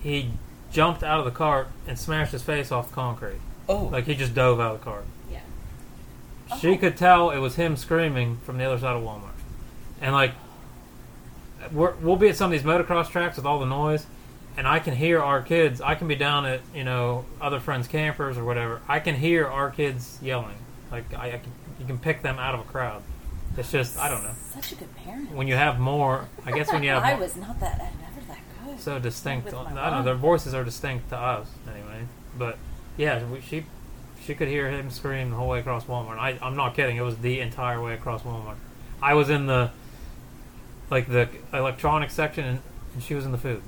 He 0.00 0.30
jumped 0.70 1.02
out 1.02 1.18
of 1.18 1.24
the 1.24 1.30
cart 1.32 1.68
and 1.88 1.98
smashed 1.98 2.32
his 2.32 2.42
face 2.42 2.70
off 2.70 2.88
the 2.90 2.94
concrete. 2.94 3.40
oh, 3.68 3.86
Like 3.86 4.04
he 4.04 4.14
just 4.14 4.34
dove 4.34 4.60
out 4.60 4.74
of 4.74 4.78
the 4.80 4.84
cart. 4.84 5.04
Yeah. 5.30 5.40
She 6.60 6.68
oh. 6.74 6.76
could 6.76 6.96
tell 6.96 7.30
it 7.30 7.38
was 7.38 7.56
him 7.56 7.76
screaming 7.76 8.38
from 8.44 8.58
the 8.58 8.64
other 8.64 8.78
side 8.78 8.94
of 8.96 9.02
Walmart. 9.02 9.30
And 10.00 10.14
like, 10.14 10.32
we're, 11.72 11.94
we'll 11.96 12.16
be 12.16 12.28
at 12.28 12.36
some 12.36 12.52
of 12.52 12.58
these 12.58 12.66
motocross 12.66 13.10
tracks 13.10 13.36
with 13.36 13.44
all 13.46 13.58
the 13.58 13.66
noise, 13.66 14.06
and 14.60 14.68
I 14.68 14.78
can 14.78 14.94
hear 14.94 15.22
our 15.22 15.40
kids. 15.40 15.80
I 15.80 15.94
can 15.94 16.06
be 16.06 16.16
down 16.16 16.44
at 16.44 16.60
you 16.74 16.84
know 16.84 17.24
other 17.40 17.60
friends' 17.60 17.88
campers 17.88 18.36
or 18.36 18.44
whatever. 18.44 18.82
I 18.86 19.00
can 19.00 19.14
hear 19.14 19.46
our 19.46 19.70
kids 19.70 20.18
yelling. 20.20 20.56
Like 20.92 21.14
I, 21.14 21.28
I 21.28 21.38
can, 21.38 21.52
you 21.78 21.86
can 21.86 21.98
pick 21.98 22.20
them 22.20 22.38
out 22.38 22.52
of 22.54 22.60
a 22.60 22.64
crowd. 22.64 23.02
It's 23.56 23.72
just 23.72 23.96
I 23.96 24.10
don't 24.10 24.22
know. 24.22 24.34
such 24.52 24.72
a 24.72 24.74
good 24.74 24.94
parent. 24.96 25.32
When 25.32 25.48
you 25.48 25.54
have 25.54 25.80
more, 25.80 26.28
I 26.44 26.52
guess 26.52 26.70
when 26.70 26.82
you 26.82 26.90
have 26.90 27.02
I 27.04 27.12
more, 27.12 27.20
was 27.20 27.36
not 27.36 27.58
that, 27.60 27.78
never 27.78 28.26
that 28.28 28.38
good. 28.66 28.78
so 28.78 28.98
distinct. 28.98 29.48
I 29.48 29.62
don't 29.62 29.74
know. 29.74 30.02
Their 30.02 30.14
voices 30.14 30.52
are 30.52 30.62
distinct 30.62 31.08
to 31.08 31.16
us 31.16 31.48
anyway. 31.66 32.04
But 32.36 32.58
yeah, 32.98 33.24
we, 33.24 33.40
she 33.40 33.64
she 34.22 34.34
could 34.34 34.48
hear 34.48 34.68
him 34.68 34.90
scream 34.90 35.30
the 35.30 35.36
whole 35.36 35.48
way 35.48 35.60
across 35.60 35.86
Walmart. 35.86 36.18
I, 36.18 36.38
I'm 36.42 36.54
not 36.54 36.76
kidding. 36.76 36.98
It 36.98 37.02
was 37.02 37.16
the 37.16 37.40
entire 37.40 37.82
way 37.82 37.94
across 37.94 38.24
Walmart. 38.24 38.56
I 39.02 39.14
was 39.14 39.30
in 39.30 39.46
the 39.46 39.70
like 40.90 41.08
the 41.08 41.30
electronics 41.50 42.12
section, 42.12 42.44
and, 42.44 42.58
and 42.92 43.02
she 43.02 43.14
was 43.14 43.24
in 43.24 43.32
the 43.32 43.38
food. 43.38 43.62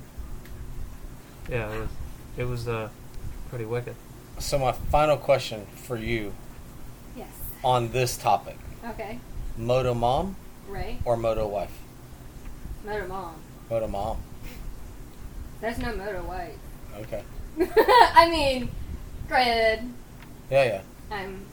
Yeah, 1.49 1.69
it 1.71 1.79
was 1.79 1.89
it 2.37 2.43
was 2.45 2.67
uh, 2.67 2.89
pretty 3.49 3.65
wicked. 3.65 3.95
so 4.39 4.57
my 4.59 4.71
final 4.71 5.17
question 5.17 5.65
for 5.75 5.95
you 5.97 6.33
Yes. 7.15 7.27
on 7.63 7.91
this 7.91 8.17
topic: 8.17 8.57
Okay. 8.87 9.19
moto 9.57 9.93
mom 9.93 10.35
Ray. 10.67 10.97
or 11.05 11.15
moto 11.17 11.47
wife? 11.47 11.71
Moto 12.85 13.07
mom. 13.07 13.35
Moto 13.69 13.87
mom. 13.87 14.17
There's 15.61 15.77
no 15.77 15.95
moto 15.95 16.23
wife. 16.23 16.55
Okay. 16.97 17.23
I 18.15 18.29
mean, 18.29 18.69
granted, 19.27 19.89
Yeah, 20.49 20.63
yeah. 20.65 20.81
I'm. 21.11 21.45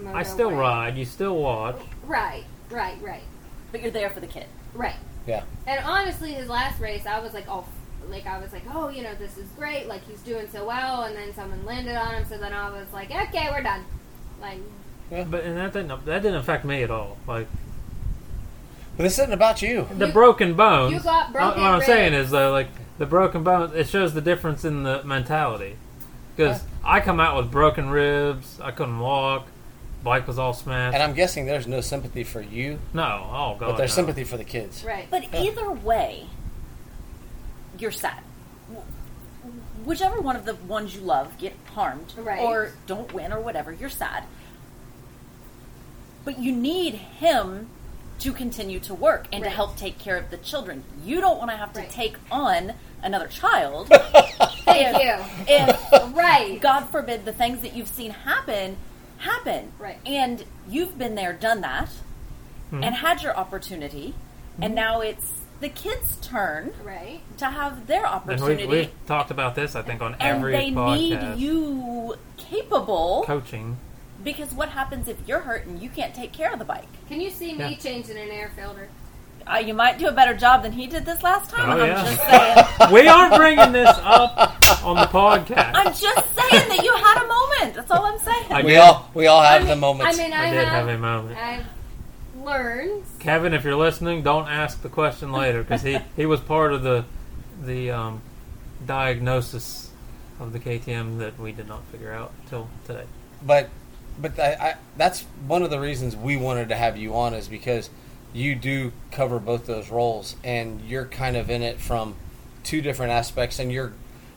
Motor 0.00 0.16
I 0.16 0.22
still 0.22 0.48
wife. 0.50 0.58
ride. 0.58 0.96
You 0.96 1.04
still 1.04 1.36
watch. 1.36 1.80
Right. 2.06 2.44
Right. 2.70 2.96
Right. 3.02 3.22
But 3.70 3.82
you're 3.82 3.90
there 3.90 4.08
for 4.10 4.20
the 4.20 4.26
kid. 4.26 4.46
Right. 4.72 4.96
Yeah. 5.26 5.42
And 5.66 5.84
honestly, 5.84 6.32
his 6.32 6.48
last 6.48 6.80
race, 6.80 7.04
I 7.06 7.20
was 7.20 7.34
like, 7.34 7.44
oh, 7.48 7.64
like 8.08 8.26
I 8.26 8.38
was 8.38 8.52
like, 8.52 8.62
oh, 8.72 8.88
you 8.88 9.02
know, 9.02 9.14
this 9.14 9.36
is 9.38 9.46
great. 9.58 9.86
Like 9.86 10.06
he's 10.06 10.20
doing 10.20 10.48
so 10.52 10.66
well, 10.66 11.02
and 11.02 11.16
then 11.16 11.32
someone 11.34 11.64
landed 11.64 11.96
on 11.96 12.14
him. 12.14 12.24
So 12.28 12.36
then 12.38 12.52
I 12.52 12.70
was 12.70 12.86
like, 12.92 13.10
okay, 13.10 13.48
we're 13.50 13.62
done. 13.62 13.84
Like, 14.40 14.58
yeah. 15.10 15.24
But 15.24 15.44
and 15.44 15.56
that 15.56 15.72
didn't 15.72 16.04
that 16.06 16.22
didn't 16.22 16.36
affect 16.38 16.64
me 16.64 16.82
at 16.82 16.90
all. 16.90 17.16
Like 17.26 17.46
But 18.96 19.04
this 19.04 19.18
isn't 19.18 19.32
about 19.32 19.62
you. 19.62 19.86
the 19.96 20.06
You- 20.08 20.12
broken 20.12 20.54
bones. 20.54 20.92
you 20.92 21.00
got 21.00 21.28
uh, 21.30 21.32
broken 21.32 21.62
what 21.62 21.70
I'm 21.72 21.82
saying 21.82 22.12
is 22.14 22.30
though, 22.30 22.50
like 22.52 22.68
the 22.98 23.06
broken 23.06 23.42
bones. 23.42 23.72
It 23.74 23.88
shows 23.88 24.14
the 24.14 24.20
difference 24.20 24.64
in 24.64 24.82
the 24.82 25.02
mentality. 25.04 25.76
Because 26.36 26.62
I 26.82 27.00
come 27.00 27.20
out 27.20 27.36
with 27.36 27.50
broken 27.50 27.90
ribs. 27.90 28.58
I 28.60 28.70
couldn't 28.70 28.98
walk. 28.98 29.46
Bike 30.02 30.26
was 30.26 30.38
all 30.38 30.52
smashed. 30.52 30.94
And 30.94 31.02
I'm 31.02 31.12
guessing 31.14 31.46
there's 31.46 31.66
no 31.68 31.80
sympathy 31.80 32.24
for 32.24 32.40
you, 32.40 32.78
no, 32.92 33.02
oh 33.30 33.56
god. 33.56 33.60
but 33.60 33.76
there's 33.76 33.92
no. 33.92 33.96
sympathy 33.96 34.24
for 34.24 34.36
the 34.36 34.42
kids. 34.44 34.82
right. 34.82 35.06
But 35.10 35.32
Yeah. 35.32 35.42
either 35.42 35.70
way, 35.70 36.26
you're 37.82 37.90
sad. 37.90 38.22
Whichever 39.84 40.20
one 40.20 40.36
of 40.36 40.44
the 40.44 40.54
ones 40.54 40.94
you 40.94 41.00
love 41.00 41.36
get 41.38 41.54
harmed 41.74 42.14
Right. 42.16 42.38
or 42.40 42.72
don't 42.86 43.12
win 43.12 43.32
or 43.32 43.40
whatever, 43.40 43.72
you're 43.72 43.88
sad. 43.90 44.22
But 46.24 46.38
you 46.38 46.52
need 46.52 46.94
him 46.94 47.68
to 48.20 48.32
continue 48.32 48.78
to 48.80 48.94
work 48.94 49.26
and 49.32 49.42
Right. 49.42 49.50
to 49.50 49.54
help 49.56 49.76
take 49.76 49.98
care 49.98 50.16
of 50.16 50.30
the 50.30 50.36
children. 50.36 50.84
You 51.04 51.20
don't 51.20 51.38
want 51.38 51.50
to 51.50 51.56
have 51.56 51.72
to 51.72 51.80
Right. 51.80 51.90
take 51.90 52.16
on 52.30 52.74
another 53.02 53.26
child. 53.26 53.88
Thank 53.88 54.96
if, 54.96 55.02
you. 55.02 55.44
if 55.52 56.14
Right. 56.14 56.60
God 56.60 56.88
forbid 56.90 57.24
the 57.24 57.32
things 57.32 57.62
that 57.62 57.74
you've 57.74 57.88
seen 57.88 58.12
happen 58.12 58.76
happen. 59.18 59.72
Right. 59.80 59.98
And 60.06 60.44
you've 60.68 60.96
been 60.96 61.16
there, 61.16 61.32
done 61.32 61.60
that, 61.62 61.88
Mhm. 62.70 62.84
and 62.84 62.94
had 62.94 63.22
your 63.22 63.36
opportunity, 63.36 64.14
and 64.60 64.74
now 64.74 65.00
it's 65.00 65.41
the 65.62 65.68
kids' 65.70 66.16
turn 66.20 66.72
Right. 66.84 67.20
to 67.38 67.46
have 67.46 67.86
their 67.86 68.04
And 68.04 68.14
opportunity. 68.14 68.66
we've, 68.66 68.80
we've 68.86 69.06
talked 69.06 69.30
about 69.30 69.54
this, 69.54 69.74
I 69.74 69.80
think, 69.82 70.02
on 70.02 70.12
and 70.14 70.22
every 70.22 70.52
they 70.52 70.70
podcast. 70.72 70.96
need 71.34 71.40
you 71.40 72.14
capable 72.36 73.24
coaching. 73.26 73.78
because 74.22 74.52
what 74.52 74.68
happens 74.70 75.08
if 75.08 75.16
you're 75.26 75.40
hurt 75.40 75.64
and 75.66 75.80
you 75.82 75.88
can't 75.88 76.14
take 76.14 76.32
care 76.32 76.52
of 76.52 76.58
the 76.58 76.64
bike? 76.64 76.88
Can 77.08 77.20
you 77.20 77.30
see 77.30 77.52
me 77.54 77.58
Yeah. 77.70 77.74
changing 77.76 78.16
an 78.18 78.28
air 78.30 78.50
filter? 78.54 78.88
Uh, 79.44 79.56
you 79.56 79.74
might 79.74 79.98
do 79.98 80.06
a 80.06 80.12
better 80.12 80.34
job 80.34 80.62
than 80.62 80.70
he 80.72 80.86
did 80.86 81.04
this 81.04 81.20
last 81.24 81.50
time. 81.50 81.68
Oh, 81.68 81.72
I'm 81.82 81.88
yeah. 81.88 82.04
just 82.04 82.22
saying. 82.78 82.92
we 82.92 83.08
aren't 83.08 83.34
bringing 83.34 83.72
this 83.72 83.88
up 84.04 84.36
on 84.84 84.96
the 84.96 85.06
podcast. 85.06 85.72
I'm 85.74 85.86
just 85.86 86.00
saying 86.36 86.68
that 86.68 86.80
you 86.84 86.92
had 86.94 87.24
a 87.24 87.26
moment. 87.26 87.74
That's 87.74 87.90
all 87.90 88.04
I'm 88.04 88.18
saying. 88.20 88.52
I 88.52 88.62
we 88.62 88.70
did- 88.72 88.78
all 88.78 89.08
we 89.14 89.26
all 89.26 89.42
have 89.42 89.56
I 89.56 89.58
mean, 89.60 89.68
the 89.68 89.76
moments. 89.76 90.18
I 90.18 90.22
mean, 90.22 90.32
I, 90.32 90.46
I 90.46 90.50
did 90.50 90.64
have 90.68 90.86
have, 90.86 90.88
a 90.88 90.98
moment. 90.98 91.36
I've 91.38 91.64
learned. 92.44 93.04
Kevin, 93.18 93.54
if 93.54 93.64
you're 93.64 93.76
listening, 93.76 94.22
don't 94.22 94.48
ask 94.48 94.82
the 94.82 94.88
question 94.88 95.32
later 95.32 95.62
because 95.62 95.82
he, 95.82 95.98
he 96.16 96.26
was 96.26 96.40
part 96.40 96.72
of 96.72 96.82
the 96.82 97.04
the 97.62 97.90
um, 97.90 98.22
diagnosis 98.84 99.90
of 100.40 100.52
the 100.52 100.58
KTM 100.58 101.18
that 101.18 101.38
we 101.38 101.52
did 101.52 101.68
not 101.68 101.84
figure 101.86 102.12
out 102.12 102.32
till 102.48 102.68
today. 102.86 103.04
but 103.42 103.68
but 104.20 104.38
I, 104.38 104.52
I, 104.52 104.74
that's 104.96 105.22
one 105.46 105.62
of 105.62 105.70
the 105.70 105.80
reasons 105.80 106.16
we 106.16 106.36
wanted 106.36 106.68
to 106.68 106.76
have 106.76 106.96
you 106.96 107.14
on 107.14 107.34
is 107.34 107.48
because 107.48 107.88
you 108.32 108.54
do 108.54 108.92
cover 109.10 109.38
both 109.38 109.66
those 109.66 109.90
roles 109.90 110.36
and 110.44 110.80
you're 110.82 111.06
kind 111.06 111.36
of 111.36 111.50
in 111.50 111.62
it 111.62 111.80
from 111.80 112.14
two 112.62 112.80
different 112.80 113.12
aspects 113.12 113.58
and 113.58 113.72
you're 113.72 113.92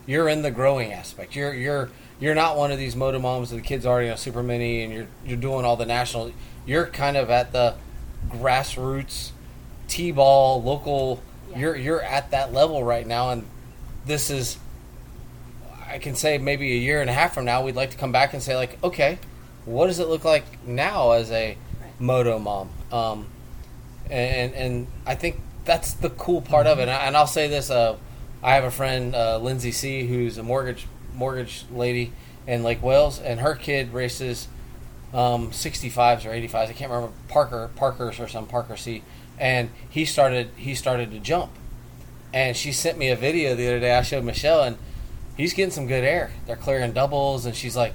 you're 0.06 0.28
in 0.28 0.42
the 0.42 0.50
growing 0.50 0.92
aspect 0.92 1.34
you're 1.34 1.54
you're 1.54 1.90
you're 2.20 2.34
not 2.34 2.56
one 2.56 2.70
of 2.72 2.78
these 2.78 2.96
moto 2.96 3.18
moms 3.18 3.50
that 3.50 3.56
the 3.56 3.62
kids 3.62 3.84
already 3.86 4.08
on 4.08 4.16
super 4.16 4.42
mini 4.42 4.82
and 4.82 4.92
you're 4.92 5.08
you're 5.24 5.36
doing 5.36 5.64
all 5.64 5.76
the 5.76 5.86
national 5.86 6.32
you're 6.64 6.86
kind 6.86 7.16
of 7.16 7.30
at 7.30 7.52
the 7.52 7.74
grassroots 8.30 9.30
t-ball 9.88 10.62
local 10.62 11.20
Yeah. 11.50 11.58
you're 11.58 11.76
you're 11.76 12.02
at 12.02 12.30
that 12.32 12.52
level 12.52 12.82
right 12.84 13.06
now 13.06 13.30
and 13.30 13.46
this 14.04 14.30
is 14.30 14.58
I 15.88 15.98
can 15.98 16.14
say 16.14 16.38
maybe 16.38 16.72
a 16.72 16.76
year 16.76 17.00
and 17.00 17.08
a 17.08 17.12
half 17.12 17.32
from 17.32 17.44
now, 17.44 17.62
we'd 17.62 17.76
like 17.76 17.90
to 17.90 17.96
come 17.96 18.10
back 18.10 18.34
and 18.34 18.42
say 18.42 18.56
like, 18.56 18.76
okay, 18.82 19.18
what 19.64 19.86
does 19.86 20.00
it 20.00 20.08
look 20.08 20.24
like 20.24 20.44
now 20.66 21.12
as 21.12 21.30
a 21.30 21.56
Right. 21.80 22.00
moto 22.00 22.38
mom? 22.40 22.70
Um, 22.90 23.26
and 24.10 24.52
and 24.54 24.86
I 25.06 25.14
think 25.14 25.40
that's 25.64 25.92
the 25.94 26.10
cool 26.10 26.40
part 26.42 26.66
of 26.66 26.78
it. 26.80 26.82
And, 26.82 26.90
I, 26.90 27.06
and 27.06 27.16
I'll 27.16 27.26
say 27.28 27.46
this: 27.48 27.70
uh, 27.70 27.96
I 28.42 28.54
have 28.54 28.64
a 28.64 28.70
friend, 28.70 29.14
uh, 29.14 29.38
Lindsay 29.38 29.70
C, 29.72 30.06
who's 30.06 30.38
a 30.38 30.42
mortgage 30.42 30.86
mortgage 31.14 31.64
lady 31.72 32.12
in 32.48 32.62
Lake 32.64 32.82
Wales, 32.82 33.20
and 33.20 33.40
her 33.40 33.54
kid 33.54 33.92
races 33.92 34.48
um, 35.16 35.50
65s 35.50 36.24
or 36.26 36.30
85s. 36.30 36.68
I 36.68 36.72
can't 36.72 36.90
remember 36.90 37.12
Parker 37.28 37.70
Parker's 37.74 38.20
or 38.20 38.28
some 38.28 38.46
Parker 38.46 38.76
C, 38.76 39.02
and 39.38 39.70
he 39.90 40.04
started 40.04 40.50
he 40.56 40.74
started 40.74 41.10
to 41.12 41.18
jump, 41.18 41.50
and 42.34 42.56
she 42.56 42.70
sent 42.72 42.98
me 42.98 43.08
a 43.08 43.16
video 43.16 43.54
the 43.54 43.66
other 43.66 43.80
day. 43.80 43.94
I 43.94 44.02
showed 44.02 44.24
Michelle, 44.24 44.62
and 44.62 44.76
he's 45.36 45.52
getting 45.54 45.72
some 45.72 45.86
good 45.86 46.04
air. 46.04 46.30
They're 46.46 46.54
clearing 46.56 46.92
doubles, 46.92 47.46
and 47.46 47.56
she's 47.56 47.76
like, 47.76 47.94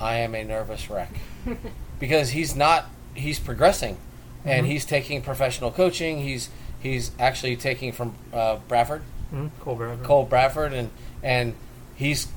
"I 0.00 0.16
am 0.16 0.34
a 0.34 0.42
nervous 0.44 0.88
wreck," 0.90 1.10
because 2.00 2.30
he's 2.30 2.56
not. 2.56 2.86
He's 3.14 3.38
progressing, 3.38 3.98
and 4.44 4.66
Mhm. 4.66 4.70
he's 4.70 4.84
taking 4.86 5.20
professional 5.20 5.70
coaching. 5.70 6.20
He's 6.22 6.48
he's 6.82 7.10
actually 7.18 7.56
taking 7.56 7.92
from 7.92 8.14
uh, 8.32 8.56
Bradford, 8.66 9.02
Mm, 9.32 9.50
Cole 9.60 9.76
Bradford. 9.76 10.06
Cole 10.06 10.24
Bradford, 10.24 10.72
and 10.72 10.90
and 11.22 11.54
he's 11.94 12.28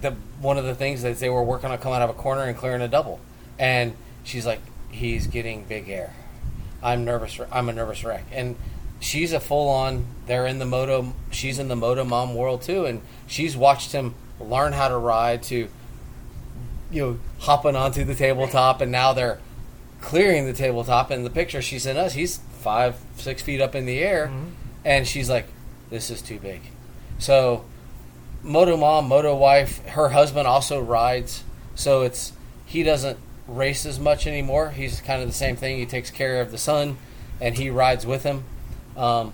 the 0.00 0.10
one 0.40 0.58
of 0.58 0.64
the 0.64 0.74
things 0.74 1.02
that 1.02 1.18
they 1.20 1.28
were 1.30 1.42
working 1.44 1.70
on 1.70 1.78
coming 1.78 1.96
out 1.96 2.02
of 2.02 2.10
a 2.10 2.18
corner 2.20 2.42
and 2.42 2.56
clearing 2.56 2.82
a 2.82 2.88
double, 2.88 3.20
and 3.58 3.94
she's 4.24 4.46
like, 4.46 4.60
he's 4.90 5.26
getting 5.26 5.64
big 5.64 5.88
air. 5.88 6.14
I'm 6.82 7.04
nervous. 7.04 7.38
I'm 7.50 7.68
a 7.68 7.72
nervous 7.72 8.04
wreck, 8.04 8.24
and 8.32 8.56
she's 9.00 9.32
a 9.32 9.40
full 9.40 9.68
on. 9.68 10.06
They're 10.26 10.46
in 10.46 10.58
the 10.58 10.66
moto. 10.66 11.12
She's 11.30 11.58
in 11.58 11.68
the 11.68 11.76
moto 11.76 12.04
mom 12.04 12.34
world 12.34 12.62
too, 12.62 12.84
and 12.84 13.02
she's 13.26 13.56
watched 13.56 13.92
him 13.92 14.14
learn 14.40 14.72
how 14.72 14.88
to 14.88 14.96
ride 14.96 15.42
to, 15.44 15.68
you 16.92 17.02
know, 17.02 17.18
hopping 17.40 17.74
onto 17.74 18.04
the 18.04 18.14
tabletop, 18.14 18.80
and 18.80 18.92
now 18.92 19.12
they're 19.12 19.40
clearing 20.00 20.46
the 20.46 20.52
tabletop. 20.52 21.10
And 21.10 21.26
the 21.26 21.30
picture 21.30 21.60
she 21.60 21.78
sent 21.80 21.98
us, 21.98 22.12
he's 22.12 22.38
five, 22.60 22.96
six 23.16 23.42
feet 23.42 23.60
up 23.60 23.74
in 23.74 23.84
the 23.84 23.98
air, 23.98 24.28
Mhm. 24.28 24.50
and 24.84 25.06
she's 25.06 25.28
like, 25.28 25.46
"This 25.90 26.10
is 26.10 26.22
too 26.22 26.38
big." 26.38 26.60
So, 27.18 27.64
moto 28.44 28.76
mom, 28.76 29.08
moto 29.08 29.34
wife, 29.34 29.84
her 29.88 30.10
husband 30.10 30.46
also 30.46 30.80
rides, 30.80 31.42
so 31.74 32.02
it's 32.02 32.32
he 32.64 32.84
doesn't 32.84 33.18
race 33.48 33.84
as 33.86 33.98
much 33.98 34.26
anymore. 34.26 34.70
He's 34.70 35.00
kind 35.00 35.22
of 35.22 35.28
the 35.28 35.34
same 35.34 35.56
thing. 35.56 35.78
He 35.78 35.86
takes 35.86 36.10
care 36.10 36.40
of 36.40 36.50
the 36.50 36.58
son, 36.58 36.98
and 37.40 37.56
he 37.56 37.70
rides 37.70 38.06
with 38.06 38.22
him. 38.22 38.44
Um, 38.96 39.32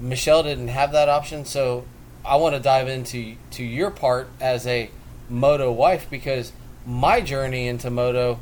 Michelle 0.00 0.42
didn't 0.42 0.68
have 0.68 0.92
that 0.92 1.08
option, 1.08 1.44
so 1.44 1.84
I 2.24 2.36
want 2.36 2.54
to 2.54 2.60
dive 2.60 2.88
into 2.88 3.36
to 3.52 3.64
your 3.64 3.90
part 3.90 4.28
as 4.40 4.66
a 4.66 4.90
moto 5.30 5.70
wife 5.72 6.08
because 6.10 6.52
my 6.84 7.20
journey 7.20 7.66
into 7.68 7.90
moto 7.90 8.40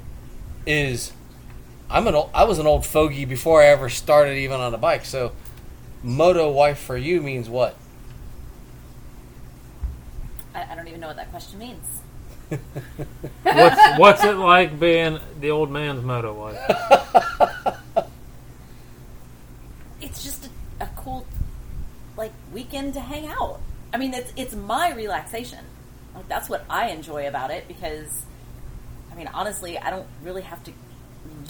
is 0.67 1.13
I'm 1.89 2.07
an 2.07 2.15
old, 2.15 2.31
I 2.35 2.45
was 2.45 2.59
an 2.59 2.67
old 2.67 2.85
fogey 2.85 3.25
before 3.25 3.63
I 3.63 3.67
ever 3.67 3.89
started 3.89 4.37
even 4.39 4.61
on 4.61 4.75
a 4.75 4.79
bike. 4.79 5.05
So 5.05 5.33
moto 6.03 6.51
wife 6.51 6.79
for 6.79 6.97
you 6.97 7.23
means 7.23 7.49
what? 7.49 7.77
I, 10.55 10.73
I 10.73 10.75
don't 10.75 10.89
even 10.89 11.01
know 11.01 11.09
what 11.09 11.17
that 11.17 11.31
question 11.31 11.59
means. 11.59 11.96
What's 13.43 13.99
what's 13.99 14.25
it 14.25 14.37
like 14.37 14.79
being 14.79 15.19
the 15.41 15.51
old 15.51 15.71
man's 15.71 16.05
moto 16.05 16.33
wife? 16.33 18.07
It's 20.01 20.23
just 20.23 20.47
a, 20.81 20.85
a 20.85 20.89
cool, 20.97 21.27
like 22.17 22.33
weekend 22.53 22.95
to 22.95 23.01
hang 23.01 23.27
out. 23.27 23.61
I 23.93 23.99
mean, 23.99 24.15
it's 24.15 24.33
it's 24.37 24.55
my 24.55 24.93
relaxation. 24.93 25.65
Like 26.15 26.29
that's 26.29 26.49
what 26.49 26.65
I 26.71 26.91
enjoy 26.91 27.27
about 27.27 27.51
it 27.51 27.67
because, 27.67 28.25
I 29.11 29.15
mean, 29.17 29.29
honestly, 29.33 29.79
I 29.79 29.91
don't 29.91 30.07
really 30.23 30.43
have 30.43 30.63
to. 30.65 30.73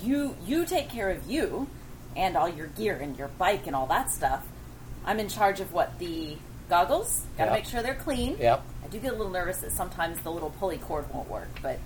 You 0.03 0.36
you 0.47 0.64
take 0.64 0.88
care 0.88 1.11
of 1.11 1.30
you 1.30 1.68
and 2.16 2.36
all 2.36 2.49
your 2.49 2.68
gear 2.68 2.97
and 2.97 3.16
your 3.18 3.28
bike 3.28 3.66
and 3.66 3.76
all 3.76 3.86
that 3.88 4.11
stuff. 4.11 4.47
I'm 5.05 5.20
in 5.20 5.28
charge 5.28 5.61
of 5.61 5.72
what 5.72 5.99
the 5.99 6.38
goggles. 6.68 7.22
Got 7.38 7.44
to 7.46 7.50
Yeah. 7.50 7.56
make 7.56 7.64
sure 7.66 7.82
they're 7.82 7.94
clean. 7.94 8.36
Yep. 8.38 8.62
I 8.84 8.88
do 8.88 8.98
get 8.98 9.12
a 9.12 9.16
little 9.16 9.32
nervous 9.32 9.58
that 9.58 9.72
sometimes 9.72 10.18
the 10.20 10.30
little 10.30 10.50
pulley 10.50 10.78
cord 10.78 11.12
won't 11.12 11.28
work, 11.28 11.48
but 11.62 11.78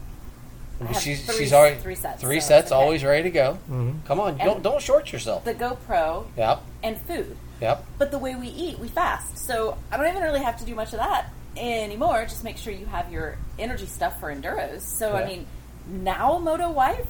I 0.82 0.84
have 0.86 0.96
She's 1.02 1.24
three- 1.26 1.36
she's 1.36 1.52
already 1.52 1.76
three 1.76 1.94
sets, 1.94 2.20
three 2.22 2.40
so 2.40 2.48
sets, 2.48 2.72
okay. 2.72 2.80
always 2.80 3.04
ready 3.04 3.24
to 3.24 3.30
go. 3.30 3.54
hmm 3.66 3.92
Come 4.06 4.20
on, 4.20 4.30
And- 4.32 4.40
don't 4.40 4.62
don't 4.62 4.80
short 4.82 5.12
yourself. 5.12 5.44
the 5.44 5.54
GoPro 5.54 6.26
Yep, 6.36 6.60
and 6.82 6.98
food. 7.02 7.36
yep. 7.60 7.84
But 7.98 8.10
the 8.10 8.18
way 8.18 8.34
we 8.34 8.48
eat, 8.48 8.78
we 8.78 8.88
fast. 8.88 9.38
So 9.38 9.76
I 9.92 9.96
don't 9.98 10.08
even 10.08 10.22
really 10.22 10.42
have 10.42 10.56
to 10.58 10.64
do 10.64 10.74
much 10.74 10.92
of 10.94 10.98
that 11.00 11.26
anymore. 11.56 12.24
Just 12.24 12.44
make 12.44 12.56
sure 12.56 12.72
you 12.72 12.86
have 12.86 13.10
your 13.12 13.36
energy 13.58 13.86
stuff 13.86 14.18
for 14.20 14.34
enduros. 14.34 14.80
So 14.82 15.08
Yeah. 15.12 15.20
I 15.20 15.26
mean, 15.26 15.46
now 15.86 16.38
Moto 16.38 16.70
Wife 16.70 17.06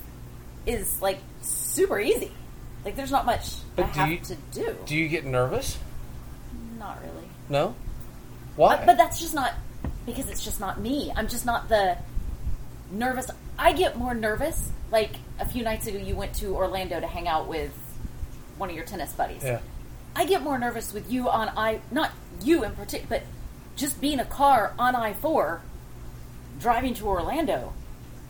is 0.67 1.01
like 1.01 1.19
super 1.43 2.01
easy. 2.01 2.33
Like 2.85 2.97
there's 2.97 3.11
not 3.13 3.27
much 3.27 3.57
But 3.77 3.87
I 3.87 3.93
do 3.93 4.01
have 4.01 4.09
you- 4.11 4.19
to 4.19 4.35
do. 4.53 4.77
Do 4.87 4.97
you 4.97 5.09
get 5.09 5.25
nervous? 5.27 5.79
Not 6.79 6.99
really. 7.03 7.20
No. 7.51 7.67
Uh, 7.69 7.73
Why? 8.57 8.77
But, 8.77 8.87
but 8.87 8.97
that's 8.97 9.21
just 9.21 9.35
not 9.35 9.53
because 10.07 10.31
it's 10.31 10.45
just 10.45 10.61
not 10.61 10.81
me. 10.81 11.13
I'm 11.15 11.29
just 11.29 11.45
not 11.45 11.69
the 11.69 11.99
nervous. 12.91 13.31
I 13.59 13.73
get 13.73 13.97
more 13.99 14.15
nervous. 14.15 14.71
Like 14.91 15.17
a 15.39 15.45
few 15.45 15.63
nights 15.63 15.87
ago, 15.87 15.99
you 15.99 16.17
went 16.17 16.35
to 16.37 16.55
Orlando 16.55 16.99
to 16.99 17.07
hang 17.07 17.29
out 17.29 17.47
with 17.47 17.73
one 18.57 18.71
of 18.71 18.77
your 18.77 18.85
tennis 18.85 19.13
buddies. 19.13 19.43
yeah. 19.45 19.61
I 20.15 20.25
get 20.25 20.43
more 20.43 20.59
nervous 20.59 20.93
with 20.93 21.11
you 21.11 21.29
on 21.29 21.51
I 21.57 21.81
not 21.93 22.11
you 22.43 22.65
in 22.65 22.73
particular, 22.73 23.07
but 23.09 23.23
just 23.77 24.01
being 24.01 24.19
a 24.19 24.25
car 24.25 24.75
on 24.79 24.97
I 24.97 25.13
four 25.13 25.63
driving 26.59 26.95
to 26.95 27.07
Orlando. 27.07 27.73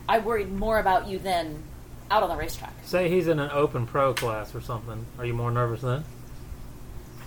I 0.07 0.19
worried 0.19 0.51
more 0.51 0.79
about 0.79 1.07
you 1.07 1.17
than 1.19 1.63
out 2.11 2.21
on 2.23 2.29
the 2.29 2.35
racetrack. 2.35 2.73
Say 2.83 3.09
he's 3.09 3.27
in 3.27 3.39
an 3.39 3.49
open 3.51 3.87
pro 3.87 4.13
class 4.13 4.53
or 4.53 4.61
something. 4.61 5.05
Are 5.17 5.25
you 5.25 5.33
more 5.33 5.51
nervous 5.51 5.81
then? 5.81 6.03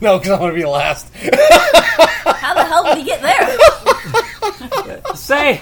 No, 0.01 0.18
because 0.18 0.32
I 0.32 0.40
want 0.40 0.55
to 0.55 0.61
be 0.61 0.66
last. 0.66 1.09
How 1.14 2.55
the 2.55 2.64
hell 2.64 2.84
did 2.84 2.99
he 2.99 3.05
get 3.05 3.22
there? 3.22 3.57
Say. 5.14 5.61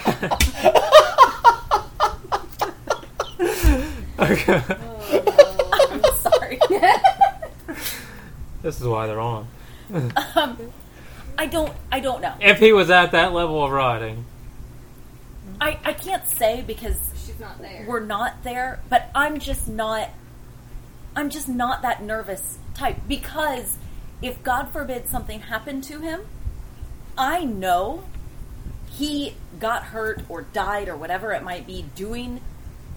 okay. 4.19 4.63
I'm 5.73 6.03
sorry. 6.17 6.59
This 8.63 8.81
is 8.81 8.87
why 8.87 9.07
they're 9.07 9.21
on. 9.21 9.47
um, 9.93 10.73
I 11.39 11.47
don't. 11.47 11.73
I 11.91 12.01
don't 12.01 12.21
know. 12.23 12.35
If 12.41 12.59
he 12.59 12.73
was 12.73 12.91
at 12.91 13.13
that 13.13 13.33
level 13.33 13.63
of 13.65 13.71
riding, 13.71 14.25
I, 15.61 15.79
I 15.85 15.93
can't 15.93 16.27
say 16.29 16.63
because 16.67 16.97
She's 17.27 17.39
not 17.39 17.61
there. 17.61 17.85
we're 17.89 18.01
not 18.01 18.43
there, 18.45 18.81
but 18.89 19.11
I'm 19.15 19.39
just 19.39 19.69
not 19.69 20.09
I'm 21.15 21.31
just 21.31 21.49
not 21.49 21.83
that 21.83 22.03
nervous 22.03 22.59
type 22.75 22.97
because 23.07 23.77
if 24.23 24.43
God 24.43 24.71
forbid 24.71 25.09
something 25.09 25.41
happened 25.41 25.85
to 25.85 25.99
him, 26.01 26.21
I 27.19 27.45
know 27.45 28.05
he 28.91 29.35
got 29.59 29.85
hurt 29.85 30.23
or 30.29 30.43
died 30.43 30.89
or 30.89 30.97
whatever 30.97 31.33
it 31.33 31.43
might 31.43 31.67
be 31.67 31.85
doing 31.95 32.41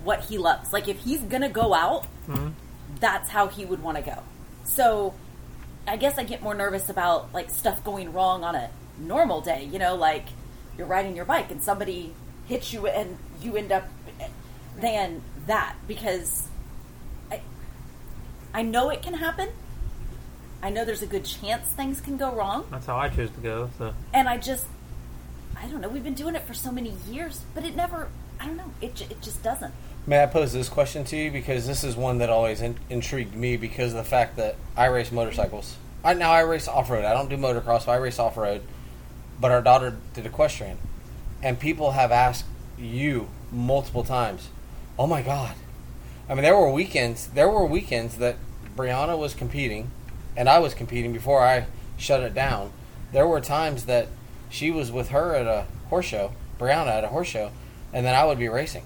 what 0.03 0.25
he 0.25 0.37
loves. 0.37 0.71
Like 0.71 0.87
if 0.87 0.99
he's 0.99 1.21
gonna 1.21 1.49
go 1.49 1.73
out, 1.73 2.05
Mhm. 2.27 2.53
that's 2.99 3.29
how 3.29 3.47
he 3.47 3.65
would 3.65 3.81
want 3.81 3.97
to 3.97 4.03
go. 4.03 4.19
So 4.63 5.13
I 5.87 5.97
guess 5.97 6.17
I 6.17 6.23
get 6.23 6.41
more 6.41 6.53
nervous 6.53 6.89
about 6.89 7.33
like 7.33 7.49
stuff 7.49 7.83
going 7.83 8.11
wrong 8.13 8.43
on 8.43 8.55
a 8.55 8.69
normal 8.97 9.41
day. 9.41 9.63
You 9.71 9.79
know, 9.79 9.95
like 9.95 10.25
you're 10.77 10.87
riding 10.87 11.15
your 11.15 11.25
bike 11.25 11.49
and 11.51 11.61
somebody 11.61 12.13
hits 12.47 12.71
you 12.73 12.87
and 12.87 13.17
you 13.41 13.55
end 13.57 13.71
up 13.71 13.87
than 14.79 15.21
that 15.47 15.75
because 15.87 16.47
I 17.31 17.41
I 18.53 18.61
know 18.61 18.89
it 18.89 19.01
can 19.01 19.13
happen. 19.15 19.49
I 20.61 20.69
know 20.69 20.83
there's 20.85 21.01
a 21.03 21.07
good 21.07 21.25
chance 21.25 21.67
things 21.67 22.01
can 22.01 22.17
go 22.17 22.33
wrong, 22.33 22.65
That's 22.71 22.85
how 22.87 22.97
I 22.97 23.09
choose 23.09 23.29
to 23.31 23.39
go. 23.39 23.69
So 23.77 23.93
and 24.13 24.27
I 24.27 24.37
just 24.37 24.65
I 25.57 25.67
don't 25.67 25.81
know. 25.81 25.89
We've 25.89 26.03
been 26.03 26.13
doing 26.15 26.35
it 26.35 26.43
for 26.43 26.53
so 26.53 26.71
many 26.71 26.93
years, 27.09 27.41
but 27.53 27.63
it 27.63 27.75
never. 27.75 28.09
I 28.39 28.45
don't 28.45 28.57
know. 28.57 28.71
It 28.81 29.01
it 29.09 29.21
just 29.21 29.41
doesn't. 29.43 29.73
May 30.07 30.21
I 30.21 30.27
pose 30.27 30.53
this 30.53 30.69
question 30.69 31.03
to 31.05 31.17
you 31.17 31.31
because 31.31 31.65
this 31.65 31.83
is 31.83 31.95
one 31.95 32.19
that 32.19 32.29
always 32.29 32.61
in- 32.61 32.77
intrigued 32.89 33.33
me 33.35 33.57
because 33.57 33.91
of 33.93 33.97
the 33.97 34.03
fact 34.03 34.35
that 34.35 34.55
I 34.77 34.85
race 34.85 35.11
motorcycles. 35.11 35.77
I 36.03 36.13
now 36.13 36.31
I 36.31 36.41
race 36.41 36.67
off 36.67 36.89
road. 36.89 37.05
I 37.05 37.13
don't 37.13 37.29
do 37.29 37.37
motocross, 37.37 37.85
so 37.85 37.91
I 37.91 37.95
race 37.95 38.19
off 38.19 38.37
road. 38.37 38.61
But 39.39 39.51
our 39.51 39.61
daughter 39.61 39.97
did 40.13 40.25
equestrian, 40.25 40.77
and 41.41 41.59
people 41.59 41.91
have 41.91 42.11
asked 42.11 42.45
you 42.77 43.29
multiple 43.51 44.03
times, 44.03 44.49
"Oh 44.99 45.07
my 45.07 45.21
God!" 45.21 45.55
I 46.29 46.33
mean, 46.35 46.43
there 46.43 46.55
were 46.55 46.69
weekends. 46.71 47.27
There 47.27 47.49
were 47.49 47.65
weekends 47.65 48.17
that 48.17 48.35
Brianna 48.75 49.17
was 49.17 49.33
competing, 49.33 49.89
and 50.37 50.49
I 50.49 50.59
was 50.59 50.73
competing 50.73 51.13
before 51.13 51.43
I 51.43 51.67
shut 51.97 52.21
it 52.21 52.33
down. 52.33 52.71
There 53.11 53.27
were 53.27 53.41
times 53.41 53.85
that 53.85 54.07
she 54.49 54.71
was 54.71 54.91
with 54.91 55.09
her 55.09 55.35
at 55.35 55.47
a 55.47 55.65
horse 55.89 56.05
show, 56.05 56.33
Brianna 56.59 56.87
at 56.87 57.03
a 57.03 57.07
horse 57.07 57.27
show, 57.27 57.51
and 57.93 58.05
then 58.05 58.15
I 58.15 58.25
would 58.25 58.39
be 58.39 58.49
racing. 58.49 58.83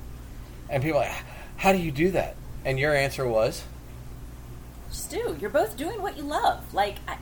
And 0.70 0.84
people 0.84 1.00
like, 1.00 1.12
how 1.58 1.72
do 1.72 1.80
you 1.80 1.92
do 1.92 2.12
that? 2.12 2.36
And 2.64 2.80
your 2.80 2.94
answer 2.94 3.28
was, 3.28 3.64
Stu. 4.92 5.38
You're 5.40 5.50
both 5.50 5.78
doing 5.78 6.02
what 6.02 6.18
you 6.18 6.24
love. 6.24 6.74
Like, 6.74 6.98
I, 7.08 7.18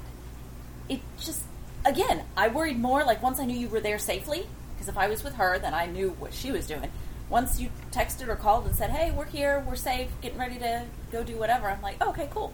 it 0.90 1.02
just, 1.20 1.44
again, 1.86 2.24
I 2.36 2.48
worried 2.48 2.80
more, 2.80 3.04
like, 3.04 3.22
once 3.22 3.40
I 3.40 3.46
knew 3.46 3.58
you 3.58 3.70
were 3.70 3.82
there 3.82 4.00
safely, 4.00 4.48
because 4.74 4.88
if 4.88 4.98
I 4.98 5.08
was 5.08 5.24
with 5.24 5.36
her, 5.36 5.60
then 5.60 5.74
I 5.74 5.86
knew 5.86 6.12
what 6.20 6.34
she 6.34 6.52
was 6.52 6.68
doing. 6.68 6.92
Once 7.30 7.60
you 7.60 7.70
texted 7.92 8.30
or 8.30 8.36
called 8.36 8.66
and 8.66 8.76
said, 8.76 8.90
hey, 8.92 9.12
we're 9.12 9.26
here, 9.26 9.64
we're 9.68 9.76
safe, 9.76 10.10
getting 10.22 10.40
ready 10.40 10.58
to 10.60 10.86
go 11.12 11.24
do 11.24 11.38
whatever, 11.38 11.70
I'm 11.70 11.82
like, 11.82 11.98
oh, 12.00 12.10
okay, 12.12 12.30
cool. 12.32 12.54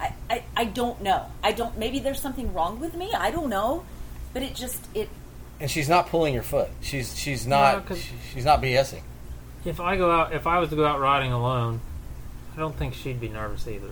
I, 0.00 0.12
I, 0.28 0.44
I 0.56 0.64
don't 0.64 1.00
know. 1.02 1.26
I 1.42 1.52
don't, 1.52 1.78
maybe 1.78 1.98
there's 2.00 2.20
something 2.20 2.52
wrong 2.52 2.80
with 2.80 2.94
me. 2.94 3.12
I 3.16 3.30
don't 3.30 3.48
know. 3.48 3.84
But 4.32 4.42
it 4.42 4.54
just, 4.54 4.84
it, 4.94 5.08
and 5.60 5.70
she's 5.70 5.88
not 5.88 6.08
pulling 6.08 6.34
your 6.34 6.42
foot. 6.42 6.68
She's 6.80 7.16
she's 7.16 7.46
not 7.46 7.74
No, 7.76 7.80
'cause- 7.82 8.00
she- 8.02 8.14
she's 8.32 8.44
not 8.44 8.60
BSing. 8.60 9.02
if 9.64 9.78
I 9.80 9.96
go 9.96 10.10
out, 10.10 10.32
if 10.32 10.46
I 10.46 10.58
was 10.58 10.70
to 10.70 10.76
go 10.76 10.84
out 10.84 10.98
riding 11.00 11.30
alone, 11.32 11.80
I 12.56 12.58
don't 12.58 12.74
think 12.76 12.94
she'd 12.94 13.20
be 13.20 13.28
nervous 13.28 13.66
either. 13.68 13.90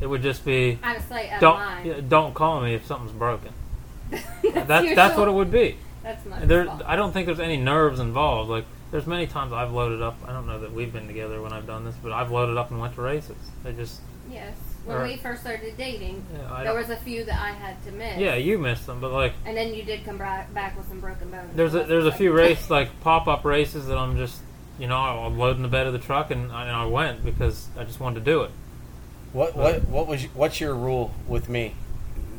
It 0.00 0.06
would 0.06 0.20
just 0.22 0.44
be 0.44 0.78
I 0.82 0.94
was 0.96 1.10
like, 1.10 1.30
out 1.32 1.40
don't 1.40 1.56
line. 1.58 2.08
don't 2.08 2.34
call 2.34 2.60
me 2.60 2.74
if 2.74 2.84
something's 2.86 3.12
broken. 3.12 3.52
that's 4.10 4.66
That's 4.68 4.94
that's 4.94 5.16
what 5.16 5.28
it 5.28 5.32
would 5.32 5.50
be. 5.50 5.78
That's 6.02 6.26
my 6.26 6.44
There. 6.44 6.68
I 6.84 6.96
don't 6.96 7.12
think 7.12 7.26
there's 7.26 7.40
any 7.40 7.56
nerves 7.56 7.98
involved. 8.00 8.50
Like 8.50 8.64
there's 8.90 9.06
many 9.06 9.26
times 9.26 9.52
I've 9.54 9.72
loaded 9.72 10.02
up. 10.02 10.18
I 10.26 10.32
don't 10.32 10.46
know 10.46 10.60
that 10.60 10.72
we've 10.72 10.92
been 10.92 11.06
together 11.06 11.40
when 11.40 11.52
I've 11.54 11.66
done 11.66 11.84
this, 11.86 11.94
but 12.02 12.12
I've 12.12 12.30
loaded 12.30 12.58
up 12.58 12.70
and 12.70 12.78
went 12.80 12.94
to 12.96 13.00
races. 13.02 13.36
They 13.62 13.72
just 13.72 14.00
Yes. 14.30 14.56
When 14.84 14.96
Or- 14.96 15.02
we 15.04 15.16
first 15.16 15.42
started 15.42 15.76
dating, 15.76 16.24
Yeah, 16.36 16.64
there 16.64 16.74
was 16.74 16.90
a 16.90 16.96
few 16.96 17.24
that 17.24 17.40
I 17.40 17.50
had 17.52 17.82
to 17.84 17.92
miss. 17.92 18.18
yeah, 18.18 18.34
you 18.34 18.58
missed 18.58 18.86
them, 18.86 19.00
but 19.00 19.12
like 19.12 19.32
And 19.46 19.56
then 19.56 19.74
you 19.74 19.84
did 19.84 20.04
come 20.04 20.18
back 20.18 20.76
with 20.76 20.88
some 20.88 20.98
broken 21.00 21.30
bones. 21.30 21.50
there's 21.54 21.74
a 21.74 21.78
That's 21.78 21.88
there's 21.88 22.04
a 22.04 22.08
like- 22.08 22.18
few 22.18 22.32
race 22.32 22.68
like 22.70 23.00
pop 23.00 23.28
up 23.28 23.44
races 23.44 23.86
that 23.86 23.96
I'm 23.98 24.16
just 24.16 24.40
you 24.78 24.88
know 24.88 24.96
I'm 24.96 25.38
loading 25.38 25.62
the 25.62 25.68
bed 25.68 25.86
of 25.86 25.92
the 25.92 25.98
truck 26.00 26.30
and 26.30 26.50
I, 26.50 26.62
and 26.66 26.72
I 26.76 26.86
went 26.86 27.24
because 27.24 27.68
I 27.78 27.84
just 27.84 28.00
wanted 28.00 28.24
to 28.24 28.24
do 28.30 28.42
it. 28.42 28.50
What 29.32 29.56
what 29.56 29.86
what 29.88 30.06
was 30.08 30.24
what's 30.34 30.60
your 30.60 30.74
rule 30.74 31.12
with 31.28 31.48
me? 31.48 31.74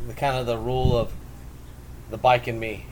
The 0.07 0.13
kind 0.13 0.35
of 0.37 0.45
the 0.45 0.57
rule 0.57 0.97
of 0.97 1.11
the 2.09 2.17
bike 2.17 2.47
and 2.47 2.59
me. 2.59 2.85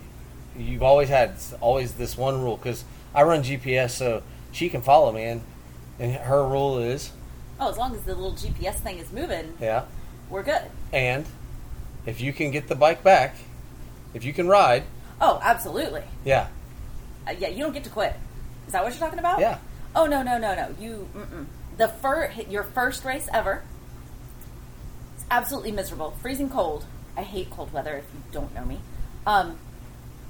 You've 0.57 0.83
always 0.83 1.09
had 1.09 1.33
always 1.59 1.93
this 1.93 2.17
one 2.17 2.41
rule 2.41 2.55
because 2.57 2.83
I 3.13 3.23
run 3.23 3.43
GPS, 3.43 3.91
so 3.91 4.23
she 4.53 4.69
can 4.69 4.81
follow 4.81 5.11
me, 5.11 5.25
and 5.25 5.41
and 5.99 6.13
her 6.15 6.45
rule 6.47 6.77
is 6.79 7.11
oh, 7.61 7.69
as 7.69 7.77
long 7.77 7.95
as 7.95 8.01
the 8.03 8.15
little 8.15 8.33
GPS 8.33 8.75
thing 8.75 8.97
is 8.97 9.11
moving, 9.11 9.53
yeah. 9.61 9.85
we're 10.29 10.43
good. 10.43 10.63
And 10.91 11.25
if 12.05 12.19
you 12.19 12.33
can 12.33 12.51
get 12.51 12.67
the 12.67 12.75
bike 12.75 13.03
back, 13.03 13.35
if 14.13 14.25
you 14.25 14.33
can 14.33 14.47
ride, 14.47 14.83
Oh, 15.21 15.39
absolutely. 15.43 16.01
yeah, 16.25 16.47
Uh, 17.27 17.33
yeah, 17.37 17.47
you 17.49 17.59
don't 17.59 17.73
get 17.73 17.83
to 17.83 17.89
quit. 17.91 18.15
Is 18.65 18.73
that 18.73 18.83
what 18.83 18.91
you're 18.91 18.99
talking 18.99 19.19
about? 19.19 19.39
yeah. 19.39 19.59
Oh 19.95 20.05
no 20.05 20.23
no 20.23 20.37
no 20.37 20.55
no! 20.55 20.73
You 20.79 21.09
mm-mm. 21.13 21.45
the 21.77 21.89
fir- 21.89 22.31
your 22.49 22.63
first 22.63 23.03
race 23.03 23.27
ever. 23.33 23.61
It's 25.15 25.25
absolutely 25.29 25.71
miserable, 25.73 26.11
freezing 26.21 26.49
cold. 26.49 26.85
I 27.17 27.23
hate 27.23 27.49
cold 27.51 27.73
weather. 27.73 27.97
If 27.97 28.05
you 28.13 28.21
don't 28.31 28.55
know 28.55 28.63
me, 28.63 28.79
um, 29.27 29.57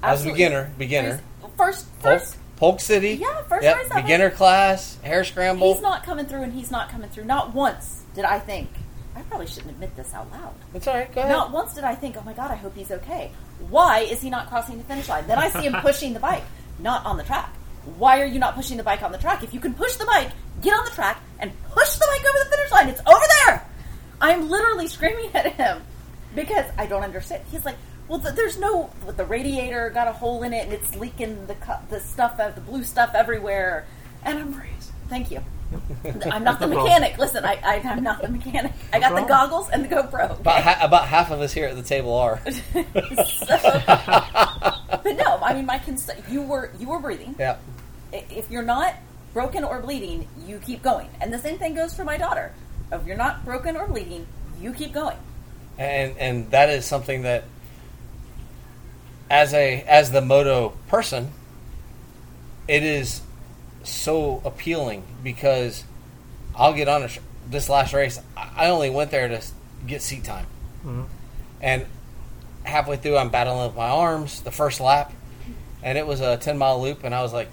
As 0.02 0.26
a 0.26 0.30
beginner, 0.30 0.72
beginner. 0.76 1.20
First, 1.56 1.86
first, 2.00 2.36
Polk 2.56 2.80
City. 2.80 3.14
Yeah, 3.20 3.42
first 3.44 3.64
Yep, 3.64 3.76
race 3.76 3.86
ever. 3.90 4.02
Beginner 4.02 4.30
class, 4.30 4.98
hare 5.02 5.24
scramble. 5.24 5.72
he's 5.74 5.82
not 5.82 6.04
coming 6.04 6.26
through, 6.26 6.42
and 6.42 6.52
he's 6.52 6.70
not 6.70 6.90
coming 6.90 7.10
through. 7.10 7.24
Not 7.24 7.54
once 7.54 8.02
did 8.14 8.24
I 8.24 8.38
think. 8.38 8.68
I 9.14 9.22
probably 9.22 9.46
shouldn't 9.46 9.70
admit 9.72 9.94
this 9.96 10.14
out 10.14 10.30
loud. 10.30 10.54
It's 10.74 10.86
all 10.86 10.94
right. 10.94 11.12
Go 11.14 11.20
ahead. 11.20 11.32
Not 11.32 11.50
once 11.52 11.74
did 11.74 11.84
I 11.84 11.94
think, 11.94 12.16
oh 12.16 12.22
my 12.22 12.32
god, 12.32 12.50
I 12.50 12.56
hope 12.56 12.74
he's 12.74 12.90
okay. 12.90 13.30
Why 13.68 14.00
is 14.00 14.22
he 14.22 14.30
not 14.30 14.48
crossing 14.48 14.78
the 14.78 14.84
finish 14.84 15.08
line? 15.08 15.26
Then 15.26 15.38
I 15.38 15.48
see 15.50 15.66
him 15.66 15.74
pushing 15.82 16.14
the 16.14 16.20
bike, 16.20 16.44
not 16.78 17.04
on 17.04 17.16
the 17.18 17.22
track. 17.24 17.54
Why 17.98 18.20
are 18.22 18.26
you 18.26 18.38
not 18.38 18.54
pushing 18.54 18.76
the 18.76 18.82
bike 18.82 19.02
on 19.02 19.12
the 19.12 19.18
track? 19.18 19.42
If 19.42 19.52
you 19.52 19.60
can 19.60 19.74
push 19.74 19.96
the 19.96 20.06
bike, 20.06 20.30
get 20.62 20.72
on 20.72 20.84
the 20.84 20.92
track 20.92 21.20
and 21.40 21.50
push 21.70 21.94
the 21.94 22.06
bike 22.08 22.24
over 22.30 22.44
the 22.44 22.56
finish 22.56 22.70
line. 22.72 22.88
It's 22.88 23.00
over 23.06 23.24
there. 23.46 23.66
I'm 24.20 24.48
literally 24.48 24.86
screaming 24.88 25.30
at 25.34 25.52
him 25.54 25.82
because 26.34 26.64
I 26.78 26.86
don't 26.86 27.02
understand. 27.02 27.42
He's 27.50 27.64
like, 27.64 27.76
well, 28.12 28.20
th- 28.20 28.34
there's 28.34 28.58
no 28.58 28.90
with 29.06 29.16
the 29.16 29.24
radiator 29.24 29.88
got 29.90 30.06
a 30.06 30.12
hole 30.12 30.42
in 30.42 30.52
it 30.52 30.64
and 30.64 30.72
it's 30.74 30.94
leaking 30.94 31.46
the 31.46 31.54
cu- 31.54 31.80
the 31.88 31.98
stuff 31.98 32.38
out, 32.38 32.54
the 32.54 32.60
blue 32.60 32.84
stuff 32.84 33.14
everywhere. 33.14 33.86
And 34.22 34.38
I'm, 34.38 34.52
freezing. 34.52 34.94
thank 35.08 35.30
you. 35.30 35.40
I'm 36.30 36.44
not 36.44 36.60
the 36.60 36.66
No 36.66 36.74
problem. 36.74 36.84
mechanic. 36.84 37.16
Listen, 37.18 37.44
I, 37.46 37.54
I 37.64 37.76
I'm 37.88 38.02
not 38.02 38.20
the 38.20 38.28
mechanic. 38.28 38.72
I 38.92 39.00
got 39.00 39.14
the 39.14 39.22
goggles 39.26 39.70
and 39.70 39.82
the 39.82 39.88
GoPro. 39.88 40.38
About, 40.38 40.62
ha- 40.62 40.78
about 40.82 41.08
half 41.08 41.30
of 41.30 41.40
us 41.40 41.52
here 41.54 41.66
at 41.66 41.74
the 41.76 41.82
table 41.82 42.14
are. 42.14 42.38
So- 42.52 43.82
but 45.02 45.16
no, 45.16 45.38
I 45.42 45.54
mean, 45.54 45.64
my 45.66 45.78
cons- 45.78 46.10
you 46.28 46.42
were 46.42 46.70
you 46.78 46.88
were 46.88 46.98
breathing. 46.98 47.34
yeah. 47.38 47.56
If 48.12 48.50
you're 48.50 48.62
not 48.62 48.94
broken 49.32 49.64
or 49.64 49.80
bleeding, 49.80 50.28
you 50.46 50.58
keep 50.58 50.82
going. 50.82 51.08
And 51.22 51.32
the 51.32 51.38
same 51.38 51.58
thing 51.58 51.74
goes 51.74 51.94
for 51.94 52.04
my 52.04 52.18
daughter. 52.18 52.52
If 52.92 53.06
you're 53.06 53.16
not 53.16 53.42
broken 53.46 53.74
or 53.76 53.86
bleeding, 53.88 54.26
you 54.60 54.72
keep 54.74 54.92
going. 54.92 55.16
and 55.78 56.14
and 56.18 56.50
that 56.50 56.68
is 56.68 56.84
something 56.84 57.22
that 57.22 57.44
as 59.32 59.52
a 59.54 59.82
as 59.88 60.10
the 60.12 60.20
moto 60.20 60.74
person 60.88 61.32
it 62.68 62.82
is 62.82 63.22
so 63.82 64.40
appealing 64.44 65.02
because 65.24 65.84
I'll 66.54 66.74
get 66.74 66.86
on 66.86 67.02
a, 67.04 67.08
this 67.48 67.68
last 67.68 67.92
race 67.94 68.20
I 68.36 68.68
only 68.68 68.90
went 68.90 69.10
there 69.10 69.26
to 69.28 69.40
get 69.86 70.02
seat 70.02 70.22
time 70.24 70.46
Mhm. 70.84 71.06
and 71.60 71.86
halfway 72.64 72.96
through 72.96 73.16
I'm 73.16 73.30
battling 73.30 73.66
with 73.66 73.76
my 73.76 73.88
arms 73.88 74.40
the 74.42 74.50
first 74.52 74.80
lap 74.80 75.12
and 75.82 75.96
it 75.98 76.06
was 76.06 76.20
a 76.20 76.36
10 76.36 76.58
mile 76.58 76.80
loop 76.80 77.02
and 77.02 77.14
I 77.14 77.22
was 77.22 77.32
like 77.32 77.48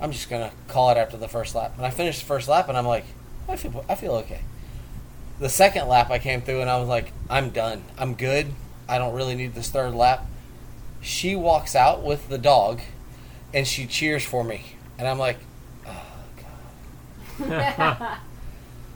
I'm 0.00 0.10
just 0.10 0.28
gonna 0.30 0.50
call 0.68 0.90
it 0.90 0.96
after 0.96 1.16
the 1.16 1.28
first 1.28 1.54
lap 1.54 1.74
and 1.76 1.86
I 1.86 1.90
finished 1.90 2.20
the 2.20 2.26
first 2.26 2.48
lap 2.48 2.68
and 2.68 2.76
I'm 2.78 2.86
like 2.86 3.04
I 3.48 3.56
feel 3.56 3.84
I 3.88 3.94
feel 3.94 4.14
okay 4.14 4.40
the 5.38 5.48
second 5.48 5.88
lap 5.88 6.10
I 6.10 6.18
came 6.18 6.40
through 6.40 6.60
and 6.60 6.70
I 6.70 6.78
was 6.78 6.88
like, 6.88 7.10
I'm 7.28 7.50
done. 7.50 7.82
I'm 7.98 8.14
good. 8.14 8.52
I 8.88 8.98
don't 8.98 9.12
really 9.12 9.34
need 9.34 9.54
this 9.54 9.70
third 9.70 9.92
lap. 9.92 10.24
She 11.02 11.36
walks 11.36 11.76
out 11.76 12.02
with 12.02 12.28
the 12.28 12.38
dog 12.38 12.80
and 13.52 13.66
she 13.66 13.86
cheers 13.86 14.24
for 14.24 14.42
me. 14.42 14.76
And 14.98 15.06
I'm 15.06 15.18
like, 15.18 15.38
oh, 15.86 16.02
God. 17.38 18.18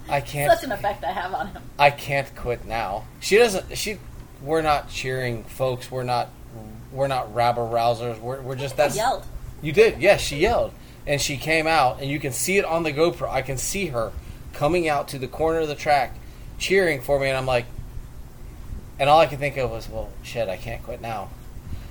I 0.09 0.21
can't 0.21 0.53
Such 0.53 0.65
an 0.65 0.73
effect 0.73 1.05
I 1.05 1.11
have 1.13 1.35
on 1.35 1.49
him. 1.49 1.63
I 1.79 1.91
can't 1.91 2.35
quit 2.37 2.65
now. 2.65 3.05
She 3.21 3.37
doesn't 3.37 3.77
she 3.77 3.99
we're 4.41 4.63
not 4.63 4.89
cheering 4.89 5.45
folks. 5.45 5.91
We're 5.91 6.05
not 6.05 6.29
we're 6.93 7.09
not 7.09 7.35
rabble 7.35 7.69
rousers. 7.69 8.21
We're 8.21 8.41
we're 8.41 8.57
just 8.57 8.77
that. 8.77 8.95
yelled. 8.95 9.25
you 9.63 9.73
did, 9.73 10.01
yes. 10.01 10.21
She 10.21 10.39
yelled, 10.39 10.73
and 11.07 11.21
she 11.21 11.37
came 11.37 11.67
out, 11.67 12.01
and 12.01 12.11
you 12.11 12.21
can 12.21 12.33
see 12.33 12.59
it 12.59 12.65
on 12.65 12.83
the 12.85 12.93
GoPro. 12.93 13.29
I 13.29 13.43
can 13.43 13.57
see 13.57 13.87
her 13.87 14.13
coming 14.53 14.89
out 14.89 15.09
to 15.09 15.19
the 15.19 15.29
corner 15.29 15.61
of 15.61 15.69
the 15.69 15.75
track, 15.75 16.15
cheering 16.59 17.01
for 17.01 17.19
me, 17.19 17.29
and 17.29 17.37
I'm 17.37 17.47
like, 17.47 17.67
and 18.99 19.11
all 19.11 19.21
I 19.21 19.27
could 19.27 19.39
think 19.39 19.57
of 19.57 19.71
was, 19.71 19.89
well, 19.89 20.09
shit, 20.23 20.49
I 20.49 20.57
can't 20.57 20.83
quit 20.83 21.01
now. 21.01 21.29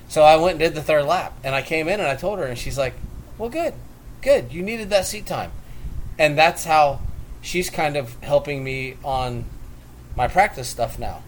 So 0.08 0.22
I 0.22 0.36
went 0.36 0.52
and 0.52 0.60
did 0.60 0.74
the 0.74 0.82
third 0.82 1.04
lap, 1.04 1.32
and 1.42 1.54
I 1.54 1.62
came 1.62 1.88
in 1.88 2.00
and 2.00 2.08
I 2.08 2.16
told 2.16 2.38
her, 2.38 2.44
and 2.44 2.58
she's 2.58 2.78
like, 2.78 2.94
well, 3.38 3.48
good, 3.48 3.74
good. 4.22 4.52
You 4.52 4.62
needed 4.62 4.90
that 4.90 5.06
seat 5.06 5.26
time, 5.26 5.50
and 6.18 6.38
that's 6.38 6.64
how 6.64 7.00
she's 7.42 7.70
kind 7.70 7.96
of 7.96 8.20
helping 8.22 8.62
me 8.64 8.96
on 9.04 9.44
my 10.16 10.28
practice 10.28 10.68
stuff 10.68 10.98
now. 10.98 11.22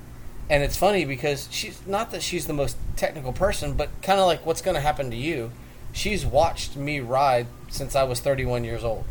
And 0.50 0.62
it's 0.62 0.76
funny 0.76 1.04
because 1.04 1.48
she's 1.50 1.86
not 1.86 2.10
that 2.12 2.22
she's 2.22 2.46
the 2.46 2.54
most 2.54 2.76
technical 2.96 3.32
person, 3.32 3.74
but 3.74 3.90
kind 4.02 4.18
of 4.18 4.26
like 4.26 4.46
what's 4.46 4.62
going 4.62 4.76
to 4.76 4.80
happen 4.80 5.10
to 5.10 5.16
you. 5.16 5.52
She's 5.92 6.24
watched 6.24 6.76
me 6.76 7.00
ride 7.00 7.46
since 7.68 7.94
I 7.94 8.04
was 8.04 8.20
31 8.20 8.64
years 8.64 8.84
old. 8.84 9.04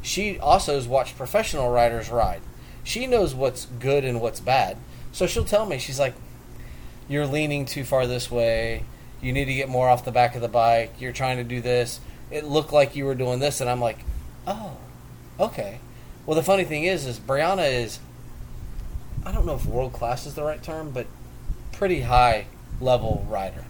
she 0.00 0.38
also 0.38 0.74
has 0.74 0.86
watched 0.86 1.16
professional 1.16 1.70
riders 1.70 2.10
ride. 2.10 2.42
She 2.82 3.06
knows 3.06 3.34
what's 3.34 3.66
good 3.66 4.04
and 4.04 4.20
what's 4.20 4.40
bad. 4.40 4.76
So 5.12 5.26
she'll 5.26 5.44
tell 5.44 5.64
me, 5.64 5.78
she's 5.78 5.98
like, 5.98 6.14
You're 7.08 7.26
leaning 7.26 7.66
too 7.66 7.84
far 7.84 8.06
this 8.06 8.30
way. 8.30 8.84
You 9.20 9.32
need 9.32 9.46
to 9.46 9.54
get 9.54 9.68
more 9.68 9.88
off 9.88 10.04
the 10.04 10.12
back 10.12 10.34
of 10.34 10.42
the 10.42 10.48
bike. 10.48 11.00
You're 11.00 11.12
trying 11.12 11.38
to 11.38 11.44
do 11.44 11.60
this. 11.60 12.00
It 12.30 12.44
looked 12.44 12.72
like 12.72 12.96
you 12.96 13.04
were 13.04 13.14
doing 13.14 13.40
this. 13.40 13.60
And 13.60 13.70
I'm 13.70 13.80
like, 13.80 13.98
Oh, 14.46 14.76
okay. 15.40 15.80
Well, 16.26 16.36
the 16.36 16.42
funny 16.42 16.64
thing 16.64 16.84
is, 16.84 17.06
is 17.06 17.18
Brianna 17.18 17.70
is, 17.70 17.98
I 19.24 19.32
don't 19.32 19.46
know 19.46 19.54
if 19.54 19.66
world 19.66 19.92
class 19.92 20.26
is 20.26 20.34
the 20.34 20.42
right 20.42 20.62
term, 20.62 20.90
but 20.90 21.06
pretty 21.72 22.02
high 22.02 22.46
level 22.80 23.26
rider. 23.28 23.64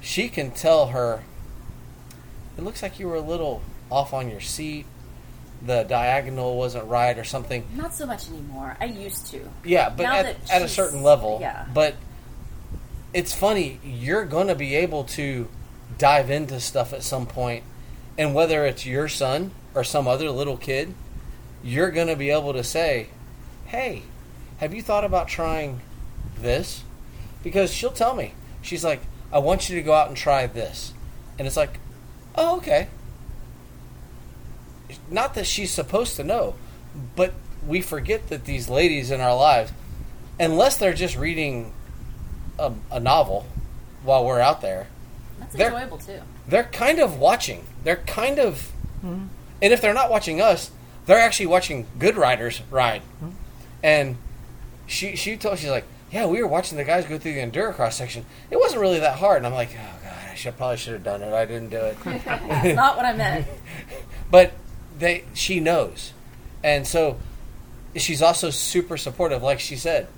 She 0.00 0.28
can 0.28 0.50
tell 0.50 0.88
her, 0.88 1.22
it 2.58 2.64
looks 2.64 2.82
like 2.82 2.98
you 2.98 3.08
were 3.08 3.16
a 3.16 3.20
little 3.20 3.62
off 3.90 4.12
on 4.12 4.28
your 4.28 4.40
seat. 4.40 4.86
The 5.64 5.84
diagonal 5.84 6.56
wasn't 6.56 6.86
right 6.86 7.16
or 7.16 7.24
something. 7.24 7.64
Not 7.74 7.94
so 7.94 8.06
much 8.06 8.28
anymore. 8.28 8.76
I 8.80 8.86
used 8.86 9.26
to. 9.28 9.40
Yeah, 9.64 9.90
but 9.90 10.02
Now 10.02 10.14
at, 10.16 10.50
at 10.50 10.62
a 10.62 10.68
certain 10.68 11.02
level. 11.02 11.38
yeah. 11.40 11.66
But 11.72 11.94
it's 13.14 13.32
funny, 13.34 13.78
you're 13.84 14.24
going 14.24 14.48
to 14.48 14.54
be 14.54 14.74
able 14.74 15.04
to 15.04 15.48
dive 15.98 16.30
into 16.30 16.58
stuff 16.60 16.92
at 16.92 17.02
some 17.02 17.26
point, 17.26 17.62
and 18.18 18.34
whether 18.34 18.64
it's 18.66 18.84
your 18.86 19.06
son 19.08 19.52
or 19.74 19.84
some 19.84 20.08
other 20.08 20.30
little 20.30 20.56
kid, 20.56 20.94
you're 21.62 21.90
going 21.90 22.08
to 22.08 22.16
be 22.16 22.30
able 22.30 22.52
to 22.54 22.64
say, 22.64 23.08
hey, 23.66 24.02
have 24.58 24.74
you 24.74 24.82
thought 24.82 25.04
about 25.04 25.28
trying 25.28 25.80
this? 26.40 26.82
Because 27.42 27.72
she'll 27.72 27.92
tell 27.92 28.14
me, 28.16 28.34
she's 28.62 28.82
like, 28.84 29.00
I 29.32 29.38
want 29.38 29.68
you 29.68 29.76
to 29.76 29.82
go 29.82 29.92
out 29.92 30.08
and 30.08 30.16
try 30.16 30.46
this. 30.46 30.92
And 31.38 31.46
it's 31.46 31.56
like, 31.56 31.78
oh, 32.34 32.56
okay. 32.58 32.88
Not 35.10 35.34
that 35.34 35.46
she's 35.46 35.70
supposed 35.70 36.16
to 36.16 36.24
know, 36.24 36.54
but 37.16 37.32
we 37.66 37.80
forget 37.80 38.28
that 38.28 38.44
these 38.44 38.68
ladies 38.68 39.10
in 39.10 39.20
our 39.20 39.34
lives, 39.36 39.72
unless 40.40 40.76
they're 40.76 40.92
just 40.94 41.16
reading 41.16 41.72
a, 42.58 42.72
a 42.90 43.00
novel 43.00 43.46
while 44.02 44.24
we're 44.24 44.40
out 44.40 44.60
there, 44.60 44.88
That's 45.38 45.54
They're- 45.54 45.68
enjoyable 45.68 45.98
too. 45.98 46.20
they're 46.48 46.64
kind 46.64 46.98
of 46.98 47.18
watching. 47.18 47.64
They're 47.84 47.96
kind 47.96 48.38
of, 48.38 48.72
mm-hmm. 49.04 49.26
and 49.62 49.72
if 49.72 49.80
they're 49.80 49.94
not 49.94 50.10
watching 50.10 50.40
us, 50.40 50.70
they're 51.06 51.18
actually 51.20 51.46
watching 51.46 51.86
good 51.98 52.16
riders 52.16 52.60
ride. 52.70 53.02
Mm-hmm. 53.02 53.30
And 53.82 54.16
she 54.86 55.16
she 55.16 55.36
told 55.36 55.58
she's 55.58 55.70
like, 55.70 55.84
yeah, 56.10 56.26
we 56.26 56.40
were 56.42 56.48
watching 56.48 56.76
the 56.78 56.84
guys 56.84 57.06
go 57.06 57.18
through 57.18 57.34
the 57.34 57.40
endurocross 57.40 57.94
section. 57.94 58.24
It 58.50 58.58
wasn't 58.58 58.82
really 58.82 59.00
that 59.00 59.18
hard, 59.18 59.38
and 59.38 59.46
I'm 59.46 59.54
like, 59.54 59.70
oh 59.74 59.98
god, 60.04 60.30
I 60.30 60.34
should 60.34 60.56
probably 60.56 60.76
should 60.76 60.92
have 60.92 61.02
done 61.04 61.22
it. 61.22 61.32
I 61.32 61.44
didn't 61.46 61.70
do 61.70 61.78
it. 61.78 61.96
That's 62.04 62.76
not 62.76 62.96
what 62.96 63.04
I 63.06 63.14
meant. 63.14 63.46
but 64.30 64.52
they 65.02 65.24
she 65.34 65.60
knows. 65.60 66.12
And 66.64 66.86
so 66.86 67.18
she's 67.96 68.22
also 68.22 68.50
super 68.50 68.96
supportive. 68.96 69.42
Like 69.42 69.60
she 69.60 69.76
said 69.76 70.08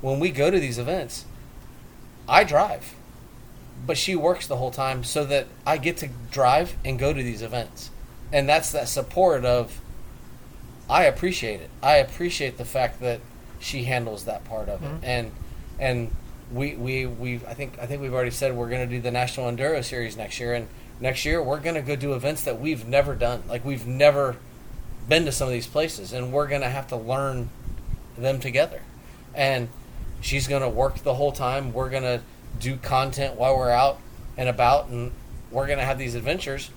when 0.00 0.20
we 0.20 0.30
go 0.30 0.50
to 0.50 0.60
these 0.60 0.78
events 0.78 1.24
i 2.28 2.44
drive. 2.44 2.94
But 3.86 3.96
she 3.96 4.16
works 4.16 4.46
the 4.46 4.56
whole 4.56 4.70
time 4.70 5.04
so 5.04 5.24
that 5.26 5.46
i 5.66 5.76
get 5.78 5.98
to 5.98 6.08
drive 6.30 6.76
and 6.84 6.98
go 6.98 7.12
to 7.12 7.22
these 7.22 7.42
events. 7.42 7.90
And 8.32 8.48
that's 8.48 8.72
that 8.72 8.88
support 8.88 9.44
of 9.44 9.80
i 10.88 11.04
appreciate 11.04 11.60
it. 11.60 11.70
I 11.82 11.96
appreciate 11.96 12.58
the 12.58 12.64
fact 12.64 13.00
that 13.00 13.20
she 13.58 13.84
handles 13.84 14.24
that 14.24 14.44
part 14.44 14.68
of 14.68 14.82
it. 14.82 14.86
Mm-hmm. 14.86 15.04
And 15.04 15.32
and 15.78 16.10
we 16.52 16.74
we 16.74 17.06
we 17.06 17.36
I 17.46 17.54
think 17.54 17.78
I 17.80 17.86
think 17.86 18.02
we've 18.02 18.14
already 18.14 18.30
said 18.30 18.54
we're 18.54 18.68
going 18.68 18.88
to 18.88 18.94
do 18.94 19.00
the 19.00 19.10
National 19.10 19.50
Enduro 19.50 19.84
Series 19.84 20.16
next 20.16 20.38
year, 20.38 20.54
and 20.54 20.68
next 21.00 21.24
year 21.24 21.42
we're 21.42 21.60
going 21.60 21.74
to 21.74 21.82
go 21.82 21.96
do 21.96 22.14
events 22.14 22.42
that 22.44 22.60
we've 22.60 22.86
never 22.86 23.14
done. 23.14 23.42
Like 23.48 23.64
we've 23.64 23.86
never 23.86 24.36
been 25.08 25.24
to 25.24 25.32
some 25.32 25.46
of 25.46 25.52
these 25.52 25.66
places, 25.66 26.12
and 26.12 26.32
we're 26.32 26.48
going 26.48 26.62
to 26.62 26.68
have 26.68 26.88
to 26.88 26.96
learn 26.96 27.50
them 28.18 28.40
together. 28.40 28.82
And 29.34 29.68
she's 30.20 30.48
going 30.48 30.62
to 30.62 30.68
work 30.68 30.98
the 30.98 31.14
whole 31.14 31.32
time. 31.32 31.72
We're 31.72 31.90
going 31.90 32.02
to 32.02 32.22
do 32.58 32.76
content 32.76 33.36
while 33.36 33.56
we're 33.56 33.70
out 33.70 34.00
and 34.36 34.48
about, 34.48 34.88
and 34.88 35.12
we're 35.50 35.66
going 35.66 35.78
to 35.78 35.84
have 35.84 35.98
these 35.98 36.14
adventures. 36.14 36.70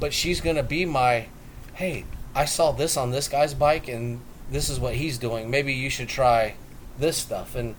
But 0.00 0.12
she's 0.12 0.40
going 0.40 0.56
to 0.56 0.62
be 0.62 0.84
my, 0.84 1.26
hey, 1.74 2.04
I 2.34 2.46
saw 2.46 2.72
this 2.72 2.96
on 2.96 3.10
this 3.10 3.28
guy's 3.28 3.54
bike, 3.54 3.88
and 3.88 4.20
this 4.50 4.68
is 4.68 4.80
what 4.80 4.94
he's 4.94 5.18
doing. 5.18 5.50
Maybe 5.50 5.72
you 5.72 5.90
should 5.90 6.08
try 6.08 6.54
this 6.98 7.16
stuff. 7.16 7.54
And 7.54 7.76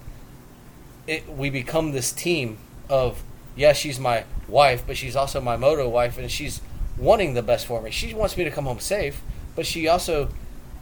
it, 1.07 1.28
we 1.30 1.49
become 1.49 1.91
this 1.91 2.11
team 2.11 2.57
of 2.89 3.24
yeah, 3.56 3.74
she's 3.74 3.99
my 3.99 4.26
wife, 4.47 4.84
but 4.86 4.97
she's 4.97 5.16
also 5.16 5.39
my 5.41 5.56
moto 5.58 5.88
wife, 5.89 6.18
and 6.18 6.30
she's 6.32 6.62
wanting 6.97 7.34
the 7.34 7.41
best 7.41 7.66
for 7.66 7.82
me. 7.82 7.91
She 7.91 8.14
wants 8.14 8.38
me 8.38 8.43
to 8.43 8.51
come 8.51 8.66
home 8.66 8.80
safe, 8.80 9.22
but 9.56 9.66
she 9.66 9.88
also 9.88 10.30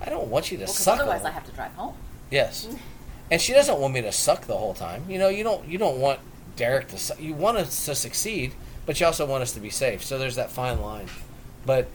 I 0.02 0.10
don't 0.10 0.28
want 0.28 0.52
you 0.52 0.58
to 0.58 0.66
Well, 0.66 0.74
suck. 0.74 1.00
otherwise 1.00 1.24
I 1.24 1.32
have 1.32 1.46
to 1.46 1.52
drive 1.52 1.72
home. 1.74 1.96
Yes, 2.30 2.68
and 3.32 3.42
she 3.42 3.54
doesn't 3.54 3.80
want 3.80 3.94
me 3.94 4.02
to 4.02 4.12
suck 4.12 4.46
the 4.48 4.58
whole 4.58 4.74
time. 4.74 5.06
You 5.10 5.18
know, 5.20 5.30
you 5.30 5.44
don't 5.44 5.68
you 5.68 5.78
don't 5.78 6.00
want 6.00 6.20
Derek 6.56 6.88
to 6.90 6.98
su- 6.98 7.22
you 7.22 7.34
want 7.34 7.58
us 7.58 7.86
to 7.86 7.96
succeed, 7.96 8.54
but 8.86 9.00
you 9.00 9.06
also 9.06 9.26
want 9.26 9.42
us 9.44 9.54
to 9.54 9.60
be 9.60 9.70
safe. 9.70 10.04
So 10.04 10.18
there's 10.18 10.36
that 10.36 10.52
fine 10.52 10.82
line. 10.82 11.08
But 11.66 11.88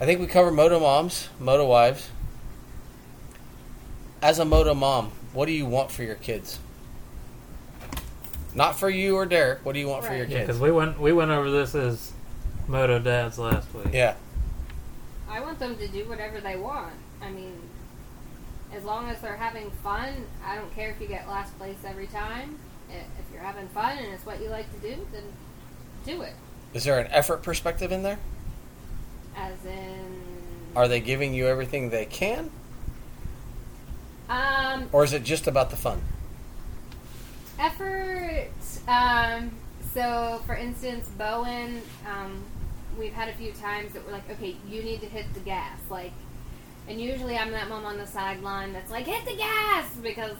I 0.00 0.04
think 0.06 0.20
we 0.20 0.26
cover 0.26 0.50
moto 0.50 0.78
moms, 0.80 1.28
moto 1.38 1.66
wives. 1.66 2.08
As 4.22 4.38
a 4.38 4.44
moto 4.44 4.74
mom, 4.74 5.12
what 5.32 5.46
do 5.46 5.52
you 5.52 5.64
want 5.66 5.90
for 5.90 6.02
your 6.02 6.14
kids? 6.14 6.58
Not 8.54 8.78
for 8.78 8.90
you 8.90 9.16
or 9.16 9.26
Derek. 9.26 9.64
What 9.64 9.72
do 9.74 9.78
you 9.80 9.88
want 9.88 10.04
for 10.04 10.12
your 10.12 10.22
Right. 10.26 10.28
Kids? 10.30 10.46
because 10.46 10.60
we 10.60 10.70
went 10.72 10.98
we 11.00 11.12
went 11.12 11.30
over 11.30 11.50
this 11.50 11.74
as 11.74 12.12
moto 12.66 12.98
dads 12.98 13.38
last 13.38 13.72
week. 13.74 13.88
Yeah, 13.92 14.14
I 15.28 15.40
want 15.40 15.58
them 15.58 15.76
to 15.76 15.88
do 15.88 16.08
whatever 16.08 16.40
they 16.40 16.56
want. 16.56 16.94
I 17.22 17.30
mean, 17.30 17.54
as 18.74 18.82
long 18.84 19.08
as 19.08 19.20
they're 19.20 19.36
having 19.36 19.70
fun, 19.82 20.26
I 20.44 20.56
don't 20.56 20.74
care 20.74 20.90
if 20.90 21.00
you 21.00 21.06
get 21.06 21.28
last 21.28 21.56
place 21.58 21.76
every 21.86 22.06
time. 22.08 22.58
If 22.90 23.32
you're 23.32 23.42
having 23.42 23.68
fun 23.68 23.98
and 23.98 24.12
it's 24.12 24.26
what 24.26 24.40
you 24.42 24.48
like 24.48 24.66
to 24.72 24.80
do, 24.80 25.06
then 25.12 25.22
do 26.04 26.22
it. 26.22 26.32
is 26.74 26.82
there 26.84 26.98
an 26.98 27.06
effort 27.12 27.42
perspective 27.42 27.92
in 27.92 28.02
there? 28.02 28.18
As 29.36 29.64
in, 29.64 30.20
Are 30.74 30.88
they 30.88 30.98
giving 31.00 31.32
you 31.34 31.46
everything 31.46 31.90
they 31.90 32.04
can, 32.04 32.50
um, 34.28 34.88
or 34.92 35.04
is 35.04 35.12
it 35.12 35.22
just 35.24 35.46
about 35.46 35.70
the 35.70 35.76
fun? 35.76 36.02
Effort. 37.60 38.48
Um, 38.88 39.50
so, 39.92 40.42
for 40.46 40.54
instance, 40.54 41.08
Bowen, 41.18 41.82
um, 42.08 42.42
we've 42.98 43.12
had 43.12 43.28
a 43.28 43.34
few 43.34 43.52
times 43.52 43.92
that 43.92 44.04
we're 44.04 44.12
like, 44.12 44.28
okay, 44.30 44.56
you 44.68 44.82
need 44.82 45.00
to 45.00 45.06
hit 45.06 45.32
the 45.34 45.40
gas. 45.40 45.78
Like, 45.88 46.12
and 46.88 47.00
usually 47.00 47.36
I'm 47.36 47.50
that 47.52 47.68
mom 47.68 47.84
on 47.84 47.98
the 47.98 48.06
sideline 48.06 48.72
that's 48.72 48.90
like, 48.90 49.06
hit 49.06 49.24
the 49.24 49.36
gas 49.36 49.94
because. 50.02 50.36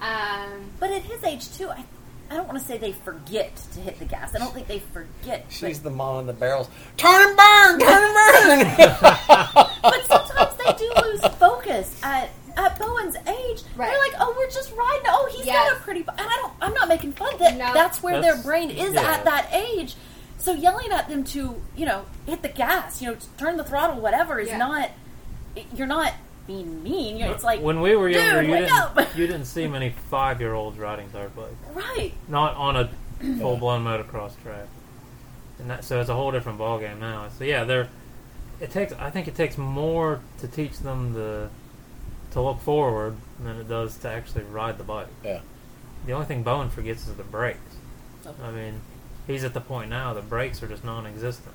Um, 0.00 0.70
But 0.80 0.90
at 0.92 1.02
his 1.02 1.22
age 1.24 1.56
too, 1.56 1.70
I, 1.70 1.84
I 2.30 2.34
don't 2.36 2.46
want 2.46 2.58
to 2.58 2.64
say 2.64 2.78
they 2.78 2.92
forget 2.92 3.54
to 3.74 3.80
hit 3.80 3.98
the 3.98 4.04
gas. 4.04 4.34
I 4.34 4.38
don't 4.38 4.52
think 4.52 4.66
they 4.66 4.80
forget. 4.80 5.46
She's 5.48 5.78
but, 5.78 5.90
the 5.90 5.96
mom 5.96 6.20
in 6.20 6.26
the 6.26 6.32
barrels. 6.32 6.68
Turn 6.96 7.28
and 7.28 7.36
burn, 7.36 7.80
turn 7.80 8.02
and 8.02 8.76
burn. 8.76 8.88
but 9.82 10.06
sometimes 10.06 10.56
they 10.56 10.72
do 10.72 10.92
lose 11.02 11.20
focus 11.36 12.00
at 12.02 12.30
at 12.56 12.78
Bowen's 12.78 13.16
age. 13.16 13.62
Right. 13.76 13.90
They're 13.90 13.98
like, 13.98 14.14
oh, 14.20 14.34
we're 14.36 14.50
just 14.50 14.70
riding. 14.72 15.06
Oh, 15.08 15.28
he's 15.36 15.46
Yes. 15.46 15.70
got 15.70 15.78
a 15.78 15.82
pretty. 15.82 16.02
bo-" 16.02 16.12
And 16.12 16.20
I 16.28 16.36
don't. 16.42 16.52
I'm 16.60 16.74
not 16.74 16.88
making 16.88 17.12
fun. 17.12 17.36
That 17.38 17.56
No. 17.56 17.72
that's 17.74 18.02
where 18.02 18.20
their 18.20 18.36
brain 18.38 18.70
is 18.70 18.94
yeah. 18.94 19.02
at 19.02 19.24
that 19.24 19.48
age. 19.52 19.94
So 20.38 20.52
yelling 20.52 20.92
at 20.92 21.08
them 21.08 21.24
to 21.24 21.60
you 21.76 21.86
know 21.86 22.04
hit 22.26 22.42
the 22.42 22.48
gas, 22.48 23.00
you 23.00 23.10
know, 23.10 23.16
turn 23.38 23.56
the 23.56 23.64
throttle, 23.64 24.00
whatever, 24.00 24.38
is 24.38 24.48
Yeah. 24.48 24.58
not. 24.58 24.90
You're 25.74 25.86
not 25.86 26.12
being 26.46 26.82
mean. 26.82 27.16
You 27.16 27.26
know, 27.26 27.32
it's 27.32 27.44
like 27.44 27.60
when 27.60 27.80
we 27.80 27.96
were 27.96 28.08
younger, 28.08 28.42
you 28.42 28.54
didn't 28.56 29.16
you 29.16 29.26
didn't 29.26 29.46
see 29.46 29.66
many 29.66 29.90
five 30.10 30.40
year 30.40 30.52
olds 30.54 30.78
riding 30.78 31.08
dirt 31.12 31.34
bikes. 31.36 31.54
right. 31.74 32.12
Not 32.28 32.54
on 32.56 32.76
a 32.76 32.90
full 33.40 33.56
blown 33.56 33.84
motocross 33.84 34.32
track. 34.42 34.66
And 35.60 35.70
that, 35.70 35.84
so 35.84 36.00
it's 36.00 36.10
a 36.10 36.14
whole 36.14 36.32
different 36.32 36.58
ballgame 36.58 36.98
now. 36.98 37.28
So 37.38 37.44
yeah, 37.44 37.64
they're 37.64 37.88
it 38.60 38.70
takes 38.70 38.92
I 38.92 39.10
think 39.10 39.28
it 39.28 39.34
takes 39.36 39.56
more 39.56 40.20
to 40.40 40.48
teach 40.48 40.78
them 40.80 41.12
the 41.14 41.48
to 42.34 42.40
look 42.42 42.60
forward 42.60 43.16
than 43.42 43.56
it 43.60 43.68
does 43.68 43.96
to 43.98 44.08
actually 44.10 44.44
ride 44.44 44.76
the 44.78 44.84
bike. 44.84 45.06
Yeah. 45.24 45.40
The 46.06 46.12
only 46.12 46.26
thing 46.26 46.42
Bowen 46.42 46.68
forgets 46.68 47.06
is 47.08 47.14
the 47.14 47.22
brakes. 47.24 47.58
So- 48.22 48.34
I 48.44 48.50
mean, 48.50 48.80
he's 49.26 49.44
at 49.44 49.54
the 49.54 49.60
point 49.60 49.88
now 49.90 50.12
the 50.14 50.20
brakes 50.22 50.62
are 50.62 50.68
just 50.68 50.84
non 50.84 51.06
existent. 51.06 51.54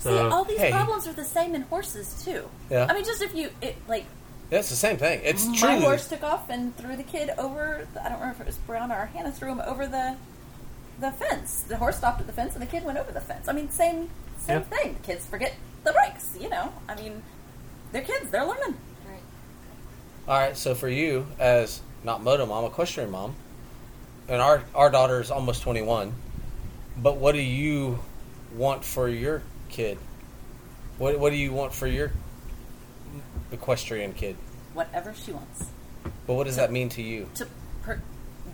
See, 0.00 0.10
all 0.18 0.44
these 0.44 0.58
Hey. 0.58 0.70
problems 0.72 1.06
are 1.06 1.12
the 1.12 1.24
same 1.24 1.54
in 1.54 1.62
horses 1.62 2.22
too. 2.24 2.48
Yeah. 2.68 2.86
I 2.90 2.92
mean, 2.94 3.04
just 3.04 3.22
if 3.22 3.34
you 3.34 3.50
it, 3.62 3.76
like 3.88 4.04
Yeah, 4.50 4.58
it's 4.58 4.68
the 4.68 4.76
same 4.76 4.98
thing. 4.98 5.20
It's 5.24 5.46
my 5.46 5.56
true. 5.56 5.80
horse 5.80 6.06
took 6.08 6.22
off 6.22 6.50
and 6.50 6.76
threw 6.76 6.96
the 6.96 7.02
kid 7.04 7.30
over. 7.38 7.86
The, 7.94 8.04
I 8.04 8.10
don't 8.10 8.18
remember 8.20 8.34
if 8.34 8.40
it 8.42 8.46
was 8.48 8.58
Brown 8.58 8.92
or 8.92 9.06
Hannah 9.06 9.32
threw 9.32 9.50
him 9.52 9.62
over 9.64 9.86
the 9.86 10.16
the 11.00 11.10
fence. 11.12 11.62
The 11.62 11.76
horse 11.76 11.96
stopped 11.96 12.20
at 12.20 12.26
the 12.26 12.32
fence 12.32 12.52
and 12.54 12.60
the 12.62 12.66
kid 12.66 12.84
went 12.84 12.98
over 12.98 13.10
the 13.12 13.20
fence. 13.20 13.48
I 13.48 13.52
mean, 13.52 13.70
same 13.70 14.10
same 14.38 14.58
Yeah. 14.70 14.76
thing. 14.78 14.94
The 14.94 15.06
kids 15.06 15.24
forget 15.24 15.54
the 15.84 15.92
brakes. 15.92 16.36
You 16.38 16.50
know, 16.50 16.72
I 16.88 16.96
mean, 16.96 17.22
they're 17.92 18.02
kids. 18.02 18.30
They're 18.30 18.44
learning. 18.44 18.76
All 20.26 20.38
right, 20.38 20.56
so 20.56 20.74
for 20.74 20.88
you 20.88 21.26
as 21.38 21.82
not 22.02 22.22
moto 22.22 22.46
mom, 22.46 22.64
equestrian 22.64 23.10
mom, 23.10 23.34
and 24.26 24.40
our 24.40 24.62
our 24.74 24.90
daughter 24.90 25.20
is 25.20 25.30
almost 25.30 25.62
twenty 25.62 25.82
one, 25.82 26.14
but 26.96 27.18
what 27.18 27.32
do 27.32 27.42
you 27.42 27.98
want 28.54 28.84
for 28.84 29.06
your 29.06 29.42
kid? 29.68 29.98
What 30.96 31.18
What 31.18 31.30
do 31.30 31.36
you 31.36 31.52
want 31.52 31.74
for 31.74 31.86
your 31.86 32.12
equestrian 33.52 34.14
kid? 34.14 34.36
Whatever 34.72 35.12
she 35.12 35.32
wants. 35.32 35.66
But 36.26 36.34
what 36.34 36.44
does 36.44 36.56
that 36.56 36.72
mean 36.72 36.88
to 36.90 37.02
you? 37.02 37.28
to 37.34 37.46
per, 37.82 38.00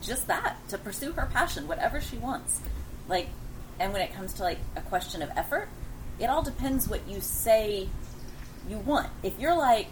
just 0.02 0.26
that 0.26 0.56
to 0.70 0.78
pursue 0.78 1.12
her 1.12 1.28
passion 1.32 1.68
whatever 1.68 2.00
she 2.00 2.16
wants 2.16 2.60
like 3.06 3.28
and 3.78 3.92
when 3.92 4.00
it 4.02 4.12
comes 4.14 4.32
to 4.34 4.42
like 4.42 4.58
a 4.76 4.80
question 4.80 5.20
of 5.20 5.30
effort 5.36 5.68
it 6.18 6.26
all 6.26 6.42
depends 6.42 6.88
what 6.88 7.06
you 7.06 7.20
say 7.20 7.88
you 8.68 8.78
want 8.78 9.08
if 9.22 9.38
you're 9.38 9.56
like 9.56 9.88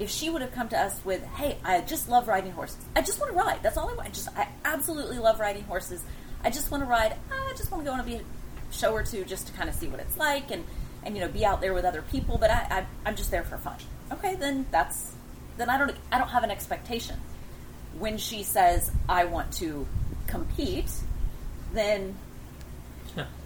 if 0.00 0.10
she 0.10 0.30
would 0.30 0.40
have 0.40 0.50
come 0.52 0.68
to 0.70 0.78
us 0.78 0.98
with 1.04 1.22
hey 1.36 1.58
i 1.62 1.80
just 1.82 2.08
love 2.08 2.26
riding 2.26 2.50
horses. 2.52 2.78
I 2.96 3.02
just 3.02 3.20
want 3.20 3.32
to 3.32 3.38
ride. 3.38 3.62
That's 3.62 3.76
all 3.76 3.88
i 3.88 3.94
want. 3.94 4.08
I 4.08 4.10
just 4.10 4.28
i 4.36 4.48
absolutely 4.64 5.18
love 5.18 5.38
riding 5.38 5.62
horses. 5.64 6.02
I 6.42 6.50
just 6.50 6.70
want 6.70 6.82
to 6.82 6.88
ride. 6.88 7.14
I 7.30 7.52
just 7.56 7.70
want 7.70 7.84
to 7.84 7.90
go 7.90 7.94
on 7.94 8.00
a 8.00 8.04
be- 8.04 8.22
show 8.70 8.92
or 8.92 9.02
two 9.02 9.24
just 9.24 9.46
to 9.48 9.52
kind 9.52 9.68
of 9.68 9.74
see 9.74 9.88
what 9.88 10.00
it's 10.00 10.16
like 10.16 10.50
and 10.50 10.64
and 11.04 11.14
you 11.14 11.20
know 11.20 11.28
be 11.28 11.44
out 11.44 11.60
there 11.60 11.74
with 11.74 11.84
other 11.84 12.02
people 12.02 12.38
but 12.38 12.50
I, 12.50 12.66
I 12.70 12.86
i'm 13.04 13.14
just 13.14 13.30
there 13.30 13.44
for 13.44 13.58
fun. 13.58 13.76
Okay 14.10 14.34
then 14.36 14.66
that's 14.70 15.12
then 15.58 15.68
i 15.68 15.76
don't 15.76 15.92
i 16.10 16.18
don't 16.18 16.28
have 16.28 16.44
an 16.44 16.50
expectation. 16.50 17.16
When 17.98 18.16
she 18.18 18.42
says 18.42 18.90
I 19.08 19.24
want 19.26 19.52
to 19.54 19.86
compete, 20.28 20.90
then 21.74 22.16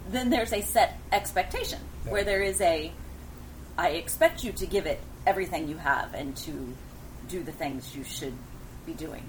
then 0.09 0.29
there's 0.29 0.53
a 0.53 0.61
set 0.61 0.97
expectation 1.11 1.79
where 2.07 2.23
there 2.23 2.41
is 2.41 2.61
a 2.61 2.91
I 3.77 3.89
expect 3.89 4.43
you 4.43 4.53
to 4.53 4.65
give 4.65 4.85
it 4.85 5.01
everything 5.25 5.67
you 5.67 5.77
have 5.77 6.13
and 6.13 6.35
to 6.37 6.73
do 7.27 7.43
the 7.43 7.51
things 7.51 7.95
you 7.95 8.03
should 8.03 8.33
be 8.85 8.93
doing. 8.93 9.23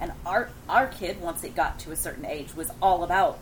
And 0.00 0.12
our 0.24 0.50
our 0.68 0.86
kid 0.86 1.20
once 1.20 1.44
it 1.44 1.54
got 1.56 1.78
to 1.80 1.92
a 1.92 1.96
certain 1.96 2.24
age 2.24 2.54
was 2.54 2.70
all 2.80 3.04
about 3.04 3.38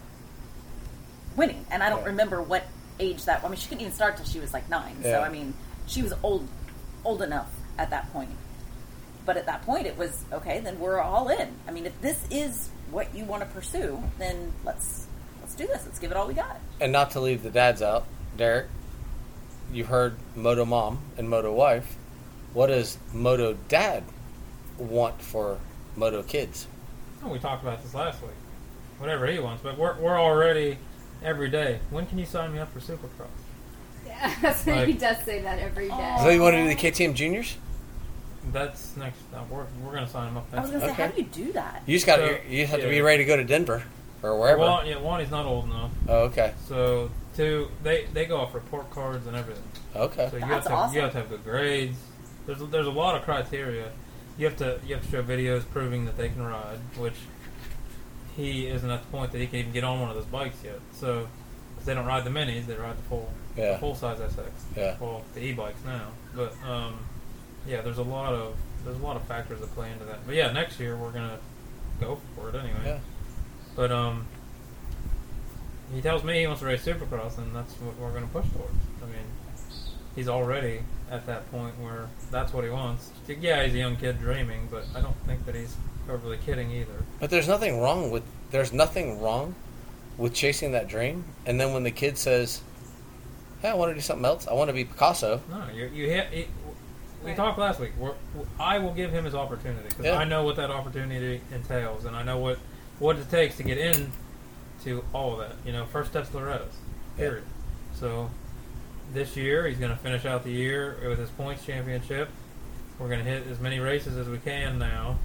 winning. 1.37 1.65
And 1.71 1.83
I 1.83 1.89
don't 1.91 2.01
Yeah. 2.01 2.07
remember 2.07 2.43
what 2.43 2.65
age 2.99 3.25
that 3.27 3.45
I 3.45 3.49
mean 3.49 3.57
she 3.59 3.69
couldn't 3.69 3.83
even 3.83 3.93
start 3.93 4.17
till 4.17 4.25
she 4.27 4.41
was 4.41 4.53
like 4.53 4.69
9. 4.71 4.97
Yeah. 5.03 5.19
So 5.19 5.23
I 5.23 5.29
mean 5.29 5.55
she 5.87 6.03
was 6.03 6.13
old 6.23 6.49
old 7.05 7.23
enough 7.23 7.51
at 7.79 7.91
that 7.91 8.11
point 8.13 8.31
but 9.27 9.37
at 9.37 9.47
that 9.47 9.63
point 9.67 9.87
it 9.87 9.97
was 9.99 10.25
okay 10.33 10.59
then 10.61 10.79
we're 10.81 10.99
all 11.01 11.29
in 11.29 11.49
i 11.69 11.71
mean 11.71 11.85
if 11.87 12.01
this 12.01 12.25
is 12.31 12.69
what 12.91 13.15
you 13.15 13.25
want 13.25 13.43
to 13.43 13.49
pursue 13.51 14.03
then 14.19 14.53
let's 14.65 15.07
let's 15.41 15.55
do 15.55 15.67
this 15.69 15.85
let's 15.85 15.99
give 16.01 16.11
it 16.11 16.17
all 16.17 16.27
we 16.27 16.35
got 16.35 16.59
And 16.81 16.91
not 16.91 17.11
to 17.13 17.21
leave 17.21 17.43
the 17.45 17.51
dads 17.51 17.83
out, 17.83 18.07
Derek. 18.37 18.67
You 19.73 19.85
heard 19.85 20.17
Moto 20.35 20.65
Mom 20.65 20.99
and 21.19 21.29
Moto 21.29 21.53
Wife. 21.53 21.97
What 22.53 22.69
does 22.69 22.99
Moto 23.13 23.55
Dad 23.69 24.05
want 24.79 25.21
for 25.21 25.59
Moto 25.97 26.23
Kids? 26.23 26.67
Oh, 27.25 27.29
we 27.29 27.39
talked 27.39 27.63
about 27.63 27.83
this 27.83 27.95
last 27.95 28.23
week. 28.23 28.31
Whatever 28.99 29.27
he 29.27 29.39
wants, 29.39 29.63
but 29.63 29.77
we're, 29.77 29.99
we're 30.01 30.19
already 30.19 30.79
every 31.23 31.51
day. 31.51 31.81
When 31.91 32.07
can 32.07 32.19
you 32.19 32.25
sign 32.25 32.53
me 32.53 32.59
up 32.61 32.73
for 32.73 32.81
Supercross? 32.81 33.29
Yeah, 34.07 34.53
so 34.55 34.71
Like- 34.75 34.87
he 34.89 34.95
does 34.95 35.19
say 35.25 35.43
that 35.43 35.59
every 35.59 35.89
day. 35.89 36.17
So 36.21 36.29
you 36.31 36.41
want 36.41 36.55
to 36.55 36.63
do 36.63 36.69
the 36.69 36.75
KTM 36.77 37.15
Juniors? 37.15 37.57
That's 38.53 38.97
next. 38.97 39.19
Uh, 39.35 39.41
we're 39.51 39.67
we're 39.85 39.93
gonna 39.93 40.09
sign 40.09 40.29
him 40.29 40.37
up. 40.37 40.47
i 40.53 40.61
was 40.61 40.71
Next 40.71 40.81
going 40.85 40.95
to 40.95 40.97
say 40.97 41.03
how 41.09 41.13
do 41.13 41.21
you 41.21 41.27
do 41.47 41.53
that 41.55 41.83
You 41.85 41.97
just 41.97 42.07
got 42.07 42.21
So, 42.21 42.29
to 42.29 42.49
you 42.49 42.65
have 42.65 42.81
to 42.81 42.89
be 42.89 43.01
ready 43.01 43.19
to 43.19 43.25
go 43.25 43.37
to 43.37 43.43
Denver 43.43 43.83
or 44.23 44.39
wherever. 44.39 44.61
Well, 44.61 44.87
yeah, 44.87 44.99
one, 44.99 45.19
he's 45.21 45.33
not 45.33 45.47
old 45.47 45.65
enough. 45.65 45.91
oh, 46.09 46.19
okay. 46.27 46.55
So 46.69 47.11
two, 47.37 47.69
they 47.83 48.07
they 48.13 48.25
go 48.25 48.39
off 48.39 48.55
report 48.55 48.91
cards 48.91 49.27
and 49.27 49.37
everything. 49.37 49.63
Okay. 49.95 50.29
So 50.31 50.37
you 50.37 50.45
have 50.45 50.65
to 50.65 50.69
have, 50.71 50.79
awesome. 50.79 50.95
you 50.97 51.01
have 51.03 51.13
to 51.13 51.19
have 51.19 51.29
good 51.29 51.45
grades. 51.45 51.99
There's 52.47 52.61
a, 52.61 52.67
there's 52.67 52.87
a 52.87 52.91
lot 52.93 53.17
of 53.17 53.23
criteria. 53.23 53.91
You 54.39 54.47
have 54.47 54.57
to 54.59 54.81
you 54.87 54.95
have 54.95 55.05
to 55.05 55.11
show 55.11 55.23
videos 55.23 55.69
proving 55.71 56.05
that 56.07 56.17
they 56.17 56.29
can 56.29 56.43
ride, 56.45 56.79
which 56.99 57.15
he 58.37 58.67
isn't 58.67 58.91
at 58.91 59.01
the 59.03 59.09
point 59.09 59.33
that 59.33 59.39
he 59.41 59.47
can 59.47 59.61
even 59.61 59.73
get 59.73 59.85
on 59.85 60.01
one 60.01 60.11
of 60.11 60.17
those 60.17 60.27
bikes 60.27 60.59
yet. 60.65 60.79
So 60.95 61.27
'cause 61.77 61.85
they 61.87 61.95
don't 61.95 62.07
ride 62.07 62.25
the 62.25 62.31
minis, 62.31 62.67
they 62.67 62.75
ride 62.75 62.99
the 62.99 63.03
full 63.03 63.33
Yeah. 63.57 63.79
full 63.79 63.95
size 63.95 64.19
SX. 64.21 64.51
Yeah. 64.77 64.97
Well, 65.01 65.23
the 65.35 65.41
e-bikes 65.41 65.83
now, 65.85 66.09
but 66.35 66.53
um, 66.69 66.99
yeah, 67.67 67.81
there's 67.81 67.99
a 67.99 68.03
lot 68.03 68.35
of 68.35 68.57
there's 68.85 68.99
a 68.99 69.03
lot 69.03 69.17
of 69.17 69.23
factors 69.25 69.61
that 69.61 69.75
play 69.75 69.91
into 69.91 70.05
that. 70.05 70.19
But 70.27 70.35
yeah, 70.35 70.53
next 70.53 70.79
year 70.79 70.97
we're 70.97 71.11
gonna 71.13 71.39
go 72.01 72.21
for 72.35 72.51
it 72.51 72.55
anyway. 72.55 72.79
Yeah. 72.85 72.99
But 73.75 73.91
um, 73.91 74.27
he 75.95 76.01
tells 76.01 76.25
me 76.25 76.41
he 76.41 76.47
wants 76.47 76.61
to 76.61 76.67
race 76.67 76.85
Supercross, 76.85 77.39
and 77.39 77.55
that's 77.55 77.73
what 77.75 77.97
we're 77.99 78.11
going 78.11 78.27
to 78.27 78.33
push 78.33 78.47
towards. 78.53 78.73
I 79.03 79.07
mean, 79.07 79.27
he's 80.15 80.29
already 80.29 80.81
at 81.11 81.27
that 81.27 81.51
point 81.51 81.79
where 81.81 82.09
that's 82.31 82.53
what 82.53 82.65
he 82.65 82.71
wants. 82.71 83.11
Yeah, 83.29 83.65
he's 83.65 83.75
a 83.75 83.79
young 83.79 83.97
kid 83.97 84.19
dreaming, 84.19 84.69
but 84.71 84.85
I 84.95 85.01
don't 85.01 85.17
think 85.27 85.47
that 85.47 85.55
he's 85.55 85.77
overly 86.11 86.39
kidding 86.39 86.71
either. 86.73 87.05
But 87.21 87.31
there's 87.31 87.49
nothing 87.49 87.81
wrong 87.81 88.11
with 88.11 88.23
there's 88.51 88.73
nothing 88.73 89.21
wrong 89.21 89.55
with 90.17 90.33
chasing 90.35 90.73
that 90.73 90.89
dream. 90.89 91.25
And 91.45 91.61
then 91.61 91.73
when 91.73 91.83
the 91.85 91.91
kid 91.91 92.17
says, 92.19 92.61
"Hey, 93.63 93.69
I 93.71 93.75
want 93.75 93.91
to 93.91 93.95
do 93.95 94.01
something 94.01 94.25
else. 94.25 94.47
I 94.49 94.55
want 94.55 94.69
to 94.69 94.75
be 94.75 94.85
Picasso." 94.85 95.41
No, 95.51 95.65
you 95.75 95.87
you 95.87 96.09
hit. 96.09 96.27
It, 96.33 96.49
we 97.23 97.31
Right. 97.31 97.37
talked 97.37 97.59
last 97.59 97.81
week. 97.81 97.93
We're, 97.99 98.13
I 98.61 98.79
will 98.79 98.93
give 98.93 99.11
him 99.11 99.25
his 99.25 99.35
opportunity 99.35 99.89
because 99.89 100.05
Yeah. 100.05 100.17
I 100.19 100.25
know 100.25 100.45
what 100.45 100.57
that 100.57 100.71
opportunity 100.71 101.41
entails, 101.53 102.05
and 102.05 102.15
I 102.17 102.23
know 102.23 102.39
what 102.39 102.59
what 102.99 103.17
it 103.17 103.31
takes 103.31 103.57
to 103.59 103.63
get 103.63 103.79
in 103.79 104.11
to 104.87 105.05
all 105.13 105.35
of 105.35 105.39
that. 105.41 105.57
You 105.67 105.73
know, 105.73 105.85
first 105.87 106.11
step's 106.11 106.33
Loretta's. 106.33 106.75
Period. 107.17 107.45
So 107.95 108.31
this 109.13 109.37
year 109.37 109.67
he's 109.67 109.79
going 109.79 109.91
to 109.91 109.97
finish 109.99 110.25
out 110.25 110.45
the 110.45 110.51
year 110.51 110.97
with 111.09 111.19
his 111.19 111.31
points 111.31 111.65
championship. 111.65 112.29
We're 112.99 113.09
going 113.09 113.25
to 113.25 113.31
hit 113.31 113.47
as 113.47 113.61
many 113.61 113.79
races 113.79 114.17
as 114.17 114.29
we 114.29 114.39
can 114.39 114.79
now. 114.79 115.19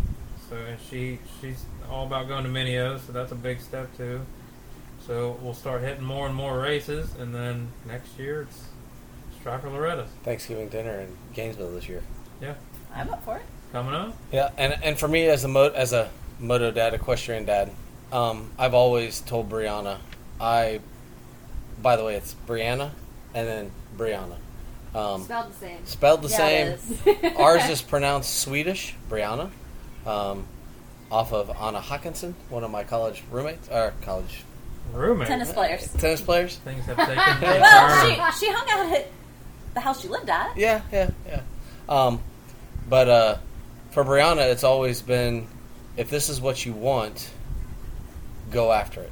So 0.50 0.58
and 0.58 0.78
she 0.90 1.20
she's 1.40 1.64
all 1.90 2.06
about 2.06 2.28
going 2.28 2.44
to 2.44 2.50
Mini 2.50 2.78
O's, 2.78 3.02
so 3.04 3.14
that's 3.14 3.32
a 3.32 3.36
big 3.36 3.62
step 3.62 3.96
too. 3.96 4.22
So 5.08 5.38
we'll 5.42 5.54
start 5.54 5.82
hitting 5.82 6.04
more 6.04 6.28
and 6.28 6.36
more 6.36 6.60
races, 6.60 7.16
and 7.18 7.34
then 7.34 7.70
next 7.88 8.20
year 8.20 8.42
it's 8.44 8.66
Striker 9.40 9.70
Loretta's. 9.70 10.10
Thanksgiving 10.24 10.68
dinner 10.68 11.00
in 11.00 11.16
Gainesville 11.34 11.72
this 11.72 11.88
year. 11.88 12.04
Yeah, 12.42 12.56
i'm 12.94 13.10
up 13.10 13.24
for 13.24 13.38
it 13.38 13.44
coming 13.72 13.94
up. 13.94 14.14
Yeah, 14.32 14.50
and 14.58 14.76
and 14.84 15.00
for 15.00 15.08
me 15.08 15.28
as 15.28 15.44
a 15.46 15.48
mo- 15.48 15.72
as 15.74 15.94
a 15.94 16.10
moto 16.40 16.70
dad, 16.72 16.94
equestrian 16.94 17.46
dad, 17.46 17.72
um, 18.12 18.52
I've 18.58 18.74
always 18.74 19.22
told 19.22 19.50
Brianna, 19.50 19.98
I. 20.40 20.80
By 21.82 21.96
the 21.96 22.04
way, 22.04 22.16
it's 22.16 22.36
Brianna, 22.48 22.92
and 23.34 23.48
then 23.48 23.72
Brianna. 23.98 24.36
Um, 24.94 25.24
Spelled 25.24 25.52
the 25.52 25.56
same. 25.58 25.86
spelled 25.86 26.22
the 26.22 26.30
Yeah, 26.30 26.38
same. 26.38 26.68
it 27.08 27.24
is. 27.24 27.36
Ours 27.38 27.70
is 27.70 27.82
pronounced 27.82 28.40
Swedish, 28.40 28.94
Brianna, 29.10 29.50
um, 30.06 30.46
off 31.10 31.32
of 31.34 31.50
Anna 31.50 31.80
Hawkinson, 31.80 32.36
one 32.50 32.64
of 32.64 32.70
my 32.72 32.84
college 32.84 33.24
roommates, 33.32 33.70
or 33.70 33.94
college 34.02 34.44
Roommate. 34.94 35.28
tennis 35.30 35.54
players 35.54 35.88
tennis 35.94 36.20
players. 36.22 36.58
Things 36.58 36.86
have 36.86 36.98
taken 36.98 37.18
a 37.18 37.40
well 37.62 38.32
she, 38.34 38.46
she 38.46 38.52
hung 38.52 38.68
out 38.70 38.94
at 38.98 39.08
the 39.74 39.80
house 39.80 40.02
she 40.02 40.08
lived 40.10 40.30
at 40.30 40.58
Yeah, 40.58 40.82
yeah, 40.92 41.10
yeah. 41.26 41.42
Um, 41.88 42.22
but 42.90 43.08
uh, 43.08 43.38
for 43.92 44.04
Brianna, 44.04 44.52
it's 44.52 44.64
always 44.66 45.02
been 45.02 45.48
if 45.96 46.10
this 46.10 46.28
is 46.30 46.42
what 46.42 46.66
you 46.66 46.74
want, 46.74 47.30
go 48.52 48.72
after 48.72 49.02
it. 49.02 49.12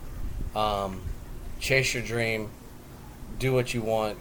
Um, 0.55 1.01
chase 1.59 1.93
your 1.93 2.03
dream, 2.03 2.49
do 3.39 3.53
what 3.53 3.73
you 3.73 3.81
want. 3.81 4.17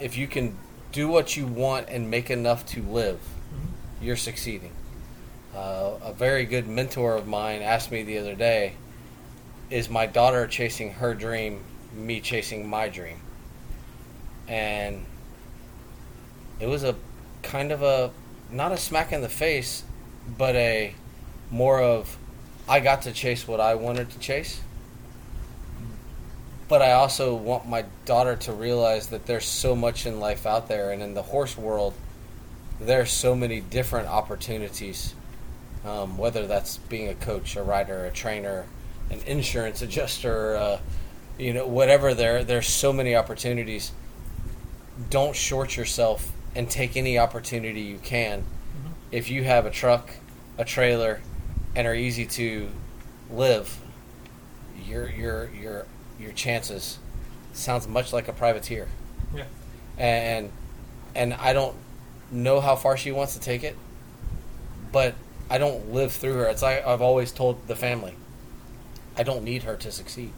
If 0.00 0.16
you 0.16 0.26
can 0.26 0.56
do 0.92 1.08
what 1.08 1.36
you 1.36 1.46
want 1.46 1.88
and 1.88 2.10
make 2.10 2.30
enough 2.30 2.64
to 2.66 2.82
live, 2.82 3.20
you're 4.00 4.16
succeeding. 4.16 4.72
Uh, 5.54 5.92
a 6.02 6.12
very 6.12 6.44
good 6.44 6.68
mentor 6.68 7.14
of 7.14 7.26
mine 7.26 7.62
asked 7.62 7.90
me 7.90 8.02
the 8.02 8.18
other 8.18 8.34
day, 8.34 8.74
"Is 9.70 9.88
my 9.88 10.06
daughter 10.06 10.46
chasing 10.46 10.92
her 10.94 11.14
dream, 11.14 11.64
me 11.94 12.20
chasing 12.20 12.68
my 12.68 12.88
dream?" 12.88 13.20
And 14.46 15.06
it 16.60 16.66
was 16.66 16.84
a 16.84 16.94
kind 17.42 17.72
of 17.72 17.82
a 17.82 18.10
not 18.50 18.72
a 18.72 18.76
smack 18.76 19.12
in 19.12 19.22
the 19.22 19.28
face, 19.28 19.82
but 20.36 20.54
a 20.54 20.94
more 21.50 21.80
of 21.80 22.18
I 22.68 22.80
got 22.80 23.02
to 23.02 23.12
chase 23.12 23.46
what 23.46 23.60
I 23.60 23.74
wanted 23.74 24.10
to 24.10 24.18
chase. 24.18 24.60
But 26.68 26.82
I 26.82 26.92
also 26.92 27.34
want 27.34 27.68
my 27.68 27.84
daughter 28.04 28.34
to 28.36 28.52
realize 28.52 29.08
that 29.08 29.26
there's 29.26 29.44
so 29.44 29.76
much 29.76 30.04
in 30.04 30.18
life 30.18 30.46
out 30.46 30.68
there, 30.68 30.90
and 30.90 31.00
in 31.00 31.14
the 31.14 31.22
horse 31.22 31.56
world, 31.56 31.94
there's 32.80 33.12
so 33.12 33.36
many 33.36 33.60
different 33.60 34.08
opportunities. 34.08 35.14
Um, 35.84 36.18
whether 36.18 36.48
that's 36.48 36.78
being 36.78 37.08
a 37.08 37.14
coach, 37.14 37.54
a 37.54 37.62
rider, 37.62 38.04
a 38.04 38.10
trainer, 38.10 38.66
an 39.10 39.20
insurance 39.26 39.82
adjuster, 39.82 40.56
uh, 40.56 40.78
you 41.38 41.52
know, 41.52 41.66
whatever. 41.66 42.12
There, 42.14 42.42
there's 42.42 42.66
so 42.66 42.92
many 42.92 43.14
opportunities 43.14 43.92
don't 45.10 45.36
short 45.36 45.76
yourself 45.76 46.32
and 46.54 46.70
take 46.70 46.96
any 46.96 47.18
opportunity 47.18 47.82
you 47.82 47.98
can. 47.98 48.44
If 49.12 49.30
you 49.30 49.44
have 49.44 49.66
a 49.66 49.70
truck, 49.70 50.10
a 50.58 50.64
trailer, 50.64 51.20
and 51.76 51.86
are 51.86 51.94
easy 51.94 52.24
to 52.24 52.70
live, 53.30 53.78
your 54.84 55.08
your 55.08 55.50
your 55.50 55.86
your 56.18 56.32
chances 56.32 56.98
sounds 57.52 57.86
much 57.86 58.12
like 58.12 58.28
a 58.28 58.32
privateer. 58.32 58.88
Yeah. 59.34 59.44
And 59.98 60.50
and 61.14 61.34
I 61.34 61.52
don't 61.52 61.76
know 62.32 62.60
how 62.60 62.74
far 62.76 62.96
she 62.96 63.12
wants 63.12 63.34
to 63.34 63.40
take 63.40 63.62
it, 63.62 63.76
but 64.90 65.14
I 65.50 65.58
don't 65.58 65.92
live 65.92 66.12
through 66.12 66.34
her. 66.34 66.46
It's 66.46 66.62
like 66.62 66.84
I've 66.84 67.02
always 67.02 67.30
told 67.30 67.68
the 67.68 67.76
family, 67.76 68.14
I 69.16 69.22
don't 69.22 69.44
need 69.44 69.62
her 69.64 69.76
to 69.76 69.92
succeed. 69.92 70.32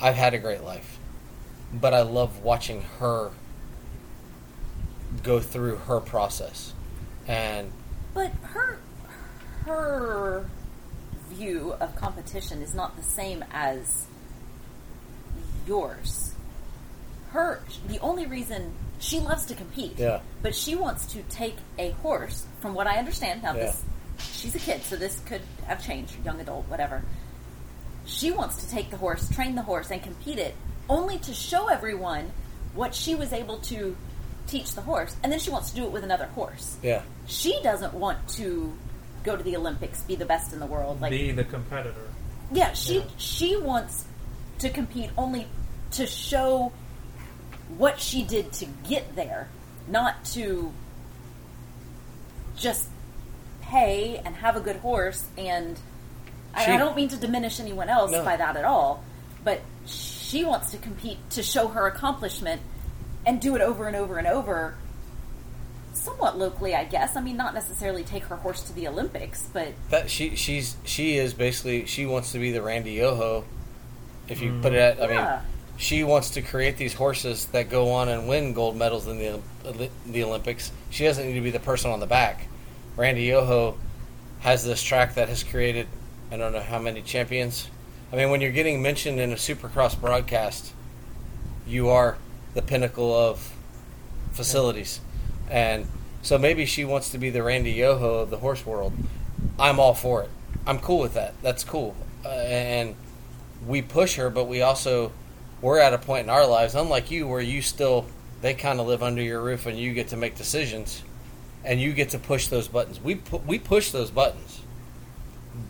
I've 0.00 0.16
had 0.16 0.34
a 0.34 0.38
great 0.38 0.64
life, 0.64 0.98
but 1.72 1.94
I 1.94 2.02
love 2.02 2.42
watching 2.42 2.82
her 2.98 3.30
go 5.22 5.38
through 5.38 5.76
her 5.76 6.00
process. 6.00 6.72
And 7.28 7.70
But 8.12 8.32
her 8.42 8.78
her 9.66 10.44
view 11.30 11.74
of 11.80 11.94
competition 11.96 12.62
is 12.62 12.74
not 12.74 12.96
the 12.96 13.02
same 13.02 13.44
as 13.52 14.06
yours. 15.66 16.34
Her 17.30 17.62
the 17.88 17.98
only 18.00 18.26
reason 18.26 18.72
she 18.98 19.18
loves 19.20 19.46
to 19.46 19.54
compete, 19.54 19.98
Yeah. 19.98 20.20
but 20.42 20.54
she 20.54 20.74
wants 20.76 21.06
to 21.06 21.22
take 21.24 21.56
a 21.78 21.90
horse. 22.02 22.46
From 22.60 22.74
what 22.74 22.86
I 22.86 22.96
understand, 22.98 23.42
now 23.42 23.54
Yeah. 23.54 23.66
this 23.66 23.82
she's 24.18 24.54
a 24.54 24.58
kid, 24.58 24.82
so 24.84 24.96
this 24.96 25.20
could 25.26 25.40
have 25.66 25.84
changed, 25.84 26.14
young 26.24 26.40
adult, 26.40 26.68
whatever. 26.68 27.02
She 28.04 28.30
wants 28.30 28.56
to 28.62 28.68
take 28.70 28.90
the 28.90 28.96
horse, 28.96 29.28
train 29.30 29.54
the 29.54 29.62
horse, 29.62 29.90
and 29.90 30.02
compete 30.02 30.38
it, 30.38 30.54
only 30.88 31.18
to 31.20 31.32
show 31.32 31.68
everyone 31.68 32.32
what 32.74 32.94
she 32.94 33.14
was 33.14 33.32
able 33.32 33.58
to 33.58 33.96
teach 34.46 34.74
the 34.74 34.82
horse, 34.82 35.16
and 35.22 35.32
then 35.32 35.38
she 35.38 35.50
wants 35.50 35.70
to 35.70 35.76
do 35.76 35.84
it 35.84 35.92
with 35.92 36.02
another 36.04 36.26
horse 36.26 36.76
yeah, 36.82 37.02
she 37.26 37.60
doesn't 37.62 37.94
want 37.94 38.28
to 38.28 38.72
go 39.24 39.36
to 39.36 39.42
the 39.42 39.56
Olympics, 39.56 40.02
be 40.02 40.16
the 40.16 40.24
best 40.26 40.52
in 40.52 40.60
the 40.60 40.66
world. 40.66 41.00
Like, 41.00 41.10
be 41.10 41.30
the 41.32 41.44
competitor. 41.44 42.08
yeah, 42.50 42.72
she 42.72 42.98
Yeah. 42.98 43.04
she 43.16 43.56
wants 43.56 44.04
to 44.58 44.68
compete 44.70 45.10
only 45.16 45.46
to 45.92 46.06
show 46.06 46.72
what 47.78 48.00
she 48.00 48.22
did 48.22 48.52
to 48.54 48.66
get 48.88 49.14
there, 49.16 49.48
not 49.88 50.24
to 50.26 50.72
just 52.56 52.88
pay 53.62 54.20
and 54.24 54.34
have 54.36 54.56
a 54.56 54.60
good 54.60 54.76
horse. 54.76 55.26
And 55.38 55.78
I, 56.54 56.64
She- 56.66 56.72
I 56.72 56.76
don't 56.76 56.96
mean 56.96 57.08
to 57.08 57.16
diminish 57.16 57.60
anyone 57.60 57.88
else 57.88 58.10
No. 58.10 58.24
by 58.24 58.36
that 58.36 58.56
at 58.56 58.64
all, 58.64 59.02
but 59.44 59.60
she 59.86 60.44
wants 60.44 60.70
to 60.72 60.78
compete 60.78 61.18
to 61.30 61.42
show 61.42 61.68
her 61.68 61.86
accomplishment 61.86 62.60
and 63.24 63.40
do 63.40 63.54
it 63.56 63.62
over 63.62 63.86
and 63.86 63.96
over 63.96 64.18
and 64.18 64.26
over 64.26 64.74
somewhat 65.94 66.38
locally, 66.38 66.74
I 66.74 66.84
guess. 66.84 67.16
I 67.16 67.20
mean, 67.20 67.36
not 67.36 67.54
necessarily 67.54 68.04
take 68.04 68.24
her 68.24 68.36
horse 68.36 68.62
to 68.64 68.72
the 68.72 68.88
Olympics, 68.88 69.48
but 69.52 69.72
that 69.90 70.10
she 70.10 70.36
she's 70.36 70.76
she 70.84 71.16
is 71.16 71.34
basically 71.34 71.86
she 71.86 72.06
wants 72.06 72.32
to 72.32 72.38
be 72.38 72.52
the 72.52 72.62
Randy 72.62 72.92
Yoho. 72.92 73.44
If 74.28 74.40
you 74.40 74.58
put 74.62 74.72
it 74.72 74.76
mm. 74.76 75.02
at, 75.02 75.10
I 75.10 75.12
Yeah. 75.12 75.40
mean, 75.40 75.40
she 75.76 76.04
wants 76.04 76.30
to 76.30 76.42
create 76.42 76.76
these 76.76 76.94
horses 76.94 77.46
that 77.46 77.68
go 77.68 77.90
on 77.90 78.08
and 78.08 78.28
win 78.28 78.52
gold 78.52 78.76
medals 78.76 79.06
in 79.06 79.18
the 79.18 79.90
the 80.06 80.22
Olympics. 80.22 80.70
She 80.90 81.04
doesn't 81.04 81.26
need 81.26 81.34
to 81.34 81.40
be 81.40 81.50
the 81.50 81.60
person 81.60 81.90
on 81.90 82.00
the 82.00 82.06
back. 82.06 82.46
Randy 82.96 83.24
Yoho 83.24 83.78
has 84.40 84.64
this 84.64 84.82
track 84.82 85.14
that 85.14 85.28
has 85.28 85.42
created 85.42 85.86
I 86.30 86.36
don't 86.36 86.52
know 86.52 86.60
how 86.60 86.78
many 86.78 87.02
champions. 87.02 87.68
I 88.12 88.16
mean, 88.16 88.30
when 88.30 88.40
you're 88.40 88.52
getting 88.52 88.80
mentioned 88.80 89.20
in 89.20 89.32
a 89.32 89.36
Supercross 89.36 89.98
broadcast, 90.00 90.72
you 91.66 91.88
are 91.88 92.16
the 92.54 92.62
pinnacle 92.62 93.14
of 93.14 93.54
facilities. 94.32 95.00
And 95.52 95.86
so 96.22 96.38
maybe 96.38 96.64
she 96.64 96.84
wants 96.84 97.10
to 97.10 97.18
be 97.18 97.28
the 97.28 97.42
Randy 97.42 97.72
Yoho 97.72 98.20
of 98.20 98.30
the 98.30 98.38
horse 98.38 98.64
world. 98.64 98.94
I'm 99.58 99.78
all 99.78 99.92
for 99.92 100.22
it. 100.22 100.30
I'm 100.66 100.78
cool 100.78 100.98
with 100.98 101.12
that. 101.14 101.34
That's 101.42 101.62
cool. 101.62 101.94
Uh, 102.24 102.28
and 102.28 102.96
we 103.66 103.82
push 103.82 104.16
her, 104.16 104.30
but 104.30 104.44
we 104.44 104.62
also 104.62 105.12
we're 105.60 105.78
at 105.78 105.92
a 105.92 105.98
point 105.98 106.24
in 106.24 106.30
our 106.30 106.46
lives, 106.46 106.74
unlike 106.74 107.10
you, 107.10 107.28
where 107.28 107.40
you 107.40 107.60
still 107.60 108.06
they 108.40 108.54
kind 108.54 108.80
of 108.80 108.86
live 108.86 109.02
under 109.02 109.22
your 109.22 109.40
roof 109.42 109.66
and 109.66 109.78
you 109.78 109.92
get 109.92 110.08
to 110.08 110.16
make 110.16 110.36
decisions, 110.36 111.02
and 111.64 111.80
you 111.80 111.92
get 111.92 112.10
to 112.10 112.18
push 112.18 112.46
those 112.48 112.66
buttons. 112.66 113.00
We 113.00 113.16
pu- 113.16 113.42
we 113.46 113.58
push 113.58 113.90
those 113.90 114.10
buttons, 114.10 114.62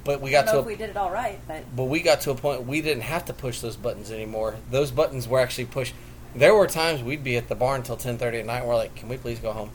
but 0.04 0.20
we 0.20 0.30
got 0.30 0.46
to 0.46 0.58
a, 0.58 0.62
we 0.62 0.76
did 0.76 0.90
it 0.90 0.96
all 0.96 1.10
right. 1.10 1.40
But 1.48 1.64
but 1.74 1.84
we 1.84 2.00
got 2.02 2.20
to 2.22 2.30
a 2.30 2.34
point 2.34 2.66
we 2.66 2.82
didn't 2.82 3.02
have 3.02 3.24
to 3.26 3.32
push 3.32 3.60
those 3.60 3.76
buttons 3.76 4.12
anymore. 4.12 4.56
Those 4.70 4.92
buttons 4.92 5.26
were 5.26 5.40
actually 5.40 5.66
pushed. 5.66 5.94
There 6.34 6.54
were 6.54 6.66
times 6.66 7.02
we'd 7.02 7.22
be 7.22 7.36
at 7.36 7.48
the 7.48 7.54
barn 7.54 7.80
until 7.80 7.96
ten 7.96 8.16
thirty 8.18 8.38
at 8.38 8.46
night. 8.46 8.60
and 8.60 8.68
We're 8.68 8.76
like, 8.76 8.94
"Can 8.94 9.08
we 9.08 9.16
please 9.16 9.38
go 9.38 9.52
home?" 9.52 9.70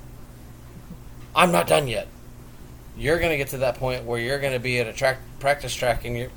I'm 1.36 1.52
not 1.52 1.68
done 1.68 1.88
yet. 1.88 2.08
You're 2.98 3.20
going 3.20 3.30
to 3.30 3.38
get 3.38 3.50
to 3.50 3.60
that 3.60 3.76
point 3.76 4.06
where 4.06 4.20
you're 4.20 4.40
going 4.40 4.54
to 4.54 4.60
be 4.60 4.80
at 4.80 4.88
a 4.88 4.94
track 4.94 5.20
practice 5.40 5.74
track 5.76 6.04
and 6.04 6.18
you're, 6.18 6.32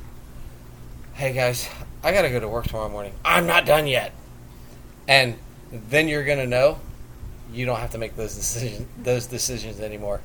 "Hey 1.14 1.32
guys, 1.32 1.68
I 2.02 2.12
got 2.12 2.22
to 2.22 2.30
go 2.30 2.38
to 2.40 2.48
work 2.48 2.66
tomorrow 2.66 2.90
morning. 2.90 3.14
I'm 3.24 3.46
not 3.46 3.64
done 3.64 3.86
yet." 3.86 4.12
And 5.08 5.38
then 5.72 6.06
you're 6.06 6.24
going 6.24 6.38
to 6.38 6.46
know 6.46 6.78
you 7.52 7.64
don't 7.66 7.80
have 7.80 7.92
to 7.92 7.98
make 7.98 8.16
those 8.16 8.34
decisions 8.34 8.86
those 9.02 9.26
decisions 9.26 9.80
anymore. 9.80 10.20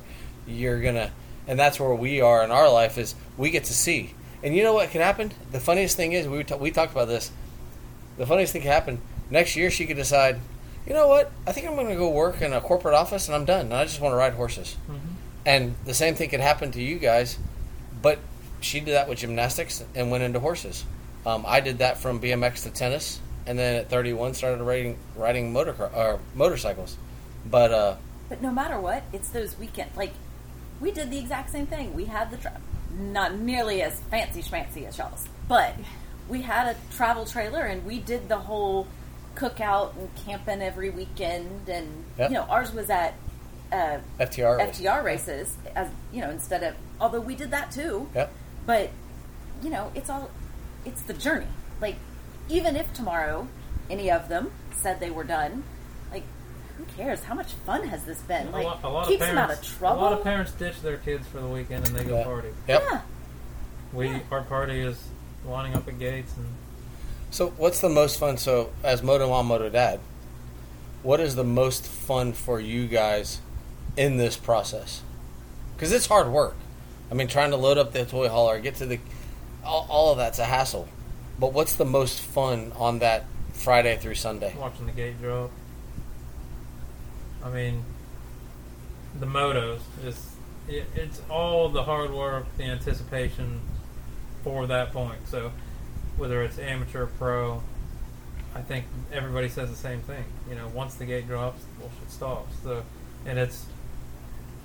You're 0.46 0.80
going 0.80 0.96
to 0.96 1.10
and 1.48 1.58
that's 1.58 1.80
where 1.80 1.94
we 1.94 2.20
are 2.20 2.44
in 2.44 2.50
our 2.50 2.70
life 2.70 2.98
is 2.98 3.14
we 3.36 3.50
get 3.50 3.64
to 3.64 3.72
see. 3.72 4.14
And 4.42 4.54
you 4.54 4.62
know 4.62 4.74
what 4.74 4.90
can 4.90 5.00
happen? 5.00 5.32
The 5.52 5.60
funniest 5.60 5.96
thing 5.96 6.12
is 6.12 6.28
we 6.28 6.44
ta- 6.44 6.56
we 6.56 6.70
talked 6.70 6.92
about 6.92 7.08
this. 7.08 7.30
The 8.18 8.26
funniest 8.26 8.52
thing 8.52 8.62
could 8.62 8.70
happen 8.70 9.00
next 9.30 9.56
year. 9.56 9.70
She 9.70 9.86
could 9.86 9.96
decide, 9.96 10.40
you 10.86 10.92
know 10.94 11.08
what? 11.08 11.32
I 11.46 11.52
think 11.52 11.66
I'm 11.66 11.74
going 11.74 11.88
to 11.88 11.96
go 11.96 12.08
work 12.10 12.40
in 12.42 12.52
a 12.52 12.60
corporate 12.60 12.94
office 12.94 13.26
and 13.28 13.34
I'm 13.34 13.44
done. 13.44 13.66
And 13.66 13.74
I 13.74 13.84
just 13.84 14.00
want 14.00 14.12
to 14.12 14.16
ride 14.16 14.34
horses. 14.34 14.76
And 15.44 15.76
the 15.84 15.94
same 15.94 16.14
thing 16.14 16.28
could 16.30 16.40
happen 16.40 16.72
to 16.72 16.82
you 16.82 16.98
guys, 16.98 17.38
but 18.02 18.18
she 18.60 18.80
did 18.80 18.92
that 18.94 19.08
with 19.08 19.18
gymnastics 19.18 19.84
and 19.94 20.10
went 20.10 20.24
into 20.24 20.40
horses. 20.40 20.84
Um, 21.24 21.44
I 21.46 21.60
did 21.60 21.78
that 21.78 21.98
from 21.98 22.20
BMX 22.20 22.64
to 22.64 22.70
tennis, 22.70 23.20
and 23.46 23.58
then 23.58 23.76
at 23.76 23.88
31 23.88 24.34
started 24.34 24.62
riding 24.62 24.96
riding 25.16 25.52
motor 25.52 25.74
or 25.94 26.20
motorcycles. 26.34 26.96
But 27.48 27.72
uh, 27.72 27.96
but 28.28 28.42
no 28.42 28.50
matter 28.50 28.80
what, 28.80 29.04
it's 29.12 29.28
those 29.28 29.56
weekend. 29.58 29.90
Like 29.96 30.14
we 30.80 30.90
did 30.90 31.10
the 31.10 31.18
exact 31.18 31.50
same 31.50 31.66
thing. 31.66 31.94
We 31.94 32.06
had 32.06 32.30
the 32.30 32.36
tra- 32.36 32.60
not 32.96 33.34
nearly 33.38 33.82
as 33.82 34.00
fancy 34.10 34.42
schmancy 34.42 34.86
as 34.86 34.98
y'all's, 34.98 35.28
but 35.48 35.74
we 36.28 36.42
had 36.42 36.74
a 36.74 36.94
travel 36.96 37.24
trailer 37.24 37.62
and 37.62 37.84
we 37.84 37.98
did 37.98 38.28
the 38.28 38.38
whole 38.38 38.86
cookout 39.36 39.94
and 39.96 40.08
camping 40.24 40.62
every 40.62 40.90
weekend. 40.90 41.68
And 41.68 42.04
Yep. 42.18 42.30
you 42.30 42.34
know, 42.34 42.42
ours 42.42 42.72
was 42.72 42.90
at 42.90 43.14
uh, 43.72 43.98
FTR. 44.18 44.58
FTR 44.70 45.02
races, 45.04 45.56
as 45.74 45.88
you 46.12 46.20
know, 46.20 46.30
instead 46.30 46.62
of 46.62 46.74
although 47.00 47.20
we 47.20 47.34
did 47.34 47.50
that 47.52 47.70
too. 47.70 48.08
Yep. 48.14 48.32
But 48.66 48.90
you 49.62 49.70
know, 49.70 49.92
it's 49.94 50.10
all 50.10 50.30
it's 50.84 51.02
the 51.02 51.14
journey. 51.14 51.46
Like 51.80 51.96
even 52.48 52.76
if 52.76 52.92
tomorrow 52.94 53.48
any 53.90 54.10
of 54.10 54.28
them 54.28 54.50
said 54.72 55.00
they 55.00 55.10
were 55.10 55.24
done, 55.24 55.64
like 56.12 56.22
who 56.78 56.84
cares? 56.96 57.22
How 57.24 57.34
much 57.34 57.52
fun 57.66 57.86
has 57.88 58.04
this 58.04 58.20
been? 58.22 58.48
a 58.48 58.50
Like 58.50 58.64
lot, 58.64 58.80
a 58.84 58.88
lot 58.88 59.08
keeps 59.08 59.22
of 59.22 59.28
them 59.28 59.38
out 59.38 59.46
parents, 59.48 59.72
of 59.72 59.78
trouble. 59.78 60.00
A 60.00 60.02
lot 60.02 60.12
of 60.12 60.22
parents 60.24 60.52
ditch 60.52 60.80
their 60.82 60.96
kids 60.98 61.26
for 61.28 61.40
the 61.40 61.48
weekend 61.48 61.86
and 61.86 61.94
they 61.96 62.04
go 62.04 62.18
Yeah. 62.18 62.24
party. 62.24 62.48
Yep. 62.68 62.82
Yeah. 62.90 63.00
We 63.92 64.08
Yeah. 64.08 64.18
our 64.30 64.42
party 64.42 64.80
is 64.80 65.02
lining 65.44 65.74
up 65.74 65.86
at 65.88 65.98
gates 65.98 66.34
and 66.36 66.46
So, 67.30 67.50
what's 67.50 67.80
the 67.80 67.88
most 67.88 68.18
fun? 68.18 68.36
So, 68.38 68.72
as 68.82 69.02
Moto 69.02 69.28
Mom, 69.28 69.46
Moto 69.46 69.68
Dad, 69.68 70.00
what 71.02 71.20
is 71.20 71.34
the 71.34 71.44
most 71.44 71.86
fun 71.86 72.32
for 72.32 72.60
you 72.60 72.86
guys 72.86 73.40
in 73.96 74.16
this 74.16 74.36
process? 74.36 75.02
Because 75.74 75.92
it's 75.92 76.06
hard 76.06 76.28
work. 76.28 76.56
I 77.10 77.14
mean, 77.14 77.28
trying 77.28 77.50
to 77.50 77.56
load 77.56 77.78
up 77.78 77.92
the 77.92 78.04
toy 78.04 78.28
hauler, 78.28 78.58
get 78.58 78.76
to 78.76 78.86
the, 78.86 78.98
all, 79.64 79.86
all 79.88 80.12
of 80.12 80.18
that's 80.18 80.38
a 80.38 80.44
hassle. 80.44 80.88
But 81.38 81.52
what's 81.52 81.74
the 81.74 81.84
most 81.84 82.20
fun 82.20 82.72
on 82.76 83.00
that 83.00 83.24
Friday 83.52 83.96
through 83.96 84.14
Sunday? 84.14 84.54
watching 84.58 84.86
the 84.86 84.92
gate 84.92 85.20
drop. 85.20 85.50
I 87.44 87.50
mean, 87.50 87.84
the 89.20 89.26
motos 89.26 89.80
just 90.02 90.20
it, 90.68 90.86
it's 90.94 91.20
all 91.30 91.68
the 91.68 91.82
hard 91.82 92.12
work, 92.12 92.46
the 92.56 92.64
anticipation 92.64 93.60
for 94.42 94.66
that 94.66 94.92
point. 94.92 95.28
So 95.28 95.52
whether 96.16 96.42
it's 96.42 96.58
amateur, 96.58 97.06
pro, 97.06 97.62
I 98.54 98.62
think 98.62 98.86
everybody 99.12 99.48
says 99.48 99.70
the 99.70 99.76
same 99.76 100.00
thing. 100.00 100.24
You 100.48 100.56
know, 100.56 100.68
once 100.68 100.94
the 100.94 101.04
gate 101.04 101.26
drops, 101.26 101.62
the 101.64 101.80
bullshit 101.80 102.10
stops. 102.10 102.54
So, 102.62 102.82
and 103.24 103.38
it's 103.38 103.66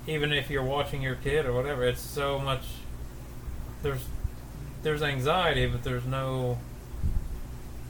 even 0.06 0.32
if 0.32 0.50
you're 0.50 0.64
watching 0.64 1.02
your 1.02 1.14
kid 1.16 1.46
or 1.46 1.52
whatever, 1.52 1.84
it's 1.84 2.00
so 2.00 2.38
much. 2.38 2.64
There's 3.82 4.04
there's 4.82 5.02
anxiety, 5.02 5.66
but 5.66 5.84
there's 5.84 6.06
no 6.06 6.58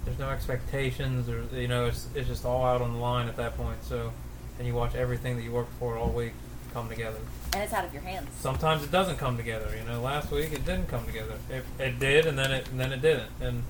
there's 0.05 0.19
no 0.19 0.31
expectations 0.31 1.29
or 1.29 1.45
you 1.55 1.69
know 1.69 1.87
it's, 1.87 2.09
it's 2.15 2.29
just 2.29 2.45
all 2.45 2.65
out 2.65 2.83
on 2.83 2.93
the 2.93 2.99
line 2.99 3.29
at 3.29 3.37
that 3.37 3.57
point 3.57 3.83
so 3.85 4.13
and 4.59 4.67
you 4.67 4.75
watch 4.75 4.95
everything 4.95 5.37
that 5.37 5.43
you 5.43 5.53
worked 5.53 5.73
for 5.75 5.97
all 5.97 6.11
week 6.11 6.33
come 6.73 6.89
together 6.89 7.19
and 7.53 7.63
it's 7.63 7.73
out 7.73 7.85
of 7.85 7.93
your 7.93 8.03
hands. 8.03 8.29
sometimes 8.39 8.83
it 8.83 8.91
doesn't 8.91 9.17
come 9.19 9.37
together 9.37 9.75
you 9.77 9.85
know 9.91 10.01
last 10.01 10.31
week 10.31 10.53
it 10.53 10.65
didn't 10.65 10.87
come 10.89 11.05
together 11.07 11.35
it, 11.51 11.65
it 11.79 11.99
did 11.99 12.27
and 12.27 12.39
then 12.39 12.51
it 12.53 12.69
and 12.71 12.81
then 12.81 12.93
it 12.93 13.03
didn't 13.03 13.31
and 13.41 13.63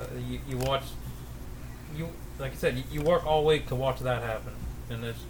uh, 0.00 0.04
you, 0.28 0.38
you 0.48 0.56
watch 0.58 0.82
you 1.96 2.08
like 2.38 2.52
I 2.52 2.54
said 2.56 2.76
you, 2.76 2.84
you 2.92 3.02
work 3.02 3.26
all 3.26 3.44
week 3.44 3.66
to 3.68 3.74
watch 3.74 3.98
that 4.00 4.22
happen 4.22 4.52
and 4.90 5.04
it's 5.04 5.20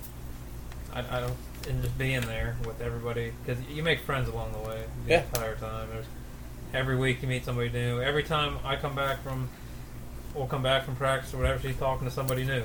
I, 0.92 1.00
I 1.00 1.20
don't 1.20 1.36
and 1.68 1.82
just 1.82 1.98
being 1.98 2.20
there 2.22 2.56
with 2.64 2.80
everybody 2.80 3.32
because 3.44 3.62
you 3.68 3.82
make 3.82 4.00
friends 4.00 4.28
along 4.28 4.52
the 4.52 4.58
way 4.60 4.84
the 5.04 5.10
Yeah. 5.10 5.24
entire 5.24 5.56
time 5.56 5.88
There's, 5.92 6.06
every 6.74 6.96
week 6.96 7.22
you 7.22 7.28
meet 7.28 7.44
somebody 7.44 7.70
new 7.70 8.00
every 8.00 8.22
time 8.22 8.58
I 8.64 8.76
come 8.76 8.94
back 8.94 9.22
from 9.22 9.48
will 10.34 10.46
come 10.46 10.62
back 10.62 10.84
from 10.84 10.94
practice 10.94 11.32
or 11.34 11.38
whatever, 11.38 11.58
she's 11.60 11.76
talking 11.76 12.06
to 12.06 12.12
somebody 12.14 12.44
new. 12.44 12.62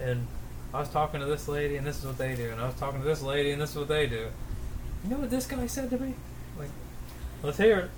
And 0.00 0.26
I 0.74 0.80
was 0.80 0.88
talking 0.88 1.20
to 1.20 1.26
this 1.26 1.48
lady, 1.48 1.76
and 1.76 1.86
this 1.86 1.98
is 1.98 2.06
what 2.06 2.18
they 2.18 2.34
do. 2.34 2.50
And 2.50 2.60
I 2.60 2.66
was 2.66 2.74
talking 2.76 3.00
to 3.00 3.06
this 3.06 3.22
lady, 3.22 3.50
and 3.50 3.60
this 3.60 3.70
is 3.70 3.76
what 3.76 3.88
they 3.88 4.06
do. 4.06 4.28
You 5.04 5.10
know 5.10 5.18
what 5.18 5.30
this 5.30 5.46
guy 5.46 5.66
said 5.66 5.90
to 5.90 5.98
me? 5.98 6.14
Like, 6.58 6.70
let's 7.42 7.58
hear 7.58 7.78
it. 7.78 7.90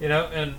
You 0.00 0.08
know, 0.08 0.26
and 0.32 0.54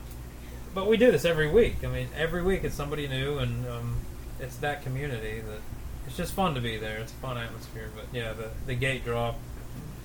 but 0.74 0.88
we 0.88 0.98
do 0.98 1.12
this 1.12 1.26
every 1.26 1.50
week. 1.50 1.84
I 1.84 1.88
mean, 1.88 2.08
every 2.16 2.44
week 2.44 2.64
it's 2.64 2.76
somebody 2.76 3.08
new, 3.08 3.38
and 3.40 3.68
um, 3.68 3.98
it's 4.40 4.58
that 4.58 4.84
community 4.84 5.40
that 5.40 5.60
it's 6.06 6.18
just 6.18 6.34
fun 6.34 6.56
to 6.56 6.62
be 6.62 6.78
there. 6.78 6.98
It's 6.98 7.12
a 7.12 7.16
fun 7.16 7.38
atmosphere. 7.38 7.90
But 7.96 8.06
yeah, 8.12 8.34
the 8.34 8.50
the 8.66 8.76
gate 8.76 9.04
drop, 9.04 9.38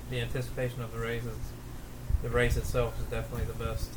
the 0.09 0.21
anticipation 0.21 0.81
of 0.81 0.91
the 0.91 0.99
races, 0.99 1.37
the 2.21 2.29
race 2.29 2.57
itself 2.57 2.99
is 2.99 3.05
definitely 3.05 3.45
the 3.45 3.63
best. 3.63 3.89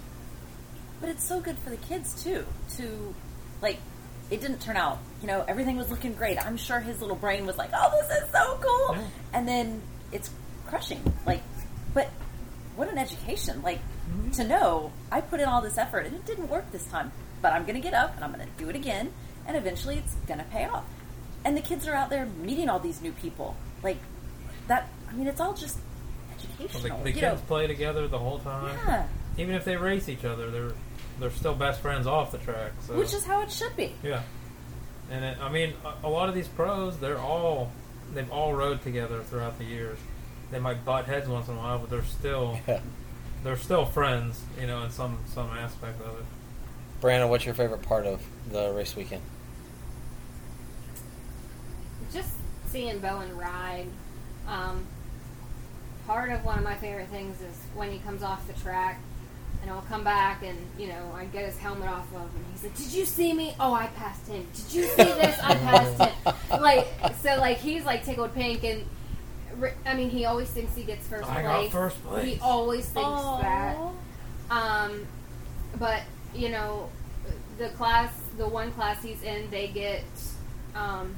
But 1.00 1.10
it's 1.10 1.24
so 1.24 1.40
good 1.40 1.58
for 1.58 1.70
the 1.70 1.76
kids 1.76 2.22
too. 2.22 2.44
To 2.76 3.14
like, 3.60 3.78
it 4.32 4.40
didn't 4.40 4.60
turn 4.60 4.76
out. 4.76 4.98
You 5.20 5.26
know, 5.28 5.44
everything 5.46 5.76
was 5.76 5.90
looking 5.90 6.14
great. 6.14 6.44
I'm 6.44 6.56
sure 6.56 6.80
his 6.80 7.00
little 7.00 7.16
brain 7.16 7.44
was 7.46 7.56
like, 7.58 7.70
"Oh, 7.74 7.90
this 8.00 8.22
is 8.22 8.30
so 8.32 8.58
cool," 8.60 8.96
Yeah. 8.96 9.06
and 9.34 9.46
then 9.46 9.82
it's 10.10 10.30
crushing. 10.66 11.00
Like, 11.26 11.42
but 11.94 12.08
what 12.76 12.88
an 12.90 12.98
education! 12.98 13.60
Like 13.62 13.78
mm-hmm. 14.10 14.30
to 14.32 14.44
know 14.44 14.90
I 15.10 15.20
put 15.20 15.40
in 15.40 15.46
all 15.48 15.60
this 15.60 15.76
effort 15.78 16.06
and 16.06 16.14
it 16.16 16.24
didn't 16.26 16.48
work 16.48 16.70
this 16.72 16.86
time, 16.86 17.12
but 17.42 17.52
I'm 17.52 17.62
going 17.64 17.74
to 17.74 17.80
get 17.82 17.94
up 17.94 18.14
and 18.16 18.24
I'm 18.24 18.32
going 18.32 18.46
to 18.46 18.52
do 18.64 18.70
it 18.70 18.76
again, 18.76 19.12
and 19.46 19.56
eventually 19.56 19.98
it's 19.98 20.14
going 20.26 20.38
to 20.40 20.46
pay 20.46 20.64
off. 20.64 20.84
And 21.44 21.56
the 21.56 21.60
kids 21.60 21.86
are 21.86 21.94
out 21.94 22.08
there 22.08 22.24
meeting 22.24 22.68
all 22.68 22.78
these 22.78 23.02
new 23.02 23.12
people. 23.12 23.54
Like 23.82 23.98
that. 24.68 24.88
I 25.10 25.12
mean, 25.14 25.26
it's 25.26 25.40
all 25.40 25.52
just 25.52 25.76
Well, 25.76 26.38
educational. 26.38 26.98
the, 26.98 27.04
the 27.04 27.10
you 27.10 27.20
kids 27.20 27.40
know, 27.42 27.46
play 27.46 27.66
together 27.66 28.08
the 28.08 28.18
whole 28.18 28.38
time. 28.38 28.78
yeah, 28.86 29.06
Even 29.36 29.54
if 29.54 29.64
they 29.66 29.76
race 29.76 30.08
each 30.08 30.24
other, 30.24 30.50
they're 30.50 30.72
they're 31.22 31.30
still 31.30 31.54
best 31.54 31.80
friends 31.80 32.06
off 32.06 32.32
the 32.32 32.38
track. 32.38 32.72
So 32.86 32.94
which 32.98 33.14
is 33.14 33.24
how 33.24 33.42
it 33.42 33.50
should 33.50 33.74
be. 33.76 33.92
yeah. 34.02 34.22
And 35.10 35.24
it, 35.24 35.38
I 35.40 35.50
mean, 35.50 35.72
a, 35.84 36.06
a 36.06 36.10
lot 36.10 36.28
of 36.28 36.34
these 36.34 36.48
pros, 36.48 36.98
they're 36.98 37.18
all 37.18 37.70
they've 38.12 38.30
all 38.30 38.52
rode 38.54 38.82
together 38.82 39.22
throughout 39.22 39.58
the 39.58 39.64
years. 39.64 39.98
They 40.50 40.58
might 40.58 40.84
butt 40.84 41.06
heads 41.06 41.28
once 41.28 41.48
in 41.48 41.54
a 41.54 41.58
while, 41.58 41.78
but 41.78 41.88
they're 41.90 42.02
still 42.04 42.58
Yeah. 42.66 42.80
they're 43.44 43.56
still 43.56 43.84
friends, 43.86 44.42
you 44.60 44.66
know, 44.66 44.82
in 44.82 44.90
some 44.90 45.18
some 45.26 45.48
aspect 45.50 46.00
of 46.02 46.18
it. 46.18 46.24
Brandon, 47.00 47.28
what's 47.30 47.44
your 47.44 47.54
favorite 47.54 47.82
part 47.82 48.06
of 48.06 48.20
the 48.50 48.72
race 48.72 48.94
weekend? 48.96 49.22
just 52.12 52.32
seeing 52.66 52.98
Bowen 52.98 53.36
ride. 53.36 53.86
Um, 54.46 54.84
part 56.06 56.30
of 56.30 56.44
one 56.44 56.58
of 56.58 56.64
my 56.64 56.74
favorite 56.74 57.08
things 57.08 57.40
is 57.40 57.56
when 57.74 57.90
he 57.90 57.98
comes 58.00 58.22
off 58.22 58.46
the 58.46 58.52
track 58.54 59.00
and 59.60 59.70
I'll 59.70 59.82
come 59.82 60.02
back 60.02 60.42
and, 60.42 60.58
you 60.78 60.88
know, 60.88 61.12
I 61.14 61.26
get 61.26 61.44
his 61.44 61.56
helmet 61.58 61.88
off 61.88 62.06
of 62.14 62.22
him. 62.22 62.44
He's 62.52 62.64
like, 62.64 62.76
Did 62.76 62.92
you 62.92 63.04
see 63.04 63.32
me? 63.32 63.54
Oh, 63.60 63.72
I 63.74 63.86
passed 63.88 64.26
him. 64.28 64.46
Did 64.54 64.72
you 64.72 64.82
see 64.84 65.04
this? 65.04 65.38
I 65.40 65.54
passed 65.54 66.02
him. 66.02 66.34
Like, 66.60 66.86
so, 67.22 67.36
like, 67.38 67.58
he's 67.58 67.84
like 67.84 68.04
tickled 68.04 68.34
pink 68.34 68.62
and. 68.64 68.84
I 69.86 69.94
mean, 69.94 70.10
he 70.10 70.24
always 70.24 70.48
thinks 70.48 70.74
he 70.74 70.82
gets 70.82 71.06
first 71.06 71.28
I 71.28 71.42
place. 71.42 71.64
got 71.64 71.72
first 71.72 72.02
place. 72.04 72.34
He 72.34 72.40
always 72.40 72.86
thinks 72.86 73.20
that. 73.42 73.76
Um, 74.50 75.06
but 75.78 76.02
you 76.34 76.48
know, 76.48 76.88
the 77.58 77.68
class, 77.70 78.12
the 78.38 78.48
one 78.48 78.72
class 78.72 79.02
he's 79.02 79.22
in, 79.22 79.50
they 79.50 79.68
get, 79.68 80.04
um, 80.74 81.14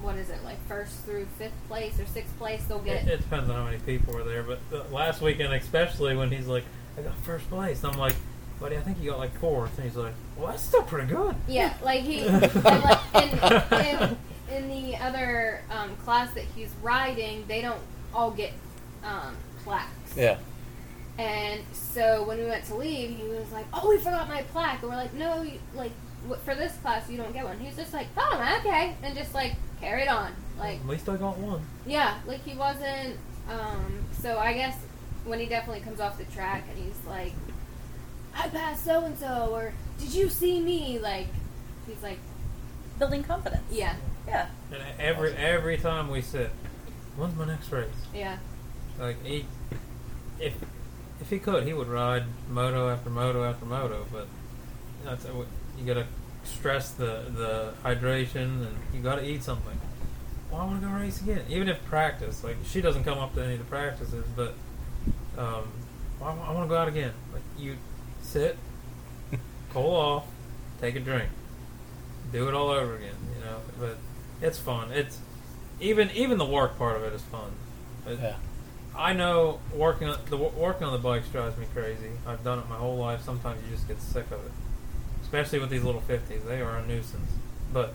what 0.00 0.16
is 0.16 0.30
it 0.30 0.42
like 0.44 0.58
first 0.68 1.04
through 1.04 1.26
fifth 1.38 1.52
place 1.68 1.98
or 1.98 2.06
sixth 2.06 2.36
place? 2.38 2.62
They'll 2.64 2.78
get. 2.78 3.06
It, 3.06 3.12
it 3.14 3.16
depends 3.18 3.48
on 3.50 3.56
how 3.56 3.64
many 3.64 3.78
people 3.78 4.16
are 4.16 4.24
there, 4.24 4.42
but 4.42 4.58
the 4.70 4.84
last 4.84 5.20
weekend, 5.20 5.52
especially 5.54 6.16
when 6.16 6.30
he's 6.30 6.46
like, 6.46 6.64
"I 6.98 7.02
got 7.02 7.16
first 7.18 7.48
place," 7.48 7.82
I'm 7.84 7.98
like, 7.98 8.14
"Buddy, 8.60 8.76
I 8.76 8.80
think 8.80 9.00
you 9.00 9.10
got 9.10 9.18
like 9.18 9.38
fourth. 9.38 9.76
and 9.78 9.86
he's 9.86 9.96
like, 9.96 10.14
"Well, 10.36 10.48
that's 10.48 10.62
still 10.62 10.82
pretty 10.82 11.08
good." 11.08 11.34
Yeah, 11.48 11.74
like 11.82 12.00
he, 12.02 12.20
and 12.26 12.42
like 12.42 12.98
in, 13.14 13.86
in, 13.86 14.16
in 14.50 14.68
the 14.68 14.96
other 14.96 15.62
um, 15.70 15.96
class 15.96 16.32
that 16.34 16.44
he's 16.54 16.70
riding, 16.82 17.44
they 17.48 17.60
don't 17.60 17.80
all 18.14 18.30
get 18.30 18.52
um, 19.04 19.36
plaques. 19.64 20.16
Yeah. 20.16 20.38
And 21.18 21.62
so 21.72 22.24
when 22.24 22.38
we 22.38 22.44
went 22.44 22.64
to 22.66 22.74
leave, 22.74 23.16
he 23.16 23.24
was 23.24 23.50
like, 23.52 23.66
"Oh, 23.72 23.88
we 23.88 23.98
forgot 23.98 24.28
my 24.28 24.42
plaque," 24.42 24.82
and 24.82 24.90
we're 24.90 24.96
like, 24.96 25.14
"No, 25.14 25.42
you, 25.42 25.58
like 25.74 25.92
for 26.44 26.54
this 26.54 26.72
class, 26.78 27.08
you 27.08 27.16
don't 27.16 27.32
get 27.32 27.44
one." 27.44 27.58
He's 27.58 27.76
just 27.76 27.92
like, 27.94 28.08
"Oh, 28.18 28.56
okay," 28.60 28.94
and 29.02 29.16
just 29.16 29.32
like 29.34 29.54
carried 29.80 30.08
on. 30.08 30.32
Like, 30.58 30.80
At 30.80 30.86
least 30.86 31.08
I 31.08 31.16
got 31.16 31.36
one. 31.38 31.62
yeah, 31.86 32.18
like 32.26 32.42
he 32.44 32.54
wasn't. 32.54 33.16
Um, 33.50 34.04
so 34.20 34.38
I 34.38 34.52
guess 34.54 34.76
when 35.26 35.40
he 35.40 35.46
definitely 35.46 35.82
comes 35.82 36.00
off 36.00 36.16
the 36.18 36.24
track 36.24 36.64
and 36.70 36.78
he's 36.78 36.98
like, 37.06 37.32
"I 38.34 38.48
passed 38.48 38.84
so 38.84 39.04
and 39.04 39.18
so," 39.18 39.50
or 39.52 39.72
"Did 39.98 40.14
you 40.14 40.28
see 40.28 40.60
me?" 40.60 40.98
Like, 40.98 41.26
he's 41.86 42.02
like, 42.02 42.18
Building 42.98 43.22
confidence. 43.22 43.62
"Yeah, 43.70 43.94
Yeah. 44.26 44.46
And 44.72 44.82
every 44.98 45.34
every 45.36 45.76
time 45.76 46.10
we 46.10 46.22
sit, 46.22 46.50
when's 47.16 47.36
my 47.36 47.44
next 47.44 47.70
race? 47.70 47.88
yeah." 48.14 48.38
Like 48.98 49.22
he, 49.22 49.44
if 50.40 50.54
if 51.20 51.28
he 51.28 51.38
could, 51.38 51.64
he 51.64 51.74
would 51.74 51.88
ride 51.88 52.24
moto 52.48 52.88
after 52.88 53.10
moto 53.10 53.44
after 53.44 53.66
moto. 53.66 54.06
But 54.10 54.28
that's 55.04 55.26
what 55.26 55.46
you 55.78 55.84
gotta 55.84 56.06
stress 56.44 56.92
the 56.92 57.24
the 57.34 57.74
hydration, 57.84 58.66
and 58.66 58.76
you 58.94 59.00
gotta 59.02 59.24
eat 59.24 59.42
something. 59.42 59.78
Well, 60.50 60.62
I 60.62 60.64
want 60.64 60.80
to 60.80 60.86
go 60.86 60.92
race 60.94 61.20
again, 61.20 61.42
even 61.50 61.68
if 61.68 61.84
practice. 61.84 62.42
Like 62.42 62.56
she 62.64 62.80
doesn't 62.80 63.04
come 63.04 63.18
up 63.18 63.34
to 63.34 63.44
any 63.44 63.54
of 63.54 63.58
the 63.58 63.64
practices, 63.66 64.24
but 64.34 64.54
um, 65.38 65.64
well, 66.20 66.38
I, 66.46 66.52
want 66.52 66.66
to 66.66 66.68
go 66.68 66.76
out 66.76 66.88
again. 66.88 67.12
Like 67.32 67.42
you 67.58 67.76
sit, 68.22 68.56
cool 69.72 69.94
off, 69.94 70.24
take 70.80 70.96
a 70.96 71.00
drink, 71.00 71.28
do 72.32 72.48
it 72.48 72.54
all 72.54 72.70
over 72.70 72.96
again. 72.96 73.14
You 73.38 73.44
know, 73.44 73.58
but 73.78 73.96
it's 74.40 74.58
fun. 74.58 74.92
It's 74.92 75.18
even 75.80 76.10
even 76.12 76.38
the 76.38 76.44
work 76.46 76.78
part 76.78 76.96
of 76.96 77.04
it 77.04 77.12
is 77.12 77.22
fun. 77.22 77.52
It- 78.06 78.18
Yeah. 78.20 78.36
I 78.98 79.12
know 79.12 79.60
working 79.74 80.08
on 80.08 80.16
the 80.30 80.38
working 80.38 80.86
on 80.86 80.92
the 80.94 80.98
bikes 80.98 81.28
drives 81.28 81.58
me 81.58 81.66
crazy. 81.74 82.12
I've 82.26 82.42
done 82.42 82.58
it 82.60 82.68
my 82.68 82.76
whole 82.76 82.96
life. 82.96 83.20
Sometimes 83.22 83.62
you 83.64 83.76
just 83.76 83.86
get 83.86 84.00
sick 84.00 84.24
of 84.30 84.42
it, 84.46 84.52
especially 85.22 85.58
with 85.58 85.68
these 85.68 85.82
little 85.82 86.00
fifties. 86.00 86.42
They 86.44 86.62
are 86.62 86.78
a 86.78 86.86
nuisance. 86.86 87.30
But 87.74 87.92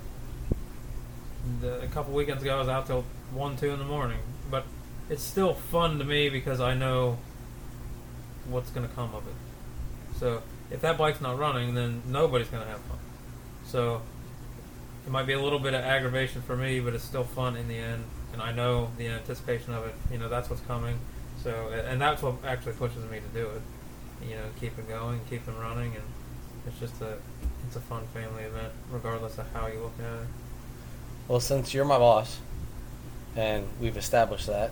the, 1.60 1.82
a 1.82 1.88
couple 1.88 2.14
weekends 2.14 2.44
ago, 2.44 2.56
I 2.56 2.60
was 2.60 2.68
out 2.70 2.86
till 2.86 3.04
one, 3.34 3.58
two 3.58 3.72
in 3.72 3.80
the 3.80 3.86
morning. 3.86 4.20
But 4.52 4.66
it's 5.10 5.24
still 5.24 5.56
fun 5.56 5.98
to 5.98 6.04
me 6.06 6.30
because 6.30 6.62
I 6.62 6.76
know 6.76 7.18
what's 8.52 8.70
going 8.70 8.88
to 8.88 8.94
come 8.94 9.16
of 9.16 9.26
it. 9.28 9.34
So 10.18 10.44
if 10.70 10.82
that 10.82 10.98
bike's 10.98 11.22
not 11.22 11.38
running, 11.38 11.74
then 11.74 12.04
nobody's 12.08 12.48
going 12.48 12.64
to 12.64 12.70
have 12.70 12.80
fun. 12.82 12.98
So 13.66 14.02
it 15.06 15.12
might 15.12 15.26
be 15.26 15.34
a 15.34 15.42
little 15.42 15.60
bit 15.60 15.74
of 15.74 15.84
aggravation 15.84 16.42
for 16.42 16.56
me, 16.56 16.80
but 16.80 16.94
it's 16.94 17.04
still 17.04 17.24
fun 17.24 17.56
in 17.56 17.68
the 17.68 17.78
end. 17.78 18.04
And 18.34 18.42
I 18.42 18.52
know 18.52 18.92
the 18.98 19.08
anticipation 19.08 19.74
of 19.74 19.86
it. 19.86 19.96
You 20.12 20.18
know, 20.18 20.30
that's 20.30 20.50
what's 20.50 20.62
coming. 20.64 21.00
So, 21.44 21.70
and 21.70 22.00
that's 22.00 22.22
what 22.22 22.36
actually 22.46 22.74
pushes 22.74 23.04
me 23.10 23.20
to 23.20 23.40
do 23.40 23.50
it. 23.50 23.62
You 24.28 24.36
know, 24.36 24.46
keep 24.60 24.78
it 24.78 24.88
going, 24.88 25.20
keep 25.30 25.48
it 25.48 25.54
running, 25.60 25.96
and 25.96 26.04
it's 26.68 26.80
just 26.80 27.02
a, 27.02 27.18
it's 27.66 27.76
a 27.76 27.80
fun 27.82 28.04
family 28.14 28.44
event, 28.44 28.72
regardless 28.92 29.38
of 29.40 29.52
how 29.52 29.68
you 29.68 29.80
look 29.80 29.94
at 30.00 30.22
it. 30.22 30.28
Well, 31.28 31.40
since 31.40 31.74
you're 31.74 31.86
my 31.86 31.98
boss, 31.98 32.40
and 33.36 33.66
we've 33.80 33.98
established 33.98 34.48
that, 34.48 34.72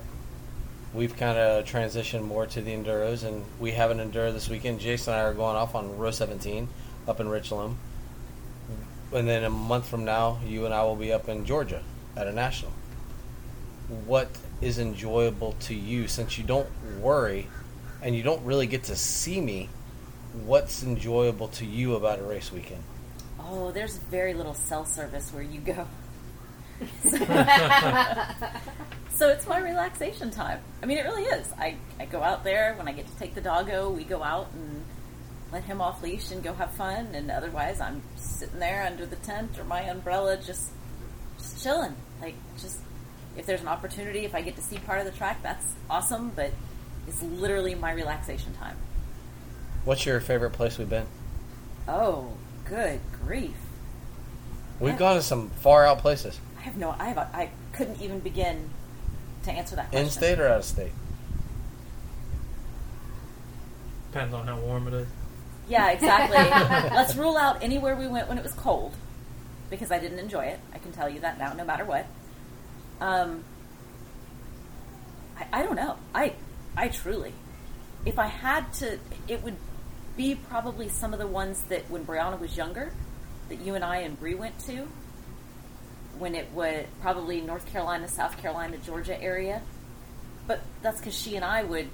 we've 0.94 1.16
kind 1.16 1.38
of 1.38 1.66
transitioned 1.66 2.24
more 2.24 2.46
to 2.48 2.62
the 2.62 2.72
enduros, 2.72 3.24
and 3.24 3.44
we 3.60 3.72
have 3.72 3.92
an 3.92 4.00
enduro 4.00 4.34
this 4.34 4.50
weekend. 4.50 4.80
Jason 4.80 5.14
and 5.14 5.22
I 5.22 5.26
are 5.26 5.34
going 5.34 5.56
off 5.56 5.76
on 5.76 5.98
row 5.98 6.12
17 6.12 6.68
up 7.08 7.20
in 7.20 7.30
Richland, 7.30 7.78
and 9.14 9.28
then 9.28 9.44
a 9.44 9.50
month 9.50 9.88
from 9.88 10.06
now, 10.06 10.40
you 10.46 10.66
and 10.66 10.74
I 10.74 10.84
will 10.84 10.96
be 10.96 11.12
up 11.12 11.30
in 11.30 11.46
Georgia 11.46 11.82
at 12.16 12.28
a 12.28 12.32
national. 12.32 12.72
What 14.06 14.30
is 14.62 14.78
enjoyable 14.78 15.56
to 15.62 15.74
you 15.74 16.08
since 16.08 16.38
you 16.38 16.44
don't 16.44 16.70
worry 17.00 17.48
and 18.02 18.16
you 18.16 18.22
don't 18.22 18.44
really 18.44 18.68
get 18.68 18.84
to 18.84 18.96
see 18.96 19.42
me? 19.42 19.70
What's 20.46 20.84
enjoyable 20.84 21.48
to 21.50 21.66
you 21.66 21.96
about 21.96 22.20
a 22.20 22.24
race 22.24 22.52
weekend? 22.52 22.84
Oh, 23.40 23.72
there's 23.72 23.98
very 23.98 24.36
little 24.36 24.54
cell 24.54 24.86
service 24.86 25.32
where 25.34 25.42
you 25.42 25.60
go. 25.60 25.88
so 29.12 29.30
it's 29.30 29.48
my 29.48 29.60
relaxation 29.60 30.32
time. 30.32 30.60
I 30.82 30.86
mean, 30.86 30.98
it 30.98 31.04
really 31.06 31.24
is. 31.24 31.52
I, 31.58 31.76
I 32.00 32.06
go 32.06 32.22
out 32.24 32.44
there 32.44 32.74
when 32.76 32.88
I 32.88 32.94
get 32.94 33.08
to 33.08 33.18
take 33.18 33.36
the 33.36 33.42
doggo. 33.42 33.90
We 33.90 34.04
go 34.04 34.24
out 34.24 34.48
and 34.54 34.84
let 35.52 35.64
him 35.64 35.82
off 35.82 36.02
leash 36.02 36.32
and 36.32 36.44
go 36.44 36.54
have 36.54 36.72
fun. 36.72 37.10
And 37.14 37.30
otherwise, 37.32 37.82
I'm 37.82 38.02
sitting 38.16 38.60
there 38.60 38.84
under 38.86 39.06
the 39.06 39.18
tent 39.18 39.58
or 39.60 39.64
my 39.66 39.82
umbrella, 39.82 40.38
just 40.38 40.72
just 41.38 41.62
chilling. 41.64 41.96
Like 42.22 42.36
just 42.60 42.80
if 43.38 43.46
there's 43.46 43.62
an 43.62 43.68
opportunity, 43.68 44.26
if 44.26 44.36
I 44.36 44.42
get 44.42 44.56
to 44.56 44.62
see 44.62 44.78
part 44.80 45.00
of 45.00 45.06
the 45.06 45.12
track, 45.12 45.42
that's 45.44 45.66
awesome. 45.90 46.32
But 46.36 46.52
it's 47.08 47.22
literally 47.24 47.76
my 47.76 47.92
relaxation 47.92 48.54
time. 48.54 48.78
What's 49.86 50.06
your 50.06 50.20
favorite 50.20 50.52
place 50.52 50.78
we've 50.78 50.90
been? 50.90 51.08
Oh, 51.88 52.34
good 52.66 53.00
grief! 53.26 53.56
We've 54.80 54.94
Yeah. 54.94 55.00
gone 55.00 55.16
to 55.16 55.22
some 55.24 55.50
far 55.50 55.86
out 55.88 56.00
places. 56.00 56.40
I 56.60 56.62
have 56.64 56.78
no. 56.78 56.94
I 57.00 57.06
have. 57.06 57.18
A, 57.18 57.30
I 57.34 57.50
couldn't 57.72 58.02
even 58.02 58.20
begin 58.20 58.70
to 59.44 59.52
answer 59.52 59.78
that 59.78 59.90
question. 59.90 60.06
In 60.06 60.12
state 60.12 60.40
or 60.40 60.48
out 60.48 60.60
of 60.60 60.66
state? 60.66 60.92
Depends 64.12 64.34
on 64.34 64.48
how 64.48 64.60
warm 64.60 64.88
it 64.88 64.94
is. 64.94 65.08
Yeah, 65.70 65.92
exactly. 65.92 66.38
Let's 66.96 67.16
rule 67.16 67.38
out 67.38 67.64
anywhere 67.64 67.96
we 67.96 68.08
went 68.08 68.28
when 68.28 68.38
it 68.38 68.44
was 68.44 68.54
cold, 68.54 68.94
because 69.70 69.92
I 69.92 70.00
didn't 70.00 70.20
enjoy 70.20 70.46
it. 70.46 70.60
I 70.74 70.80
can 70.80 70.92
tell 70.92 71.08
you 71.08 71.22
that 71.22 71.38
now, 71.38 71.54
no 71.54 71.64
matter 71.64 71.86
what. 71.86 72.06
Um, 73.00 73.44
I, 75.38 75.62
I 75.62 75.64
don't 75.64 75.76
know. 75.76 75.96
I, 76.14 76.34
I 76.76 76.90
truly, 76.90 77.34
if 78.06 78.20
I 78.20 78.26
had 78.26 78.74
to, 78.74 79.00
it 79.28 79.44
would 79.44 79.56
be 80.18 80.36
probably 80.36 80.90
some 80.90 81.14
of 81.14 81.20
the 81.20 81.28
ones 81.28 81.62
that 81.70 81.90
when 81.90 82.06
Brianna 82.06 82.38
was 82.38 82.58
younger, 82.58 82.92
that 83.48 83.62
you 83.62 83.76
and 83.76 83.86
I 83.86 83.98
and 84.00 84.20
Bree 84.20 84.36
went 84.36 84.60
to. 84.66 84.88
When 86.20 86.36
it 86.36 86.52
was 86.52 86.86
probably 87.02 87.42
North 87.42 87.66
Carolina, 87.66 88.08
South 88.08 88.38
Carolina, 88.38 88.78
Georgia 88.78 89.20
area. 89.22 89.62
But 90.48 90.62
that's 90.82 91.00
because 91.00 91.18
she 91.18 91.36
and 91.36 91.46
I 91.46 91.64
would 91.64 91.88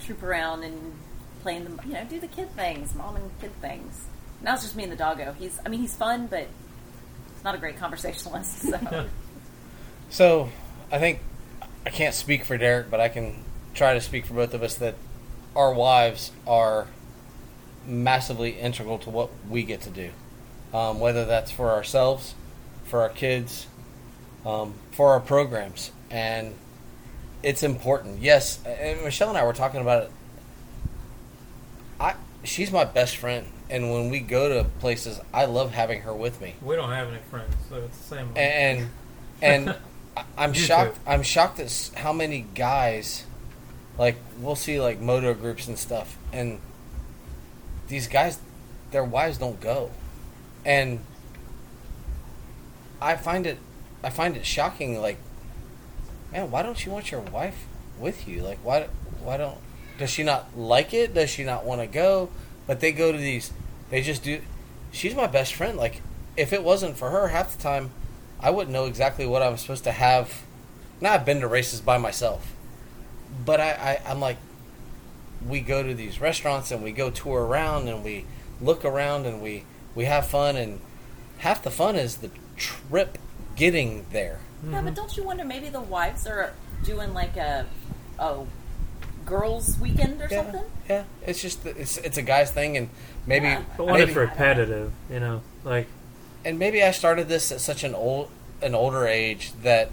troop 0.00 0.22
around 0.22 0.62
and 0.62 0.94
play 1.42 1.56
in 1.56 1.64
the, 1.64 1.82
you 1.86 1.94
know, 1.94 2.04
do 2.04 2.20
the 2.20 2.26
kid 2.26 2.50
things, 2.52 2.94
mom 2.94 3.16
and 3.16 3.30
kid 3.40 3.52
things. 3.60 4.06
Now 4.42 4.54
it's 4.54 4.62
just 4.62 4.76
me 4.76 4.82
and 4.82 4.92
the 4.92 4.96
doggo. 4.96 5.34
He's, 5.38 5.58
I 5.64 5.68
mean, 5.68 5.80
he's 5.80 5.96
fun, 5.96 6.26
but 6.26 6.46
he's 7.34 7.44
not 7.44 7.54
a 7.54 7.58
great 7.58 7.78
conversationalist. 7.78 8.60
So 8.60 9.06
So, 10.10 10.48
I 10.92 10.98
think 10.98 11.20
I 11.84 11.90
can't 11.90 12.14
speak 12.14 12.44
for 12.44 12.56
Derek, 12.56 12.90
but 12.90 13.00
I 13.00 13.08
can 13.08 13.42
try 13.74 13.94
to 13.94 14.00
speak 14.00 14.26
for 14.26 14.34
both 14.34 14.54
of 14.54 14.62
us 14.62 14.76
that 14.76 14.94
our 15.56 15.74
wives 15.74 16.30
are 16.46 16.86
massively 17.86 18.50
integral 18.50 18.98
to 18.98 19.10
what 19.10 19.30
we 19.48 19.64
get 19.64 19.80
to 19.82 19.90
do. 19.90 20.10
Um, 20.72 21.00
whether 21.00 21.24
that's 21.24 21.50
for 21.50 21.70
ourselves, 21.70 22.34
for 22.84 23.00
our 23.00 23.08
kids, 23.08 23.66
um, 24.46 24.74
for 24.92 25.10
our 25.10 25.20
programs. 25.20 25.90
And 26.10 26.54
it's 27.42 27.62
important. 27.62 28.20
Yes, 28.20 28.58
and 28.64 29.02
Michelle 29.02 29.28
and 29.28 29.38
I 29.38 29.44
were 29.44 29.52
talking 29.52 29.80
about 29.80 30.04
it. 30.04 30.10
I 32.00 32.14
she's 32.42 32.70
my 32.70 32.84
best 32.84 33.16
friend, 33.16 33.46
and 33.70 33.90
when 33.92 34.10
we 34.10 34.20
go 34.20 34.48
to 34.48 34.64
places, 34.80 35.20
I 35.32 35.44
love 35.46 35.72
having 35.72 36.02
her 36.02 36.12
with 36.14 36.40
me 36.40 36.54
We 36.62 36.76
don't 36.76 36.90
have 36.90 37.08
any 37.08 37.18
friends, 37.30 37.54
so 37.68 37.76
it's 37.76 37.98
the 37.98 38.16
same. 38.16 38.28
and 38.36 38.88
and 39.42 39.70
I- 40.16 40.24
I'm 40.38 40.54
You 40.54 40.60
shocked. 40.60 40.94
too. 40.96 41.00
I'm 41.06 41.22
shocked 41.22 41.58
at 41.60 41.90
how 41.96 42.12
many 42.12 42.46
guys, 42.54 43.24
like 43.98 44.16
we'll 44.38 44.56
see 44.56 44.80
like 44.80 45.00
moto 45.00 45.34
groups 45.34 45.66
and 45.68 45.78
stuff, 45.78 46.16
and 46.32 46.60
these 47.88 48.06
guys, 48.08 48.38
their 48.90 49.04
wives 49.04 49.38
don't 49.38 49.60
go, 49.60 49.90
and 50.64 51.00
I 53.04 53.16
find 53.16 53.46
it, 53.46 53.58
I 54.02 54.08
find 54.08 54.36
it 54.36 54.46
shocking. 54.46 55.00
Like, 55.00 55.18
man, 56.32 56.50
why 56.50 56.62
don't 56.62 56.84
you 56.84 56.90
want 56.90 57.10
your 57.10 57.20
wife 57.20 57.66
with 57.98 58.26
you? 58.26 58.42
Like, 58.42 58.58
why, 58.62 58.88
why 59.22 59.36
don't? 59.36 59.58
Does 59.98 60.10
she 60.10 60.22
not 60.22 60.56
like 60.56 60.94
it? 60.94 61.14
Does 61.14 61.28
she 61.28 61.44
not 61.44 61.64
want 61.64 61.82
to 61.82 61.86
go? 61.86 62.30
But 62.66 62.80
they 62.80 62.92
go 62.92 63.12
to 63.12 63.18
these. 63.18 63.52
They 63.90 64.00
just 64.00 64.24
do. 64.24 64.40
She's 64.90 65.14
my 65.14 65.26
best 65.26 65.54
friend. 65.54 65.76
Like, 65.76 66.00
if 66.36 66.52
it 66.52 66.64
wasn't 66.64 66.96
for 66.96 67.10
her, 67.10 67.28
half 67.28 67.54
the 67.54 67.62
time, 67.62 67.90
I 68.40 68.50
wouldn't 68.50 68.72
know 68.72 68.86
exactly 68.86 69.26
what 69.26 69.42
I'm 69.42 69.58
supposed 69.58 69.84
to 69.84 69.92
have. 69.92 70.42
Now 71.00 71.12
I've 71.12 71.26
been 71.26 71.40
to 71.40 71.48
races 71.48 71.80
by 71.80 71.98
myself, 71.98 72.54
but 73.44 73.60
I, 73.60 74.00
I 74.06 74.10
I'm 74.10 74.20
like, 74.20 74.38
we 75.46 75.60
go 75.60 75.82
to 75.82 75.94
these 75.94 76.20
restaurants 76.20 76.70
and 76.70 76.82
we 76.82 76.92
go 76.92 77.10
tour 77.10 77.44
around 77.44 77.88
and 77.88 78.02
we 78.02 78.24
look 78.60 78.84
around 78.84 79.26
and 79.26 79.42
we 79.42 79.64
we 79.94 80.06
have 80.06 80.26
fun 80.26 80.56
and 80.56 80.80
half 81.38 81.62
the 81.62 81.70
fun 81.70 81.96
is 81.96 82.18
the 82.18 82.30
trip 82.56 83.18
getting 83.56 84.06
there. 84.12 84.40
Yeah, 84.64 84.80
but 84.80 84.84
mm-hmm. 84.86 84.94
don't 84.94 85.16
you 85.16 85.24
wonder 85.24 85.44
maybe 85.44 85.68
the 85.68 85.80
wives 85.80 86.26
are 86.26 86.52
doing 86.84 87.14
like 87.14 87.36
a 87.36 87.66
oh 88.18 88.46
girls' 89.26 89.78
weekend 89.78 90.20
or 90.20 90.28
Yeah, 90.30 90.42
something? 90.42 90.64
yeah. 90.88 91.04
It's 91.26 91.40
just 91.40 91.64
it's 91.66 91.98
it's 91.98 92.16
a 92.16 92.22
guy's 92.22 92.50
thing 92.50 92.76
and 92.76 92.88
maybe 93.26 93.46
Yeah. 93.48 93.62
but 93.76 93.86
when 93.86 93.94
maybe, 93.94 94.10
it's 94.10 94.16
repetitive, 94.16 94.92
you 95.10 95.20
know, 95.20 95.42
like 95.64 95.86
and 96.44 96.58
maybe 96.58 96.82
I 96.82 96.90
started 96.90 97.28
this 97.28 97.50
at 97.52 97.60
such 97.60 97.84
an 97.84 97.94
old 97.94 98.30
an 98.62 98.74
older 98.74 99.06
age 99.06 99.52
that 99.62 99.90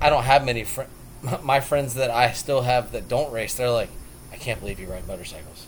I 0.00 0.10
don't 0.10 0.24
have 0.24 0.44
many 0.44 0.64
friends. 0.64 0.90
My 1.42 1.60
friends 1.60 1.94
that 1.94 2.10
I 2.10 2.32
still 2.32 2.62
have 2.62 2.92
that 2.92 3.08
don't 3.08 3.32
race, 3.32 3.54
they're 3.54 3.70
like, 3.70 3.90
I 4.32 4.36
can't 4.36 4.60
believe 4.60 4.78
you 4.78 4.86
ride 4.86 5.06
motorcycles, 5.08 5.66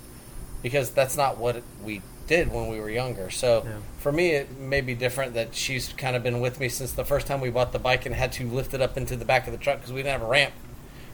because 0.62 0.90
that's 0.90 1.16
not 1.16 1.38
what 1.38 1.62
we 1.82 2.02
did 2.26 2.52
when 2.52 2.68
we 2.68 2.80
were 2.80 2.90
younger. 2.90 3.30
So 3.30 3.62
Yeah. 3.64 3.72
for 3.98 4.12
me, 4.12 4.30
it 4.32 4.58
may 4.58 4.80
be 4.80 4.94
different 4.94 5.34
that 5.34 5.54
she's 5.54 5.92
kind 5.96 6.16
of 6.16 6.22
been 6.22 6.40
with 6.40 6.58
me 6.60 6.68
since 6.68 6.92
the 6.92 7.04
first 7.04 7.26
time 7.26 7.40
we 7.40 7.50
bought 7.50 7.72
the 7.72 7.78
bike 7.78 8.06
and 8.06 8.14
had 8.14 8.32
to 8.32 8.48
lift 8.48 8.74
it 8.74 8.80
up 8.82 8.96
into 8.96 9.16
the 9.16 9.24
back 9.24 9.46
of 9.46 9.52
the 9.52 9.58
truck 9.58 9.78
because 9.78 9.92
we 9.92 10.02
didn't 10.02 10.20
have 10.20 10.22
a 10.28 10.30
ramp. 10.30 10.52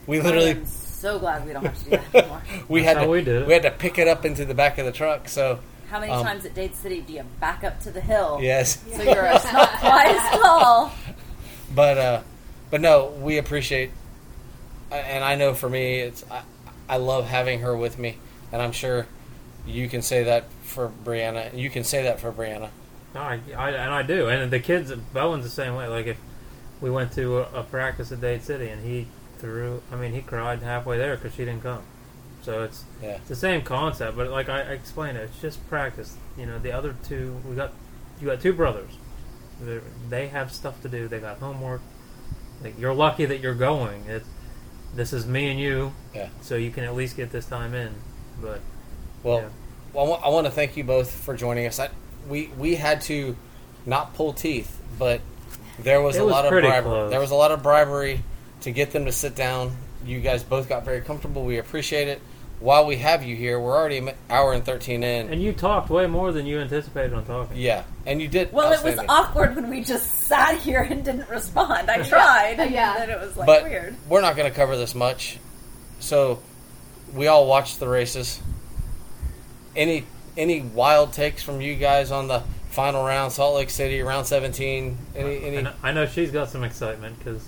We 0.07 0.19
literally 0.21 0.51
I'm 0.51 0.65
so 0.65 1.19
glad 1.19 1.45
we 1.45 1.53
don't 1.53 1.65
have 1.65 1.77
to 1.77 1.83
do 1.85 1.89
that 1.91 2.15
anymore. 2.15 2.41
we 2.67 2.81
That's 2.81 2.87
had 2.89 2.97
how 2.97 3.03
to 3.05 3.09
we 3.09 3.21
did 3.23 3.41
it. 3.43 3.47
we 3.47 3.53
had 3.53 3.63
to 3.63 3.71
pick 3.71 3.97
it 3.97 4.07
up 4.07 4.25
into 4.25 4.45
the 4.45 4.53
back 4.53 4.77
of 4.77 4.85
the 4.85 4.91
truck. 4.91 5.29
So 5.29 5.59
How 5.89 5.99
many 5.99 6.11
Um, 6.11 6.23
times 6.25 6.45
at 6.45 6.53
Dade 6.55 6.73
City 6.75 7.01
do 7.01 7.13
you 7.13 7.23
back 7.39 7.63
up 7.63 7.79
to 7.81 7.91
the 7.91 8.01
hill? 8.01 8.39
yes. 8.41 8.79
So 8.95 9.03
you're 9.03 9.25
it's 9.25 9.51
not 9.53 9.69
quite 9.79 10.07
as 10.07 10.39
tall. 10.41 10.91
but 11.73 11.97
uh, 11.97 12.21
but 12.71 12.81
no, 12.81 13.13
we 13.21 13.37
appreciate, 13.37 13.91
and 14.91 15.23
I 15.23 15.35
know 15.35 15.53
for 15.53 15.69
me, 15.69 15.99
it's 15.99 16.23
I, 16.31 16.41
I 16.89 16.97
love 16.97 17.27
having 17.27 17.59
her 17.59 17.75
with 17.77 17.97
me, 17.99 18.17
and 18.51 18.61
I'm 18.61 18.71
sure 18.71 19.05
you 19.65 19.87
can 19.87 20.01
say 20.01 20.23
that 20.23 20.45
for 20.73 20.91
Brianna. 21.03 21.57
You 21.57 21.69
can 21.69 21.83
say 21.83 22.03
that 22.03 22.19
for 22.19 22.31
Brianna. 22.31 22.69
No, 23.13 23.21
I, 23.21 23.39
I 23.55 23.71
and 23.71 23.93
I 23.93 24.01
do, 24.01 24.27
and 24.27 24.51
the 24.51 24.59
kids 24.59 24.91
Bowen's 25.13 25.43
the 25.43 25.49
same 25.49 25.75
way. 25.75 25.87
Like 25.87 26.07
if 26.07 26.17
we 26.81 26.89
went 26.89 27.13
to 27.13 27.39
a, 27.39 27.59
a 27.59 27.63
practice 27.63 28.11
at 28.11 28.21
Dade 28.21 28.43
City 28.43 28.67
and 28.69 28.83
he 28.83 29.07
threw, 29.37 29.81
I 29.91 29.95
mean, 29.95 30.13
he 30.13 30.21
cried 30.21 30.61
halfway 30.63 30.97
there 30.97 31.15
because 31.15 31.33
she 31.33 31.45
didn't 31.45 31.61
come. 31.61 31.83
So 32.41 32.63
it's 32.63 32.83
Yeah, 33.01 33.11
it's 33.11 33.29
the 33.29 33.35
same 33.35 33.61
concept, 33.61 34.17
but 34.17 34.29
like 34.29 34.49
I, 34.49 34.61
I 34.61 34.71
explained 34.73 35.17
it, 35.17 35.29
it's 35.31 35.41
just 35.41 35.65
practice. 35.69 36.17
You 36.37 36.45
know, 36.45 36.59
the 36.59 36.71
other 36.71 36.95
two, 37.07 37.39
we 37.47 37.55
got 37.55 37.71
you 38.19 38.27
got 38.27 38.41
two 38.41 38.53
brothers. 38.53 38.91
They're, 39.61 39.81
they 40.09 40.27
have 40.27 40.51
stuff 40.51 40.81
to 40.81 40.89
do. 40.89 41.07
They 41.07 41.19
got 41.19 41.37
homework. 41.37 41.81
Like 42.63 42.77
you're 42.79 42.93
lucky 42.93 43.25
that 43.25 43.39
you're 43.39 43.53
going. 43.53 44.05
It's 44.07 44.27
this 44.95 45.13
is 45.13 45.25
me 45.25 45.49
and 45.49 45.59
you, 45.59 45.93
yeah. 46.13 46.29
so 46.41 46.55
you 46.55 46.71
can 46.71 46.83
at 46.83 46.95
least 46.95 47.15
get 47.15 47.31
this 47.31 47.45
time 47.45 47.73
in. 47.73 47.93
But 48.41 48.61
Well, 49.23 49.39
Yeah. 49.41 49.49
Well 49.93 50.19
I, 50.23 50.29
want 50.29 50.45
to 50.47 50.51
thank 50.51 50.75
you 50.77 50.83
both 50.83 51.11
for 51.11 51.35
joining 51.35 51.65
us. 51.67 51.79
I, 51.79 51.89
we 52.27 52.47
we 52.57 52.75
had 52.75 53.01
to 53.03 53.35
not 53.85 54.13
pull 54.15 54.33
teeth, 54.33 54.79
but 54.97 55.21
there 55.79 56.01
was 56.01 56.15
It 56.15 56.21
a 56.21 56.25
was 56.25 56.31
lot 56.31 56.45
of 56.45 56.51
bribery. 56.51 56.81
close. 56.81 57.11
There 57.11 57.19
was 57.19 57.31
a 57.31 57.35
lot 57.35 57.51
of 57.51 57.61
bribery 57.63 58.21
to 58.61 58.71
get 58.71 58.91
them 58.91 59.05
to 59.05 59.11
sit 59.11 59.35
down. 59.35 59.75
You 60.05 60.19
guys 60.19 60.43
both 60.43 60.67
got 60.69 60.83
very 60.85 61.01
comfortable. 61.01 61.43
We 61.45 61.57
appreciate 61.57 62.07
it. 62.07 62.21
While 62.59 62.85
we 62.85 62.95
have 62.97 63.23
you 63.23 63.35
here, 63.35 63.59
we're 63.59 63.75
already 63.75 63.97
an 63.97 64.11
hour 64.29 64.53
and 64.53 64.63
thirteen 64.63 65.03
in. 65.03 65.33
and 65.33 65.41
you 65.41 65.51
talked 65.51 65.89
way 65.89 66.07
more 66.07 66.31
than 66.31 66.45
you 66.45 66.59
anticipated 66.59 67.13
on 67.13 67.25
talking. 67.25 67.57
yeah, 67.57 67.83
and 68.05 68.21
you 68.21 68.29
did. 68.29 68.53
Well, 68.53 68.71
it 68.71 68.81
was 68.83 68.97
awkward 69.09 69.55
when 69.55 69.69
we 69.69 69.83
just 69.83 70.27
sat 70.27 70.57
here 70.59 70.79
and 70.79 71.03
didn't 71.03 71.29
respond. 71.29 71.89
I 71.91 72.03
tried, 72.03 72.59
and 72.61 72.71
Yeah. 72.71 72.97
then 72.99 73.09
it 73.09 73.19
was 73.19 73.35
like 73.35 73.47
but 73.47 73.63
weird. 73.63 73.95
we're 74.07 74.21
not 74.21 74.37
going 74.37 74.49
to 74.49 74.55
cover 74.55 74.77
this 74.77 74.95
much. 74.95 75.39
So 75.99 76.39
we 77.13 77.27
all 77.27 77.47
watched 77.47 77.81
the 77.81 77.87
races. 77.89 78.39
Any 79.75 80.05
any 80.37 80.61
wild 80.61 81.13
takes 81.13 81.43
from 81.43 81.61
you 81.61 81.75
guys 81.75 82.11
on 82.11 82.27
the 82.27 82.43
final 82.69 83.03
round, 83.05 83.31
Salt 83.31 83.55
Lake 83.55 83.69
City, 83.69 84.01
round 84.01 84.27
seventeen? 84.27 84.97
Any 85.15 85.43
any? 85.43 85.57
And 85.57 85.69
I 85.81 85.91
know 85.91 86.05
she's 86.05 86.31
got 86.31 86.49
some 86.49 86.63
excitement 86.63 87.17
because 87.19 87.47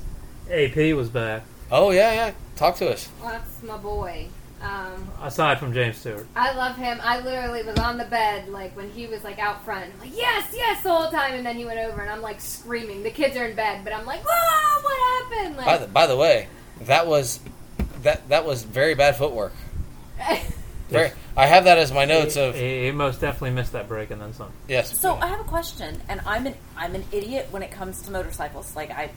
AP 0.50 0.96
was 0.96 1.10
back. 1.10 1.44
Oh 1.72 1.92
yeah, 1.92 2.14
yeah. 2.14 2.32
Talk 2.56 2.76
to 2.78 2.90
us. 2.90 3.10
Well, 3.22 3.32
that's 3.32 3.64
my 3.64 3.78
boy. 3.78 4.28
Um, 4.62 5.12
Aside 5.22 5.60
from 5.60 5.74
James 5.74 5.98
Stewart, 5.98 6.26
I 6.36 6.56
love 6.56 6.76
him. 6.76 7.00
I 7.04 7.20
literally 7.20 7.62
was 7.62 7.78
on 7.78 7.98
the 7.98 8.06
bed 8.06 8.48
like 8.48 8.76
when 8.76 8.90
he 8.90 9.06
was 9.06 9.24
like 9.24 9.38
out 9.38 9.64
front. 9.64 9.92
I'm 9.94 10.00
like, 10.00 10.18
yes, 10.18 10.52
yes, 10.54 10.82
the 10.82 10.90
whole 10.90 11.12
time, 11.12 11.34
and 11.34 11.46
then 11.46 11.56
he 11.56 11.66
went 11.66 11.80
over, 11.80 12.02
and 12.02 12.10
I'm 12.10 12.22
like 12.22 12.42
screaming. 12.42 13.04
The 13.04 13.12
kids 13.12 13.36
are 13.38 13.46
in 13.46 13.56
bed, 13.56 13.84
but 13.84 13.94
I'm 13.94 14.06
like, 14.06 14.22
whoa, 14.26 14.82
what 14.82 15.34
happened? 15.34 15.58
By 15.58 15.78
the, 15.78 15.88
by 15.88 16.08
the 16.08 16.16
way, 16.16 16.48
that 16.82 17.06
was 17.06 17.40
that 18.02 18.28
that 18.30 18.46
was 18.46 18.64
very 18.64 18.96
bad 18.96 19.18
footwork. 19.18 19.54
Very, 20.90 21.12
I 21.36 21.48
have 21.48 21.64
that 21.66 21.78
as 21.78 21.92
my 21.92 22.06
notes 22.06 22.36
he, 22.36 22.42
of 22.42 22.56
he, 22.56 22.86
he 22.86 22.92
most 22.92 23.20
definitely 23.22 23.52
missed 23.52 23.72
that 23.72 23.88
break 23.88 24.12
and 24.12 24.22
then 24.22 24.34
some. 24.34 24.52
yes. 24.68 24.98
So 25.00 25.16
I 25.16 25.28
have 25.28 25.40
a 25.40 25.44
question, 25.46 26.00
and 26.08 26.22
I'm 26.26 26.46
an 26.46 26.56
I'm 26.78 26.94
an 26.96 27.04
idiot 27.12 27.48
when 27.52 27.64
it 27.64 27.72
comes 27.72 28.02
to 28.04 28.12
motorcycles. 28.12 28.76
Like 28.76 28.92
I, 28.92 29.10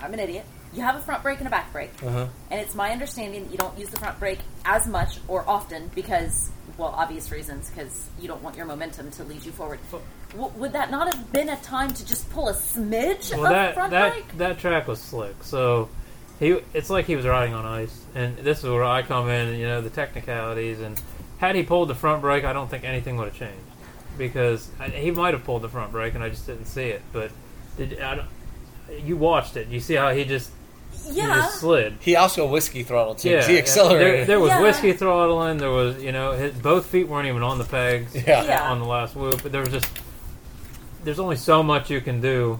I'm 0.00 0.14
an 0.14 0.20
idiot. 0.20 0.44
You 0.72 0.82
have 0.82 0.96
a 0.96 1.00
front 1.00 1.22
brake 1.22 1.38
and 1.38 1.46
a 1.46 1.50
back 1.50 1.72
brake, 1.72 1.90
Uh-huh. 2.04 2.26
and 2.50 2.60
it's 2.60 2.74
my 2.74 2.90
understanding 2.90 3.44
that 3.44 3.50
you 3.50 3.56
don't 3.58 3.76
use 3.78 3.88
the 3.88 3.98
front 3.98 4.18
brake 4.20 4.40
as 4.66 4.86
much 4.86 5.18
or 5.26 5.42
often 5.48 5.90
because, 5.94 6.50
well, 6.76 6.90
obvious 6.90 7.32
reasons, 7.32 7.70
because 7.70 8.06
you 8.20 8.28
don't 8.28 8.42
want 8.42 8.54
your 8.56 8.66
momentum 8.66 9.10
to 9.12 9.24
lead 9.24 9.42
you 9.44 9.50
forward. 9.52 9.78
W- 10.32 10.52
would 10.56 10.74
that 10.74 10.90
not 10.90 11.12
have 11.14 11.32
been 11.32 11.48
a 11.48 11.56
time 11.62 11.92
to 11.94 12.04
just 12.06 12.28
pull 12.30 12.48
a 12.50 12.54
smidge 12.54 13.32
Well, 13.34 13.46
of 13.46 13.50
that 13.52 13.74
front 13.74 13.90
that 13.92 14.12
brake? 14.12 14.36
that 14.36 14.58
track 14.58 14.86
was 14.86 15.00
slick. 15.00 15.42
So 15.42 15.88
he, 16.38 16.58
it's 16.74 16.90
like 16.90 17.06
he 17.06 17.16
was 17.16 17.26
riding 17.26 17.54
on 17.54 17.64
ice, 17.66 18.04
and 18.14 18.36
this 18.38 18.58
is 18.58 18.64
where 18.64 18.84
I 18.84 19.02
come 19.02 19.28
in. 19.28 19.58
You 19.58 19.66
know 19.66 19.80
the 19.80 19.90
technicalities, 19.90 20.80
and 20.80 21.00
had 21.38 21.54
he 21.56 21.62
pulled 21.62 21.88
the 21.88 21.94
front 21.94 22.20
brake, 22.22 22.44
I 22.44 22.52
don't 22.52 22.68
think 22.70 22.84
anything 22.84 23.16
would 23.16 23.28
have 23.28 23.36
changed 23.36 23.54
because 24.16 24.68
I, 24.80 24.88
he 24.88 25.10
might 25.10 25.34
have 25.34 25.44
pulled 25.44 25.62
the 25.62 25.68
front 25.68 25.92
brake, 25.92 26.14
and 26.14 26.22
I 26.24 26.28
just 26.28 26.46
didn't 26.46 26.66
see 26.66 26.86
it. 26.88 27.02
But 27.12 27.30
did 27.76 28.00
I 28.00 28.16
don't, 28.16 28.28
you 29.04 29.16
watched 29.16 29.56
it? 29.56 29.68
You 29.68 29.80
see 29.80 29.94
how 29.94 30.10
he 30.12 30.24
just 30.24 30.50
he 31.06 31.14
Yeah, 31.18 31.34
just 31.36 31.60
slid. 31.60 31.96
He 32.00 32.16
also 32.16 32.46
whiskey 32.46 32.82
throttled 32.82 33.18
too. 33.18 33.34
'cause 33.36 33.46
Yeah, 33.48 33.52
he 33.52 33.58
accelerated. 33.58 34.14
There, 34.20 34.26
there 34.26 34.40
was 34.40 34.50
Yeah. 34.50 34.60
whiskey 34.62 34.92
throttling. 34.94 35.58
There 35.58 35.70
was, 35.70 36.02
you 36.02 36.12
know, 36.12 36.32
his, 36.32 36.54
both 36.54 36.86
feet 36.86 37.06
weren't 37.08 37.28
even 37.28 37.42
on 37.42 37.58
the 37.58 37.64
pegs 37.64 38.14
Yeah. 38.14 38.42
Yeah. 38.44 38.70
on 38.70 38.78
the 38.80 38.84
last 38.86 39.14
whoop. 39.14 39.42
But 39.42 39.52
there 39.52 39.60
was 39.60 39.70
just, 39.70 39.86
there's 41.04 41.20
only 41.20 41.36
so 41.36 41.62
much 41.62 41.90
you 41.90 42.00
can 42.00 42.20
do 42.20 42.58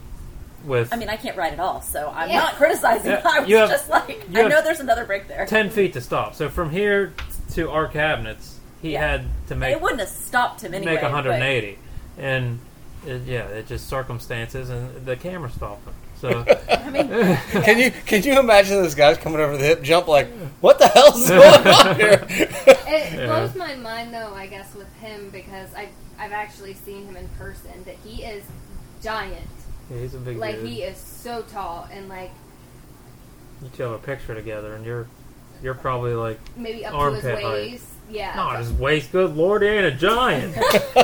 with 0.69 0.93
I 0.93 0.97
mean, 0.97 1.09
I 1.09 1.17
can't 1.17 1.37
ride 1.37 1.53
at 1.55 1.61
all, 1.61 1.81
so 1.83 2.13
I'm 2.15 2.29
Yeah. 2.31 2.39
not 2.41 2.55
criticizing. 2.55 3.11
Yeah, 3.11 3.23
I 3.25 3.41
was 3.41 3.49
you 3.49 3.57
have- 3.57 3.71
just 3.71 3.89
like, 3.89 4.25
you 4.31 4.41
I 4.45 4.49
know 4.49 4.63
there's 4.63 4.81
another 4.81 5.05
break 5.05 5.27
there. 5.29 5.47
10 5.47 5.71
feet 5.71 5.95
to 5.95 6.01
stop. 6.01 6.35
So 6.35 6.49
from 6.49 6.71
here 6.71 7.15
to 7.55 7.71
our 7.71 7.89
cabinets, 7.89 8.59
he 8.83 8.93
Yeah. 8.93 9.01
had 9.09 9.25
to 9.49 9.57
make 9.57 9.73
it 9.75 9.81
wouldn't 9.81 10.01
have 10.01 10.09
stopped 10.09 10.61
him 10.63 10.75
anyway. 10.75 10.93
make 10.93 11.01
but- 11.01 11.11
180, 11.13 11.79
and 12.19 12.61
it, 13.07 13.23
yeah, 13.23 13.47
it's 13.49 13.69
just 13.69 13.89
circumstances 13.89 14.71
and 14.71 15.05
the 15.07 15.17
camera 15.17 15.51
stopped 15.51 15.87
him. 15.87 15.95
So 16.21 16.45
I 16.71 16.91
mean, 16.91 17.09
Can 17.63 17.79
you 17.79 17.91
can 17.93 18.23
you 18.25 18.41
imagine 18.41 18.83
this 18.83 18.95
guys 18.97 19.19
coming 19.19 19.41
over 19.41 19.57
the 19.57 19.65
hip 19.65 19.83
jump 19.83 20.09
like, 20.09 20.29
what 20.61 20.79
the 20.81 20.89
hell's 20.89 21.29
going 21.29 21.67
on 21.67 21.95
here? 21.97 22.27
It 22.29 23.13
Yeah. 23.15 23.27
blows 23.27 23.55
my 23.55 23.77
mind 23.77 24.13
though, 24.13 24.35
I 24.35 24.47
guess, 24.49 24.75
with 24.75 24.93
him 24.97 25.31
because 25.31 25.69
I've 25.77 25.89
I've 26.19 26.33
actually 26.33 26.75
seen 26.75 27.07
him 27.07 27.17
in 27.17 27.29
person. 27.39 27.71
That 27.85 27.95
he 28.05 28.25
is 28.25 28.43
giant. 29.01 29.47
Yeah, 29.91 29.99
he's 29.99 30.15
a 30.15 30.19
big 30.19 30.37
Like 30.39 30.57
dude. 30.57 30.67
he 30.69 30.83
is 30.83 30.97
so 30.99 31.43
tall 31.43 31.89
and 31.93 32.09
like 32.09 32.31
You 33.63 33.69
two 33.77 33.83
have 33.85 33.93
a 33.93 33.99
picture 33.99 34.35
together, 34.35 34.75
and 34.75 34.85
you're 34.85 35.07
you're 35.63 35.75
probably 35.75 36.15
like 36.15 36.39
maybe 36.57 36.85
up 36.87 36.93
to 36.93 36.99
Armpit 36.99 37.25
his 37.25 37.33
height. 37.35 37.45
waist. 37.45 37.85
Yeah. 38.11 38.35
not 38.37 38.59
his 38.59 38.73
waist. 38.73 39.13
Good 39.13 39.37
lord, 39.37 39.63
he 39.63 39.69
ain't 39.69 39.85
a 39.87 39.91
giant. 39.91 40.57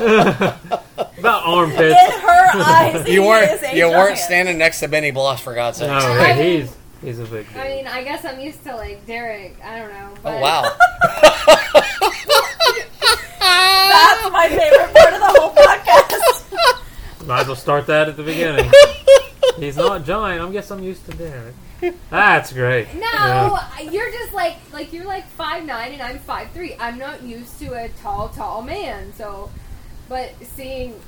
About 1.18 1.42
armpits. 1.46 1.80
in 1.80 2.20
her 2.20 2.50
eyes, 2.54 3.06
you 3.08 3.12
he 3.12 3.18
weren't 3.28 3.50
is 3.52 3.62
a 3.62 3.76
you 3.76 3.88
weren't 3.88 4.08
giant. 4.16 4.18
standing 4.18 4.58
next 4.58 4.80
to 4.80 4.88
Benny 4.88 5.10
Bloss 5.10 5.40
for 5.40 5.54
God's 5.54 5.78
sake. 5.78 5.88
No, 5.88 5.94
I 5.96 6.34
mean- 6.36 6.60
he's 6.62 6.76
he's 7.02 7.18
a 7.18 7.24
big 7.24 7.46
dude. 7.48 7.56
I 7.56 7.68
mean, 7.68 7.86
I 7.86 8.02
guess 8.04 8.24
I'm 8.24 8.38
used 8.40 8.62
to 8.64 8.74
like 8.76 9.04
Derek. 9.06 9.56
I 9.62 9.78
don't 9.80 9.90
know. 9.92 10.08
Oh, 10.12 10.18
but 10.22 10.34
Oh 10.34 10.40
wow. 10.40 10.62
That's 13.40 14.30
my 14.32 14.48
favorite 14.48 14.94
part 14.94 15.12
of 15.14 15.20
the 15.20 15.32
whole 15.40 15.50
podcast. 15.54 16.33
Might 17.26 17.40
as 17.42 17.46
well 17.46 17.56
start 17.56 17.86
that 17.86 18.08
at 18.08 18.16
the 18.16 18.22
beginning. 18.22 18.70
He's 19.58 19.76
not 19.76 20.04
giant. 20.04 20.42
I 20.42 20.50
guess 20.52 20.70
I'm 20.70 20.82
used 20.82 21.06
to 21.10 21.16
Derek. 21.16 21.54
That's 22.10 22.52
great. 22.52 22.92
No, 22.94 23.00
Yeah. 23.02 23.80
you're 23.90 24.10
just 24.10 24.32
like 24.32 24.56
like 24.72 24.92
you're 24.92 25.04
like 25.04 25.26
five 25.28 25.64
nine 25.64 25.92
and 25.92 26.02
I'm 26.02 26.18
five 26.18 26.50
three. 26.52 26.74
I'm 26.78 26.98
not 26.98 27.22
used 27.22 27.58
to 27.60 27.66
a 27.74 27.88
tall, 28.02 28.28
tall 28.30 28.62
man. 28.62 29.12
So, 29.14 29.50
but 30.08 30.32
seeing, 30.42 31.00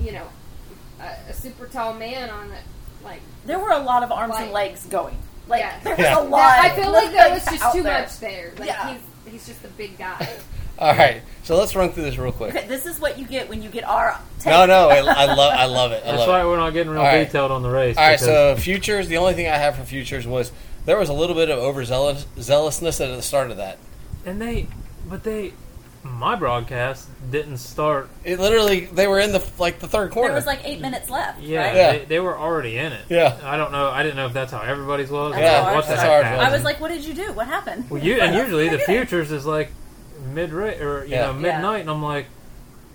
you 0.00 0.12
know, 0.12 0.26
a, 1.00 1.30
a 1.30 1.34
super 1.34 1.66
tall 1.66 1.94
man 1.94 2.30
on 2.30 2.50
it, 2.52 2.62
like 3.04 3.20
There 3.44 3.58
were 3.58 3.70
a 3.72 3.78
lot 3.80 4.02
of 4.02 4.10
arms 4.12 4.34
and 4.38 4.50
legs 4.52 4.86
going. 4.86 5.18
Like 5.46 5.60
Yeah. 5.60 5.78
there 5.80 5.96
was 5.96 6.04
Yeah. 6.04 6.18
a 6.20 6.22
lot. 6.22 6.38
that, 6.62 6.72
I 6.72 6.76
feel 6.82 6.90
like 6.92 7.10
there 7.12 7.30
was 7.34 7.44
just 7.44 7.72
too 7.74 7.82
there. 7.82 8.00
much 8.00 8.18
there. 8.18 8.52
Like 8.58 8.68
Yeah. 8.68 8.92
he's 9.24 9.32
he's 9.32 9.46
just 9.46 9.64
a 9.64 9.68
big 9.68 9.98
guy. 9.98 10.28
All 10.78 10.92
right, 10.94 11.22
so 11.44 11.56
let's 11.56 11.74
run 11.76 11.90
through 11.92 12.02
this 12.04 12.18
real 12.18 12.32
quick. 12.32 12.54
Okay, 12.54 12.66
this 12.66 12.84
is 12.86 12.98
what 13.00 13.18
you 13.18 13.26
get 13.26 13.48
when 13.48 13.62
you 13.62 13.68
get 13.70 13.84
our. 13.84 14.18
Take. 14.40 14.46
No, 14.52 14.66
no, 14.66 14.88
I, 14.88 14.96
I 14.98 15.24
love, 15.34 15.52
I 15.54 15.64
love 15.66 15.92
it. 15.92 16.02
I 16.02 16.06
That's 16.06 16.18
love 16.18 16.28
why 16.28 16.42
it. 16.42 16.46
we're 16.46 16.56
not 16.56 16.70
getting 16.72 16.90
real 16.92 17.00
All 17.00 17.06
right. 17.06 17.24
detailed 17.24 17.52
on 17.52 17.62
the 17.62 17.70
race. 17.70 17.96
All 17.96 18.04
right, 18.06 18.18
so 18.18 18.56
futures. 18.56 19.08
The 19.08 19.16
only 19.18 19.34
thing 19.34 19.46
I 19.46 19.56
have 19.56 19.76
for 19.76 19.84
futures 19.84 20.26
was 20.26 20.50
there 20.84 20.98
was 20.98 21.08
a 21.08 21.14
little 21.14 21.36
bit 21.36 21.48
of 21.50 21.58
overzealous 21.58 22.26
zealousness 22.38 23.00
at 23.00 23.14
the 23.14 23.22
start 23.22 23.50
of 23.52 23.56
that. 23.58 23.78
and 24.26 24.40
they, 24.42 24.66
but 25.08 25.22
they, 25.22 25.52
my 26.02 26.34
broadcast 26.34 27.08
didn't 27.30 27.56
start. 27.58 28.10
It 28.24 28.38
literally, 28.40 28.80
they 28.86 29.06
were 29.06 29.20
in 29.20 29.30
the 29.32 29.42
like 29.58 29.78
the 29.78 29.86
third 29.88 30.10
quarter. 30.10 30.28
There 30.30 30.34
was 30.36 30.44
like 30.46 30.60
eight 30.68 30.80
minutes 30.80 31.08
left. 31.08 31.40
Yeah, 31.40 31.66
right? 31.66 31.76
Yeah. 31.76 31.92
They, 31.92 32.04
they 32.06 32.20
were 32.20 32.36
already 32.36 32.76
in 32.78 32.92
it. 32.92 33.04
Yeah. 33.08 33.38
I 33.44 33.56
don't 33.56 33.70
know. 33.72 33.88
I 33.90 34.02
didn't 34.02 34.16
know 34.16 34.26
if 34.26 34.32
that's 34.34 34.50
how 34.52 34.60
everybody's 34.60 35.10
was. 35.10 35.32
That's 35.34 35.42
Yeah, 35.42 35.62
how 35.62 35.68
ours 35.68 35.76
what 35.76 35.86
the 35.94 35.96
heck 36.02 36.10
ours 36.10 36.24
happened. 36.24 36.38
was. 36.42 36.48
I 36.48 36.52
was 36.56 36.64
like, 36.64 36.80
"What 36.80 36.88
did 36.88 37.04
you 37.04 37.14
do? 37.14 37.32
What 37.32 37.46
happened?" 37.46 37.88
Well, 37.88 38.02
you 38.02 38.20
and 38.20 38.34
usually 38.34 38.68
the 38.68 38.78
futures 38.86 39.30
is 39.32 39.46
like 39.46 39.70
mid 40.26 40.52
rate 40.52 40.80
or 40.80 41.04
you 41.04 41.12
Yeah. 41.12 41.26
know 41.26 41.32
midnight, 41.34 41.80
and 41.82 41.90
I'm 41.90 42.02
like, 42.02 42.26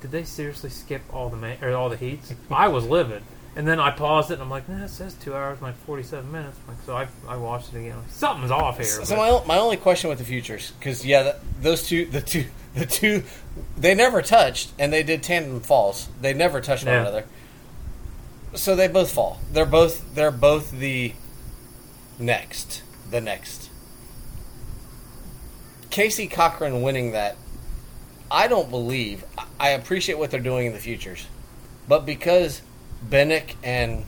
did 0.02 0.12
they 0.12 0.24
seriously 0.24 0.70
skip 0.70 1.02
all 1.14 1.30
the 1.30 1.38
ma- 1.38 1.56
or 1.62 1.74
all 1.76 1.90
the 1.90 1.98
heats? 1.98 2.34
I 2.50 2.68
was 2.70 2.86
livid, 2.86 3.24
and 3.56 3.68
then 3.68 3.80
I 3.80 3.92
paused 3.92 4.32
it, 4.32 4.36
and 4.36 4.44
I'm 4.44 4.50
like, 4.50 4.68
nah, 4.70 4.86
it 4.86 4.90
says 4.90 5.14
two 5.16 5.36
hours 5.36 5.58
and 5.60 5.64
like 5.68 5.78
47 5.86 6.32
minutes. 6.32 6.58
Like, 6.68 6.78
so 6.86 6.96
I 6.96 7.08
I 7.28 7.38
watched 7.38 7.74
it 7.74 7.80
again. 7.80 7.98
Like, 7.98 8.10
Something's 8.12 8.52
off 8.52 8.78
here. 8.78 8.86
So 8.86 9.16
but- 9.16 9.46
my, 9.48 9.56
my 9.56 9.60
only 9.62 9.78
question 9.78 10.10
with 10.10 10.20
the 10.20 10.26
futures, 10.26 10.72
because 10.80 11.06
yeah, 11.06 11.24
that, 11.24 11.40
those 11.62 11.88
two, 11.88 12.06
the 12.06 12.22
two, 12.22 12.46
the 12.76 12.86
two, 12.86 13.24
they 13.78 13.94
never 13.96 14.22
touched, 14.22 14.72
and 14.80 14.94
they 14.94 15.04
did 15.04 15.22
tandem 15.24 15.60
falls. 15.60 16.08
They 16.22 16.34
never 16.34 16.62
touched 16.62 16.86
one 16.86 16.94
Yeah. 16.94 17.02
another. 17.02 17.26
So 18.56 18.76
they 18.76 18.88
both 18.88 19.12
fall. 19.12 19.40
They're 19.52 19.66
both 19.66 20.16
they're 20.16 20.32
both 20.32 20.72
the 20.72 21.14
next, 22.18 22.82
the 23.10 23.22
next. 23.22 23.69
Casey 25.90 26.28
Cochran 26.28 26.82
winning 26.82 27.12
that, 27.12 27.36
I 28.32 28.48
don't 28.48 28.70
believe. 28.70 29.24
I- 29.60 29.70
appreciate 29.72 30.18
what 30.18 30.32
they're 30.32 30.40
doing 30.40 30.68
in 30.68 30.74
the 30.74 30.80
futures, 30.80 31.26
but 31.88 32.06
because 32.06 32.62
Bennick 33.08 33.56
and 33.64 34.06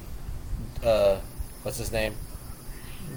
uh, 0.83 1.17
what's 1.63 1.77
his 1.77 1.91
name, 1.91 2.13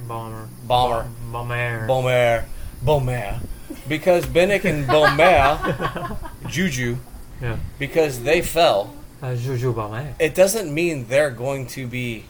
bomber, 0.09 0.49
Bomber. 0.67 1.07
bomber, 1.31 1.87
Beaumer, 1.87 2.45
Beaumer, 2.85 3.41
because 3.89 4.25
Bennick 4.27 4.65
and 4.65 4.87
Beaumer, 4.87 6.19
Juju, 6.49 6.97
yeah, 7.41 7.57
because 7.79 8.23
they 8.23 8.41
fell, 8.43 8.95
uh, 9.23 9.35
Juju 9.35 9.73
Beaumer. 9.75 10.15
it 10.19 10.35
doesn't 10.35 10.73
mean 10.73 11.07
they're 11.09 11.31
going 11.31 11.67
to 11.69 11.87
be 11.87 12.25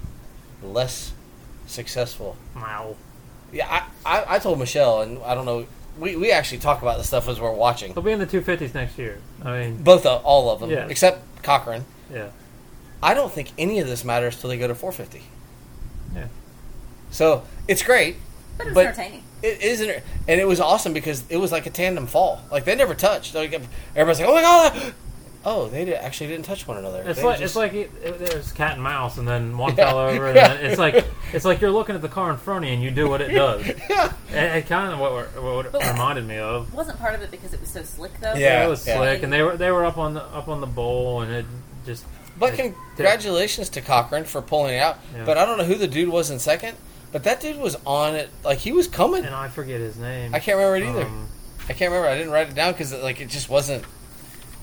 less 0.63 1.13
successful. 1.67 2.37
Wow. 2.57 2.97
Yeah, 3.53 3.69
I, 4.05 4.19
I, 4.21 4.37
I 4.37 4.39
told 4.41 4.59
Michelle, 4.59 5.03
and 5.03 5.23
I 5.23 5.35
don't 5.35 5.45
know, 5.47 5.67
we, 5.99 6.17
we 6.17 6.31
actually 6.33 6.59
talk 6.59 6.83
about 6.83 6.99
the 6.99 7.05
stuff 7.05 7.29
as 7.29 7.41
we're 7.41 7.53
watching. 7.53 7.93
They'll 7.93 8.03
be 8.03 8.13
in 8.13 8.19
the 8.19 8.27
250s 8.27 8.75
next 8.75 8.99
year. 8.99 9.19
I 9.45 9.59
mean, 9.61 9.83
Both 9.83 10.07
of, 10.07 10.25
all 10.25 10.51
of 10.51 10.61
them, 10.61 10.71
Yeah. 10.71 10.87
except 10.89 11.43
Cochran. 11.43 11.85
yeah, 12.13 12.29
I 13.03 13.15
don't 13.15 13.31
think 13.33 13.51
any 13.59 13.81
of 13.81 13.87
this 13.87 14.05
matters 14.05 14.41
till 14.41 14.51
they 14.51 14.57
go 14.59 14.67
to 14.69 14.75
450. 14.75 15.23
yeah. 16.17 16.27
So 17.11 17.45
it's 17.69 17.83
great. 17.83 18.17
But 18.59 18.67
it 18.67 18.71
was 18.71 18.75
But- 18.75 18.87
entertaining. 18.87 19.23
It 19.43 19.61
isn't, 19.63 19.91
and 20.27 20.41
it 20.41 20.49
was 20.49 20.59
awesome 20.59 20.95
because 20.95 21.23
it 21.29 21.37
was 21.37 21.53
like 21.53 21.67
a 21.67 21.71
tandem 21.71 22.07
fall. 22.07 22.41
Like 22.51 22.65
they 22.65 22.75
never 22.75 22.95
touched. 22.95 23.35
Like 23.35 23.53
everybody's 23.95 24.21
like, 24.21 24.29
"Oh 24.31 24.35
my 24.35 24.41
god!" 24.41 24.95
Oh, 25.47 25.69
they 25.69 25.85
did, 25.85 25.95
actually 25.95 26.29
didn't 26.29 26.47
touch 26.47 26.67
one 26.67 26.79
another. 26.79 27.03
It's 27.07 27.19
They 27.21 27.25
like 27.27 27.39
just- 27.39 27.45
it's 27.53 27.57
like 27.57 27.75
it, 27.75 27.91
it, 28.03 28.19
there's 28.19 28.51
cat 28.53 28.73
and 28.75 28.83
mouse, 28.83 29.19
and 29.19 29.29
then 29.29 29.59
one 29.59 29.77
Yeah. 29.77 29.85
fell 29.91 29.99
over, 29.99 30.27
and 30.29 30.37
Yeah. 30.37 30.55
then 30.55 30.65
it's 30.67 30.79
like 30.79 31.05
it's 31.33 31.45
like 31.45 31.61
you're 31.61 31.71
looking 31.71 31.95
at 31.95 32.03
the 32.03 32.09
car 32.09 32.31
in 32.31 32.37
front 32.39 32.65
of 32.65 32.69
you, 32.69 32.75
and 32.75 32.83
you 32.83 32.91
do 32.91 33.09
what 33.09 33.21
it 33.21 33.29
does. 33.33 33.67
yeah, 33.91 34.13
And 34.31 34.57
it 34.59 34.67
kind 34.67 34.93
of 34.93 34.99
what, 34.99 35.13
we're- 35.13 35.29
what 35.55 35.67
it 35.67 35.73
reminded 35.75 36.27
me 36.27 36.39
of. 36.39 36.73
Wasn't 36.73 36.99
part 36.99 37.15
of 37.15 37.23
it 37.23 37.31
because 37.31 37.53
it 37.53 37.61
was 37.61 37.71
so 37.71 37.83
slick 37.83 38.13
though. 38.21 38.35
Yeah. 38.35 38.65
it 38.65 38.69
was 38.69 38.83
slick, 38.83 39.23
and 39.23 39.33
they 39.33 39.43
were 39.43 39.57
they 39.57 39.71
were 39.71 39.85
up 39.85 39.99
on 39.99 40.15
the 40.15 40.23
up 40.23 40.49
on 40.49 40.61
the 40.61 40.67
bowl, 40.67 41.21
and 41.23 41.31
it 41.33 41.47
just. 41.85 42.05
But 42.39 42.59
it- 42.59 42.75
congratulations 42.97 43.69
to 43.71 43.81
Cochran 43.81 44.25
for 44.25 44.43
pulling 44.43 44.75
it 44.75 44.79
out. 44.79 44.99
Yeah. 45.15 45.25
But 45.25 45.39
I 45.39 45.45
don't 45.45 45.59
know 45.59 45.65
who 45.65 45.75
the 45.77 45.87
dude 45.87 46.09
was 46.09 46.31
in 46.31 46.39
second. 46.39 46.77
But 47.13 47.23
that 47.25 47.41
dude 47.41 47.59
was 47.61 47.77
on 47.87 48.17
it. 48.17 48.29
Like 48.45 48.59
he 48.59 48.73
was 48.73 48.89
coming. 48.89 49.25
And 49.25 49.35
I 49.35 49.47
forget 49.49 49.79
his 49.81 49.97
name. 49.97 50.35
I 50.35 50.41
can't 50.41 50.57
remember 50.59 50.77
it 50.79 50.89
either. 50.89 51.07
Um, 51.07 51.29
I 51.69 51.73
can't 51.73 51.93
remember. 51.93 52.09
I 52.09 52.17
didn't 52.17 52.33
write 52.33 52.49
it 52.49 52.55
down 52.57 52.73
because 52.73 52.93
like 52.93 53.21
it 53.21 53.29
just 53.29 53.49
wasn't. 53.49 53.85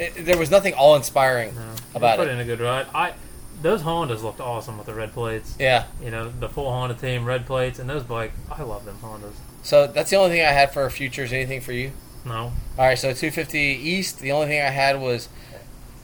It, 0.01 0.25
there 0.25 0.37
was 0.37 0.49
nothing 0.49 0.73
awe 0.73 0.95
inspiring 0.95 1.53
no, 1.55 1.73
about 1.95 2.17
put 2.17 2.27
it. 2.27 2.31
in 2.31 2.39
a 2.39 2.45
good 2.45 2.59
ride. 2.59 2.87
I 2.93 3.13
those 3.61 3.83
Hondas 3.83 4.23
looked 4.23 4.39
awesome 4.39 4.77
with 4.77 4.87
the 4.87 4.93
red 4.95 5.13
plates. 5.13 5.55
Yeah. 5.59 5.85
You 6.03 6.09
know 6.11 6.29
the 6.29 6.49
full 6.49 6.69
Honda 6.71 6.95
team, 6.95 7.25
red 7.25 7.45
plates, 7.45 7.77
and 7.77 7.89
those 7.89 8.03
bikes. 8.03 8.33
I 8.51 8.63
love 8.63 8.85
them 8.85 8.97
Hondas. 9.03 9.33
So 9.63 9.85
that's 9.87 10.09
the 10.09 10.15
only 10.17 10.31
thing 10.31 10.41
I 10.41 10.51
had 10.51 10.73
for 10.73 10.89
futures. 10.89 11.31
Anything 11.31 11.61
for 11.61 11.71
you? 11.71 11.91
No, 12.25 12.51
All 12.77 12.85
right. 12.85 12.97
So 12.97 13.09
250 13.13 13.59
East. 13.59 14.19
The 14.19 14.31
only 14.31 14.47
thing 14.47 14.61
I 14.61 14.69
had 14.69 14.99
was, 14.99 15.27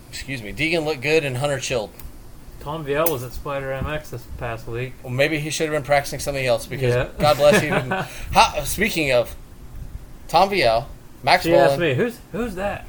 excuse 0.09 0.41
me, 0.41 0.51
Deegan 0.53 0.83
looked 0.85 1.01
good 1.01 1.23
and 1.25 1.37
Hunter 1.37 1.59
chilled. 1.59 1.91
Tom 2.59 2.85
Vialle 2.85 3.09
was 3.11 3.23
at 3.23 3.31
Spider 3.33 3.67
MX 3.83 4.09
this 4.09 4.23
past 4.37 4.67
week. 4.67 4.93
Well, 5.03 5.13
maybe 5.13 5.39
he 5.39 5.49
should 5.51 5.69
have 5.69 5.73
been 5.75 5.83
practicing 5.85 6.19
something 6.19 6.45
else 6.45 6.65
because 6.65 6.93
Yeah. 6.93 7.09
God 7.19 7.37
bless. 7.37 7.61
How, 8.33 8.63
speaking 8.63 9.11
of 9.11 9.35
Tom 10.27 10.49
Vialle, 10.49 10.85
Max 11.23 11.43
She 11.43 11.53
asked 11.55 11.79
me, 11.79 11.93
"Who's 11.93 12.19
who's 12.31 12.55
that?" 12.55 12.85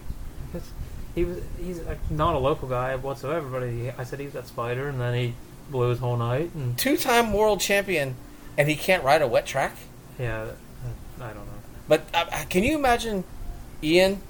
He 1.18 1.24
was 1.24 1.38
he's 1.60 1.80
like 1.80 1.98
not 2.12 2.36
a 2.36 2.38
local 2.38 2.68
guy 2.68 2.94
whatsoever, 2.94 3.48
but 3.48 3.68
he, 3.68 3.90
I 3.90 4.04
said 4.04 4.20
he 4.20 4.26
was 4.26 4.36
at 4.36 4.46
Spider, 4.46 4.88
and 4.88 5.00
then 5.00 5.14
he 5.14 5.34
blew 5.68 5.90
his 5.90 5.98
whole 5.98 6.16
night, 6.16 6.54
and 6.54 6.78
two-time 6.78 7.32
world 7.32 7.58
champion, 7.58 8.14
and 8.56 8.68
he 8.68 8.76
can't 8.76 9.02
ride 9.02 9.20
a 9.20 9.26
wet 9.26 9.44
track. 9.44 9.74
yeah, 10.16 10.46
I 11.20 11.26
don't 11.26 11.34
know. 11.34 11.60
But 11.88 12.06
uh, 12.14 12.26
uh, 12.30 12.44
can 12.48 12.62
you 12.62 12.78
imagine 12.78 13.24
Ian 13.82 14.20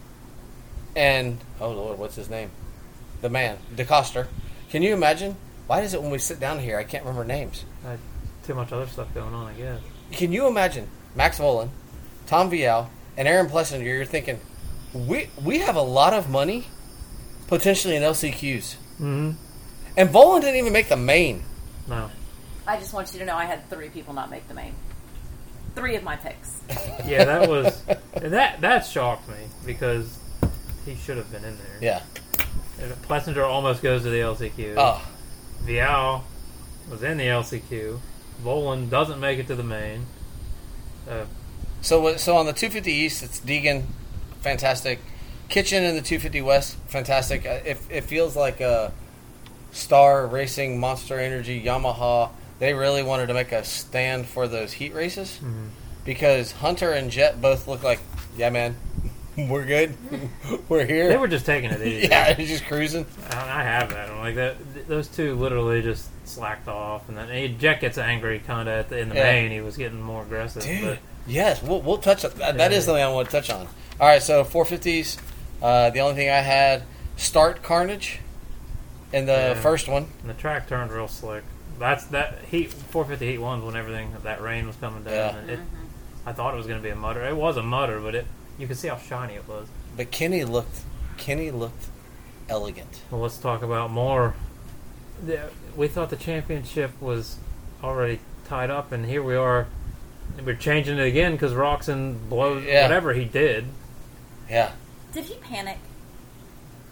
and 0.96 1.38
oh 1.60 1.72
Lord, 1.72 1.98
what's 1.98 2.16
his 2.16 2.30
name? 2.30 2.52
The 3.20 3.28
man, 3.28 3.58
DeCoster. 3.76 4.28
Can 4.70 4.82
you 4.82 4.94
imagine? 4.94 5.36
Why 5.66 5.82
is 5.82 5.92
it 5.92 6.00
when 6.00 6.10
we 6.10 6.18
sit 6.18 6.40
down 6.40 6.60
here 6.60 6.78
I 6.78 6.84
can't 6.84 7.04
remember 7.04 7.26
names? 7.26 7.66
I 7.86 7.98
too 8.46 8.54
much 8.54 8.72
other 8.72 8.86
stuff 8.86 9.12
going 9.12 9.34
on, 9.34 9.48
I 9.48 9.52
guess. 9.52 9.80
Can 10.12 10.32
you 10.32 10.46
imagine 10.46 10.88
Max 11.14 11.38
Vohland, 11.38 11.68
Tom 12.26 12.50
Vialle, 12.50 12.88
and 13.14 13.28
Aaron 13.28 13.48
Plessinger? 13.50 13.84
You're 13.84 14.06
thinking 14.06 14.40
we 14.94 15.28
we 15.44 15.58
have 15.58 15.76
a 15.76 15.82
lot 15.82 16.14
of 16.14 16.30
money 16.30 16.66
potentially 17.48 17.96
in 17.96 18.02
LCQs, 18.02 18.76
Mm-hmm. 19.00 19.30
and 19.96 20.08
Vohland 20.10 20.40
didn't 20.42 20.56
even 20.56 20.72
make 20.72 20.88
the 20.88 20.96
main. 20.96 21.42
No, 21.88 22.10
I 22.66 22.76
just 22.78 22.92
want 22.92 23.12
you 23.12 23.18
to 23.20 23.24
know 23.24 23.34
I 23.36 23.44
had 23.44 23.68
three 23.70 23.88
people 23.90 24.12
not 24.14 24.30
make 24.30 24.46
the 24.48 24.54
main. 24.54 24.74
Three 25.74 25.94
of 25.96 26.02
my 26.02 26.16
picks. 26.16 26.60
yeah, 27.06 27.24
that 27.24 27.48
was 27.48 27.82
that 28.14 28.60
that 28.60 28.86
shocked 28.86 29.28
me 29.28 29.36
because 29.64 30.18
he 30.84 30.94
should 30.96 31.16
have 31.16 31.30
been 31.30 31.44
in 31.44 31.56
there. 31.56 31.78
Yeah. 31.80 32.02
And 32.80 32.92
Plessinger 33.02 33.44
almost 33.44 33.82
goes 33.82 34.02
to 34.02 34.10
the 34.10 34.18
LCQ. 34.18 34.74
Oh, 34.76 35.04
Vialle 35.64 36.22
was 36.90 37.02
in 37.02 37.18
the 37.18 37.24
LCQ. 37.26 37.98
Vohland 38.44 38.88
doesn't 38.90 39.20
make 39.20 39.38
it 39.38 39.46
to 39.48 39.54
the 39.54 39.62
main. 39.64 40.06
Uh, 41.08 41.24
so 41.80 42.16
so 42.16 42.36
on 42.36 42.46
the 42.46 42.52
250 42.52 42.90
East, 42.92 43.22
it's 43.22 43.40
Deegan, 43.40 43.84
fantastic. 44.40 44.98
Kitchen 45.48 45.82
in 45.82 45.94
the 45.94 46.02
250 46.02 46.42
West, 46.42 46.76
fantastic. 46.88 47.46
Uh, 47.46 47.60
It, 47.64 47.78
it 47.90 48.04
feels 48.04 48.36
like 48.36 48.60
a 48.60 48.92
Star 49.72 50.26
Racing, 50.26 50.78
Monster 50.78 51.18
Energy, 51.18 51.62
Yamaha, 51.62 52.30
they 52.58 52.74
really 52.74 53.02
wanted 53.02 53.28
to 53.28 53.34
make 53.34 53.52
a 53.52 53.64
stand 53.64 54.26
for 54.26 54.48
those 54.48 54.72
heat 54.74 54.92
races 54.94 55.38
Mhm. 55.42 55.68
because 56.04 56.52
Hunter 56.52 56.90
and 56.92 57.10
Jett 57.10 57.40
both 57.40 57.68
look 57.68 57.82
like, 57.82 58.00
yeah, 58.36 58.50
man, 58.50 58.76
we're 59.38 59.64
good, 59.64 59.94
we're 60.68 60.84
here. 60.84 61.08
They 61.08 61.16
were 61.16 61.28
just 61.28 61.46
taking 61.46 61.70
it 61.70 61.80
easy. 61.86 62.08
yeah, 62.08 62.32
just 62.34 62.64
cruising. 62.66 63.06
I 63.30 63.36
I 63.60 63.62
have 63.62 63.88
that. 63.90 64.10
I'm 64.10 64.18
like 64.18 64.34
that. 64.34 64.56
th- 64.74 64.86
Those 64.86 65.06
two 65.08 65.34
literally 65.36 65.80
just 65.82 66.08
slacked 66.26 66.66
off, 66.68 67.08
and 67.08 67.16
then 67.16 67.58
Jett 67.58 67.80
gets 67.80 67.96
angry 67.96 68.40
kind 68.40 68.68
of 68.68 68.90
in 68.92 69.08
the 69.10 69.14
Yeah. 69.14 69.22
main. 69.32 69.50
He 69.52 69.60
was 69.60 69.76
getting 69.76 70.00
more 70.02 70.22
aggressive. 70.22 70.62
Dude, 70.64 70.82
But 70.84 70.98
yes, 71.26 71.62
we'll, 71.62 71.80
we'll 71.80 71.98
touch 71.98 72.24
on 72.24 72.32
that. 72.38 72.56
That 72.58 72.70
Yeah. 72.72 72.76
is 72.78 72.84
something 72.86 73.02
I 73.02 73.08
want 73.08 73.30
to 73.30 73.32
touch 73.40 73.50
on. 73.50 73.66
All 74.00 74.08
right, 74.08 74.22
so 74.22 74.44
450s. 74.44 75.18
Uh, 75.62 75.90
the 75.90 76.00
only 76.00 76.14
thing 76.14 76.28
I 76.30 76.40
had 76.40 76.82
start 77.16 77.62
Carnage 77.62 78.20
in 79.12 79.26
the 79.26 79.32
Yeah. 79.32 79.54
first 79.54 79.88
one. 79.88 80.06
And 80.20 80.30
the 80.30 80.34
track 80.34 80.68
turned 80.68 80.92
real 80.92 81.08
slick. 81.08 81.42
That's 81.78 82.04
that 82.06 82.38
heat 82.50 82.72
450 82.72 83.26
heat 83.32 83.38
ones 83.38 83.64
when 83.64 83.76
everything 83.76 84.12
that 84.22 84.40
rain 84.40 84.66
was 84.66 84.76
coming 84.76 85.04
down. 85.04 85.12
Yeah. 85.14 85.36
and 85.36 85.50
It, 85.50 85.60
I 86.26 86.32
thought 86.32 86.54
it 86.54 86.56
was 86.56 86.66
going 86.66 86.78
to 86.78 86.82
be 86.82 86.90
a 86.90 86.96
mutter. 86.96 87.24
It 87.24 87.36
was 87.36 87.56
a 87.56 87.62
mutter, 87.62 88.00
but 88.00 88.14
it 88.14 88.26
you 88.58 88.66
could 88.66 88.76
see 88.76 88.88
how 88.88 88.96
shiny 88.98 89.34
it 89.34 89.46
was. 89.48 89.68
But 89.96 90.10
Kenny 90.10 90.44
looked 90.44 90.80
Kenny 91.16 91.50
looked 91.50 91.86
elegant. 92.48 93.00
Well, 93.10 93.20
let's 93.20 93.38
talk 93.38 93.62
about 93.62 93.90
more. 93.90 94.34
The, 95.24 95.50
we 95.76 95.88
thought 95.88 96.10
the 96.10 96.16
championship 96.16 96.90
was 97.00 97.36
already 97.82 98.20
tied 98.46 98.70
up, 98.70 98.92
and 98.92 99.06
here 99.06 99.22
we 99.22 99.34
are. 99.36 99.66
We're 100.44 100.54
changing 100.54 100.98
it 100.98 101.02
again 101.06 101.32
because 101.32 101.52
Roczen 101.52 102.28
blows 102.28 102.64
Yeah. 102.64 102.82
whatever 102.82 103.12
he 103.14 103.24
did. 103.24 103.66
Yeah. 104.48 104.72
Did 105.12 105.24
he 105.24 105.34
panic? 105.36 105.78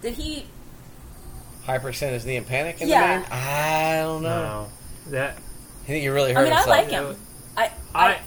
Did 0.03 0.15
he? 0.15 0.47
Hyperextend 1.65 2.11
his 2.13 2.25
knee 2.27 2.37
in 2.37 2.45
panic 2.45 2.81
in 2.81 2.89
Yeah. 2.89 3.15
the 3.19 3.21
main? 3.23 3.33
I 3.33 3.97
don't 4.03 4.23
know. 4.23 4.69
No, 5.07 5.11
that 5.11 5.37
I 5.37 5.87
think 5.87 6.03
he 6.03 6.09
really 6.09 6.33
hurt 6.33 6.41
I 6.41 6.45
mean, 6.45 6.53
I 6.53 6.57
himself. 6.57 6.77
like 6.79 6.91
him. 6.91 7.17
I, 7.57 7.71
I, 7.95 8.09
I 8.09 8.19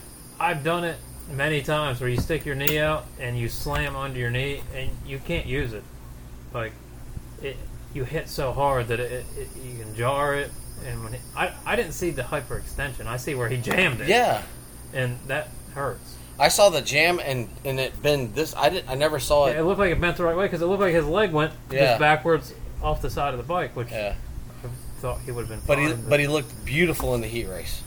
I've 0.51 0.63
done 0.63 0.83
it 0.83 0.97
many 1.31 1.61
times 1.61 2.01
where 2.01 2.09
you 2.09 2.17
stick 2.17 2.45
your 2.45 2.55
knee 2.55 2.79
out 2.79 3.05
and 3.19 3.37
you 3.37 3.47
slam 3.49 3.95
under 3.95 4.19
your 4.19 4.31
knee 4.31 4.61
and 4.75 4.89
you 5.05 5.19
can't 5.19 5.45
use 5.45 5.73
it. 5.73 5.83
Like 6.53 6.73
it, 7.41 7.55
you 7.93 8.03
hit 8.03 8.27
so 8.29 8.51
hard 8.51 8.87
that 8.89 8.99
it, 8.99 9.25
it, 9.37 9.47
you 9.63 9.83
can 9.83 9.95
jar 9.95 10.35
it. 10.35 10.51
And 10.85 11.03
when 11.03 11.13
it, 11.15 11.21
I 11.35 11.53
I 11.65 11.75
didn't 11.75 11.91
see 11.93 12.09
the 12.11 12.23
hyperextension, 12.23 13.05
I 13.05 13.17
see 13.17 13.35
where 13.35 13.49
he 13.49 13.57
jammed 13.57 14.01
it. 14.01 14.07
Yeah. 14.09 14.41
and 14.93 15.17
that 15.27 15.49
hurts. 15.73 16.15
I 16.39 16.47
saw 16.47 16.69
the 16.69 16.81
jam 16.81 17.19
and 17.23 17.49
and 17.65 17.79
it 17.79 18.01
been 18.01 18.33
this 18.33 18.55
I 18.55 18.69
didn't. 18.69 18.89
I 18.89 18.95
never 18.95 19.19
saw 19.19 19.47
Yeah, 19.47 19.53
it 19.53 19.59
it. 19.59 19.63
looked 19.63 19.79
like 19.79 19.91
it 19.91 19.99
bent 19.99 20.17
the 20.17 20.23
right 20.23 20.35
way 20.37 20.45
because 20.45 20.61
it 20.61 20.65
looked 20.67 20.81
like 20.81 20.93
his 20.93 21.05
leg 21.05 21.31
went 21.31 21.51
Yeah. 21.71 21.79
just 21.85 21.99
backwards 21.99 22.53
off 22.81 23.01
the 23.01 23.09
side 23.09 23.33
of 23.33 23.37
the 23.37 23.43
bike, 23.43 23.75
which 23.75 23.91
Yeah. 23.91 24.15
I 24.63 24.67
thought 25.01 25.19
he 25.25 25.31
would 25.31 25.41
have 25.47 25.49
been. 25.49 25.61
But 25.67 25.79
he 25.79 25.87
fine, 25.87 26.09
but 26.09 26.19
he 26.19 26.27
looked 26.27 26.65
beautiful 26.65 27.13
in 27.15 27.21
the 27.21 27.27
heat 27.27 27.47
race. 27.47 27.81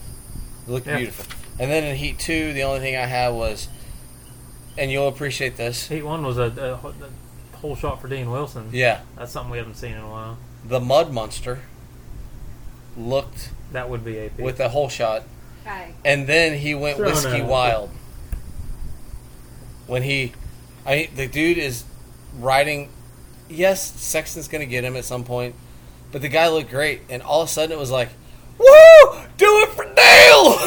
He 0.67 0.73
looked 0.73 0.87
Yeah. 0.87 0.99
beautiful. 0.99 1.25
And 1.59 1.71
then 1.71 1.85
in 1.85 1.97
heat 1.97 2.19
2, 2.19 2.53
the 2.53 2.63
only 2.65 2.81
thing 2.81 2.97
I 2.97 3.07
had 3.07 3.31
was 3.31 3.69
and 4.79 4.91
you'll 4.91 5.09
appreciate 5.09 5.57
this. 5.57 5.89
Heat 5.89 6.03
one 6.03 6.25
was 6.25 6.39
a, 6.39 6.45
a, 6.45 6.89
a 6.89 7.57
hole 7.59 7.77
shot 7.77 8.01
for 8.01 8.09
Dean 8.09 8.31
Wilson. 8.31 8.69
Yeah. 8.73 9.01
That's 9.17 9.31
something 9.33 9.51
we 9.51 9.59
haven't 9.59 9.75
seen 9.77 9.93
in 9.93 10.01
a 10.01 10.09
while. 10.11 10.39
The 10.67 10.81
Mud 10.81 11.11
Monster 11.13 11.61
looked 12.97 13.51
That 13.73 13.89
would 13.89 14.05
be 14.05 14.19
AP. 14.19 14.39
with 14.39 14.61
a 14.61 14.69
hole 14.69 14.89
shot 14.89 15.23
Hi. 15.67 15.95
and 16.05 16.27
then 16.27 16.59
he 16.59 16.75
went 16.75 16.97
Thrown 16.99 17.11
whiskey 17.13 17.41
out. 17.43 17.47
wild. 17.49 17.91
When 19.87 20.03
he, 20.03 20.33
I 20.87 21.09
the 21.15 21.27
dude 21.27 21.59
is 21.59 21.85
riding. 22.39 22.91
Yes, 23.49 23.83
Sexton's 24.01 24.49
going 24.49 24.61
to 24.61 24.67
get 24.67 24.85
him 24.85 24.97
at 24.97 25.05
some 25.05 25.25
point, 25.25 25.55
but 26.11 26.23
the 26.23 26.29
guy 26.29 26.49
looked 26.49 26.71
great, 26.71 27.03
and 27.11 27.23
all 27.23 27.43
of 27.43 27.49
a 27.49 27.51
sudden 27.51 27.73
it 27.73 27.79
was 27.79 27.91
like, 27.91 28.09
"Woo! 28.59 28.67
Do 29.37 29.47
it 29.63 29.69
for 29.71 29.85
Dale!" 29.95 30.59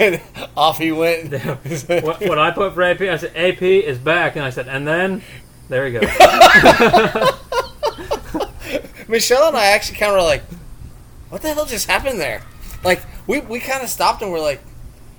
and 0.00 0.20
off 0.56 0.78
he 0.78 0.92
went. 0.92 1.32
what, 2.04 2.20
what 2.20 2.38
I 2.38 2.50
put 2.50 2.74
for 2.74 2.82
AP, 2.82 3.00
I 3.00 3.16
said 3.16 3.32
AP 3.34 3.62
is 3.62 3.98
back, 3.98 4.36
and 4.36 4.44
I 4.44 4.50
said, 4.50 4.68
and 4.68 4.86
then 4.86 5.22
there 5.68 5.86
he 5.86 5.92
goes. 5.92 6.08
Michelle 9.08 9.48
and 9.48 9.56
I 9.56 9.66
actually 9.66 9.98
kind 9.98 10.12
of 10.12 10.18
were 10.18 10.24
like, 10.24 10.42
"What 11.28 11.42
the 11.42 11.52
hell 11.54 11.66
just 11.66 11.88
happened 11.88 12.20
there?" 12.20 12.42
Like 12.84 13.02
we, 13.26 13.40
we 13.40 13.60
kind 13.60 13.82
of 13.82 13.88
stopped 13.88 14.22
and 14.22 14.30
we're 14.30 14.40
like, 14.40 14.60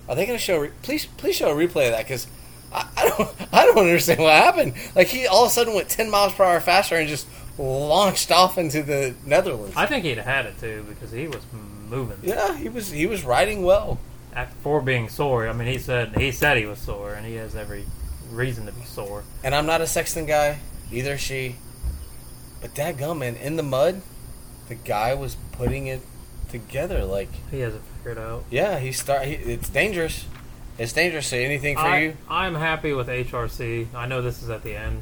"Are 0.07 0.15
they 0.15 0.25
going 0.25 0.37
to 0.37 0.43
show? 0.43 0.59
Re- 0.59 0.71
please 0.81 1.05
please 1.05 1.35
show 1.35 1.49
a 1.49 1.55
replay 1.55 1.85
of 1.85 1.91
that 1.91 2.03
because 2.05 2.27
I, 2.71 2.87
I 2.97 3.09
don't 3.09 3.53
I 3.53 3.65
don't 3.65 3.77
understand 3.77 4.19
what 4.19 4.33
happened." 4.33 4.73
Like 4.95 5.07
he 5.07 5.27
all 5.27 5.45
of 5.45 5.51
a 5.51 5.53
sudden 5.53 5.73
went 5.73 5.89
ten 5.89 6.09
miles 6.09 6.33
per 6.33 6.43
hour 6.43 6.59
faster 6.59 6.95
and 6.95 7.07
just 7.07 7.27
launched 7.57 8.31
off 8.31 8.57
into 8.57 8.83
the 8.83 9.15
Netherlands. 9.25 9.73
I 9.75 9.85
think 9.85 10.05
he'd 10.05 10.17
had 10.17 10.45
it 10.45 10.59
too 10.59 10.85
because 10.87 11.11
he 11.11 11.27
was 11.27 11.43
moving. 11.89 12.19
yeah, 12.21 12.55
he 12.55 12.69
was 12.69 12.91
he 12.91 13.05
was 13.07 13.23
riding 13.23 13.63
well. 13.63 13.99
After 14.33 14.55
for 14.61 14.81
being 14.81 15.09
sore, 15.09 15.47
I 15.47 15.53
mean, 15.53 15.67
he 15.67 15.79
said 15.79 16.15
he 16.17 16.31
said 16.31 16.57
he 16.57 16.65
was 16.65 16.79
sore, 16.79 17.13
and 17.13 17.25
he 17.25 17.35
has 17.35 17.55
every 17.55 17.85
reason 18.29 18.65
to 18.67 18.71
be 18.71 18.83
sore. 18.83 19.23
And 19.43 19.55
I'm 19.55 19.65
not 19.65 19.81
a 19.81 19.87
Sexton 19.87 20.25
guy 20.25 20.59
either. 20.91 21.17
She, 21.17 21.55
but 22.61 22.75
dadgum 22.75 23.19
man, 23.19 23.35
in 23.35 23.55
the 23.55 23.63
mud, 23.63 24.01
the 24.67 24.75
guy 24.75 25.13
was 25.15 25.37
putting 25.53 25.87
it 25.87 26.01
together 26.49 27.03
like. 27.03 27.29
He 27.49 27.61
has 27.61 27.73
it 27.73 27.81
figured 27.97 28.19
out. 28.19 28.43
Yeah, 28.51 28.77
he 28.77 28.91
start. 28.91 29.25
He, 29.25 29.33
it's 29.33 29.69
dangerous. 29.69 30.25
It's 30.77 30.93
dangerous. 30.93 31.27
So 31.27 31.37
anything 31.37 31.75
for 31.75 31.81
I, 31.81 31.99
you? 31.99 32.17
I'm 32.29 32.55
happy 32.55 32.93
with 32.93 33.07
HRC. 33.07 33.93
I 33.95 34.05
know 34.07 34.21
this 34.21 34.43
is 34.43 34.49
at 34.49 34.63
the 34.63 34.75
end, 34.75 35.01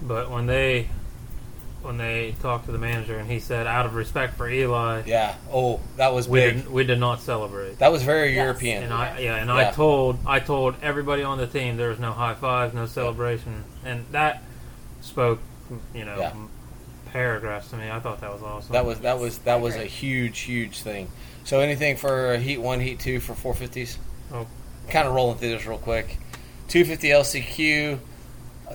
but 0.00 0.30
when 0.30 0.46
they 0.46 0.88
when 1.82 1.98
they 1.98 2.34
talked 2.40 2.66
to 2.66 2.72
the 2.72 2.78
manager 2.78 3.18
and 3.18 3.28
he 3.28 3.40
said, 3.40 3.66
out 3.66 3.86
of 3.86 3.96
respect 3.96 4.36
for 4.36 4.48
Eli, 4.48 5.02
Yeah. 5.04 5.34
Oh, 5.52 5.80
that 5.96 6.14
was 6.14 6.28
we 6.28 6.38
big. 6.38 6.54
did 6.58 6.70
we 6.70 6.84
did 6.84 7.00
not 7.00 7.20
celebrate. 7.20 7.78
That 7.80 7.90
was 7.90 8.04
very 8.04 8.28
Yes. 8.34 8.36
European. 8.44 8.84
And 8.84 8.92
I 8.92 9.18
yeah, 9.18 9.34
and 9.36 9.48
Yeah. 9.48 9.56
I 9.56 9.70
told 9.72 10.18
I 10.24 10.38
told 10.40 10.76
everybody 10.82 11.22
on 11.24 11.38
the 11.38 11.46
team 11.46 11.76
there 11.76 11.88
was 11.88 11.98
no 11.98 12.12
high 12.12 12.34
fives, 12.34 12.72
no 12.72 12.86
celebration, 12.86 13.64
and 13.84 14.04
that 14.12 14.42
spoke, 15.00 15.40
you 15.94 16.04
know, 16.04 16.16
Yeah. 16.18 16.32
paragraphs 17.12 17.68
to 17.70 17.76
me. 17.76 17.90
I 17.90 17.98
thought 18.00 18.20
that 18.20 18.32
was 18.32 18.42
awesome. 18.42 18.72
That 18.72 18.86
was 18.86 19.00
that 19.00 19.18
was 19.18 19.38
that 19.38 19.60
was 19.60 19.74
a 19.76 19.84
huge 19.84 20.40
huge 20.40 20.80
thing. 20.80 21.08
So 21.44 21.58
anything 21.60 21.96
for 21.96 22.38
Heat 22.38 22.58
One, 22.58 22.78
Heat 22.80 23.00
Two 23.00 23.18
for 23.20 23.34
450s? 23.34 23.98
Oh. 24.32 24.46
Kind 24.88 25.06
of 25.08 25.14
rolling 25.14 25.38
through 25.38 25.50
this 25.50 25.66
real 25.66 25.78
quick. 25.78 26.18
250 26.68 27.08
LCQ. 27.08 27.98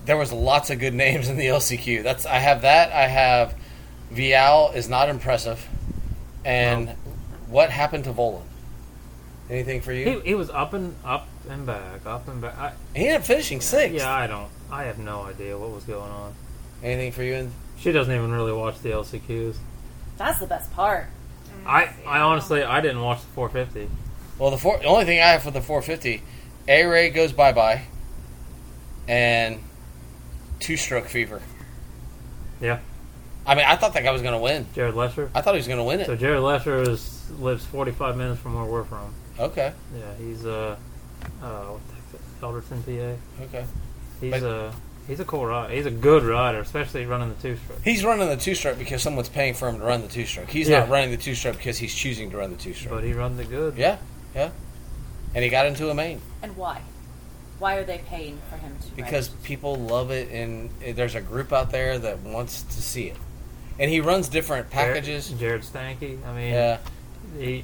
There 0.06 0.18
was 0.18 0.32
lots 0.32 0.70
of 0.70 0.80
good 0.80 0.94
names 0.94 1.30
in 1.30 1.38
the 1.38 1.46
LCQ. 1.48 2.04
That's 2.04 2.26
I 2.26 2.36
have 2.40 2.62
that. 2.62 2.92
I 2.92 3.08
have 3.08 3.56
Vialle 4.12 4.76
is 4.76 4.88
not 4.90 5.10
impressive. 5.10 5.68
And 6.46 6.88
No. 6.88 6.94
what 7.48 7.70
happened 7.72 8.04
to 8.06 8.14
Vohland? 8.14 8.44
Anything 9.50 9.82
for 9.82 9.94
you? 9.94 10.20
he, 10.22 10.30
he 10.30 10.36
was 10.36 10.50
up 10.50 10.74
and 10.74 10.96
up 11.06 11.28
and 11.50 11.66
back, 11.66 12.06
up 12.06 12.28
and 12.28 12.42
back. 12.42 12.58
I, 12.58 12.74
He, 12.94 13.06
ended 13.08 13.22
up 13.22 13.26
finishing 13.28 13.62
sixth. 13.62 13.96
yeah, 13.96 14.14
I 14.14 14.28
don't. 14.28 14.50
I 14.72 14.84
have 14.84 14.98
no 15.00 15.24
idea 15.24 15.58
what 15.58 15.72
was 15.72 15.84
going 15.86 16.12
on. 16.12 16.34
Anything 16.84 17.12
for 17.14 17.24
you? 17.24 17.34
In, 17.34 17.52
She 17.80 17.92
doesn't 17.92 18.14
even 18.14 18.32
really 18.32 18.52
watch 18.54 18.80
the 18.82 18.90
LCQs. 18.90 19.56
That's 20.18 20.40
the 20.40 20.48
best 20.48 20.72
part. 20.74 21.08
I, 21.66 21.90
I 22.06 22.20
honestly 22.20 22.64
I 22.64 22.82
didn't 22.82 23.02
watch 23.02 23.22
the 23.22 23.28
450. 23.28 23.90
Well, 24.40 24.52
the, 24.52 24.58
four, 24.58 24.78
the 24.78 24.86
only 24.86 25.06
thing 25.06 25.20
I 25.20 25.28
have 25.28 25.44
for 25.44 25.52
the 25.52 25.62
450, 25.62 26.22
A 26.68 26.84
Ray 26.86 27.10
goes 27.10 27.32
bye 27.32 27.54
bye, 27.54 27.84
and 29.08 29.60
two 30.60 30.78
stroke 30.78 31.06
fever. 31.06 31.42
Yeah, 32.62 32.80
I 33.46 33.56
mean, 33.56 33.66
I 33.66 33.76
thought 33.76 33.94
that 33.94 34.04
guy 34.04 34.12
was 34.12 34.22
going 34.22 34.34
to 34.34 34.40
win. 34.40 34.66
Jared 34.74 34.96
Lesher. 34.96 35.30
I 35.34 35.42
thought 35.42 35.54
he 35.56 35.60
was 35.60 35.68
going 35.68 35.78
to 35.80 35.84
win 35.84 36.00
it. 36.02 36.06
So. 36.08 36.16
Jared 36.16 36.42
Lesher 36.42 36.82
is 36.82 37.30
lives 37.40 37.66
45 37.66 38.18
minutes 38.18 38.40
from 38.42 38.56
where 38.56 38.66
we're 38.66 38.84
from. 38.84 39.14
Okay, 39.40 39.72
Yeah, 39.96 40.02
he's 40.20 40.46
uh, 40.46 40.76
uh, 41.42 41.48
what 41.66 41.82
the 41.88 42.18
heck, 42.18 42.42
Elderton, 42.42 42.84
PA. 42.84 43.44
okay. 43.46 43.66
He's 44.20 44.32
But- 44.32 44.44
a 44.44 44.74
he's 45.08 45.20
a 45.20 45.26
cool 45.26 45.46
rider. 45.46 45.74
He's 45.74 45.86
a 45.86 45.92
good 45.92 46.24
rider, 46.24 46.60
especially 46.60 47.06
running 47.06 47.30
the 47.30 47.36
two 47.42 47.56
stroke. 47.58 47.80
He's 47.84 48.04
running 48.04 48.28
the 48.28 48.38
two 48.38 48.56
stroke 48.56 48.80
because 48.80 49.02
someone's 49.04 49.30
paying 49.30 49.54
for 49.54 49.70
him 49.70 49.78
to 49.80 49.86
run 49.86 50.02
the 50.02 50.08
two 50.08 50.26
stroke. 50.26 50.50
He's 50.50 50.68
Yeah. 50.68 50.80
not 50.80 50.90
running 50.90 51.12
the 51.12 51.18
two 51.18 51.36
stroke 51.36 51.58
because 51.58 51.78
he's 51.78 51.94
choosing 51.94 52.32
to 52.32 52.38
run 52.38 52.50
the 52.52 52.58
two 52.58 52.74
stroke. 52.74 52.96
But 52.96 53.04
he 53.04 53.14
runs 53.14 53.40
it 53.40 53.50
good. 53.50 53.78
Yeah, 53.78 53.98
yeah. 54.36 54.50
And 55.36 55.44
he 55.44 55.50
got 55.50 55.66
into 55.66 55.90
a 55.90 55.94
main 55.94 56.22
And 56.42 56.56
why? 56.58 56.82
Why 57.60 57.76
are 57.76 57.84
they 57.84 57.98
paying 58.00 58.40
for 58.50 58.58
him 58.58 58.76
to? 58.82 58.96
because 58.96 59.30
ride? 59.30 59.44
people 59.44 59.76
love 59.76 60.12
it, 60.12 60.30
and 60.32 60.70
there's 60.96 61.16
a 61.16 61.22
group 61.22 61.52
out 61.52 61.72
there 61.72 61.98
that 61.98 62.20
wants 62.20 62.62
to 62.64 62.82
see 62.82 63.08
it. 63.08 63.18
And 63.80 63.90
he 63.92 64.00
runs 64.00 64.30
different 64.30 64.70
Jared- 64.72 64.94
packages. 64.96 65.30
Jared 65.32 65.62
Stanky. 65.64 66.24
I 66.26 66.34
mean, 66.36 66.54
Yeah, 66.54 66.78
he 67.38 67.64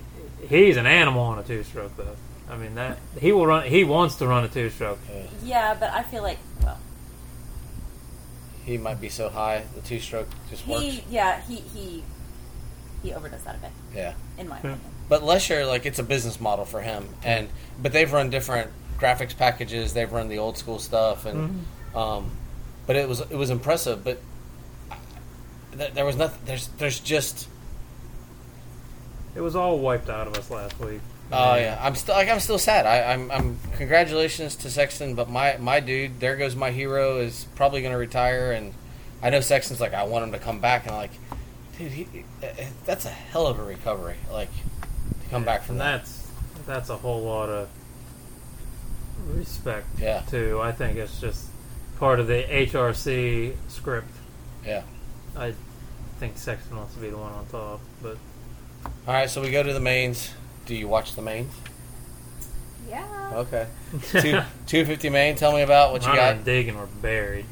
he's 0.50 0.78
an 0.78 0.86
animal 0.88 1.22
on 1.24 1.40
a 1.40 1.44
two 1.44 1.64
stroke 1.64 1.96
though. 1.98 2.16
I 2.50 2.58
mean 2.58 2.76
that 2.76 2.98
he 3.20 3.32
will 3.32 3.48
run. 3.48 3.68
He 3.68 3.84
wants 3.84 4.16
to 4.18 4.28
run 4.28 4.44
a 4.44 4.48
two 4.48 4.70
stroke. 4.70 5.00
yeah, 5.44 5.76
but 5.80 5.90
I 5.92 6.04
feel 6.04 6.22
like 6.24 6.38
well, 6.64 6.78
he 8.66 8.78
might 8.78 9.00
be 9.02 9.10
so 9.10 9.30
high 9.30 9.64
the 9.76 9.82
two 9.82 10.00
stroke 10.00 10.28
just 10.50 10.66
works. 10.68 10.84
he 10.84 11.04
yeah 11.10 11.42
he 11.42 11.56
he 11.58 12.04
he 13.02 13.14
overdoes 13.14 13.44
that 13.44 13.56
a 13.56 13.60
bit 13.60 13.72
Yeah. 13.96 14.14
in 14.38 14.48
my 14.48 14.56
Yeah. 14.56 14.60
opinion. 14.72 14.82
But 15.10 15.24
Lesher, 15.24 15.66
like 15.66 15.86
it's 15.86 16.00
a 16.00 16.04
business 16.04 16.40
model 16.40 16.66
for 16.66 16.82
him, 16.82 17.08
and 17.24 17.50
but 17.82 17.92
they've 17.92 18.12
run 18.12 18.30
different 18.30 18.72
graphics 18.98 19.38
packages. 19.38 19.94
They've 19.94 20.12
run 20.12 20.30
the 20.30 20.40
old 20.40 20.58
school 20.58 20.80
stuff, 20.80 21.26
and 21.26 21.66
um, 21.96 22.32
but 22.88 22.96
it 22.96 23.08
was 23.08 23.20
it 23.22 23.36
was 23.36 23.50
impressive. 23.50 24.04
But 24.04 24.20
th- 25.78 25.94
there 25.94 26.06
was 26.06 26.16
nothing. 26.16 26.42
There's 26.46 26.68
there's 26.78 27.00
just 27.00 27.48
it 29.36 29.42
was 29.42 29.56
all 29.56 29.80
wiped 29.80 30.10
out 30.10 30.28
of 30.28 30.36
us 30.38 30.50
last 30.50 30.80
week. 30.80 31.02
Oh 31.32 31.56
yeah, 31.56 31.80
I'm 31.82 31.96
still 31.96 32.16
like 32.16 32.30
I'm 32.30 32.40
still 32.40 32.60
sad. 32.60 32.86
I, 32.86 33.12
I'm 33.12 33.32
I'm 33.32 33.58
congratulations 33.76 34.56
to 34.58 34.70
Sexton, 34.70 35.16
but 35.16 35.30
my 35.30 35.58
my 35.58 35.80
dude, 35.80 36.20
there 36.20 36.36
goes 36.36 36.56
my 36.56 36.72
hero, 36.72 37.18
is 37.18 37.48
probably 37.56 37.82
going 37.82 37.94
to 37.94 37.98
retire, 37.98 38.52
and 38.52 38.74
I 39.22 39.32
know 39.32 39.40
Sexton's 39.42 39.82
like 39.82 39.94
I 39.94 40.04
want 40.04 40.26
him 40.26 40.32
to 40.34 40.40
come 40.40 40.60
back, 40.60 40.84
and 40.84 40.92
I'm 40.92 40.98
like, 40.98 41.12
dude, 41.78 41.92
he, 41.92 42.26
that's 42.86 43.06
a 43.06 43.10
hell 43.10 43.48
of 43.48 43.58
a 43.58 43.64
recovery, 43.64 44.18
like 44.32 44.50
come 45.34 45.44
back 45.44 45.64
from 45.64 45.74
and 45.76 45.82
that. 45.82 45.98
that's 46.04 46.32
that's 46.66 46.90
a 46.90 46.96
whole 46.98 47.22
lot 47.24 47.50
of 47.50 47.68
respect 49.28 49.88
Yeah. 50.00 50.22
too. 50.30 50.60
I 50.62 50.72
think 50.72 50.98
it's 50.98 51.20
just 51.20 51.46
part 52.00 52.20
of 52.20 52.28
the 52.28 52.44
HRC 52.44 53.54
script. 53.68 54.10
Yeah. 54.66 54.84
I 55.36 55.54
think 56.20 56.38
Sexton 56.38 56.78
wants 56.78 56.94
to 56.96 57.00
be 57.00 57.10
the 57.10 57.18
one 57.18 57.32
on 57.34 57.46
top, 57.48 57.82
but 58.02 58.18
All 59.08 59.14
right, 59.14 59.30
so 59.30 59.42
we 59.42 59.52
go 59.52 59.64
to 59.64 59.74
the 59.74 59.80
mains. 59.80 60.32
Do 60.66 60.76
you 60.76 60.88
watch 60.88 61.16
the 61.16 61.22
mains? 61.22 61.54
Yeah. 62.90 63.32
Okay. 63.34 63.68
Two 64.12 64.42
two 64.68 64.86
fifty 64.86 65.10
main. 65.10 65.36
Tell 65.36 65.52
me 65.54 65.62
about 65.62 65.92
what 65.92 66.02
you 66.04 66.10
Hunter 66.10 66.22
got. 66.22 66.36
and 66.36 66.46
Deegan 66.46 66.76
were 66.76 66.88
buried. 67.02 67.46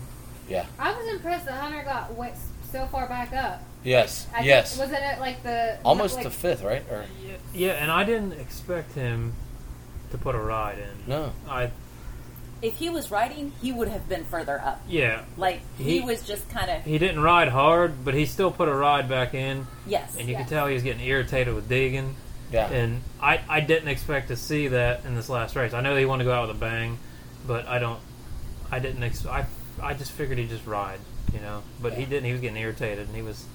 Yeah. 0.47 0.65
I 0.77 0.93
was 0.93 1.07
impressed 1.13 1.45
that 1.45 1.53
Hunter 1.59 1.83
got 1.83 2.13
went 2.15 2.35
so 2.71 2.85
far 2.87 3.07
back 3.07 3.33
up. 3.33 3.63
Yes. 3.83 4.27
I 4.35 4.41
yes. 4.43 4.75
Think, 4.77 4.89
wasn't 4.91 5.03
it 5.11 5.19
like 5.19 5.43
the 5.43 5.77
Almost 5.83 6.15
like, 6.15 6.23
to 6.25 6.29
fifth, 6.29 6.63
right? 6.63 6.83
Or 6.89 7.05
Yeah, 7.25 7.33
yeah, 7.53 7.71
and 7.71 7.89
I 7.91 8.03
didn't 8.03 8.33
expect 8.33 8.93
him 8.93 9.33
to 10.11 10.17
put 10.17 10.35
a 10.35 10.39
ride 10.39 10.77
in. 10.77 10.89
no? 11.07 11.31
I 11.49 11.71
If 12.61 12.75
he 12.77 12.89
was 12.89 13.09
riding, 13.09 13.53
he 13.61 13.71
would 13.71 13.87
have 13.87 14.07
been 14.07 14.23
further 14.25 14.59
up. 14.61 14.81
yeah, 14.87 15.23
Like 15.37 15.61
he, 15.77 15.99
He- 15.99 16.01
was 16.01 16.21
just 16.23 16.47
kind 16.49 16.69
of 16.69 16.83
he 16.83 16.97
didn't 16.99 17.21
ride 17.21 17.47
hard, 17.47 18.05
but 18.05 18.13
he 18.13 18.25
still 18.25 18.51
put 18.51 18.67
a 18.69 18.73
ride 18.73 19.09
back 19.09 19.33
in, 19.33 19.65
yes. 19.87 20.15
and 20.17 20.27
you 20.27 20.33
Yeah. 20.33 20.41
could 20.41 20.49
tell 20.49 20.67
he 20.67 20.73
was 20.75 20.83
getting 20.83 21.05
irritated 21.05 21.53
with 21.55 21.67
Deegan. 21.69 22.13
Yeah. 22.51 22.69
And 22.69 23.01
I, 23.21 23.39
I 23.47 23.61
didn't 23.61 23.87
expect 23.87 24.27
to 24.27 24.35
see 24.35 24.67
that 24.67 25.05
in 25.05 25.15
this 25.15 25.29
last 25.29 25.55
race. 25.55 25.73
I 25.73 25.79
know 25.81 25.95
he 25.95 26.03
wanted 26.05 26.25
to 26.25 26.29
go 26.29 26.33
out 26.33 26.49
with 26.49 26.57
a 26.57 26.59
bang, 26.59 26.99
but 27.47 27.65
I 27.65 27.79
don't. 27.79 27.99
I 28.69 28.79
didn't. 28.79 29.01
Ex- 29.03 29.25
I 29.25 29.45
I 29.81 29.93
just 29.93 30.11
figured 30.11 30.37
he'd 30.37 30.49
just 30.49 30.67
ride, 30.67 30.99
you 31.33 31.39
know. 31.39 31.63
But 31.81 31.93
he 31.93 32.03
didn't. 32.03 32.25
He 32.25 32.33
was 32.33 32.41
getting 32.41 32.57
irritated, 32.57 33.07
and 33.07 33.15
he 33.15 33.21
was 33.21 33.45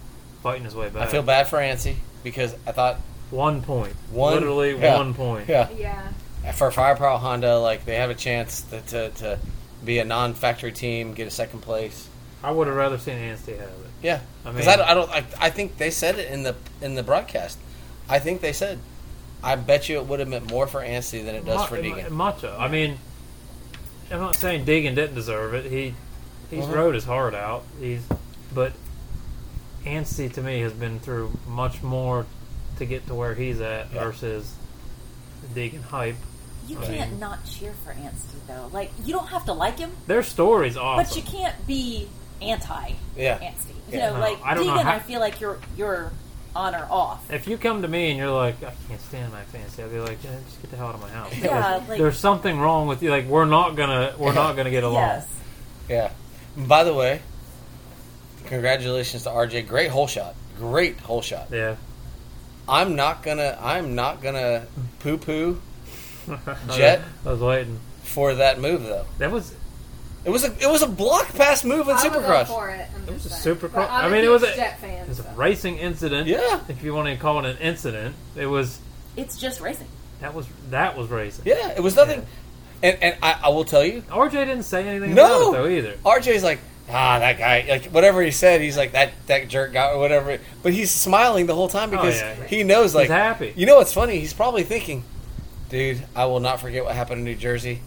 fighting 0.46 0.62
his 0.64 0.76
way 0.76 0.88
back. 0.88 1.02
I 1.02 1.06
feel 1.10 1.22
bad 1.24 1.48
for 1.48 1.56
Anstie 1.58 1.96
because 2.22 2.54
I 2.68 2.70
thought 2.70 2.96
One 3.32 3.62
point. 3.62 3.94
Literally 4.12 4.78
yeah. 4.78 4.96
one 4.96 5.12
point. 5.12 5.48
yeah 5.48 5.68
Yeah. 5.76 6.52
for 6.52 6.70
Firepower 6.70 7.18
Honda, 7.18 7.58
like 7.58 7.84
they 7.84 7.96
have 7.96 8.10
a 8.10 8.14
chance 8.14 8.60
to, 8.70 8.80
to, 8.82 9.10
to 9.10 9.38
be 9.84 9.98
a 9.98 10.04
non-factory 10.04 10.70
team, 10.70 11.14
get 11.14 11.26
a 11.26 11.32
second 11.32 11.62
place. 11.62 12.08
I 12.44 12.52
would 12.52 12.68
have 12.68 12.76
rather 12.76 12.96
seen 12.96 13.16
Anstie 13.18 13.56
have 13.58 13.66
it. 13.68 13.90
Yeah, 14.02 14.20
I 14.44 14.50
because 14.52 14.66
mean- 14.66 14.68
I, 14.68 14.76
don't- 14.76 14.88
I 14.88 14.94
don't. 14.94 15.10
I, 15.40 15.46
I 15.46 15.50
think 15.50 15.78
they 15.78 15.90
said 15.90 16.16
it 16.20 16.30
in 16.30 16.44
the 16.44 16.54
in 16.80 16.94
the 16.94 17.02
broadcast. 17.02 17.58
I 18.08 18.20
think 18.20 18.40
they 18.40 18.52
said. 18.52 18.78
I 19.42 19.56
bet 19.56 19.88
you 19.88 19.98
it 19.98 20.06
would 20.06 20.20
have 20.20 20.28
meant 20.28 20.48
more 20.48 20.66
for 20.68 20.80
Anstie 20.80 21.24
than 21.24 21.34
it 21.34 21.44
does 21.44 21.60
Mu- 21.70 21.76
for 21.76 21.82
Deegan. 21.82 22.10
Much 22.10 22.44
of. 22.44 22.60
I 22.60 22.68
mean, 22.68 22.98
I'm 24.12 24.20
not 24.20 24.36
saying 24.36 24.64
Deegan 24.64 24.94
didn't 24.94 25.14
deserve 25.16 25.54
it. 25.54 25.64
He 25.72 25.94
he's 26.50 26.62
Uh-huh. 26.64 26.74
rode 26.76 26.94
his 26.94 27.04
heart 27.04 27.34
out. 27.34 27.64
He's 27.80 28.02
but 28.54 28.72
Anstie 29.86 30.28
to 30.34 30.42
me 30.42 30.60
has 30.60 30.72
been 30.72 30.98
through 30.98 31.32
much 31.46 31.82
more 31.82 32.26
to 32.78 32.84
get 32.84 33.06
to 33.06 33.14
where 33.14 33.34
he's 33.34 33.60
at 33.60 33.92
Yeah. 33.92 34.04
versus 34.04 34.52
Deegan 35.54 35.82
hype. 35.82 36.16
You 36.66 36.78
I 36.80 36.86
can't 36.86 37.10
mean- 37.12 37.20
not 37.20 37.44
cheer 37.46 37.72
for 37.84 37.92
Anstie 37.92 38.38
though. 38.48 38.68
Like 38.72 38.90
you 39.04 39.12
don't 39.14 39.28
have 39.28 39.44
to 39.46 39.52
like 39.52 39.78
him, 39.78 39.92
Their 40.06 40.22
story's 40.22 40.76
awesome. 40.76 41.04
but 41.04 41.16
you 41.16 41.22
can't 41.22 41.66
be 41.66 42.08
anti 42.42 42.92
Yeah. 43.16 43.38
Anstie. 43.38 43.74
You 43.90 43.98
Yeah. 43.98 44.08
know, 44.10 44.14
No, 44.14 44.20
like 44.20 44.38
I 44.44 44.54
don't 44.54 44.66
know 44.66 44.78
how- 44.78 44.92
I 44.92 44.98
feel 44.98 45.20
like 45.20 45.40
you're 45.40 45.58
you're 45.76 46.10
on 46.56 46.74
or 46.74 46.86
off. 46.90 47.30
if 47.30 47.46
you 47.46 47.56
come 47.58 47.82
to 47.82 47.88
me 47.88 48.08
and 48.10 48.18
you're 48.18 48.30
like, 48.30 48.56
I 48.64 48.72
can't 48.88 49.00
stand 49.02 49.30
my 49.32 49.40
Anstie, 49.58 49.82
I'd 49.84 49.92
be 49.92 50.00
like, 50.00 50.18
"Yeah, 50.24 50.30
just 50.46 50.60
get 50.62 50.70
the 50.70 50.76
hell 50.78 50.88
out 50.88 50.94
of 50.94 51.02
my 51.02 51.10
house. 51.10 51.30
Yeah, 51.36 51.80
like- 51.88 51.98
There's 51.98 52.18
something 52.18 52.58
wrong 52.58 52.88
with 52.88 53.02
you. 53.02 53.10
Like 53.10 53.26
we're 53.28 53.44
not 53.44 53.76
gonna 53.76 54.14
we're 54.18 54.32
not 54.32 54.56
gonna 54.56 54.70
get 54.70 54.82
along. 54.82 55.02
Yes. 55.02 55.26
Yeah. 55.88 56.10
By 56.56 56.82
the 56.82 56.94
way, 56.94 57.20
congratulations 58.46 59.24
to 59.24 59.30
RJ. 59.30 59.68
Great 59.68 59.90
hole 59.90 60.06
shot. 60.06 60.34
Great 60.58 60.98
hole 61.00 61.22
shot. 61.22 61.48
Yeah. 61.50 61.76
I'm 62.68 62.96
not 62.96 63.22
gonna. 63.22 63.58
I'm 63.60 63.94
not 63.94 64.22
gonna 64.22 64.66
poo-poo 65.00 65.60
Jett? 66.74 67.02
I 67.24 67.30
was 67.30 67.40
waiting. 67.40 67.78
for 68.02 68.34
that 68.36 68.58
move 68.60 68.82
though. 68.82 69.06
That 69.18 69.30
was 69.30 69.54
It 70.24 70.30
was 70.30 70.42
a. 70.44 70.52
It 70.60 70.68
was 70.68 70.82
a 70.82 70.88
block 70.88 71.32
pass 71.34 71.62
move 71.64 71.88
in 71.88 71.94
I 71.96 71.98
Supercross. 72.08 72.46
for 72.48 72.70
it. 72.70 72.88
I'm 72.96 73.08
It 73.08 73.12
was 73.12 73.22
just 73.22 73.46
a. 73.46 73.54
Supercross- 73.54 73.88
I'm 73.90 74.04
I 74.04 74.06
a 74.06 74.10
mean, 74.10 74.24
it 74.24 74.28
was 74.28 74.42
a- 74.42 74.54
Jett 74.56 74.80
fan. 74.80 75.02
it 75.04 75.08
was 75.08 75.20
a 75.20 75.22
so. 75.22 75.30
racing 75.36 75.78
incident. 75.78 76.26
Yeah. 76.26 76.60
If 76.68 76.82
you 76.82 76.92
want 76.94 77.08
to 77.08 77.16
call 77.16 77.38
it 77.44 77.46
an 77.48 77.58
incident, 77.58 78.16
it 78.34 78.46
was 78.46 78.80
It's 79.16 79.36
just 79.38 79.60
racing. 79.60 79.86
that 80.20 80.34
was 80.34 80.46
that 80.70 80.96
was 80.96 81.08
racing. 81.08 81.44
Yeah, 81.46 81.68
it 81.70 81.80
was 81.82 81.94
nothing. 81.94 82.26
And 82.82 82.98
and 83.02 83.16
I, 83.22 83.38
I 83.44 83.48
will 83.50 83.64
tell 83.64 83.84
you, 83.84 84.02
RJ 84.02 84.32
didn't 84.32 84.64
say 84.64 84.88
anything 84.88 85.14
No! 85.14 85.50
about 85.50 85.54
it 85.54 85.62
though 85.62 85.68
either. 85.68 85.92
RJ's 86.04 86.42
like, 86.42 86.58
ah, 86.88 87.18
that 87.18 87.38
guy, 87.38 87.64
like 87.68 87.86
whatever 87.86 88.22
he 88.22 88.30
said, 88.30 88.60
he's 88.60 88.76
like 88.76 88.92
that 88.92 89.12
that 89.26 89.48
jerk 89.48 89.72
guy 89.72 89.90
or 89.90 89.98
whatever. 89.98 90.38
But 90.62 90.72
he's 90.72 90.90
smiling 90.90 91.46
the 91.46 91.54
whole 91.54 91.68
time 91.68 91.90
because 91.90 92.20
Oh, 92.22 92.26
yeah. 92.40 92.44
he 92.46 92.62
knows, 92.62 92.94
like, 92.94 93.04
He's 93.04 93.10
happy. 93.12 93.52
You 93.56 93.66
know 93.66 93.76
what's 93.76 93.92
funny? 93.92 94.18
He's 94.18 94.32
probably 94.32 94.62
thinking, 94.62 95.04
dude, 95.68 96.02
I 96.14 96.26
will 96.26 96.40
not 96.40 96.60
forget 96.60 96.84
what 96.84 96.94
happened 96.94 97.18
in 97.20 97.24
New 97.24 97.34
Jersey. 97.36 97.80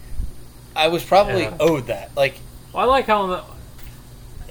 I 0.76 0.88
was 0.88 1.02
probably 1.02 1.42
Yeah. 1.42 1.56
owed 1.60 1.86
that. 1.86 2.10
Like, 2.16 2.34
Well, 2.72 2.82
I 2.84 2.86
like 2.86 3.06
how 3.06 3.22
on 3.22 3.30
the, 3.30 3.42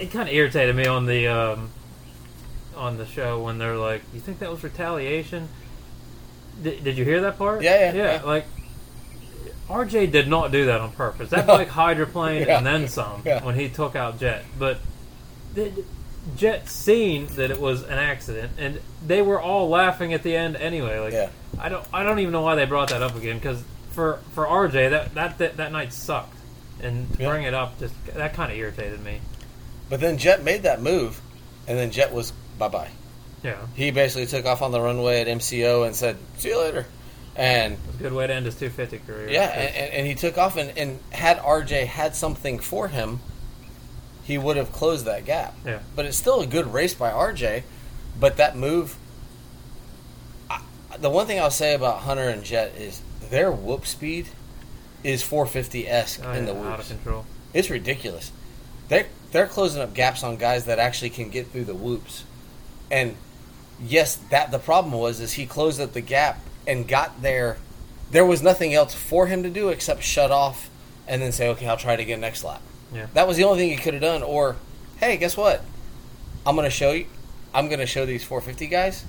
it 0.01 0.11
kind 0.11 0.27
of 0.27 0.33
irritated 0.35 0.75
me 0.75 0.85
on 0.85 1.05
the 1.05 1.27
um, 1.27 1.69
on 2.75 2.97
the 2.97 3.05
show 3.05 3.41
when 3.43 3.57
they're 3.57 3.75
like, 3.77 4.01
"You 4.13 4.19
think 4.21 4.39
that 4.39 4.49
was 4.49 4.63
retaliation?" 4.63 5.49
Did, 6.63 6.83
did 6.83 6.97
you 6.97 7.03
hear 7.05 7.21
that 7.21 7.37
part? 7.37 7.61
Yeah, 7.61 7.91
yeah, 7.91 7.93
yeah. 7.93 8.13
yeah. 8.15 8.23
Like 8.23 8.45
RJ 9.69 10.11
did 10.11 10.27
not 10.27 10.51
do 10.51 10.65
that 10.65 10.81
on 10.81 10.91
purpose. 10.91 11.29
That 11.29 11.45
No. 11.47 11.57
bike 11.57 11.69
hydroplaned 11.69 12.45
Yeah. 12.47 12.57
and 12.57 12.65
then 12.65 12.87
some 12.87 13.21
Yeah. 13.25 13.43
when 13.43 13.55
he 13.55 13.69
took 13.69 13.95
out 13.95 14.19
Jett. 14.19 14.43
But 14.57 14.79
the, 15.53 15.71
Jett 16.35 16.67
seen 16.69 17.27
that 17.35 17.49
it 17.51 17.59
was 17.59 17.83
an 17.83 17.97
accident, 17.97 18.51
and 18.57 18.79
they 19.05 19.21
were 19.21 19.39
all 19.39 19.69
laughing 19.69 20.13
at 20.13 20.23
the 20.23 20.35
end 20.35 20.55
anyway. 20.57 20.99
Like 20.99 21.13
Yeah. 21.13 21.29
I 21.59 21.69
don't 21.69 21.85
I 21.93 22.03
don't 22.03 22.19
even 22.19 22.31
know 22.31 22.41
why 22.41 22.55
they 22.55 22.65
brought 22.65 22.89
that 22.89 23.01
up 23.03 23.15
again 23.15 23.37
because 23.37 23.61
for 23.91 24.19
for 24.33 24.45
RJ 24.45 24.89
that 24.89 25.13
that 25.15 25.37
that, 25.37 25.57
that 25.57 25.71
night 25.71 25.93
sucked. 25.93 26.35
And 26.81 27.11
to 27.11 27.17
bring 27.17 27.43
it 27.43 27.53
up, 27.53 27.77
just 27.79 27.93
that 28.15 28.33
kind 28.33 28.51
of 28.51 28.57
irritated 28.57 29.03
me. 29.03 29.19
but 29.89 29.99
then 29.99 30.17
Jett 30.17 30.43
made 30.43 30.63
that 30.63 30.81
move, 30.81 31.19
and 31.67 31.77
then 31.77 31.91
Jett 31.91 32.13
was 32.13 32.31
bye 32.57 32.67
bye. 32.69 32.89
Yeah, 33.43 33.55
He 33.75 33.91
basically 33.91 34.25
took 34.27 34.45
off 34.45 34.61
on 34.61 34.71
the 34.71 34.81
runway 34.81 35.21
at 35.21 35.27
MCO 35.27 35.83
and 35.85 35.95
said, 35.95 36.17
"See 36.37 36.49
you 36.49 36.59
later," 36.59 36.85
and 37.39 37.73
it 37.73 37.79
was 37.87 37.95
a 37.95 37.99
good 37.99 38.13
way 38.13 38.27
to 38.27 38.33
end 38.33 38.45
his 38.45 38.55
250 38.55 38.99
career. 39.07 39.29
Yeah, 39.29 39.47
and, 39.47 39.93
and, 39.93 40.07
he 40.07 40.13
took 40.13 40.37
off, 40.37 40.57
and, 40.57 40.77
and 40.77 40.99
had 41.11 41.37
RJ 41.37 41.85
had 41.85 42.13
something 42.13 42.59
for 42.59 42.89
him, 42.89 43.21
he 44.23 44.37
would 44.37 44.57
have 44.57 44.73
closed 44.73 45.05
that 45.05 45.25
gap. 45.25 45.55
Yeah. 45.65 45.79
But 45.95 46.05
it's 46.05 46.17
still 46.17 46.41
a 46.41 46.45
good 46.45 46.73
race 46.73 46.93
by 46.93 47.11
RJ. 47.11 47.63
But 48.19 48.35
that 48.37 48.57
move, 48.57 48.97
I, 50.49 50.61
the 50.99 51.09
one 51.09 51.27
thing 51.27 51.39
I'll 51.39 51.49
say 51.49 51.73
about 51.73 51.99
Hunter 52.01 52.27
and 52.27 52.43
Jett 52.43 52.75
is 52.75 53.01
their 53.29 53.53
whoop 53.53 53.85
speed 53.85 54.27
is 55.05 55.23
450 55.23 55.87
esque 55.87 56.19
Oh, 56.21 56.31
in 56.33 56.45
yeah, 56.45 56.53
the 56.53 56.59
out 56.61 56.79
of 56.81 56.87
control. 56.89 57.25
It's 57.53 57.69
ridiculous. 57.69 58.33
They're 58.89 59.07
they're 59.31 59.47
closing 59.47 59.81
up 59.81 59.93
gaps 59.93 60.23
on 60.23 60.35
guys 60.35 60.65
that 60.65 60.77
actually 60.77 61.11
can 61.11 61.29
get 61.29 61.47
through 61.47 61.65
the 61.65 61.75
whoops. 61.75 62.25
And 62.91 63.15
yes, 63.79 64.17
that 64.29 64.51
the 64.51 64.59
problem 64.59 64.93
was 64.93 65.21
is 65.21 65.33
he 65.33 65.45
closed 65.45 65.79
up 65.79 65.93
the 65.93 66.01
gap 66.01 66.41
and 66.69 66.87
got 66.87 67.21
there. 67.21 67.57
There 68.11 68.25
was 68.25 68.41
nothing 68.41 68.73
else 68.73 68.93
for 68.93 69.27
him 69.27 69.43
to 69.43 69.49
do 69.49 69.69
except 69.69 70.03
shut 70.03 70.31
off 70.31 70.69
and 71.07 71.21
then 71.21 71.31
say, 71.31 71.49
"Okay, 71.49 71.67
I'll 71.67 71.77
try 71.77 71.93
it 71.93 71.99
again 71.99 72.21
next 72.21 72.43
lap." 72.43 72.61
Yeah. 72.93 73.07
That 73.13 73.27
was 73.27 73.37
the 73.37 73.43
only 73.43 73.59
thing 73.59 73.69
he 73.69 73.77
could 73.77 73.93
have 73.93 74.01
done. 74.01 74.23
Or, 74.23 74.55
hey, 74.97 75.17
guess 75.17 75.35
what? 75.35 75.63
I'm 76.45 76.55
going 76.55 76.65
to 76.65 76.71
show 76.71 76.91
you. 76.91 77.07
I'm 77.53 77.67
going 77.67 77.79
to 77.79 77.85
show 77.85 78.05
these 78.05 78.23
450 78.23 78.67
guys. 78.67 79.05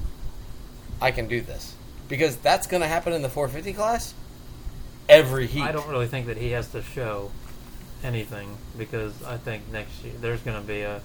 I 1.01 1.11
can 1.11 1.29
do 1.29 1.41
this 1.41 1.75
because 2.09 2.37
that's 2.37 2.67
going 2.67 2.83
to 2.83 2.89
happen 2.89 3.13
in 3.13 3.23
the 3.23 3.29
450 3.29 3.73
class 3.75 4.15
every 5.09 5.47
heat. 5.47 5.63
I 5.63 5.73
don't 5.73 5.89
really 5.89 6.07
think 6.07 6.27
that 6.27 6.37
he 6.37 6.51
has 6.51 6.69
to 6.69 6.83
show 6.83 7.31
anything 8.03 8.57
because 8.79 9.23
I 9.25 9.37
think 9.37 9.71
next 9.71 10.03
year 10.05 10.15
there's 10.21 10.41
going 10.41 10.61
to 10.61 10.67
be 10.67 10.81
a 10.83 11.01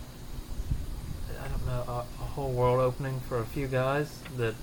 I 1.42 1.48
don't 1.48 1.66
know 1.66 1.84
a, 1.88 2.00
a 2.00 2.26
whole 2.26 2.52
world 2.52 2.80
opening 2.80 3.20
for 3.28 3.40
a 3.40 3.46
few 3.46 3.68
guys 3.68 4.10
that 4.38 4.56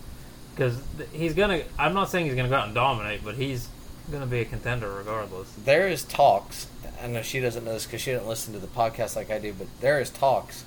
because 0.55 0.81
he's 1.13 1.35
gonna. 1.35 1.63
I'm 1.79 1.95
not 1.95 2.11
saying 2.11 2.27
he's 2.27 2.35
gonna 2.35 2.49
go 2.49 2.57
out 2.57 2.67
and 2.67 2.75
dominate, 2.75 3.25
but 3.25 3.35
he's 3.37 3.69
gonna 4.11 4.27
be 4.27 4.41
a 4.41 4.45
contender 4.45 4.91
regardless. 4.93 5.53
there 5.65 5.89
is 5.89 6.05
talks. 6.05 6.67
I 7.03 7.07
know 7.09 7.23
she 7.23 7.41
doesn't 7.41 7.65
know 7.65 7.73
this 7.73 7.85
because 7.87 8.01
she 8.01 8.13
didn't 8.13 8.29
listen 8.29 8.53
to 8.55 8.59
the 8.61 8.67
podcast 8.69 9.17
like 9.17 9.31
I 9.31 9.39
do, 9.39 9.53
but 9.53 9.67
there 9.81 10.01
is 10.01 10.11
talks. 10.11 10.65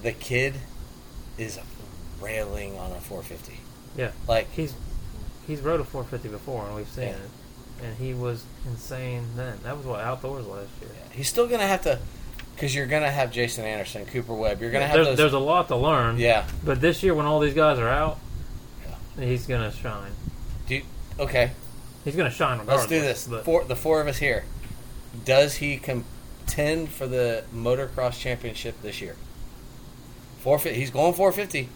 The 0.00 0.12
kid 0.12 0.54
is 1.36 1.58
railing 2.20 2.76
on 2.78 2.92
a 2.92 3.00
450. 3.00 3.60
Yeah, 3.96 4.10
Like 4.26 4.50
he's 4.52 4.74
he's 5.46 5.60
rode 5.60 5.80
a 5.80 5.84
450 5.84 6.28
before 6.28 6.66
and 6.66 6.74
we've 6.76 6.88
seen 6.88 7.04
Yeah. 7.08 7.10
it, 7.14 7.84
and 7.84 7.96
he 7.96 8.14
was 8.14 8.44
insane 8.66 9.24
then. 9.36 9.58
That 9.64 9.76
was 9.76 9.86
what 9.86 10.00
outdoors 10.00 10.46
last 10.46 10.68
year. 10.80 10.90
he's 11.12 11.28
still 11.28 11.46
gonna 11.48 11.66
have 11.66 11.82
to, 11.82 11.98
because 12.54 12.74
you're 12.74 12.86
gonna 12.86 13.10
have 13.10 13.30
Jason 13.32 13.64
Anderson, 13.64 14.04
Cooper 14.06 14.34
Webb. 14.34 14.60
You're 14.60 14.70
gonna 14.70 14.86
have 14.86 14.94
there's, 14.94 15.06
those. 15.08 15.16
there's 15.18 15.32
a 15.32 15.38
lot 15.38 15.68
to 15.68 15.76
learn. 15.76 16.18
yeah, 16.18 16.46
But 16.64 16.80
this 16.80 17.02
year, 17.02 17.14
when 17.14 17.26
all 17.26 17.40
these 17.40 17.54
guys 17.54 17.78
are 17.78 17.88
out, 17.88 18.18
Yeah. 18.18 18.27
He's 19.18 19.46
gonna 19.46 19.72
shine. 19.72 20.12
Do 20.66 20.76
you, 20.76 20.82
okay. 21.18 21.52
He's 22.04 22.14
gonna 22.16 22.30
shine 22.30 22.58
regardless. 22.60 22.90
Let's 22.90 22.90
do 22.90 23.00
this. 23.00 23.26
But 23.26 23.44
Four, 23.44 23.64
the 23.64 23.76
four 23.76 24.00
of 24.00 24.06
us 24.06 24.18
here. 24.18 24.44
Does 25.24 25.56
he 25.56 25.76
contend 25.78 26.90
for 26.90 27.06
the 27.06 27.44
motocross 27.54 28.18
championship 28.18 28.80
this 28.82 29.00
year? 29.00 29.16
Four 30.40 30.58
fifty. 30.58 30.78
He's 30.78 30.90
going 30.90 31.14
four 31.14 31.32
fifty. 31.32 31.68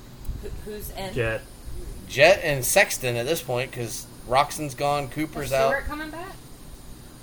Who, 0.42 0.48
who's 0.64 0.90
in? 0.90 1.12
Jett. 1.14 1.40
Jett 2.08 2.40
and 2.44 2.64
Sexton 2.64 3.16
at 3.16 3.26
this 3.26 3.42
point 3.42 3.70
because 3.70 4.06
Roczen's 4.28 4.74
gone, 4.74 5.04
Is 5.04 5.10
Cooper's 5.10 5.52
out. 5.52 5.70
Stewart 5.70 5.84
coming 5.86 6.10
back? 6.10 6.32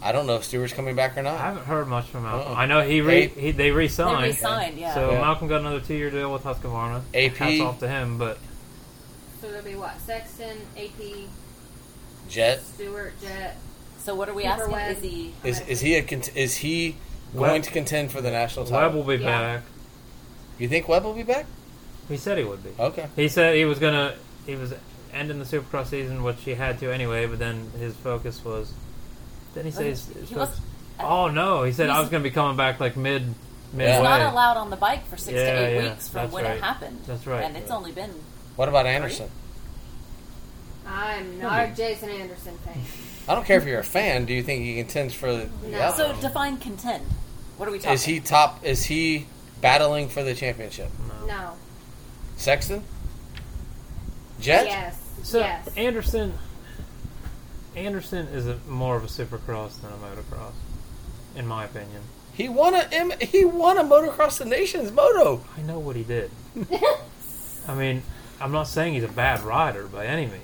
I 0.02 0.14
don't 0.14 0.28
know 0.28 0.36
if 0.38 0.46
Stewart's 0.46 0.72
coming 0.74 0.96
back 0.96 1.18
or 1.18 1.24
not. 1.24 1.36
I 1.36 1.42
haven't 1.48 1.66
heard 1.66 1.88
much 1.88 2.06
from 2.06 2.24
Malcolm. 2.24 2.54
Uh-uh. 2.54 2.58
I 2.58 2.66
know 2.68 2.82
he 2.82 3.02
re 3.02 3.28
Hey. 3.28 3.42
he, 3.42 3.52
they 3.52 3.72
re-signed. 3.72 4.24
They 4.24 4.28
re-signed, 4.30 4.78
yeah. 4.78 4.94
So 4.94 5.12
Yeah. 5.12 5.20
Malcolm 5.20 5.50
got 5.50 5.60
another 5.60 5.82
two-year 5.82 6.10
deal 6.10 6.32
with 6.32 6.44
Husqvarna. 6.44 7.02
AP. 7.14 7.36
Hats 7.36 7.60
off 7.62 7.80
to 7.80 7.88
him, 7.90 8.18
but 8.18 8.38
So 9.42 9.48
it'll 9.48 9.62
be 9.64 9.76
what? 9.76 10.00
Sexton, 10.02 10.58
AP, 10.78 11.28
Jett 12.30 12.62
Stewart, 12.62 13.14
Jett. 13.22 13.58
So 14.00 14.16
what 14.16 14.30
are 14.30 14.34
we 14.34 14.44
Cooper 14.44 14.54
asking? 14.54 14.72
Webb. 14.72 14.98
Is 14.98 15.04
he? 15.04 15.34
is 15.44 15.60
is 15.68 15.80
he 15.82 15.96
a 15.96 16.04
cont- 16.04 16.36
is 16.36 16.58
he 16.58 16.96
Webb- 17.34 17.50
going 17.50 17.62
to 17.64 17.72
contend 17.72 18.12
for 18.12 18.22
the 18.22 18.32
national 18.32 18.66
title? 18.66 18.80
Webb 18.82 18.96
will 18.96 19.04
be 19.18 19.24
Yeah. 19.24 19.40
back. 19.56 19.64
You 20.58 20.68
think 20.68 20.88
Webb 20.88 21.04
will 21.04 21.14
be 21.14 21.24
back? 21.24 21.46
He 22.08 22.18
said 22.18 22.38
he 22.38 22.44
would 22.44 22.64
be. 22.64 22.72
Okay. 22.80 23.08
He 23.16 23.28
said 23.28 23.56
he 23.56 23.66
was 23.66 23.80
gonna. 23.80 24.16
He 24.46 24.56
was 24.56 24.74
ending 25.14 25.40
the 25.40 25.46
Supercross 25.46 25.88
season, 25.88 26.24
which 26.24 26.38
he 26.42 26.54
had 26.56 26.80
to 26.80 26.92
anyway. 26.92 27.26
But 27.28 27.40
then 27.40 27.72
his 27.80 27.96
focus 27.96 28.44
was. 28.44 28.74
Didn't 29.54 29.68
he 29.68 29.72
says. 29.72 30.06
his, 30.08 30.16
his 30.18 30.30
He 30.30 30.36
was- 30.36 30.50
uh, 31.00 31.04
Oh 31.04 31.28
no! 31.30 31.64
He 31.64 31.72
said 31.72 31.90
I 31.90 31.94
He's- 31.94 32.04
was 32.04 32.10
gonna 32.10 32.24
be 32.24 32.32
coming 32.32 32.58
back 32.58 32.80
like 32.80 32.98
mid 32.98 33.24
midway. 33.72 33.86
Yeah. 33.86 33.96
He's 34.00 34.04
not 34.04 34.22
allowed 34.34 34.58
on 34.58 34.70
the 34.70 34.76
bike 34.76 35.08
for 35.08 35.18
six 35.18 35.36
Yeah, 35.36 35.54
to 35.54 35.66
eight 35.68 35.76
yeah, 35.84 35.90
weeks 35.92 36.10
from 36.10 36.22
that's 36.24 36.34
when 36.34 36.44
right. 36.46 36.58
it 36.58 36.64
happened. 36.64 37.00
That's 37.08 37.26
right. 37.28 37.44
And 37.44 37.56
it's 37.56 37.72
only 37.72 37.92
been. 37.92 38.14
What 38.60 38.68
about 38.68 38.88
Anderson? 38.88 39.30
I'm 40.86 41.40
not 41.40 41.66
hmm. 41.66 41.72
a 41.72 41.76
Jason 41.78 42.10
Anderson 42.10 42.58
fan. 42.58 42.78
I 43.30 43.34
don't 43.34 43.46
care 43.46 43.58
if 43.58 43.66
you're 43.66 43.80
a 43.80 43.86
fan. 43.86 44.26
Do 44.26 44.34
you 44.34 44.44
think 44.44 44.66
he 44.66 44.76
contends 44.76 45.14
for 45.14 45.32
the? 45.32 45.50
No. 45.64 45.94
So 45.96 46.08
outcome? 46.08 46.20
define 46.20 46.58
contend. 46.58 47.06
What 47.56 47.70
are 47.70 47.72
we 47.72 47.80
talking? 47.80 47.94
is 47.94 48.04
he 48.04 48.20
top? 48.20 48.66
Is 48.66 48.84
he 48.84 49.28
battling 49.62 50.10
for 50.10 50.24
the 50.24 50.34
championship? 50.34 50.90
No. 51.08 51.26
No. 51.26 51.54
Sexton? 52.36 52.84
Jett? 54.42 54.66
Yes. 54.66 55.02
So 55.24 55.40
yes. 55.40 55.70
Anderson. 55.78 56.34
Anderson 57.78 58.28
is 58.28 58.46
a, 58.46 58.60
more 58.68 58.98
of 58.98 59.06
a 59.06 59.08
Supercross 59.08 59.80
than 59.80 59.94
a 59.94 59.96
motocross, 59.96 60.52
in 61.34 61.48
my 61.48 61.64
opinion. 61.64 62.02
He 62.34 62.50
won 62.50 62.76
a 62.76 62.90
M- 62.92 63.14
he 63.22 63.46
won 63.46 63.78
a 63.78 63.86
motocross 63.86 64.38
the 64.38 64.44
nations 64.44 64.92
moto. 64.92 65.46
I 65.58 65.62
know 65.62 65.80
what 65.80 65.96
he 65.96 66.04
did. 66.04 66.30
I 67.66 67.74
mean, 67.74 68.04
I'm 68.42 68.52
not 68.52 68.64
saying 68.68 68.94
he's 68.94 69.04
a 69.04 69.08
bad 69.10 69.42
rider 69.42 69.86
by 69.88 70.06
any 70.06 70.26
means. 70.26 70.44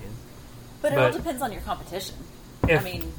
but 0.81 0.91
it 0.93 0.97
all 0.99 1.11
depends 1.11 1.41
on 1.41 1.51
your 1.51 1.61
competition. 1.61 2.15
If 2.67 2.81
I 2.81 2.83
mean, 2.83 3.13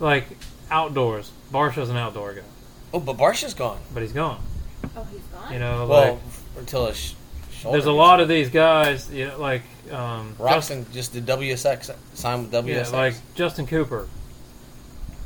like 0.00 0.24
outdoors, 0.70 1.30
Barcia's 1.52 1.90
an 1.90 1.96
outdoor 1.96 2.34
guy, 2.34 2.42
Oh, 2.92 3.00
but 3.00 3.16
Barcia's 3.16 3.54
gone. 3.54 3.80
but 3.92 4.02
he's 4.02 4.12
gone. 4.12 4.40
oh, 4.96 5.04
he's 5.12 5.20
gone. 5.32 5.52
You 5.52 5.58
know, 5.58 5.86
Well, 5.86 6.12
like 6.14 6.18
until 6.58 6.86
his 6.86 6.96
sh- 6.96 7.12
shoulder. 7.52 7.76
there's 7.78 7.86
a 7.86 7.92
lot 7.92 8.20
of 8.20 8.28
these 8.28 8.48
guys. 8.50 9.10
You 9.10 9.28
know, 9.28 9.38
like 9.38 9.62
um, 9.92 10.34
Roczen 10.38 10.90
just 10.92 11.12
did 11.12 11.26
WSX 11.26 11.94
signed 12.14 12.42
with 12.42 12.52
Just- 12.52 12.90
WSX. 12.90 12.92
yeah, 12.92 12.98
like 12.98 13.14
Justin 13.34 13.66
Cooper, 13.66 14.08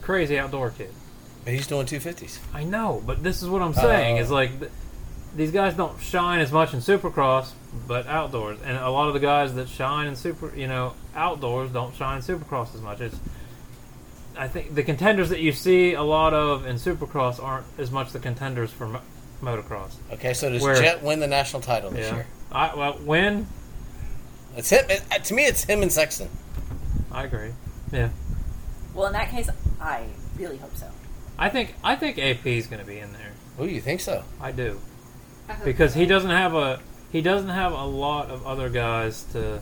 crazy 0.03 0.39
outdoor 0.39 0.71
kid. 0.71 0.91
but 1.45 1.53
he's 1.55 1.67
doing 1.67 1.87
250s. 1.87 2.39
I 2.53 2.65
know, 2.65 3.03
but 3.07 3.23
this 3.23 3.43
is 3.43 3.49
what 3.49 3.63
I'm 3.63 3.75
saying. 3.75 4.19
Uh, 4.19 4.23
is 4.23 4.31
like 4.31 4.59
th- 4.59 4.73
these 5.37 5.51
guys 5.53 5.75
don't 5.75 6.01
shine 6.01 6.41
as 6.41 6.51
much 6.53 6.75
in 6.75 6.81
Supercross, 6.81 7.51
but 7.87 8.07
outdoors, 8.07 8.59
and 8.65 8.77
a 8.77 8.89
lot 8.91 9.09
of 9.09 9.15
the 9.15 9.21
guys 9.21 9.55
that 9.55 9.69
shine 9.69 10.07
in 10.07 10.17
super, 10.17 10.55
you 10.57 10.67
know, 10.67 10.95
outdoors 11.15 11.71
don't 11.71 11.95
shine 11.95 12.17
in 12.19 12.23
Supercross 12.23 12.75
as 12.75 12.81
much. 12.81 13.01
It's 13.01 13.19
I 14.37 14.47
think 14.49 14.75
the 14.75 14.83
contenders 14.85 15.31
that 15.31 15.41
you 15.41 15.53
see 15.53 15.95
a 15.95 16.03
lot 16.03 16.33
of 16.33 16.65
in 16.67 16.77
Supercross 16.77 17.43
aren't 17.43 17.67
as 17.79 17.91
much 17.91 18.13
the 18.13 18.21
contenders 18.21 18.71
for 18.71 18.87
mo- 18.87 19.01
motocross. 19.43 19.95
Okay, 20.13 20.33
so 20.33 20.49
does 20.51 20.63
Where- 20.63 20.77
Jett 20.81 21.03
win 21.03 21.21
the 21.21 21.27
national 21.27 21.61
title 21.63 21.91
this 21.91 22.07
Yeah, 22.09 22.15
year? 22.17 22.27
I 22.53 22.75
well 22.75 22.93
when 23.05 23.47
It's 24.57 24.71
him. 24.71 24.85
It, 24.89 25.25
to 25.25 25.35
me, 25.35 25.45
it's 25.45 25.65
him 25.65 25.83
and 25.83 25.93
Sexton. 25.93 26.29
I 27.13 27.25
agree. 27.25 27.53
Yeah, 27.93 28.11
well, 28.95 29.07
in 29.07 29.13
that 29.15 29.31
case, 29.31 29.49
I 29.81 30.05
really 30.39 30.57
hope 30.59 30.77
so. 30.77 30.87
I 31.39 31.49
think 31.49 31.75
I 31.85 31.97
think 31.97 32.19
AP 32.19 32.47
is 32.47 32.67
going 32.67 32.81
to 32.81 32.87
be 32.87 32.99
in 32.99 33.13
there. 33.13 33.33
Oh, 33.59 33.65
you 33.65 33.81
think 33.81 34.01
so? 34.01 34.23
I 34.41 34.53
do. 34.53 34.79
I 35.49 35.55
because 35.65 35.95
so. 35.95 35.99
he 36.01 36.07
doesn't 36.07 36.31
have 36.31 36.55
a 36.55 36.81
he 37.11 37.21
doesn't 37.23 37.49
have 37.51 37.73
a 37.73 37.85
lot 37.85 38.31
of 38.31 38.47
other 38.47 38.69
guys 38.69 39.23
to 39.33 39.61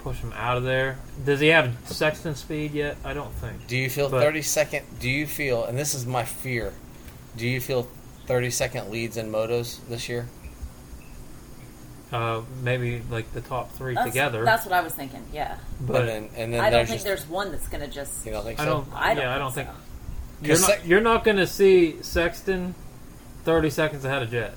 push 0.00 0.18
him 0.18 0.32
out 0.36 0.56
of 0.56 0.62
there. 0.64 0.98
Does 1.24 1.40
he 1.40 1.48
have 1.48 1.74
Sexton 1.86 2.34
speed 2.36 2.72
yet? 2.72 2.96
I 3.04 3.14
don't 3.14 3.32
think. 3.34 3.66
Do 3.66 3.76
you 3.76 3.90
feel 3.90 4.08
But- 4.08 4.22
30 4.22 4.42
second? 4.42 4.86
Do 5.00 5.08
you 5.10 5.26
feel? 5.26 5.64
And 5.64 5.76
this 5.78 5.94
is 5.94 6.06
my 6.06 6.24
fear. 6.24 6.72
Do 7.36 7.46
you 7.46 7.60
feel 7.60 7.88
30 8.26 8.50
second 8.50 8.90
leads 8.90 9.16
in 9.16 9.30
motos 9.32 9.78
this 9.88 10.08
year? 10.08 10.26
Uh, 12.10 12.40
maybe 12.62 13.02
like 13.10 13.30
the 13.34 13.40
top 13.42 13.70
three 13.72 13.94
That's, 13.94 14.06
together, 14.06 14.42
That's 14.42 14.64
what 14.64 14.72
I 14.72 14.80
was 14.80 14.94
thinking. 14.94 15.22
Yeah. 15.30 15.58
but 15.78 16.00
and 16.00 16.08
then, 16.08 16.30
and 16.36 16.54
then 16.54 16.60
I 16.60 16.70
don't 16.70 16.86
think 16.86 16.94
just, 16.96 17.04
there's 17.04 17.26
one 17.28 17.50
that's 17.52 17.68
going 17.68 17.82
to 17.82 17.90
just. 17.90 18.24
You 18.24 18.32
don't 18.32 18.44
think 18.44 18.58
so? 18.58 18.62
I 18.62 18.66
don't. 18.66 18.88
I 18.94 19.14
don't 19.14 19.22
yeah, 19.24 19.30
I 19.30 19.34
think 19.34 19.38
don't 19.38 19.52
think 19.54 19.68
so. 19.68 19.74
you're 20.46 20.56
'Cause 20.56 20.68
not. 20.68 20.86
You're 20.86 21.00
not 21.02 21.24
going 21.24 21.36
to 21.36 21.46
see 21.46 22.00
Sexton 22.00 22.74
thirty 23.44 23.68
seconds 23.68 24.06
ahead 24.06 24.22
of 24.22 24.30
Jett. 24.30 24.54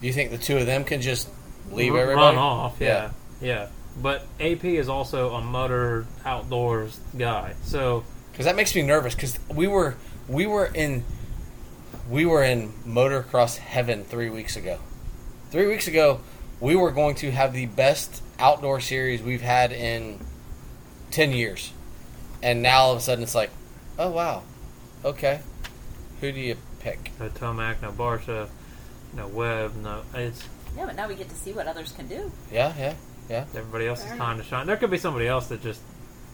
Do 0.00 0.06
you 0.06 0.12
think 0.12 0.30
the 0.30 0.38
two 0.38 0.58
of 0.58 0.66
them 0.66 0.84
can 0.84 1.00
just 1.00 1.28
leave 1.70 1.94
R- 1.94 2.00
everybody? 2.00 2.36
run 2.36 2.44
off. 2.44 2.76
Yeah, 2.80 3.10
yeah. 3.40 3.68
But 4.00 4.26
AP 4.40 4.64
is 4.64 4.88
also 4.88 5.34
a 5.34 5.40
motor 5.40 6.06
outdoors 6.24 6.98
guy, 7.16 7.54
so 7.62 8.04
Because 8.32 8.46
that 8.46 8.56
makes 8.56 8.74
me 8.74 8.82
nervous. 8.82 9.14
Because 9.14 9.38
we 9.48 9.66
were 9.68 9.94
we 10.28 10.46
were 10.46 10.66
in 10.66 11.04
we 12.10 12.26
were 12.26 12.42
in 12.42 12.70
motocross 12.86 13.56
heaven 13.56 14.04
three 14.04 14.30
weeks 14.30 14.56
ago. 14.56 14.78
Three 15.50 15.66
weeks 15.66 15.86
ago, 15.86 16.20
we 16.60 16.74
were 16.74 16.90
going 16.90 17.14
to 17.16 17.30
have 17.30 17.52
the 17.52 17.66
best 17.66 18.22
outdoor 18.38 18.80
series 18.80 19.22
we've 19.22 19.42
had 19.42 19.72
in 19.72 20.18
ten 21.10 21.32
years, 21.32 21.72
and 22.42 22.62
now 22.62 22.80
all 22.82 22.92
of 22.92 22.98
a 22.98 23.00
sudden 23.00 23.22
it's 23.22 23.34
like, 23.34 23.50
oh 23.98 24.10
wow, 24.10 24.42
okay, 25.04 25.40
who 26.20 26.32
do 26.32 26.40
you 26.40 26.56
pick? 26.80 27.12
no 27.20 27.28
Barcia, 27.28 28.48
no 29.16 29.28
Webb, 29.28 29.76
no. 29.76 30.02
It's 30.14 30.42
Yeah, 30.76 30.86
but 30.86 30.96
now 30.96 31.08
we 31.08 31.14
get 31.14 31.28
to 31.28 31.34
see 31.36 31.52
what 31.52 31.66
others 31.66 31.92
can 31.92 32.06
do. 32.08 32.30
Yeah, 32.52 32.72
yeah, 32.78 32.94
yeah. 33.28 33.44
Everybody 33.54 33.86
else's 33.86 34.06
Fair 34.08 34.16
time 34.16 34.38
to 34.38 34.44
shine. 34.44 34.66
There 34.66 34.76
could 34.76 34.90
be 34.90 34.98
somebody 34.98 35.26
else 35.26 35.48
that 35.48 35.62
just 35.62 35.80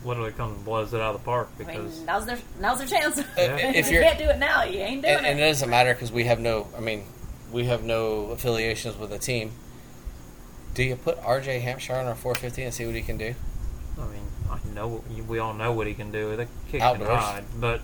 literally 0.05 0.33
comes 0.33 0.57
and 0.57 0.65
blows 0.65 0.95
it 0.95 1.01
out 1.01 1.15
of 1.15 1.21
the 1.21 1.25
park 1.27 1.51
I 1.57 1.59
because 1.59 1.97
mean, 1.99 2.07
now's 2.07 2.25
their 2.27 2.39
now's 2.59 2.79
their 2.79 2.87
chance. 2.87 3.19
Yeah. 3.37 3.57
If 3.57 3.89
you 3.89 3.95
you're 3.95 4.03
can't 4.03 4.19
do 4.19 4.25
it 4.31 4.39
now, 4.39 4.63
you 4.65 4.79
ain't 4.81 5.03
doing 5.03 5.15
and, 5.17 5.27
and 5.27 5.39
it 5.39 5.43
it. 5.43 5.47
doesn't 5.49 5.69
matter 5.71 5.93
because 5.93 6.11
we 6.11 6.25
have 6.25 6.41
no. 6.41 6.69
I 6.77 6.81
mean, 6.81 7.05
we 7.53 7.67
have 7.67 7.83
no 7.85 8.27
affiliations 8.31 8.97
with 8.97 9.13
a 9.13 9.19
team. 9.19 9.53
Do 10.75 10.83
you 10.85 10.97
put 10.97 11.21
RJ 11.21 11.61
Hampshire 11.61 11.97
on 11.97 12.07
our 12.07 12.15
450 12.15 12.63
and 12.63 12.73
see 12.73 12.87
what 12.87 12.95
he 12.95 13.03
can 13.03 13.19
do? 13.19 13.35
I 13.99 14.07
mean 14.07 14.23
I 14.49 14.59
know 14.75 15.05
we 15.29 15.39
all 15.39 15.53
know 15.53 15.73
what 15.73 15.87
he 15.87 15.95
can 15.95 16.11
do. 16.13 16.37
They 16.37 16.47
kick 16.71 16.75
and 16.81 16.83
Outdoors. 16.83 17.09
ride, 17.09 17.45
but 17.59 17.81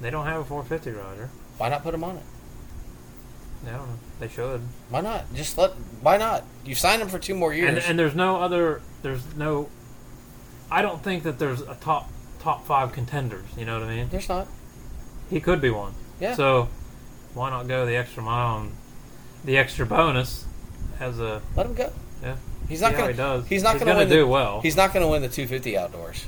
they 0.00 0.10
don't 0.10 0.26
have 0.26 0.40
a 0.42 0.44
450 0.44 0.90
rider. 0.90 1.30
Why 1.58 1.68
not 1.70 1.82
put 1.82 1.94
him 1.94 2.04
on 2.04 2.16
it? 2.18 2.22
I 3.66 3.70
don't 3.72 3.88
know. 3.88 3.98
They 4.20 4.28
should. 4.28 4.60
Why 4.90 5.00
not? 5.00 5.32
Just 5.34 5.58
let. 5.58 5.72
Why 6.00 6.16
not? 6.16 6.44
You've 6.64 6.78
signed 6.78 7.02
him 7.02 7.08
for 7.08 7.18
two 7.18 7.34
more 7.34 7.52
years. 7.52 7.68
And, 7.68 7.78
and 7.78 7.98
there's 7.98 8.14
no 8.14 8.36
other. 8.36 8.80
There's 9.02 9.22
no. 9.36 9.68
I 10.70 10.82
don't 10.82 11.02
think 11.02 11.24
that 11.24 11.38
there's 11.38 11.60
a 11.60 11.74
top 11.74 12.10
top 12.40 12.66
five 12.66 12.92
contenders. 12.92 13.44
You 13.56 13.64
know 13.64 13.78
what 13.78 13.88
I 13.88 13.94
mean? 13.94 14.08
There's 14.08 14.28
not. 14.28 14.48
He 15.30 15.40
could 15.40 15.60
be 15.60 15.70
one. 15.70 15.94
Yeah. 16.20 16.34
So 16.34 16.68
why 17.34 17.50
not 17.50 17.68
go 17.68 17.84
the 17.86 17.96
extra 17.96 18.22
mile 18.22 18.60
and 18.60 18.72
the 19.44 19.58
extra 19.58 19.84
bonus 19.84 20.44
as 20.98 21.20
a 21.20 21.42
Let 21.54 21.66
him 21.66 21.74
go. 21.74 21.92
yeah? 22.22 22.36
He's 22.68 22.80
not 22.80 22.96
going. 22.96 23.10
he 23.10 23.16
does. 23.16 23.46
He's 23.46 23.62
not 23.62 23.74
going 23.74 23.86
to 23.86 23.92
gonna 23.92 24.08
do 24.08 24.20
the, 24.20 24.26
well. 24.26 24.60
He's 24.60 24.76
not 24.76 24.92
going 24.92 25.04
to 25.04 25.10
win 25.10 25.22
the 25.22 25.28
250 25.28 25.76
outdoors. 25.76 26.24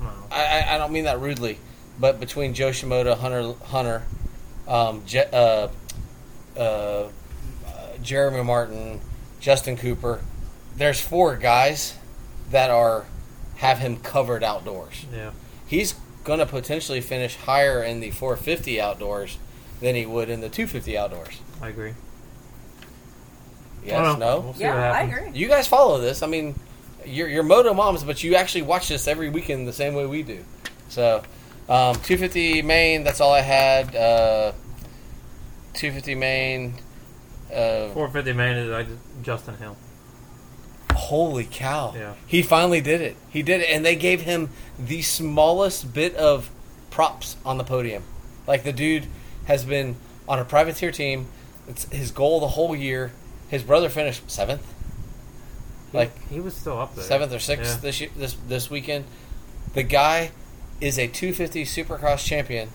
No. 0.00 0.08
I, 0.30 0.44
I, 0.44 0.74
I 0.74 0.78
don't 0.78 0.92
mean 0.92 1.04
that 1.04 1.20
rudely, 1.20 1.58
but 1.98 2.20
between 2.20 2.52
Jo 2.52 2.70
Shimoda, 2.70 3.16
Hunter, 3.16 3.54
Hunter, 3.64 4.02
um, 4.68 5.02
Je, 5.06 5.24
uh, 5.32 5.68
uh, 6.60 6.62
uh, 6.62 7.08
Jeremy 8.02 8.42
Martin, 8.44 9.00
Justin 9.40 9.76
Cooper, 9.76 10.20
there's 10.76 11.00
four 11.00 11.36
guys 11.36 11.96
that 12.50 12.70
are 12.70 13.06
have 13.56 13.78
him 13.78 13.96
covered 13.98 14.42
outdoors. 14.44 15.04
Yeah. 15.12 15.30
He's 15.66 15.94
going 16.24 16.38
to 16.38 16.46
potentially 16.46 17.00
finish 17.00 17.36
higher 17.36 17.82
in 17.82 18.00
the 18.00 18.10
450 18.10 18.80
outdoors 18.80 19.38
than 19.80 19.94
he 19.94 20.04
would 20.06 20.28
in 20.30 20.40
the 20.40 20.48
250 20.48 20.96
outdoors. 20.96 21.40
I 21.60 21.68
agree. 21.68 21.94
Yes, 23.84 23.98
I 23.98 24.04
don't 24.04 24.18
know. 24.18 24.34
no. 24.36 24.40
We'll 24.40 24.54
see 24.54 24.60
Yeah, 24.62 24.74
what 24.74 24.96
I 24.96 25.02
agree. 25.02 25.30
You 25.38 25.48
guys 25.48 25.66
follow 25.66 26.00
this. 26.00 26.22
I 26.22 26.26
mean, 26.26 26.54
you're, 27.06 27.28
you're 27.28 27.42
moto 27.42 27.72
moms, 27.72 28.04
but 28.04 28.22
you 28.22 28.34
actually 28.34 28.62
watch 28.62 28.88
this 28.88 29.08
every 29.08 29.30
weekend 29.30 29.66
the 29.66 29.72
same 29.72 29.94
way 29.94 30.06
we 30.06 30.22
do. 30.22 30.44
So, 30.88 31.22
um, 31.68 31.94
250 31.94 32.62
main. 32.62 33.04
That's 33.04 33.20
all 33.20 33.32
I 33.32 33.40
had. 33.40 33.94
Uh, 33.96 34.52
250 35.74 36.14
main. 36.14 36.74
Uh, 37.50 37.88
450 37.94 38.32
man 38.32 38.56
is 38.56 38.86
just, 38.86 39.00
Justin 39.22 39.56
Hill. 39.56 39.76
holy 40.94 41.44
cow. 41.50 41.92
Yeah. 41.96 42.14
He 42.26 42.42
finally 42.42 42.80
did 42.80 43.00
it. 43.00 43.16
He 43.30 43.42
did 43.42 43.60
it. 43.60 43.68
And 43.70 43.84
they 43.84 43.96
gave 43.96 44.22
him 44.22 44.50
the 44.78 45.02
smallest 45.02 45.92
bit 45.92 46.14
of 46.16 46.50
props 46.90 47.36
on 47.44 47.58
the 47.58 47.64
podium. 47.64 48.02
Like 48.46 48.64
the 48.64 48.72
dude 48.72 49.06
has 49.46 49.64
been 49.64 49.96
on 50.28 50.38
a 50.38 50.44
privateer 50.44 50.90
team. 50.92 51.26
It's 51.68 51.84
his 51.92 52.10
goal 52.10 52.40
the 52.40 52.48
whole 52.48 52.74
year. 52.76 53.12
His 53.48 53.62
brother 53.64 53.88
finished 53.88 54.30
seventh, 54.30 54.62
He- 55.90 55.98
like 55.98 56.28
he 56.28 56.38
was 56.40 56.54
still 56.54 56.78
up 56.80 56.94
there. 56.94 57.04
seventh 57.04 57.32
or 57.32 57.40
sixth 57.40 57.74
Yeah. 57.76 57.80
this 57.80 58.00
year, 58.00 58.10
this 58.16 58.36
this 58.48 58.70
weekend. 58.70 59.04
The 59.74 59.82
guy 59.82 60.30
is 60.80 60.98
a 60.98 61.06
250 61.08 61.64
Supercross 61.64 62.24
champion. 62.24 62.70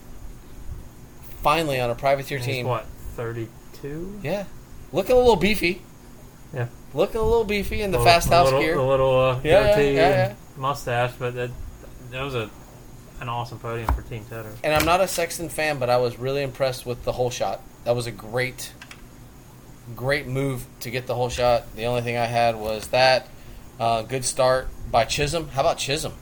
Finally 1.46 1.80
on 1.80 1.92
a 1.92 1.96
privateer 1.96 2.40
He's 2.40 2.48
team. 2.48 2.66
what 2.66 2.88
thirty-two? 3.16 4.20
Yeah, 4.24 4.46
looking 4.92 5.16
a 5.16 5.20
little 5.20 5.36
beefy. 5.36 5.84
Yeah. 6.52 6.70
looking 6.96 7.22
a 7.22 7.24
little 7.24 7.44
beefy 7.44 7.84
in 7.84 7.92
the 7.92 8.00
Well, 8.00 8.08
Fasthouse 8.08 8.46
little, 8.46 8.62
gear. 8.62 8.76
The 8.76 8.82
little 8.82 9.20
uh, 9.20 9.40
Yeah, 9.44 9.80
yeah, 9.80 9.92
yeah, 9.92 10.34
mustache, 10.58 11.12
but 11.20 11.36
that 11.36 11.52
that 12.10 12.24
was 12.24 12.34
a 12.34 12.50
an 13.22 13.30
awesome 13.30 13.60
podium 13.60 13.94
for 13.94 14.02
Team 14.02 14.26
Tedder. 14.28 14.54
And 14.64 14.74
I'm 14.74 14.86
not 14.88 15.02
a 15.02 15.08
Sexton 15.08 15.50
fan, 15.50 15.78
but 15.78 15.88
I 15.88 15.98
was 15.98 16.18
really 16.18 16.42
impressed 16.42 16.84
with 16.84 17.04
the 17.04 17.12
hole 17.12 17.30
shot. 17.30 17.62
That 17.84 17.96
was 17.96 18.08
a 18.08 18.12
great, 18.12 18.74
great 19.96 20.26
move 20.26 20.66
to 20.80 20.90
get 20.90 21.06
the 21.06 21.14
hole 21.14 21.30
shot. 21.30 21.76
The 21.76 21.86
only 21.86 22.02
thing 22.02 22.18
I 22.18 22.26
had 22.26 22.56
was 22.56 22.88
that 22.88 23.28
uh, 23.80 24.02
good 24.02 24.26
start 24.26 24.68
by 24.90 25.06
Chisholm. 25.06 25.50
How 25.50 25.62
about 25.62 25.78
Chisholm? 25.78 26.14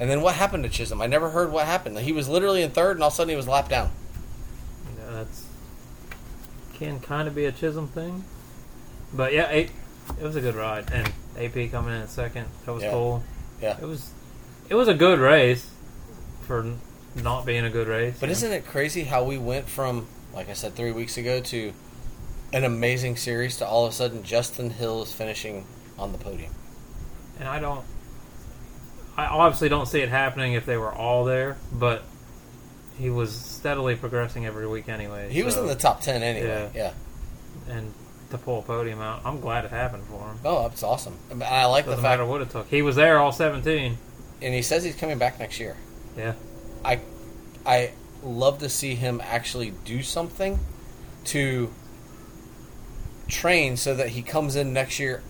And 0.00 0.10
then 0.10 0.22
what 0.22 0.34
happened 0.34 0.64
to 0.64 0.68
Chisholm? 0.68 1.00
I 1.00 1.06
never 1.06 1.30
heard 1.30 1.52
what 1.52 1.66
happened. 1.66 1.96
He 2.00 2.10
was 2.10 2.28
literally 2.28 2.62
in 2.62 2.70
third, 2.72 2.96
and 2.96 3.02
all 3.04 3.08
of 3.10 3.12
a 3.14 3.16
sudden 3.16 3.30
he 3.30 3.36
was 3.36 3.46
lapped 3.46 3.70
down. 3.70 3.92
Can 6.78 7.00
kind 7.00 7.26
of 7.26 7.34
be 7.34 7.44
a 7.44 7.52
Chisholm 7.52 7.88
thing, 7.88 8.24
but 9.12 9.32
yeah, 9.32 9.50
it, 9.50 9.70
it 10.20 10.22
was 10.24 10.36
a 10.36 10.40
good 10.40 10.54
ride. 10.54 10.90
And 10.92 11.08
AP 11.36 11.70
coming 11.72 11.94
in 11.94 12.02
at 12.02 12.10
second, 12.10 12.46
that 12.64 12.72
was 12.72 12.82
Yeah. 12.82 12.90
cool. 12.90 13.22
Yeah. 13.60 13.76
It 13.80 13.84
was 13.86 14.10
it 14.68 14.74
was 14.74 14.86
a 14.86 14.94
good 14.94 15.18
race 15.18 15.70
for 16.46 16.64
not 17.16 17.44
being 17.46 17.64
a 17.64 17.70
good 17.70 17.88
race. 17.88 18.14
But 18.20 18.26
you 18.26 18.28
know? 18.28 18.32
isn't 18.32 18.52
it 18.52 18.66
crazy 18.66 19.04
how 19.04 19.24
we 19.24 19.38
went 19.38 19.68
from, 19.68 20.06
like 20.32 20.48
I 20.48 20.52
said 20.52 20.74
three 20.76 20.92
weeks 20.92 21.16
ago, 21.16 21.40
to 21.40 21.72
an 22.52 22.64
amazing 22.64 23.16
series 23.16 23.56
to 23.58 23.66
all 23.66 23.84
of 23.86 23.92
a 23.92 23.94
sudden 23.94 24.22
Justin 24.22 24.70
Hill 24.70 25.02
is 25.02 25.12
finishing 25.12 25.64
on 25.98 26.12
the 26.12 26.18
podium? 26.18 26.52
And 27.40 27.48
I 27.48 27.58
don't. 27.58 27.84
I 29.16 29.26
obviously 29.26 29.68
don't 29.68 29.86
see 29.86 30.00
it 30.00 30.10
happening 30.10 30.52
if 30.52 30.64
they 30.64 30.76
were 30.76 30.92
all 30.92 31.24
there, 31.24 31.56
but 31.72 32.04
he 32.98 33.10
was 33.10 33.34
steadily 33.34 33.94
progressing 33.96 34.44
every 34.46 34.66
week 34.66 34.88
anyway. 34.88 35.30
He 35.32 35.42
was 35.42 35.56
in 35.56 35.66
the 35.66 35.74
top 35.74 36.00
10 36.00 36.22
anyway. 36.22 36.70
Yeah. 36.74 36.92
yeah. 37.68 37.74
and 37.76 37.94
to 38.30 38.38
pull 38.38 38.58
a 38.58 38.62
podium 38.62 39.00
out, 39.00 39.22
I'm 39.24 39.40
glad 39.40 39.64
it 39.64 39.70
happened 39.70 40.04
for 40.04 40.20
him. 40.28 40.38
Oh, 40.44 40.62
that's 40.68 40.82
awesome. 40.82 41.16
And 41.30 41.42
I 41.42 41.64
like 41.66 41.86
Doesn't 41.86 41.96
the 41.96 42.02
fact, 42.02 42.18
matter 42.18 42.26
what 42.26 42.42
it 42.42 42.50
took. 42.50 42.68
He 42.68 42.82
was 42.82 42.96
there 42.96 43.18
all 43.18 43.32
17. 43.32 43.96
and 44.42 44.54
he 44.54 44.62
says 44.62 44.84
he's 44.84 44.96
coming 44.96 45.18
back 45.18 45.38
next 45.38 45.60
year. 45.60 45.76
Yeah. 46.16 46.34
I, 46.84 47.00
I 47.64 47.92
love 48.22 48.58
to 48.58 48.68
see 48.68 48.94
him 48.96 49.20
actually 49.24 49.72
do 49.84 50.02
something 50.02 50.58
to 51.24 51.72
train 53.28 53.76
so 53.76 53.94
that 53.94 54.08
he 54.10 54.22
comes 54.22 54.56
in 54.56 54.72
next 54.72 54.98
year. 54.98 55.22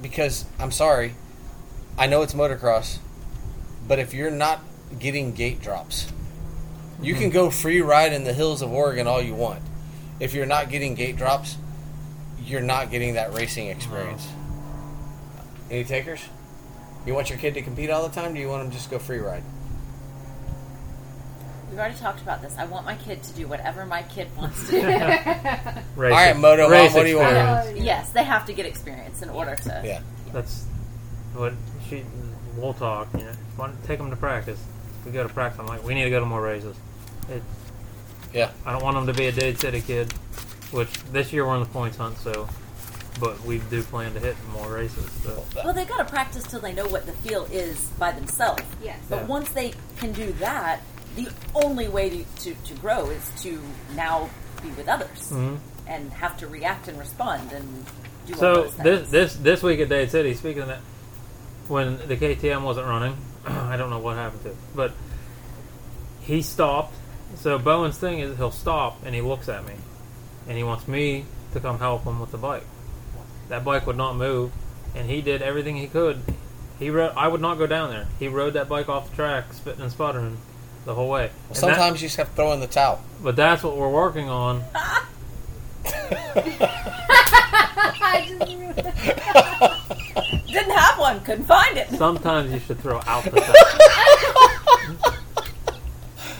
Because 0.00 0.46
I'm 0.58 0.70
sorry, 0.72 1.14
I 1.98 2.06
know 2.06 2.22
it's 2.22 2.32
motocross, 2.34 2.98
but 3.86 3.98
if 3.98 4.14
you're 4.14 4.30
not 4.30 4.60
getting 4.98 5.32
gate 5.34 5.60
drops, 5.60 6.10
you 7.02 7.14
can 7.14 7.30
go 7.30 7.50
free 7.50 7.80
ride 7.80 8.12
in 8.12 8.24
the 8.24 8.32
hills 8.32 8.62
of 8.62 8.72
Oregon 8.72 9.06
all 9.06 9.22
you 9.22 9.34
want. 9.34 9.62
If 10.18 10.34
you're 10.34 10.46
not 10.46 10.68
getting 10.70 10.94
gate 10.94 11.16
drops, 11.16 11.56
you're 12.44 12.60
not 12.60 12.90
getting 12.90 13.14
that 13.14 13.32
racing 13.34 13.68
experience. 13.68 14.26
Any 15.70 15.84
takers? 15.84 16.20
You 17.06 17.14
want 17.14 17.30
your 17.30 17.38
kid 17.38 17.54
to 17.54 17.62
compete 17.62 17.90
all 17.90 18.06
the 18.06 18.14
time? 18.14 18.34
Do 18.34 18.40
you 18.40 18.48
want 18.48 18.64
him 18.64 18.70
to 18.70 18.76
just 18.76 18.90
go 18.90 18.98
free 18.98 19.18
ride? 19.18 19.42
We've 21.70 21.78
already 21.78 21.94
talked 21.94 22.20
about 22.20 22.42
this. 22.42 22.56
I 22.58 22.64
want 22.66 22.84
my 22.84 22.96
kid 22.96 23.22
to 23.22 23.32
do 23.32 23.46
whatever 23.46 23.86
my 23.86 24.02
kid 24.02 24.28
wants 24.36 24.66
to 24.70 24.72
do. 24.80 24.86
Race 24.86 25.78
All 25.96 26.10
right, 26.10 26.36
Moto 26.36 26.62
Mom, 26.64 26.72
race 26.72 26.92
what 26.92 27.04
do 27.04 27.08
you 27.10 27.18
want? 27.18 27.36
experience. 27.36 27.84
Yes, 27.84 28.10
they 28.10 28.24
have 28.24 28.44
to 28.46 28.52
get 28.52 28.66
experience 28.66 29.22
in 29.22 29.28
order 29.30 29.54
to. 29.54 29.82
Yeah. 29.84 30.00
That's 30.32 30.64
what 31.34 31.52
she. 31.88 32.04
We'll 32.56 32.74
talk. 32.74 33.08
You 33.16 33.20
know, 33.24 33.32
Why 33.56 33.68
don't- 33.68 33.84
take 33.84 33.98
them 33.98 34.10
to 34.10 34.16
practice. 34.16 34.58
We 35.06 35.12
go 35.12 35.22
to 35.22 35.32
practice, 35.32 35.60
I'm 35.60 35.66
like, 35.66 35.84
we 35.84 35.94
need 35.94 36.04
to 36.04 36.10
go 36.10 36.18
to 36.20 36.26
more 36.26 36.42
races. 36.42 36.76
It, 37.30 37.42
Yeah. 38.32 38.50
I 38.64 38.72
don't 38.72 38.82
want 38.82 38.96
them 38.96 39.06
to 39.06 39.12
be 39.14 39.26
a 39.26 39.32
Dade 39.32 39.58
City 39.58 39.80
kid, 39.80 40.12
which 40.70 40.92
this 41.12 41.32
year 41.32 41.46
we're 41.46 41.54
in 41.56 41.60
the 41.62 41.68
points 41.68 41.96
hunt, 41.96 42.18
so. 42.18 42.48
But 43.18 43.40
we 43.44 43.58
do 43.58 43.82
plan 43.82 44.14
to 44.14 44.20
hit 44.20 44.36
more 44.52 44.70
races. 44.72 45.04
So. 45.24 45.44
Well, 45.56 45.74
they've 45.74 45.88
got 45.88 45.98
to 45.98 46.04
practice 46.04 46.44
till 46.44 46.60
they 46.60 46.72
know 46.72 46.86
what 46.88 47.06
the 47.06 47.12
feel 47.12 47.44
is 47.52 47.78
by 47.98 48.12
themselves. 48.12 48.62
Yes. 48.82 48.98
But 49.08 49.20
Yeah. 49.22 49.26
once 49.26 49.48
they 49.50 49.72
can 49.98 50.12
do 50.12 50.32
that, 50.34 50.80
the 51.16 51.28
only 51.54 51.88
way 51.88 52.08
to, 52.10 52.24
to, 52.44 52.54
to 52.54 52.74
grow 52.74 53.10
is 53.10 53.30
to 53.42 53.60
now 53.94 54.30
be 54.62 54.68
with 54.70 54.88
others 54.88 55.30
Mhm. 55.32 55.58
and 55.86 56.12
have 56.12 56.36
to 56.38 56.46
react 56.46 56.86
and 56.88 56.98
respond 56.98 57.52
and 57.52 57.84
do 58.26 58.34
all 58.34 58.38
So 58.38 58.54
those 58.54 58.72
things. 58.74 58.84
this 58.84 59.10
this 59.10 59.34
this 59.36 59.62
week 59.62 59.80
at 59.80 59.88
Dade 59.88 60.10
City, 60.10 60.34
speaking 60.34 60.62
of 60.62 60.68
that, 60.68 60.80
when 61.66 61.98
the 62.06 62.16
KTM 62.16 62.62
wasn't 62.62 62.86
running, 62.86 63.16
I 63.46 63.76
don't 63.76 63.90
know 63.90 63.98
what 63.98 64.16
happened 64.16 64.42
to 64.44 64.50
it, 64.50 64.56
but 64.74 64.92
he 66.20 66.42
stopped. 66.42 66.94
So 67.36 67.58
Bowen's 67.58 67.98
thing 67.98 68.20
is 68.20 68.36
he'll 68.36 68.50
stop 68.50 69.00
and 69.04 69.14
he 69.14 69.20
looks 69.20 69.48
at 69.48 69.64
me, 69.66 69.74
and 70.48 70.56
he 70.56 70.64
wants 70.64 70.88
me 70.88 71.24
to 71.52 71.60
come 71.60 71.78
help 71.78 72.04
him 72.04 72.20
with 72.20 72.30
the 72.32 72.38
bike. 72.38 72.64
That 73.48 73.64
bike 73.64 73.86
would 73.86 73.96
not 73.96 74.16
move, 74.16 74.52
and 74.94 75.08
he 75.10 75.20
did 75.22 75.42
everything 75.42 75.76
he 75.76 75.86
could. 75.86 76.20
He 76.78 76.90
rode. 76.90 77.12
I 77.16 77.28
would 77.28 77.40
not 77.40 77.58
go 77.58 77.66
down 77.66 77.90
there. 77.90 78.06
He 78.18 78.28
rode 78.28 78.54
that 78.54 78.68
bike 78.68 78.88
off 78.88 79.10
the 79.10 79.16
track, 79.16 79.52
spitting 79.52 79.82
and 79.82 79.90
sputtering 79.90 80.36
the 80.84 80.94
whole 80.94 81.08
way. 81.08 81.30
And 81.48 81.50
that- 81.50 81.56
Sometimes 81.56 82.02
you 82.02 82.08
just 82.08 82.16
have 82.18 82.28
to 82.30 82.34
throw 82.36 82.52
in 82.52 82.60
the 82.60 82.66
towel. 82.66 83.02
but 83.22 83.36
that's 83.36 83.62
what 83.62 83.76
we're 83.76 83.88
working 83.90 84.28
on. 84.28 84.62
Didn't 90.46 90.72
have 90.72 90.98
one, 90.98 91.20
couldn't 91.20 91.44
find 91.44 91.76
it. 91.76 91.88
Sometimes 91.90 92.52
you 92.52 92.58
should 92.60 92.78
throw 92.80 93.00
out 93.06 93.24
the 93.24 93.30
towel. 95.00 95.14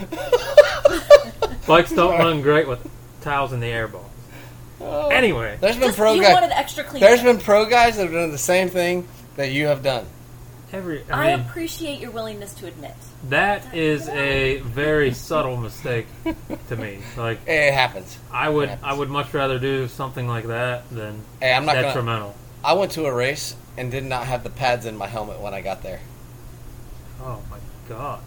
Bikes 1.67 1.91
don't 1.91 2.17
run 2.19 2.41
great 2.41 2.67
with 2.67 2.79
towels 3.21 3.53
in 3.53 3.59
the 3.59 3.67
airbox. 3.67 4.03
Oh. 4.81 5.09
Anyway, 5.09 5.57
There's 5.61 5.75
been 5.75 5.89
Just, 5.89 5.97
pro 5.97 6.13
you 6.13 6.21
guys. 6.23 6.33
wanted 6.33 6.51
extra 6.51 6.83
clean. 6.83 7.01
There's 7.01 7.21
been 7.21 7.37
pro 7.37 7.65
guys 7.65 7.97
that 7.97 8.03
have 8.03 8.11
done 8.13 8.31
the 8.31 8.37
same 8.37 8.69
thing 8.69 9.07
that 9.35 9.51
you 9.51 9.67
have 9.67 9.83
done. 9.83 10.05
every 10.73 11.03
I 11.11 11.33
I 11.33 11.37
mean 11.37 11.45
appreciate 11.45 11.99
your 11.99 12.09
willingness 12.11 12.53
to 12.55 12.67
admit. 12.67 12.95
that 13.29 13.75
is 13.75 14.09
a 14.09 14.57
very 14.61 15.13
subtle 15.13 15.55
mistake 15.57 16.07
to 16.69 16.75
me. 16.75 16.99
Like 17.15 17.39
It 17.47 17.73
happens. 17.73 18.17
I 18.31 18.49
would 18.49 18.69
happens. 18.69 18.87
I 18.87 18.93
would 18.93 19.09
much 19.09 19.31
rather 19.35 19.59
do 19.59 19.87
something 19.87 20.27
like 20.27 20.47
that 20.47 20.89
than 20.89 21.21
Hey, 21.39 21.53
I'm 21.53 21.65
not 21.65 21.75
gonna. 21.75 21.87
detrimental. 21.87 22.35
I 22.63 22.73
went 22.73 22.91
to 22.93 23.05
a 23.05 23.13
race 23.13 23.55
and 23.77 23.91
did 23.91 24.03
not 24.03 24.25
have 24.25 24.43
the 24.43 24.49
pads 24.49 24.85
in 24.87 24.97
my 24.97 25.07
helmet 25.07 25.39
when 25.41 25.53
I 25.53 25.61
got 25.61 25.83
there. 25.83 25.99
Oh 27.21 27.39
my 27.51 27.57
god! 27.87 28.19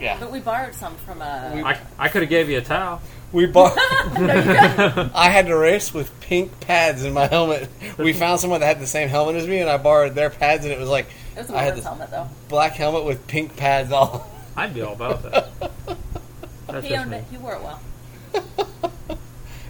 Yeah. 0.00 0.16
But 0.20 0.30
we 0.30 0.40
borrowed 0.40 0.74
some 0.74 0.94
from 0.96 1.20
a. 1.22 1.52
We- 1.54 1.62
I, 1.62 1.80
I 1.98 2.08
could 2.08 2.22
have 2.22 2.30
gave 2.30 2.48
you 2.48 2.58
a 2.58 2.62
towel. 2.62 3.00
We 3.32 3.46
bought. 3.46 3.76
no. 4.18 5.10
I 5.14 5.28
had 5.30 5.46
to 5.46 5.56
race 5.56 5.92
with 5.92 6.10
pink 6.20 6.60
pads 6.60 7.04
in 7.04 7.12
my 7.12 7.26
helmet. 7.26 7.68
We 7.98 8.12
found 8.14 8.40
someone 8.40 8.60
that 8.60 8.66
had 8.66 8.80
the 8.80 8.86
same 8.86 9.08
helmet 9.08 9.36
as 9.36 9.46
me, 9.46 9.58
and 9.58 9.68
I 9.68 9.76
borrowed 9.76 10.14
their 10.14 10.30
pads, 10.30 10.64
and 10.64 10.72
it 10.72 10.78
was 10.78 10.88
like 10.88 11.06
It 11.36 11.40
was 11.40 11.50
a 11.50 11.54
I 11.56 11.58
had 11.58 11.64
woman's 11.64 11.76
this 11.76 11.84
helmet, 11.86 12.10
though. 12.10 12.28
black 12.48 12.72
helmet 12.72 13.04
with 13.04 13.26
pink 13.26 13.56
pads 13.56 13.92
all. 13.92 14.30
I'd 14.56 14.72
be 14.74 14.80
all 14.82 14.94
about 14.94 15.22
that. 15.24 15.50
That's 16.68 16.86
He 16.86 16.94
owned 16.96 17.10
me. 17.10 17.18
it. 17.18 17.24
He 17.30 17.36
wore 17.36 17.54
it 17.54 17.62
well. 17.62 17.80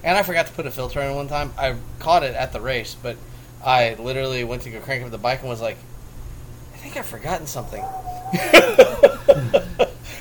And 0.04 0.16
I 0.16 0.22
forgot 0.22 0.46
to 0.46 0.52
put 0.52 0.64
a 0.66 0.70
filter 0.70 1.00
in 1.00 1.14
one 1.16 1.28
time. 1.28 1.52
I 1.58 1.74
caught 1.98 2.22
it 2.22 2.34
at 2.34 2.52
the 2.52 2.60
race, 2.60 2.94
but 3.02 3.16
I 3.64 3.94
literally 3.98 4.44
went 4.44 4.62
to 4.62 4.70
go 4.70 4.78
crank 4.80 5.04
up 5.04 5.10
the 5.10 5.18
bike 5.18 5.40
and 5.40 5.48
was 5.48 5.60
like, 5.60 5.76
I 6.72 6.76
think 6.78 6.96
I've 6.96 7.04
forgotten 7.06 7.46
something. 7.48 7.84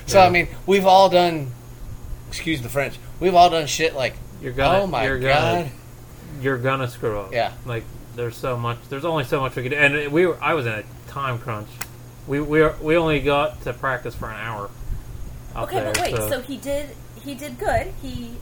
So, 0.08 0.20
I 0.22 0.30
mean, 0.30 0.48
we've 0.66 0.86
all 0.86 1.10
done, 1.10 1.52
excuse 2.30 2.62
the 2.62 2.70
French, 2.70 2.96
we've 3.20 3.36
all 3.36 3.50
done 3.50 3.68
shit 3.68 3.96
like, 3.96 4.16
You're 4.42 4.54
gonna. 4.54 4.80
oh 4.80 4.88
my 4.88 5.06
you're 5.06 5.20
God. 5.20 5.66
Gonna, 5.66 5.72
you're 6.42 6.58
gonna 6.58 6.88
screw 6.88 7.20
up. 7.20 7.34
Yeah. 7.34 7.54
Like 7.66 7.84
there's 8.16 8.36
so 8.36 8.58
much. 8.58 8.78
There's 8.90 9.06
only 9.06 9.24
so 9.24 9.40
much 9.42 9.56
we 9.56 9.64
could 9.64 9.72
do, 9.72 9.78
and 9.78 10.12
we 10.12 10.26
were. 10.26 10.38
I 10.42 10.54
was 10.54 10.66
in 10.66 10.74
a 10.74 10.84
time 11.08 11.40
crunch. 11.40 11.70
We 12.28 12.42
we 12.42 12.62
were, 12.62 12.76
we 12.82 12.98
only 12.98 13.20
got 13.20 13.62
to 13.62 13.74
practice 13.74 14.16
for 14.16 14.30
an 14.30 14.40
hour. 14.40 14.70
Okay, 15.56 15.80
there, 15.80 15.94
but 15.94 16.02
wait. 16.02 16.16
so, 16.16 16.30
So 16.30 16.42
he 16.42 16.58
did. 16.58 16.90
He 17.24 17.36
did 17.36 17.58
good. 17.60 17.94
He 18.02 18.36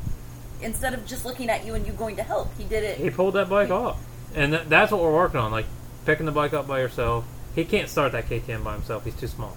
instead 0.61 0.93
of 0.93 1.05
just 1.05 1.25
looking 1.25 1.49
at 1.49 1.65
you 1.65 1.75
and 1.75 1.85
you 1.85 1.93
going 1.93 2.15
to 2.15 2.23
help, 2.23 2.57
he 2.57 2.63
did 2.63 2.83
it. 2.83 2.97
he 2.97 3.09
pulled 3.09 3.35
that 3.35 3.49
bike 3.49 3.69
off, 3.69 3.99
and 4.33 4.53
th- 4.53 4.65
that's 4.67 4.91
what 4.91 5.01
we're 5.01 5.13
working 5.13 5.39
on. 5.39 5.51
Like 5.51 5.65
picking 6.05 6.25
the 6.25 6.31
bike 6.31 6.53
up 6.53 6.67
by 6.67 6.79
yourself. 6.79 7.25
He 7.53 7.63
can't 7.63 7.87
start 7.89 8.11
that 8.11 8.27
KTM 8.27 8.63
by 8.63 8.73
himself. 8.73 9.05
He's 9.05 9.15
too 9.15 9.27
small. 9.27 9.55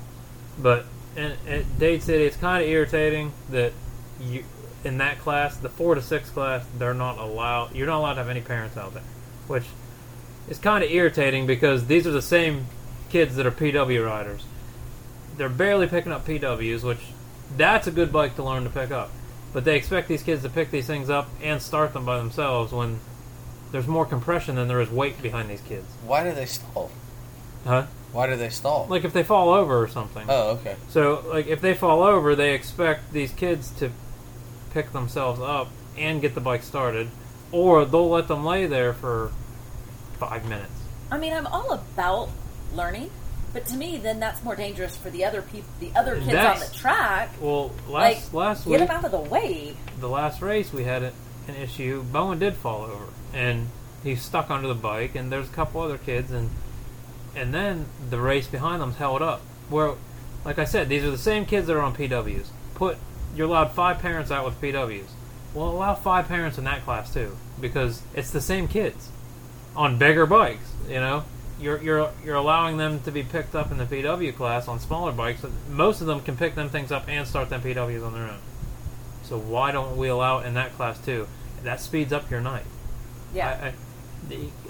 But 0.58 0.84
at 1.18 1.78
Dade 1.78 2.02
City, 2.02 2.24
it's 2.24 2.36
kind 2.36 2.62
of 2.62 2.68
irritating 2.68 3.32
that 3.50 3.72
you 4.20 4.44
in 4.84 4.98
that 4.98 5.18
class, 5.18 5.56
the 5.56 5.68
four 5.68 5.94
to 5.94 6.02
six 6.02 6.30
class, 6.30 6.64
they're 6.78 6.94
not 6.94 7.18
allowed. 7.18 7.74
You're 7.74 7.86
not 7.86 7.98
allowed 7.98 8.14
to 8.14 8.20
have 8.20 8.28
any 8.28 8.40
parents 8.40 8.76
out 8.76 8.94
there, 8.94 9.02
which 9.46 9.64
is 10.48 10.58
kind 10.58 10.84
of 10.84 10.90
irritating 10.90 11.46
because 11.46 11.86
these 11.86 12.06
are 12.06 12.12
the 12.12 12.22
same 12.22 12.66
kids 13.10 13.36
that 13.36 13.46
are 13.46 13.50
PW 13.50 14.04
riders. 14.04 14.44
They're 15.36 15.48
barely 15.48 15.86
picking 15.86 16.12
up 16.12 16.26
PWs, 16.26 16.82
which 16.82 17.00
that's 17.56 17.86
a 17.86 17.90
good 17.90 18.12
bike 18.12 18.36
to 18.36 18.42
learn 18.42 18.64
to 18.64 18.70
pick 18.70 18.90
up. 18.90 19.10
But 19.52 19.64
they 19.64 19.76
expect 19.76 20.08
these 20.08 20.22
kids 20.22 20.42
to 20.42 20.48
pick 20.48 20.70
these 20.70 20.86
things 20.86 21.08
up 21.08 21.28
and 21.42 21.60
start 21.62 21.92
them 21.92 22.04
by 22.04 22.18
themselves 22.18 22.72
when 22.72 23.00
there's 23.72 23.86
more 23.86 24.06
compression 24.06 24.56
than 24.56 24.68
there 24.68 24.80
is 24.80 24.90
weight 24.90 25.20
behind 25.22 25.50
these 25.50 25.60
kids. 25.62 25.86
Why 26.04 26.24
do 26.24 26.32
they 26.32 26.46
stall? 26.46 26.90
Huh? 27.64 27.86
Why 28.12 28.26
do 28.26 28.36
they 28.36 28.48
stall? 28.48 28.86
Like 28.88 29.04
if 29.04 29.12
they 29.12 29.22
fall 29.22 29.50
over 29.50 29.82
or 29.82 29.88
something. 29.88 30.24
oh, 30.28 30.50
okay. 30.60 30.76
So, 30.88 31.24
like, 31.28 31.46
if 31.46 31.60
they 31.60 31.74
fall 31.74 32.02
over, 32.02 32.34
they 32.34 32.54
expect 32.54 33.12
these 33.12 33.32
kids 33.32 33.70
to 33.78 33.90
pick 34.72 34.92
themselves 34.92 35.40
up 35.40 35.68
and 35.96 36.20
get 36.22 36.34
the 36.34 36.40
bike 36.40 36.62
started, 36.62 37.08
or 37.52 37.84
they'll 37.84 38.08
let 38.08 38.28
them 38.28 38.44
lay 38.44 38.66
there 38.66 38.92
for 38.94 39.32
five 40.18 40.48
minutes. 40.48 40.70
I 41.10 41.18
mean, 41.18 41.32
I'm 41.32 41.46
all 41.46 41.72
about 41.72 42.30
learning, 42.74 43.10
but 43.52 43.66
to 43.66 43.76
me, 43.76 43.96
then 43.98 44.20
that's 44.20 44.42
more 44.44 44.54
dangerous 44.56 44.96
for 44.96 45.10
the 45.10 45.24
other 45.24 45.42
people, 45.42 45.68
the 45.80 45.90
other 45.96 46.16
kids 46.16 46.34
on 46.34 46.58
the 46.60 46.70
track. 46.74 47.30
Well, 47.40 47.70
Like, 47.88 48.32
last 48.32 48.66
week, 48.66 48.72
Get 48.78 48.80
week, 48.80 48.88
them 48.88 48.96
out 48.98 49.04
of 49.04 49.10
the 49.10 49.20
way. 49.30 49.74
the 50.00 50.08
last 50.08 50.40
race, 50.42 50.72
we 50.72 50.84
had 50.84 51.02
an 51.02 51.54
issue. 51.60 52.02
Bowen 52.04 52.38
did 52.38 52.54
fall 52.54 52.82
over, 52.84 53.04
and 53.32 53.68
he's 54.04 54.22
stuck 54.22 54.50
under 54.50 54.68
the 54.68 54.74
bike, 54.74 55.14
and 55.14 55.32
there's 55.32 55.48
a 55.48 55.52
couple 55.52 55.80
other 55.80 55.98
kids, 55.98 56.30
and 56.30 56.50
and 57.38 57.54
then 57.54 57.86
the 58.10 58.20
race 58.20 58.46
behind 58.46 58.82
them's 58.82 58.96
held 58.96 59.22
up. 59.22 59.40
Where, 59.68 59.94
like 60.44 60.58
I 60.58 60.64
said, 60.64 60.88
these 60.88 61.04
are 61.04 61.10
the 61.10 61.18
same 61.18 61.46
kids 61.46 61.66
that 61.66 61.76
are 61.76 61.80
on 61.80 61.94
PWs. 61.94 62.48
Put 62.74 62.98
you're 63.34 63.46
allowed 63.46 63.72
five 63.72 64.00
parents 64.00 64.30
out 64.30 64.44
with 64.44 64.60
PWs. 64.60 65.08
Well, 65.54 65.68
allow 65.70 65.94
five 65.94 66.28
parents 66.28 66.58
in 66.58 66.64
that 66.64 66.84
class 66.84 67.12
too, 67.12 67.36
because 67.60 68.02
it's 68.14 68.30
the 68.30 68.40
same 68.40 68.68
kids 68.68 69.10
on 69.76 69.98
bigger 69.98 70.26
bikes. 70.26 70.72
You 70.88 71.00
know, 71.00 71.24
you're 71.60 71.80
you're 71.82 72.10
you're 72.24 72.36
allowing 72.36 72.76
them 72.76 73.00
to 73.02 73.10
be 73.10 73.22
picked 73.22 73.54
up 73.54 73.70
in 73.70 73.78
the 73.78 73.84
PW 73.84 74.34
class 74.34 74.68
on 74.68 74.80
smaller 74.80 75.12
bikes. 75.12 75.44
Most 75.68 76.00
of 76.00 76.06
them 76.06 76.20
can 76.20 76.36
pick 76.36 76.54
them 76.54 76.68
things 76.68 76.92
up 76.92 77.08
and 77.08 77.26
start 77.26 77.50
them 77.50 77.62
PWs 77.62 78.04
on 78.04 78.12
their 78.12 78.24
own. 78.24 78.38
So 79.22 79.38
why 79.38 79.72
don't 79.72 79.96
we 79.96 80.08
allow 80.08 80.38
it 80.38 80.46
in 80.46 80.54
that 80.54 80.74
class 80.74 80.98
too? 80.98 81.28
That 81.62 81.80
speeds 81.80 82.12
up 82.12 82.30
your 82.30 82.40
night. 82.40 82.64
Yeah. 83.34 83.48
I, 83.48 83.66
I, 83.68 83.74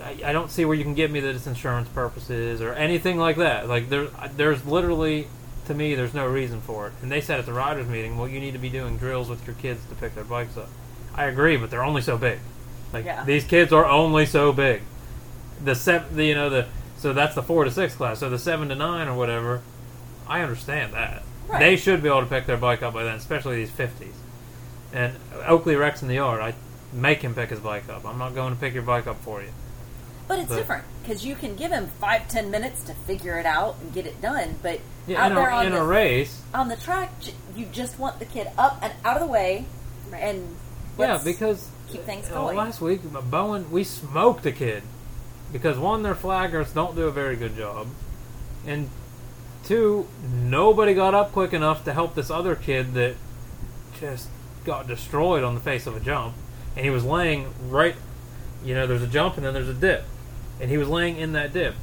I, 0.03 0.17
I 0.27 0.33
don't 0.33 0.51
see 0.51 0.65
where 0.65 0.77
you 0.77 0.85
can 0.85 0.95
give 0.95 1.11
me 1.11 1.21
that 1.21 1.35
it's 1.35 1.47
insurance 1.47 1.89
purposes 1.89 2.61
or 2.61 2.73
anything 2.75 3.19
like 3.19 3.37
that. 3.37 3.69
Like 3.69 3.89
there, 3.89 4.09
there's 4.37 4.65
literally, 4.67 5.29
to 5.67 5.75
me, 5.75 5.95
there's 5.95 6.15
no 6.15 6.27
reason 6.27 6.61
for 6.61 6.89
it. 6.89 6.93
And 7.03 7.11
they 7.11 7.21
said 7.21 7.39
at 7.41 7.47
the 7.47 7.53
riders 7.53 7.87
meeting, 7.87 8.17
well, 8.19 8.29
you 8.29 8.41
need 8.41 8.53
to 8.53 8.59
be 8.59 8.69
doing 8.69 8.97
drills 8.99 9.29
with 9.29 9.47
your 9.47 9.57
kids 9.57 9.85
to 9.89 9.95
pick 9.95 10.15
their 10.15 10.25
bikes 10.25 10.57
up. 10.57 10.69
I 11.15 11.25
agree, 11.25 11.57
but 11.57 11.71
they're 11.71 11.85
only 11.85 12.03
so 12.03 12.17
big. 12.17 12.39
Like 12.93 13.05
Yeah. 13.05 13.25
these 13.25 13.45
kids 13.45 13.73
are 13.73 13.85
only 13.85 14.27
so 14.27 14.53
big. 14.53 14.83
The 15.65 15.75
seven, 15.75 16.17
the, 16.17 16.25
you 16.25 16.35
know, 16.35 16.49
the 16.49 16.67
so 16.97 17.13
that's 17.13 17.35
the 17.35 17.43
four 17.43 17.65
to 17.65 17.71
six 17.71 17.95
class. 17.95 18.19
So 18.21 18.31
the 18.31 18.39
seven 18.39 18.69
to 18.71 18.75
nine 18.75 19.09
or 19.09 19.17
whatever, 19.17 19.63
I 20.27 20.41
understand 20.43 20.93
that. 20.95 21.23
Right. 21.49 21.59
They 21.61 21.77
should 21.77 22.03
be 22.03 22.09
able 22.09 22.21
to 22.21 22.27
pick 22.27 22.47
their 22.47 22.57
bike 22.57 22.83
up 22.83 22.95
by 22.95 23.05
then, 23.05 23.15
especially 23.17 23.57
these 23.57 23.71
fifties. 23.71 24.15
And 24.93 25.15
Oakley 25.47 25.77
Rex 25.77 26.03
in 26.03 26.09
the 26.09 26.15
yard, 26.15 26.41
I 26.41 26.55
make 26.93 27.23
him 27.23 27.35
pick 27.35 27.51
his 27.51 27.61
bike 27.61 27.89
up. 27.89 28.05
I'm 28.05 28.19
not 28.19 28.35
going 28.35 28.55
to 28.55 28.61
pick 28.61 28.75
your 28.75 28.83
bike 28.83 29.07
up 29.07 29.21
for 29.23 29.43
you. 29.43 29.49
But 30.27 30.39
it's 30.41 30.49
But- 30.49 30.57
different 30.57 30.85
because 31.03 31.25
you 31.25 31.35
can 31.35 31.57
give 31.57 31.73
him 31.73 31.89
five, 32.01 32.29
ten 32.29 32.51
minutes 32.51 32.83
to 32.85 32.95
figure 32.95 33.39
it 33.39 33.47
out 33.47 33.77
and 33.81 33.93
get 33.95 34.07
it 34.07 34.21
done. 34.21 34.57
But 34.63 34.81
Yeah, 35.07 35.23
out 35.25 35.31
in, 35.31 35.37
there 35.37 35.49
a, 35.49 35.55
on 35.55 35.67
in 35.67 35.73
the 35.73 35.81
a 35.81 35.85
race, 35.87 36.43
on 36.53 36.69
the 36.69 36.77
track, 36.77 37.11
you 37.57 37.67
just 37.73 37.99
want 37.99 38.19
the 38.19 38.27
kid 38.27 38.49
up 38.59 38.79
and 38.83 38.93
out 39.05 39.17
of 39.17 39.23
the 39.27 39.33
way, 39.33 39.65
Right. 40.11 40.23
and 40.23 40.57
yeah, 40.99 41.19
because 41.25 41.69
keep 41.89 42.05
things 42.05 42.29
uh, 42.31 42.35
going. 42.35 42.57
last 42.59 42.83
week 42.83 43.01
Bowen 43.31 43.71
we 43.71 43.83
smoked 43.85 44.45
a 44.45 44.53
kid 44.53 44.83
because 45.51 45.79
one, 45.79 46.03
their 46.03 46.15
flaggers 46.15 46.75
don't 46.75 46.95
do 46.95 47.07
a 47.07 47.11
very 47.11 47.37
good 47.37 47.57
job, 47.57 47.87
and 48.67 48.91
two, 49.65 50.07
nobody 50.31 50.93
got 50.93 51.15
up 51.15 51.33
quick 51.33 51.55
enough 51.55 51.85
to 51.85 51.93
help 51.95 52.15
this 52.15 52.31
other 52.31 52.55
kid 52.55 52.93
that 52.95 53.15
just 53.99 54.29
got 54.67 54.87
destroyed 54.87 55.43
on 55.43 55.55
the 55.55 55.61
face 55.61 55.87
of 55.87 55.97
a 55.97 56.01
jump, 56.01 56.35
and 56.79 56.85
he 56.85 56.91
was 56.91 57.05
laying 57.05 57.53
right. 57.69 57.97
You 58.65 58.75
know, 58.75 58.87
there's 58.87 59.03
a 59.03 59.09
jump 59.09 59.37
and 59.37 59.45
then 59.45 59.53
there's 59.53 59.69
a 59.69 59.75
dip, 59.75 60.05
and 60.61 60.71
he 60.71 60.79
was 60.79 60.89
laying 60.89 61.17
in 61.17 61.33
that 61.33 61.53
dip, 61.53 61.75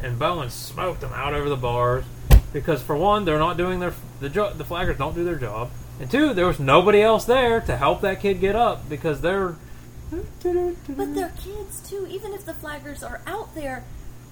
and 0.00 0.16
Bowen 0.16 0.48
smoked 0.48 1.02
him 1.02 1.12
out 1.12 1.34
over 1.34 1.48
the 1.48 1.56
bars 1.56 2.04
because 2.52 2.80
for 2.80 2.96
one, 2.96 3.24
they're 3.24 3.38
not 3.38 3.56
doing 3.56 3.80
their 3.80 3.94
the 4.20 4.28
jo- 4.28 4.52
the 4.52 4.62
flaggers 4.62 4.96
don't 4.96 5.16
do 5.16 5.24
their 5.24 5.34
job, 5.34 5.70
and 6.00 6.08
two, 6.08 6.34
there 6.34 6.46
was 6.46 6.60
nobody 6.60 7.02
else 7.02 7.24
there 7.24 7.60
to 7.62 7.76
help 7.76 8.00
that 8.02 8.20
kid 8.20 8.40
get 8.40 8.54
up 8.54 8.88
because 8.88 9.20
they're. 9.20 9.56
But 10.10 11.14
they're 11.14 11.32
kids 11.36 11.86
too. 11.86 12.06
Even 12.08 12.32
if 12.32 12.46
the 12.46 12.54
flaggers 12.54 13.02
are 13.02 13.20
out 13.26 13.54
there, 13.54 13.84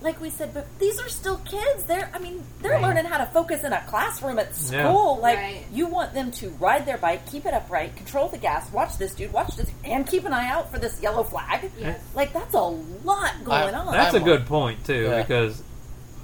like 0.03 0.21
we 0.21 0.29
said, 0.31 0.53
but 0.53 0.67
these 0.79 1.01
are 1.01 1.09
still 1.09 1.39
kids. 1.39 1.85
They're, 1.85 2.11
I 2.15 2.19
mean, 2.19 2.45
they're 2.61 2.73
Right. 2.73 2.83
learning 2.83 3.07
how 3.07 3.19
to 3.19 3.27
focus 3.27 3.65
in 3.65 3.73
a 3.73 3.81
classroom 3.87 4.39
at 4.39 4.49
Yeah. 4.71 4.91
school. 4.91 5.19
Like 5.19 5.39
Right. 5.39 5.65
you 5.73 5.87
want 5.87 6.13
them 6.13 6.31
to 6.33 6.51
ride 6.61 6.85
their 6.87 6.99
bike, 6.99 7.27
keep 7.31 7.47
it 7.47 7.55
upright, 7.55 7.97
control 7.97 8.29
the 8.29 8.37
gas, 8.39 8.71
watch 8.73 8.99
this 8.99 9.15
dude, 9.15 9.33
watch 9.33 9.57
this, 9.57 9.71
and 9.85 10.07
keep 10.07 10.25
an 10.27 10.33
eye 10.35 10.49
out 10.51 10.71
for 10.71 10.79
this 10.79 11.01
yellow 11.01 11.23
flag. 11.25 11.71
Yes. 11.79 11.99
Like 12.15 12.33
that's 12.33 12.55
a 12.55 12.61
lot 12.61 13.43
going 13.45 13.75
I- 13.75 13.79
on. 13.79 13.93
That's 13.93 14.15
a 14.15 14.19
I'm- 14.19 14.25
good 14.27 14.47
point 14.47 14.85
too, 14.85 15.05
Yeah. 15.11 15.23
because 15.23 15.63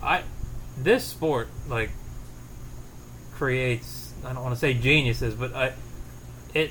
I 0.03 0.23
this 0.77 1.05
sport 1.05 1.49
like 1.69 1.91
creates 3.35 4.13
I 4.25 4.33
don't 4.33 4.43
want 4.45 4.55
to 4.55 4.61
say 4.61 4.75
geniuses, 4.75 5.35
but 5.35 5.55
I 5.55 5.73
it 6.55 6.71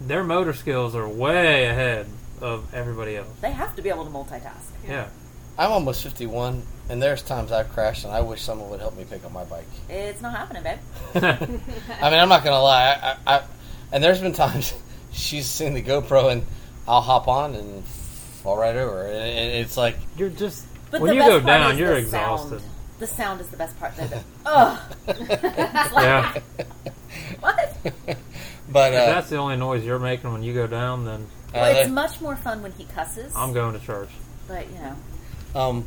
their 0.00 0.24
motor 0.24 0.52
skills 0.52 0.96
are 0.96 1.06
way 1.08 1.66
ahead 1.66 2.06
of 2.40 2.74
everybody 2.74 3.16
else. 3.16 3.28
they 3.40 3.52
have 3.52 3.76
to 3.76 3.82
be 3.82 3.88
able 3.90 4.04
to 4.04 4.10
multitask. 4.10 4.72
Yeah, 4.88 5.06
I'm 5.58 5.70
almost 5.70 6.02
51, 6.02 6.62
and 6.88 7.02
there's 7.02 7.22
times 7.22 7.52
I've 7.52 7.70
crashed, 7.72 8.04
and 8.04 8.12
I 8.12 8.20
wish 8.22 8.42
someone 8.42 8.70
would 8.70 8.80
help 8.80 8.96
me 8.96 9.04
pick 9.08 9.24
up 9.24 9.32
my 9.32 9.44
bike. 9.44 9.66
It's 9.88 10.20
not 10.20 10.34
happening, 10.34 10.62
babe. 10.64 10.78
I 11.14 12.10
mean, 12.10 12.20
I'm 12.20 12.28
not 12.28 12.42
gonna 12.44 12.60
lie. 12.60 12.98
I, 13.02 13.16
I, 13.26 13.36
I 13.38 13.42
and 13.92 14.02
there's 14.02 14.20
been 14.20 14.32
times 14.32 14.74
she's 15.12 15.46
seen 15.46 15.74
the 15.74 15.82
GoPro, 15.82 16.32
and 16.32 16.44
I'll 16.88 17.00
hop 17.00 17.28
on 17.28 17.54
and 17.54 17.84
fall 17.84 18.56
right 18.56 18.74
over, 18.76 19.02
and 19.06 19.14
it- 19.28 19.60
it's 19.60 19.76
like 19.76 19.96
you're 20.18 20.28
just 20.30 20.64
But 20.90 21.00
when 21.00 21.14
you 21.14 21.20
go 21.20 21.38
down, 21.40 21.72
is 21.74 21.78
you're 21.78 21.90
the 21.92 21.96
exhausted. 21.98 22.58
Sound. 22.60 22.70
The 22.98 23.06
sound 23.08 23.40
is 23.40 23.48
the 23.48 23.56
best 23.56 23.78
part. 23.78 23.96
They're 23.96 24.08
the, 24.08 24.24
ugh. 24.46 24.78
Yeah, 25.94 26.38
What? 27.40 27.76
but 28.70 28.92
if 28.92 29.00
uh, 29.00 29.06
that's 29.06 29.30
the 29.30 29.36
only 29.36 29.56
noise 29.56 29.84
you're 29.84 29.98
making 29.98 30.32
when 30.32 30.42
you 30.42 30.54
go 30.54 30.66
down, 30.66 31.04
then 31.04 31.20
uh, 31.22 31.26
Well, 31.54 31.76
it's 31.76 31.90
much 31.90 32.20
more 32.20 32.36
fun 32.36 32.62
when 32.62 32.72
he 32.72 32.84
cusses. 32.84 33.32
I'm 33.36 33.52
going 33.52 33.78
to 33.78 33.84
church. 33.84 34.08
but 34.48 34.68
you 34.70 34.78
know, 34.78 34.96
Um, 35.54 35.86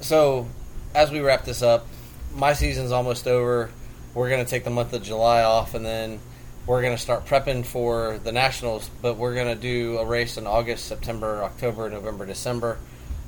so, 0.00 0.48
as 0.94 1.10
we 1.10 1.20
wrap 1.20 1.44
this 1.44 1.62
up, 1.62 1.86
my 2.34 2.54
season's 2.54 2.92
almost 2.92 3.26
over. 3.28 3.70
We're 4.14 4.28
going 4.28 4.44
to 4.44 4.50
take 4.50 4.64
the 4.64 4.70
month 4.70 4.92
of 4.92 5.02
July 5.02 5.42
off, 5.42 5.74
and 5.74 5.84
then 5.84 6.20
we're 6.66 6.80
going 6.80 6.94
to 6.94 7.02
start 7.02 7.26
prepping 7.26 7.66
for 7.66 8.18
the 8.18 8.32
Nationals. 8.32 8.88
But 9.00 9.16
we're 9.16 9.34
going 9.34 9.54
to 9.54 9.60
do 9.60 9.98
a 9.98 10.06
race 10.06 10.36
in 10.38 10.46
August, 10.46 10.86
September, 10.86 11.42
October, 11.42 11.88
November, 11.90 12.26
December. 12.26 12.78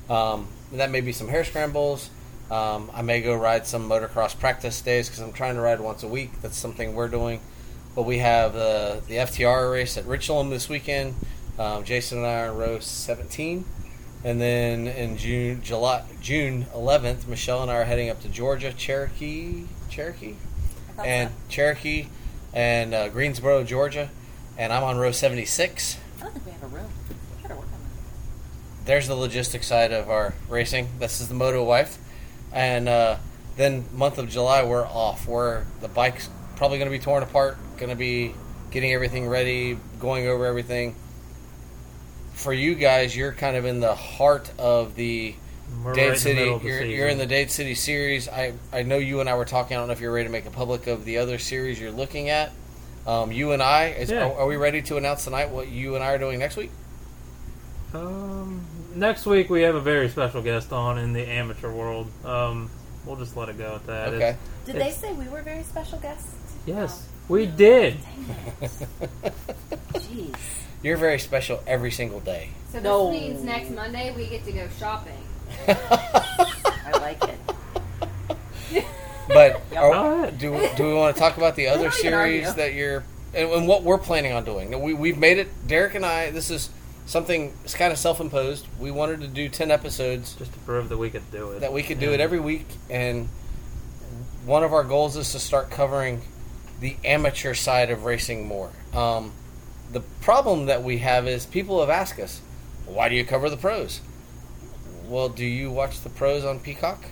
Um, 0.09 0.47
that 0.71 0.89
may 0.89 1.01
be 1.01 1.11
some 1.11 1.27
hare 1.27 1.43
scrambles. 1.43 2.09
Um, 2.51 2.91
I 2.93 3.01
may 3.01 3.21
go 3.21 3.35
ride 3.35 3.65
some 3.65 3.89
motocross 3.89 4.37
practice 4.39 4.79
days 4.81 5.09
because 5.09 5.21
I'm 5.21 5.33
trying 5.33 5.55
to 5.55 5.61
ride 5.61 5.79
once 5.79 6.03
a 6.03 6.07
week. 6.07 6.41
That's 6.41 6.57
something 6.57 6.93
we're 6.93 7.07
doing. 7.07 7.41
But 7.95 8.03
we 8.03 8.19
have 8.19 8.55
uh, 8.55 8.99
the 9.07 9.15
FTR 9.15 9.71
race 9.71 9.97
at 9.97 10.05
Richloam 10.05 10.49
this 10.49 10.69
weekend. 10.69 11.15
Um, 11.57 11.83
Jason 11.83 12.19
and 12.19 12.27
I 12.27 12.41
are 12.41 12.51
in 12.51 12.57
row 12.57 12.79
17. 12.79 13.65
And 14.25 14.41
then 14.41 14.87
in 14.87 15.17
June, 15.17 15.61
July, 15.61 16.03
June 16.19 16.65
11th, 16.73 17.27
Michelle 17.27 17.61
and 17.61 17.69
I 17.69 17.75
are 17.75 17.83
heading 17.83 18.09
up 18.09 18.21
to 18.23 18.27
Georgia, 18.27 18.73
Cherokee, 18.73 19.65
Cherokee, 19.87 20.33
and 20.97 21.29
so. 21.29 21.35
Cherokee, 21.47 22.07
and 22.51 22.95
uh, 22.95 23.09
Greensboro, 23.09 23.63
Georgia. 23.63 24.09
And 24.57 24.73
I'm 24.73 24.83
on 24.83 24.97
row 24.97 25.11
76. 25.11 25.99
I 26.17 26.23
don't 26.23 26.33
think 26.33 26.43
we 26.43 26.51
have 26.53 26.63
a 26.63 26.67
room. 26.67 26.87
Try 27.39 27.49
to 27.49 27.55
work 27.55 27.65
on 27.65 27.79
There's 28.85 29.07
the 29.07 29.13
logistics 29.13 29.67
side 29.67 29.91
of 29.91 30.09
our 30.09 30.33
racing. 30.49 30.89
This 30.97 31.21
is 31.21 31.27
the 31.27 31.35
moto 31.35 31.63
wife, 31.63 31.99
and 32.51 32.89
uh, 32.89 33.17
then 33.57 33.85
month 33.93 34.17
of 34.17 34.27
July 34.27 34.63
we're 34.63 34.87
off. 34.87 35.27
We're 35.27 35.65
the 35.81 35.87
bike's 35.87 36.31
probably 36.55 36.79
going 36.79 36.89
to 36.89 36.97
be 36.97 37.03
torn 37.03 37.21
apart. 37.21 37.59
Going 37.77 37.91
to 37.91 37.95
be 37.95 38.33
getting 38.71 38.91
everything 38.91 39.27
ready, 39.27 39.77
going 39.99 40.27
over 40.27 40.47
everything. 40.47 40.95
For 42.35 42.53
you 42.53 42.75
guys, 42.75 43.15
you're 43.15 43.31
kind 43.33 43.55
of 43.55 43.65
in 43.65 43.79
the 43.79 43.95
heart 43.95 44.51
of 44.59 44.95
the 44.95 45.35
We're 45.83 45.93
Dade 45.93 46.01
right 46.01 46.07
in 46.07 46.13
the 46.13 46.19
City. 46.19 46.45
the 46.45 46.59
you're, 46.63 46.83
you're 46.83 47.07
in 47.07 47.17
the 47.17 47.25
Dade 47.25 47.49
City 47.49 47.73
series. 47.75 48.27
I 48.29 48.53
I 48.71 48.83
know 48.83 48.97
you 48.97 49.19
and 49.19 49.29
I 49.29 49.35
were 49.35 49.45
talking. 49.45 49.75
I 49.75 49.79
don't 49.79 49.87
know 49.87 49.93
if 49.93 49.99
you're 50.01 50.11
ready 50.13 50.27
to 50.27 50.31
make 50.31 50.45
a 50.45 50.51
public 50.51 50.87
of 50.87 51.05
the 51.05 51.17
other 51.19 51.37
series 51.39 51.79
you're 51.79 51.91
looking 51.91 52.29
at. 52.29 52.51
Um, 53.07 53.31
you 53.31 53.51
and 53.51 53.61
I, 53.61 53.87
is, 53.89 54.09
Yeah. 54.09 54.25
are, 54.25 54.39
are 54.39 54.47
we 54.47 54.55
ready 54.57 54.81
to 54.83 54.97
announce 54.97 55.23
tonight 55.25 55.49
what 55.51 55.67
you 55.67 55.95
and 55.95 56.03
I 56.03 56.13
are 56.13 56.17
doing 56.17 56.39
next 56.39 56.57
week? 56.57 56.71
Um, 57.93 58.61
next 58.95 59.25
week 59.25 59.49
we 59.49 59.61
have 59.61 59.75
a 59.75 59.79
very 59.81 60.09
special 60.09 60.41
guest 60.41 60.73
on 60.73 60.97
in 60.97 61.13
the 61.13 61.21
amateur 61.25 61.71
world. 61.71 62.07
Um, 62.25 62.69
we'll 63.05 63.15
just 63.15 63.37
let 63.37 63.47
it 63.49 63.57
go 63.57 63.75
at 63.75 63.85
that. 63.87 64.07
Okay. 64.09 64.29
It's- 64.29 64.37
Did 64.65 64.75
they 64.77 64.91
say 64.91 65.13
we 65.13 65.27
were 65.29 65.41
very 65.43 65.63
special 65.63 65.99
guests? 65.99 66.29
yes. 66.65 67.07
We 67.27 67.45
did. 67.47 67.97
Jeez. 69.93 70.35
You're 70.85 70.97
very 70.97 71.17
special 71.17 71.63
every 71.65 71.89
single 71.89 72.19
day. 72.19 72.49
So 72.67 72.73
this 72.73 72.83
No. 72.83 73.09
means 73.09 73.43
next 73.43 73.71
Monday 73.71 74.13
we 74.15 74.27
get 74.27 74.45
to 74.45 74.51
go 74.51 74.67
shopping. 74.79 75.17
I 75.67 76.91
like 77.01 77.23
it. 77.23 78.85
But 79.27 79.59
are- 79.75 80.29
do 80.29 80.69
do 80.77 80.83
we 80.87 80.93
want 80.93 81.15
to 81.15 81.19
talk 81.19 81.37
about 81.37 81.55
the 81.55 81.67
other 81.73 81.89
series 81.89 82.53
that 82.53 82.75
you're 82.75 83.03
and, 83.33 83.49
and 83.49 83.67
what 83.67 83.81
we're 83.81 83.97
planning 83.97 84.31
on 84.33 84.45
doing? 84.45 84.79
We 84.79 84.93
we've 84.93 85.17
made 85.17 85.39
it. 85.39 85.47
Derek 85.67 85.95
and 85.95 86.05
I. 86.05 86.29
This 86.29 86.51
is 86.51 86.69
something. 87.07 87.51
It's 87.63 87.73
kind 87.73 87.91
of 87.91 87.97
self-imposed. 87.97 88.67
We 88.79 88.91
wanted 88.91 89.21
to 89.21 89.27
do 89.27 89.49
ten 89.49 89.71
episodes 89.71 90.35
Just 90.35 90.53
to 90.53 90.59
prove 90.59 90.89
that 90.89 90.97
we 90.99 91.09
could 91.09 91.31
do 91.31 91.49
it. 91.53 91.61
that 91.61 91.73
we 91.73 91.81
could 91.81 91.99
do 91.99 92.11
And 92.13 92.21
it 92.21 92.21
every 92.21 92.39
week, 92.39 92.67
and 92.91 93.27
one 94.45 94.63
of 94.63 94.71
our 94.73 94.83
goals 94.83 95.17
is 95.17 95.31
to 95.31 95.39
start 95.39 95.71
covering 95.71 96.21
the 96.79 96.95
amateur 97.03 97.55
side 97.55 97.89
of 97.89 98.05
racing 98.05 98.45
more. 98.47 98.69
Um, 98.93 99.31
the 99.95 100.01
problem 100.19 100.65
that 100.65 100.83
we 100.83 100.97
have 100.97 101.25
is 101.25 101.45
people 101.45 101.79
have 101.79 101.89
asked 101.89 102.19
us, 102.19 102.41
"Why 102.85 103.07
do 103.07 103.15
you 103.15 103.23
cover 103.23 103.49
the 103.49 103.55
pros?" 103.55 104.01
Well, 105.07 105.29
do 105.29 105.45
you 105.45 105.71
watch 105.71 106.01
the 106.01 106.09
pros 106.09 106.43
on 106.43 106.59
Peacock? 106.59 107.05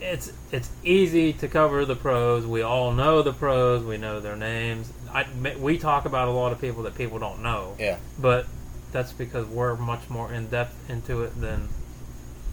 It's 0.00 0.32
it's 0.52 0.70
easy 0.84 1.32
to 1.32 1.48
cover 1.48 1.84
the 1.84 1.96
pros. 1.96 2.46
We 2.46 2.62
all 2.62 2.92
know 2.92 3.22
the 3.22 3.32
pros. 3.32 3.82
We 3.82 3.96
know 3.96 4.20
their 4.20 4.36
names. 4.36 4.92
I, 5.12 5.26
we 5.58 5.78
talk 5.78 6.04
about 6.04 6.28
a 6.28 6.30
lot 6.30 6.52
of 6.52 6.60
people 6.60 6.84
that 6.84 6.94
people 6.94 7.18
don't 7.18 7.42
know. 7.42 7.74
Yeah. 7.76 7.96
But 8.16 8.46
that's 8.92 9.12
because 9.12 9.46
we're 9.46 9.74
much 9.74 10.08
more 10.08 10.32
in 10.32 10.46
depth 10.46 10.88
into 10.88 11.22
it 11.22 11.40
than 11.40 11.70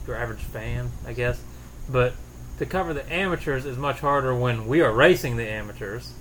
your 0.08 0.16
average 0.16 0.40
fan, 0.40 0.90
I 1.06 1.14
guess. 1.14 1.40
But 1.88 2.14
to 2.58 2.66
cover 2.66 2.92
the 2.92 3.14
amateurs 3.14 3.68
is 3.68 3.78
much 3.78 4.00
harder 4.00 4.34
when 4.34 4.68
we 4.68 4.82
are 4.82 4.92
racing 4.92 5.38
the 5.38 5.48
amateurs. 5.48 6.14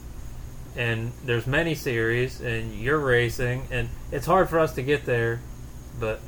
And 0.77 1.13
there's 1.25 1.47
many 1.47 1.75
series, 1.75 2.41
and 2.41 2.75
you're 2.75 2.99
racing, 2.99 3.67
and 3.71 3.89
it's 4.13 4.27
hard 4.27 4.51
for 4.51 4.59
us 4.61 4.75
to 4.75 4.83
get 4.83 5.07
there. 5.07 5.41
But 5.99 6.21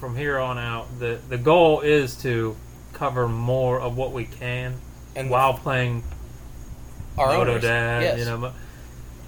from 0.00 0.16
here 0.16 0.38
on 0.38 0.58
out, 0.58 0.98
the 0.98 1.18
the 1.28 1.36
goal 1.38 1.80
is 1.80 2.16
to 2.22 2.56
cover 2.94 3.28
more 3.28 3.78
of 3.80 3.96
what 3.96 4.12
we 4.12 4.24
can 4.24 4.74
And 5.14 5.28
while 5.30 5.54
playing 5.54 6.02
our 7.18 7.36
Moto 7.36 7.58
Dad. 7.58 8.02
yes. 8.02 8.18
You 8.18 8.24
know, 8.24 8.52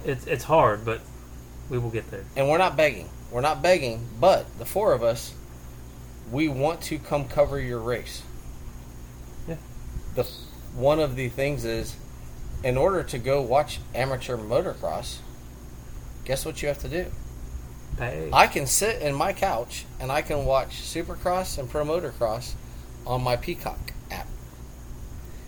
it's 0.03 0.25
it's 0.25 0.43
hard, 0.43 0.83
but 0.83 1.01
we 1.69 1.77
will 1.77 1.91
get 1.91 2.09
there. 2.09 2.23
and 2.35 2.49
we're 2.49 2.57
not 2.57 2.75
begging. 2.75 3.07
We're 3.29 3.41
not 3.41 3.61
begging, 3.61 4.05
but 4.19 4.45
the 4.57 4.65
four 4.65 4.93
of 4.93 5.03
us, 5.03 5.33
we 6.31 6.47
want 6.49 6.81
to 6.83 6.97
come 6.99 7.27
cover 7.27 7.59
your 7.59 7.79
race. 7.79 8.23
Yeah. 9.47 9.55
The 10.15 10.23
one 10.75 10.99
of 10.99 11.15
the 11.15 11.29
things 11.29 11.65
is, 11.65 11.95
in 12.63 12.77
order 12.77 13.03
to 13.03 13.17
go 13.17 13.41
watch 13.41 13.79
amateur 13.95 14.37
motocross, 14.37 15.17
guess 16.25 16.45
what 16.45 16.61
you 16.61 16.67
have 16.67 16.79
to 16.79 16.89
do? 16.89 17.05
Pay. 17.97 18.29
I 18.31 18.47
can 18.47 18.65
sit 18.67 19.01
in 19.01 19.13
my 19.15 19.33
couch 19.33 19.85
and 19.99 20.11
I 20.11 20.21
can 20.21 20.45
watch 20.45 20.81
Supercross 20.81 21.57
and 21.57 21.69
Pro 21.69 21.83
Motocross 21.83 22.53
on 23.05 23.21
my 23.23 23.35
Peacock 23.35 23.93
app. 24.09 24.27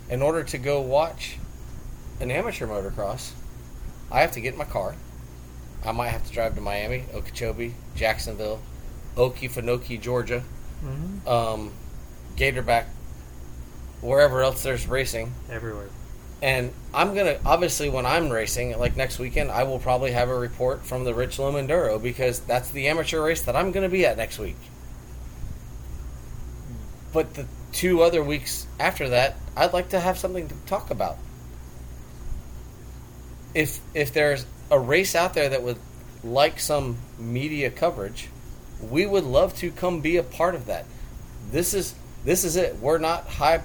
In 0.10 0.22
order 0.22 0.44
to 0.44 0.58
go 0.58 0.82
watch 0.82 1.38
an 2.20 2.32
amateur 2.32 2.68
motocross, 2.68 3.32
I 4.12 4.22
have 4.22 4.32
to 4.34 4.42
get 4.42 4.54
in 4.54 4.60
my 4.60 4.66
car. 4.66 4.96
I 5.86 5.92
might 5.92 6.10
have 6.10 6.26
to 6.28 6.34
drive 6.34 6.56
to 6.56 6.62
Miami, 6.62 7.06
Okeechobee, 7.14 7.76
Jacksonville, 7.96 8.62
Okefenokee, 9.16 10.00
Georgia, 10.02 10.44
Mhm. 10.84 11.28
um, 11.28 11.72
Gatorback, 12.36 12.86
wherever 14.02 14.42
else 14.42 14.64
there's 14.64 14.88
racing. 14.88 15.34
Everywhere. 15.50 15.90
And 16.44 16.74
I'm 16.94 17.16
gonna 17.16 17.40
obviously 17.46 17.90
when 17.90 18.06
I'm 18.06 18.30
racing, 18.30 18.78
like 18.78 18.98
next 18.98 19.18
weekend, 19.18 19.50
I 19.50 19.64
will 19.64 19.80
probably 19.80 20.12
have 20.12 20.28
a 20.28 20.38
report 20.38 20.86
from 20.86 21.06
the 21.06 21.14
Richloam 21.14 21.54
Enduro 21.54 22.04
because 22.04 22.42
that's 22.42 22.70
the 22.70 22.90
amateur 22.90 23.24
race 23.24 23.44
that 23.44 23.56
I'm 23.56 23.72
gonna 23.72 23.88
be 23.88 24.06
at 24.06 24.18
next 24.18 24.38
week. 24.40 24.58
But 27.14 27.36
the 27.36 27.46
two 27.72 28.02
other 28.02 28.22
weeks 28.22 28.68
after 28.78 29.08
that, 29.10 29.38
I'd 29.56 29.72
like 29.72 29.90
to 29.90 30.02
have 30.02 30.18
something 30.18 30.50
to 30.50 30.56
talk 30.66 30.92
about. 30.92 31.18
If 33.54 33.80
if 33.94 34.12
there's 34.12 34.46
a 34.70 34.78
race 34.78 35.16
out 35.16 35.36
there 35.36 35.48
that 35.48 35.64
would 35.64 35.80
like 36.26 36.60
some 36.60 36.98
media 37.18 37.72
coverage, 37.72 38.28
we 38.82 39.06
would 39.06 39.24
love 39.24 39.56
to 39.60 39.72
come 39.72 40.02
be 40.02 40.18
a 40.18 40.24
part 40.24 40.56
of 40.56 40.66
that. 40.66 40.84
This 41.52 41.74
is 41.74 41.96
this 42.26 42.44
is 42.44 42.58
it. 42.58 42.80
We're 42.80 42.98
not 42.98 43.28
high 43.28 43.62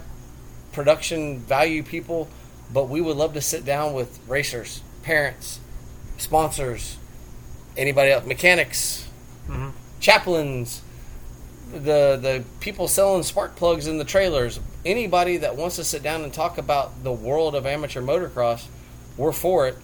production 0.71 1.41
value 1.41 1.83
people, 1.83 2.29
but 2.73 2.89
we 2.89 3.01
would 3.01 3.17
love 3.17 3.35
to 3.35 3.41
sit 3.41 3.65
down 3.65 3.95
with 3.95 4.19
racers, 4.29 4.83
parents, 5.03 5.61
sponsors, 6.19 6.97
anybody 7.77 8.11
else, 8.11 8.27
mechanics, 8.27 9.09
hmm 9.47 9.71
chaplains, 10.01 10.83
the 11.73 12.17
the 12.21 12.45
people 12.61 12.89
selling 12.89 13.23
spark 13.23 13.57
plugs 13.57 13.87
in 13.87 13.99
the 13.99 14.05
trailers, 14.05 14.61
anybody 14.85 15.39
that 15.39 15.57
wants 15.57 15.77
to 15.77 15.85
sit 15.85 16.03
down 16.03 16.23
and 16.23 16.33
talk 16.33 16.59
about 16.59 17.03
the 17.03 17.13
world 17.13 17.55
of 17.55 17.67
amateur 17.67 18.01
motocross, 18.01 18.67
we're 19.17 19.33
for 19.33 19.69
it. 19.69 19.77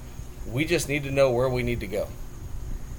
We 0.51 0.65
just 0.65 0.89
need 0.89 1.05
to 1.05 1.11
know 1.11 1.31
where 1.31 1.49
we 1.49 1.63
need 1.63 1.81
to 1.81 1.87
go. 1.87 2.09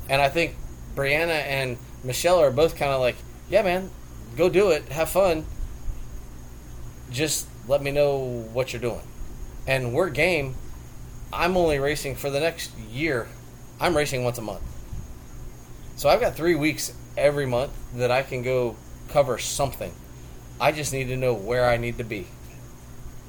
And 0.10 0.22
I 0.22 0.30
think 0.30 0.56
Brianna 0.95 1.44
and 1.45 1.78
Michelle 2.03 2.40
are 2.40 2.52
both 2.52 2.76
kind 2.76 2.91
of 2.91 2.99
like, 2.99 3.16
yeah, 3.49 3.62
man, 3.62 3.90
go 4.36 4.49
do 4.49 4.70
it, 4.72 4.90
have 4.90 5.10
fun. 5.10 5.45
Just 7.12 7.48
let 7.68 7.82
me 7.82 7.91
know 7.91 8.18
what 8.53 8.74
you're 8.74 8.82
doing. 8.82 9.02
And 9.68 9.94
we're 9.94 10.10
game. 10.10 10.56
I'm 11.34 11.58
only 11.58 11.80
racing 11.80 12.16
for 12.16 12.30
the 12.30 12.40
next 12.40 12.72
year. 12.78 13.28
I'm 13.80 13.96
racing 13.98 14.24
once 14.24 14.38
a 14.38 14.42
month. 14.42 14.62
So 15.96 16.10
I've 16.10 16.20
got 16.22 16.36
three 16.36 16.56
weeks 16.56 16.94
every 17.18 17.46
month 17.46 17.72
that 17.96 18.12
I 18.12 18.22
can 18.22 18.42
go 18.44 18.76
cover 19.10 19.38
something. 19.38 19.94
I 20.60 20.72
just 20.72 20.94
need 20.94 21.06
to 21.08 21.18
know 21.18 21.34
where 21.34 21.70
I 21.70 21.78
need 21.78 21.98
to 21.98 22.04
be. 22.04 22.28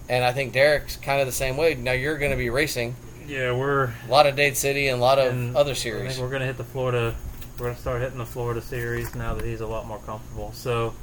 And 0.09 0.25
I 0.25 0.33
think 0.33 0.53
Derek's 0.53 0.97
kind 0.97 1.21
of 1.21 1.27
the 1.27 1.33
same 1.33 1.57
way. 1.57 1.75
Now 1.75 1.93
you're 1.93 2.19
going 2.19 2.31
to 2.31 2.37
be 2.37 2.51
racing 2.51 2.95
Yeah, 3.27 3.53
we're 3.53 3.85
a 4.07 4.11
lot 4.11 4.27
of 4.27 4.37
Dade 4.37 4.57
City 4.57 4.87
and 4.89 4.99
a 4.99 5.03
lot 5.03 5.19
of 5.19 5.57
other 5.57 5.73
I 5.73 5.75
series. 5.75 6.13
think 6.13 6.23
we're 6.23 6.31
gonna 6.31 6.47
hit 6.47 6.57
the 6.57 6.63
Florida. 6.65 7.13
We're 7.59 7.67
gonna 7.67 7.79
start 7.79 8.01
hitting 8.03 8.19
the 8.19 8.27
Florida 8.27 8.63
series 8.63 9.13
now 9.17 9.35
that 9.35 9.45
he's 9.45 9.61
a 9.63 9.67
lot 9.67 9.85
more 9.87 9.99
comfortable. 10.07 10.53
So 10.53 10.95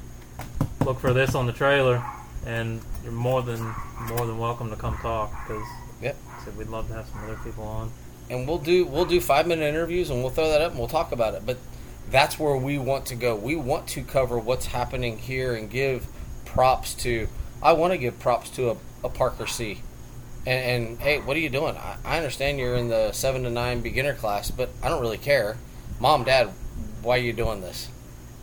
look 0.85 1.01
for 1.01 1.11
this 1.11 1.35
on 1.35 1.47
the 1.47 1.51
trailer, 1.51 2.01
and 2.45 2.81
you're 3.03 3.11
more 3.13 3.41
than 3.41 3.59
more 4.07 4.25
than 4.25 4.37
welcome 4.37 4.69
to 4.69 4.75
come 4.75 4.97
talk 4.97 5.31
because 5.47 5.63
Yep. 6.01 6.15
we'd 6.57 6.67
love 6.67 6.87
to 6.89 6.93
have 6.95 7.07
some 7.07 7.23
other 7.23 7.37
people 7.43 7.63
on. 7.63 7.91
and 8.29 8.47
we'll 8.47 8.57
do 8.57 8.85
we'll 8.85 9.05
do 9.05 9.21
five 9.21 9.47
minute 9.47 9.63
interviews 9.65 10.09
and 10.09 10.21
we'll 10.21 10.31
throw 10.31 10.49
that 10.49 10.61
up 10.61 10.71
and 10.71 10.79
we'll 10.79 10.87
talk 10.89 11.11
about 11.11 11.33
it. 11.33 11.45
But 11.45 11.57
that's 12.11 12.37
where 12.37 12.55
we 12.57 12.77
want 12.77 13.05
to 13.07 13.15
go. 13.15 13.35
We 13.35 13.55
want 13.55 13.87
to 13.89 14.03
cover 14.03 14.37
what's 14.37 14.65
happening 14.65 15.17
here 15.17 15.55
and 15.55 15.69
give 15.69 16.05
props 16.45 16.93
to. 16.95 17.27
I 17.61 17.73
want 17.73 17.93
to 17.93 17.97
give 17.97 18.19
props 18.19 18.49
to 18.51 18.71
a, 18.71 18.77
a 19.05 19.09
Parker 19.09 19.47
C. 19.47 19.81
And, 20.45 20.83
and 20.89 20.99
hey, 20.99 21.19
what 21.19 21.37
are 21.37 21.39
you 21.39 21.49
doing? 21.49 21.77
I, 21.77 21.95
I 22.03 22.17
understand 22.17 22.59
you're 22.59 22.75
in 22.75 22.89
the 22.89 23.13
seven 23.13 23.43
to 23.43 23.49
nine 23.49 23.79
beginner 23.79 24.13
class, 24.13 24.51
but 24.51 24.69
I 24.83 24.89
don't 24.89 24.99
really 24.99 25.17
care. 25.17 25.55
Mom, 26.01 26.25
Dad, 26.25 26.49
why 27.01 27.15
are 27.15 27.21
you 27.21 27.31
doing 27.31 27.61
this? 27.61 27.87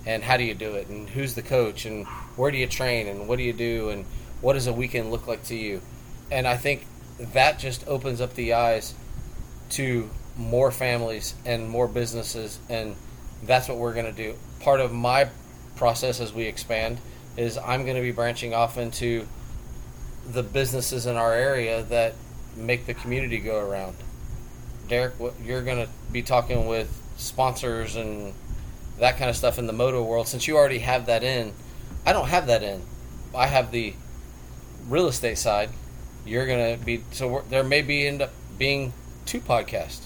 And 0.07 0.23
how 0.23 0.39
do 0.39 0.45
you 0.45 0.55
do 0.55 0.77
it? 0.77 0.89
And 0.89 1.11
who's 1.11 1.35
the 1.35 1.43
coach? 1.43 1.85
And 1.85 2.07
where 2.41 2.51
do 2.51 2.59
you 2.59 2.67
train? 2.67 3.07
And 3.07 3.29
what 3.29 3.37
do 3.37 3.45
you 3.45 3.53
do? 3.53 3.91
And 3.91 4.07
what 4.41 4.55
does 4.55 4.67
a 4.67 4.73
weekend 4.73 5.11
look 5.11 5.27
like 5.27 5.45
to 5.45 5.55
you? 5.55 5.83
And 6.31 6.47
I 6.47 6.57
think 6.57 6.87
that 7.19 7.59
just 7.59 7.87
opens 7.87 8.21
up 8.21 8.35
the 8.35 8.55
eyes 8.55 8.95
to 9.71 10.09
more 10.37 10.71
families 10.71 11.35
and 11.45 11.69
more 11.69 11.87
businesses 11.87 12.59
and 12.69 12.97
that's 13.43 13.69
what 13.69 13.77
we're 13.77 13.93
going 13.93 14.07
to 14.07 14.13
do 14.13 14.35
part 14.61 14.81
of 14.81 14.93
my 14.93 15.29
process 15.77 16.19
as 16.19 16.33
we 16.33 16.45
expand 16.45 16.99
is 17.37 17.59
i'm 17.59 17.85
going 17.85 17.97
to 17.97 18.03
be 18.03 18.11
branching 18.11 18.55
off 18.55 18.79
into 18.79 19.27
the 20.33 20.43
businesses 20.43 21.05
in 21.07 21.17
our 21.17 21.35
area 21.35 21.83
that 21.85 22.15
make 22.57 22.87
the 22.87 22.95
community 22.95 23.39
go 23.39 23.59
around 23.59 23.95
derek 24.89 25.15
you're 25.45 25.63
going 25.63 25.79
to 25.79 25.89
be 26.11 26.23
talking 26.23 26.67
with 26.67 27.01
sponsors 27.17 27.97
and 27.97 28.33
that 28.99 29.19
kind 29.19 29.29
of 29.29 29.37
stuff 29.37 29.59
in 29.59 29.67
the 29.67 29.73
moto 29.73 30.03
world 30.03 30.27
since 30.27 30.49
you 30.49 30.57
already 30.57 30.79
have 30.79 31.07
that 31.07 31.23
in 31.23 31.53
i 32.07 32.13
don't 32.13 32.29
have 32.29 32.47
that 32.47 32.63
in 32.63 32.81
i 33.35 33.47
have 33.47 33.71
the 33.71 33.95
real 34.89 35.07
estate 35.09 35.39
side 35.39 35.71
you're 36.27 36.47
going 36.47 36.79
to 36.79 36.85
be 36.85 37.03
so 37.13 37.43
there 37.49 37.65
may 37.65 37.83
be 37.83 38.07
end 38.07 38.21
up 38.23 38.31
being 38.59 38.93
two 39.25 39.41
podcasts 39.41 40.01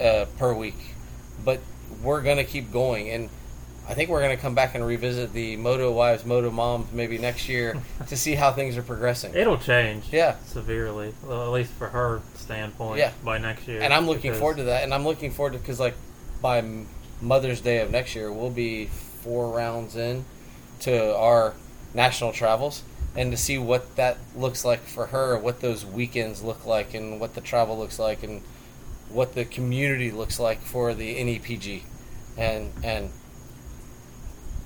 uh, 0.00 0.24
per 0.38 0.52
week, 0.54 0.74
but 1.44 1.60
we're 2.02 2.22
gonna 2.22 2.42
keep 2.44 2.72
going, 2.72 3.10
and 3.10 3.28
I 3.88 3.94
think 3.94 4.08
we're 4.08 4.22
gonna 4.22 4.36
come 4.38 4.54
back 4.54 4.74
and 4.74 4.84
revisit 4.84 5.32
the 5.34 5.56
Moto 5.56 5.92
Wives, 5.92 6.24
Moto 6.24 6.50
Moms 6.50 6.90
maybe 6.92 7.18
next 7.18 7.48
year 7.48 7.80
to 8.08 8.16
see 8.16 8.34
how 8.34 8.50
things 8.52 8.76
are 8.78 8.82
progressing. 8.82 9.34
It'll 9.34 9.58
change, 9.58 10.04
Yeah. 10.10 10.36
severely. 10.46 11.14
Well, 11.22 11.42
at 11.42 11.50
least 11.50 11.70
for 11.72 11.88
her 11.88 12.22
standpoint, 12.34 12.98
Yeah. 12.98 13.12
by 13.22 13.38
next 13.38 13.68
year. 13.68 13.82
And 13.82 13.92
I'm 13.92 14.06
looking 14.06 14.30
because- 14.30 14.38
forward 14.38 14.56
to 14.56 14.64
that, 14.64 14.82
and 14.84 14.92
I'm 14.94 15.04
looking 15.04 15.30
forward 15.30 15.52
to 15.52 15.58
because 15.58 15.78
like 15.78 15.94
by 16.40 16.64
Mother's 17.20 17.60
Day 17.60 17.78
of 17.80 17.90
next 17.90 18.14
year, 18.14 18.32
we'll 18.32 18.50
be 18.50 18.86
four 18.86 19.50
rounds 19.50 19.96
in 19.96 20.24
to 20.80 21.16
our 21.16 21.54
national 21.94 22.32
travels, 22.32 22.82
and 23.16 23.30
to 23.32 23.36
see 23.36 23.58
what 23.58 23.96
that 23.96 24.18
looks 24.36 24.64
like 24.64 24.80
for 24.80 25.06
her, 25.06 25.36
what 25.38 25.60
those 25.60 25.84
weekends 25.84 26.42
look 26.42 26.64
like, 26.64 26.94
and 26.94 27.20
what 27.20 27.34
the 27.34 27.40
travel 27.40 27.78
looks 27.78 27.98
like, 27.98 28.22
and 28.22 28.42
what 29.08 29.34
the 29.34 29.44
community 29.44 30.10
looks 30.10 30.38
like 30.38 30.60
for 30.60 30.94
the 30.94 31.16
NEPG, 31.16 31.82
and 32.36 32.72
and 32.84 33.10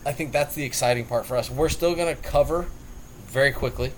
I 0.06 0.12
think 0.12 0.32
that's 0.32 0.54
the 0.54 0.64
exciting 0.64 1.06
part 1.06 1.24
for 1.24 1.36
us. 1.36 1.50
We're 1.50 1.70
still 1.70 1.94
going 1.94 2.14
to 2.14 2.22
cover 2.22 2.66
very 3.26 3.52
quickly 3.52 3.92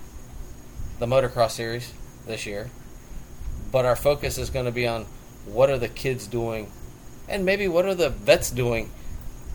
the 0.99 1.05
motocross 1.05 1.51
series 1.51 1.93
this 2.25 2.45
year, 2.45 2.69
but 3.71 3.85
our 3.85 3.95
focus 3.95 4.37
is 4.37 4.49
going 4.49 4.65
to 4.65 4.71
be 4.71 4.87
on 4.87 5.05
what 5.45 5.69
are 5.69 5.77
the 5.77 5.89
kids 5.89 6.25
doing, 6.27 6.71
and 7.27 7.45
maybe 7.45 7.67
what 7.67 7.85
are 7.85 7.95
the 7.95 8.09
vets 8.09 8.49
doing 8.49 8.89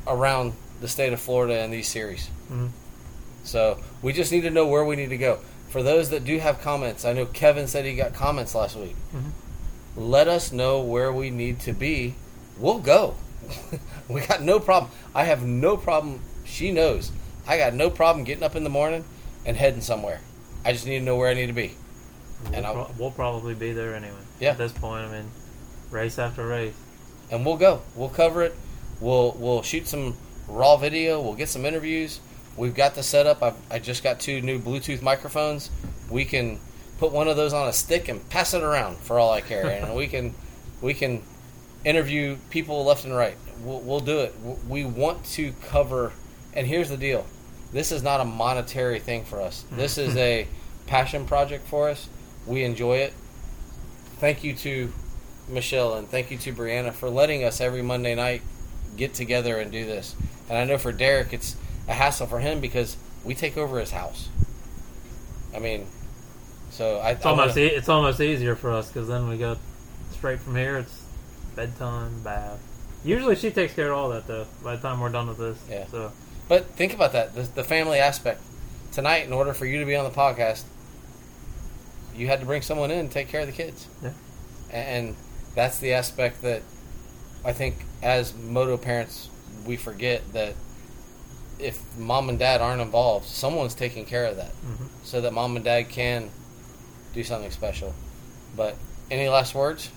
around 0.06 0.52
the 0.80 0.89
state 0.89 1.12
of 1.12 1.20
Florida 1.20 1.62
in 1.64 1.70
these 1.70 1.89
series. 1.89 2.28
Mhm. 2.53 2.70
So 3.45 3.79
we 4.03 4.12
just 4.12 4.31
need 4.33 4.43
to 4.43 4.51
know 4.51 4.66
where 4.66 4.85
we 4.85 4.97
need 4.97 5.11
to 5.11 5.16
go. 5.16 5.39
For 5.70 5.83
those 5.83 6.11
that 6.11 6.24
do 6.24 6.39
have 6.39 6.61
comments, 6.61 7.05
I 7.05 7.12
know 7.12 7.27
Kevin 7.27 7.66
said 7.66 7.85
he 7.85 7.95
got 7.97 8.15
comments 8.15 8.55
last 8.55 8.77
week. 8.77 8.95
Mhm. 9.15 9.31
Let 9.97 10.29
us 10.29 10.53
know 10.53 10.81
where 10.81 11.12
we 11.12 11.31
need 11.31 11.61
to 11.61 11.73
be. 11.73 12.15
We'll 12.59 12.79
go. 12.79 13.15
we 14.09 14.20
got 14.20 14.43
no 14.43 14.61
problem. 14.61 14.93
I 15.15 15.24
have 15.24 15.43
no 15.43 15.77
problem. 15.77 16.20
She 16.45 16.70
knows. 16.73 17.11
I 17.47 17.59
got 17.59 17.74
no 17.74 17.91
problem 17.91 18.24
getting 18.24 18.45
up 18.45 18.55
in 18.55 18.65
the 18.65 18.70
morning 18.70 19.05
and 19.45 19.57
heading 19.57 19.81
somewhere. 19.81 20.20
I 20.65 20.73
just 20.73 20.87
need 20.87 21.01
to 21.01 21.05
know 21.05 21.16
where 21.16 21.29
I 21.29 21.35
need 21.35 21.47
to 21.49 21.53
be. 21.53 21.74
We'll, 22.45 22.55
And 22.55 22.66
I'll- 22.66 22.74
pro- 22.74 22.91
we'll 22.99 23.11
probably 23.11 23.55
be 23.55 23.73
there 23.73 23.95
anyway. 23.95 24.15
Yeah. 24.39 24.51
At 24.51 24.59
this 24.59 24.73
point, 24.73 25.07
I 25.09 25.12
mean, 25.12 25.31
race 25.91 26.19
after 26.19 26.47
race. 26.47 26.74
and 27.31 27.45
we'll 27.47 27.57
go. 27.57 27.81
We'll 27.97 28.11
cover 28.11 28.43
it. 28.43 28.55
We'll 29.01 29.35
we'll 29.39 29.62
shoot 29.62 29.89
some 29.89 30.16
raw 30.49 30.77
video. 30.77 31.20
We'll 31.20 31.35
get 31.35 31.49
some 31.49 31.65
interviews. 31.65 32.20
We've 32.57 32.74
got 32.74 32.95
the 32.95 33.03
setup. 33.03 33.43
I've, 33.43 33.57
I 33.70 33.79
just 33.79 34.03
got 34.03 34.20
two 34.20 34.41
new 34.41 34.59
Bluetooth 34.59 35.03
microphones. 35.03 35.70
We 36.11 36.24
can 36.24 36.61
put 36.99 37.12
one 37.12 37.29
of 37.29 37.37
those 37.37 37.53
on 37.53 37.69
a 37.69 37.73
stick 37.73 38.09
and 38.09 38.29
pass 38.29 38.55
it 38.55 38.62
around 38.62 38.99
for 38.99 39.19
all 39.19 39.33
I 39.33 39.41
care, 39.41 39.66
and 39.66 39.95
we 39.95 40.07
can 40.07 40.35
we 40.81 40.95
can 40.95 41.23
interview 41.85 42.37
people 42.51 42.85
left 42.85 43.05
and 43.05 43.15
right. 43.15 43.37
We'll, 43.62 43.81
we'll 43.81 44.01
do 44.01 44.20
it. 44.20 44.35
We 44.69 44.85
want 44.85 45.24
to 45.27 45.53
cover. 45.69 46.12
And 46.53 46.66
here's 46.66 46.91
the 46.91 46.97
deal: 46.97 47.27
this 47.73 47.91
is 47.93 48.03
not 48.03 48.20
a 48.20 48.24
monetary 48.24 49.01
thing 49.01 49.24
for 49.24 49.41
us. 49.41 49.65
Mm. 49.70 49.77
This 49.77 49.99
is 49.99 50.16
a 50.16 50.47
passion 50.87 51.27
project 51.27 51.66
for 51.69 51.89
us. 51.89 52.09
We 52.47 52.65
enjoy 52.65 52.99
it. 52.99 53.15
Thank 54.19 54.45
you 54.45 54.55
to 54.57 54.93
Michelle 55.49 55.95
and 55.95 56.09
thank 56.09 56.31
you 56.31 56.39
to 56.39 56.53
Brianna 56.53 56.93
for 56.93 57.11
letting 57.11 57.45
us 57.45 57.61
every 57.61 57.83
Monday 57.83 58.15
night 58.15 58.43
get 58.97 59.15
together 59.15 59.59
and 59.59 59.73
do 59.73 59.85
this. 59.85 60.15
And 60.49 60.59
I 60.59 60.65
know 60.65 60.79
for 60.79 60.93
Derek, 60.93 61.33
it's 61.33 61.57
a 61.89 61.93
hassle 61.95 62.27
for 62.27 62.41
him 62.41 62.61
because 62.61 62.97
we 63.25 63.35
take 63.35 63.57
over 63.57 63.79
his 63.79 63.91
house. 63.91 64.29
I 65.55 65.59
mean, 65.59 65.87
so 66.71 66.99
I. 66.99 67.11
It's 67.11 67.27
almost 67.27 67.57
e- 67.57 67.67
it's 67.67 67.89
almost 67.89 68.21
easier 68.21 68.55
for 68.57 68.71
us 68.73 68.89
because 68.89 69.09
then 69.09 69.29
we 69.29 69.37
go 69.39 69.57
straight 70.13 70.41
from 70.41 70.57
here. 70.57 70.79
It's 70.79 71.05
bedtime, 71.55 72.23
bath. 72.23 72.61
Usually 73.05 73.35
she 73.37 73.51
takes 73.51 73.75
care 73.75 73.91
of 73.93 73.99
all 73.99 74.09
that 74.11 74.27
though. 74.27 74.47
By 74.63 74.77
the 74.77 74.83
time 74.83 75.01
we're 75.01 75.11
done 75.11 75.29
with 75.29 75.39
this, 75.39 75.59
Yeah. 75.69 75.87
So 75.87 76.13
But 76.49 76.67
think 76.67 76.95
about 76.95 77.13
that 77.13 77.35
the, 77.35 77.43
the 77.43 77.65
family 77.65 77.99
aspect. 77.99 78.41
Tonight, 78.93 79.27
in 79.27 79.33
order 79.33 79.53
for 79.55 79.65
you 79.67 79.81
to 79.81 79.87
be 79.87 79.97
on 79.97 80.05
the 80.05 80.11
podcast, 80.17 80.65
you 82.15 82.27
had 82.29 82.41
to 82.41 82.47
bring 82.47 82.63
someone 82.63 82.91
in 82.91 82.99
and 82.99 83.11
take 83.11 83.29
care 83.29 83.41
of 83.41 83.47
the 83.47 83.53
kids. 83.53 83.89
Yeah. 84.03 84.13
And 84.71 85.17
that's 85.55 85.79
the 85.79 85.93
aspect 85.95 86.43
that 86.43 86.63
I 87.45 87.53
think 87.53 87.77
as 88.03 88.35
moto 88.35 88.77
parents, 88.77 89.29
we 89.67 89.77
forget 89.77 90.33
that 90.33 90.55
if 91.62 91.80
mom 91.97 92.28
and 92.28 92.39
dad 92.39 92.60
aren't 92.60 92.80
involved, 92.82 93.26
someone's 93.26 93.74
taking 93.74 94.05
care 94.05 94.26
of 94.26 94.36
that 94.36 94.52
mhm. 94.64 94.89
so 95.05 95.20
that 95.20 95.32
mom 95.32 95.56
and 95.56 95.64
dad 95.64 95.89
can 95.89 96.30
do 97.14 97.22
something 97.22 97.51
special. 97.51 97.94
But 98.56 98.76
any 99.10 99.28
last 99.28 99.55
words? 99.55 99.90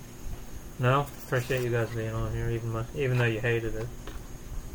no, 0.79 1.05
appreciate 1.25 1.63
you 1.63 1.69
guys 1.69 1.89
being 1.89 2.11
on 2.13 2.33
here, 2.33 2.49
even 2.49 2.69
mu- 2.71 2.83
even 2.95 3.17
though 3.17 3.25
you 3.25 3.39
hated 3.39 3.75
it. 3.75 3.87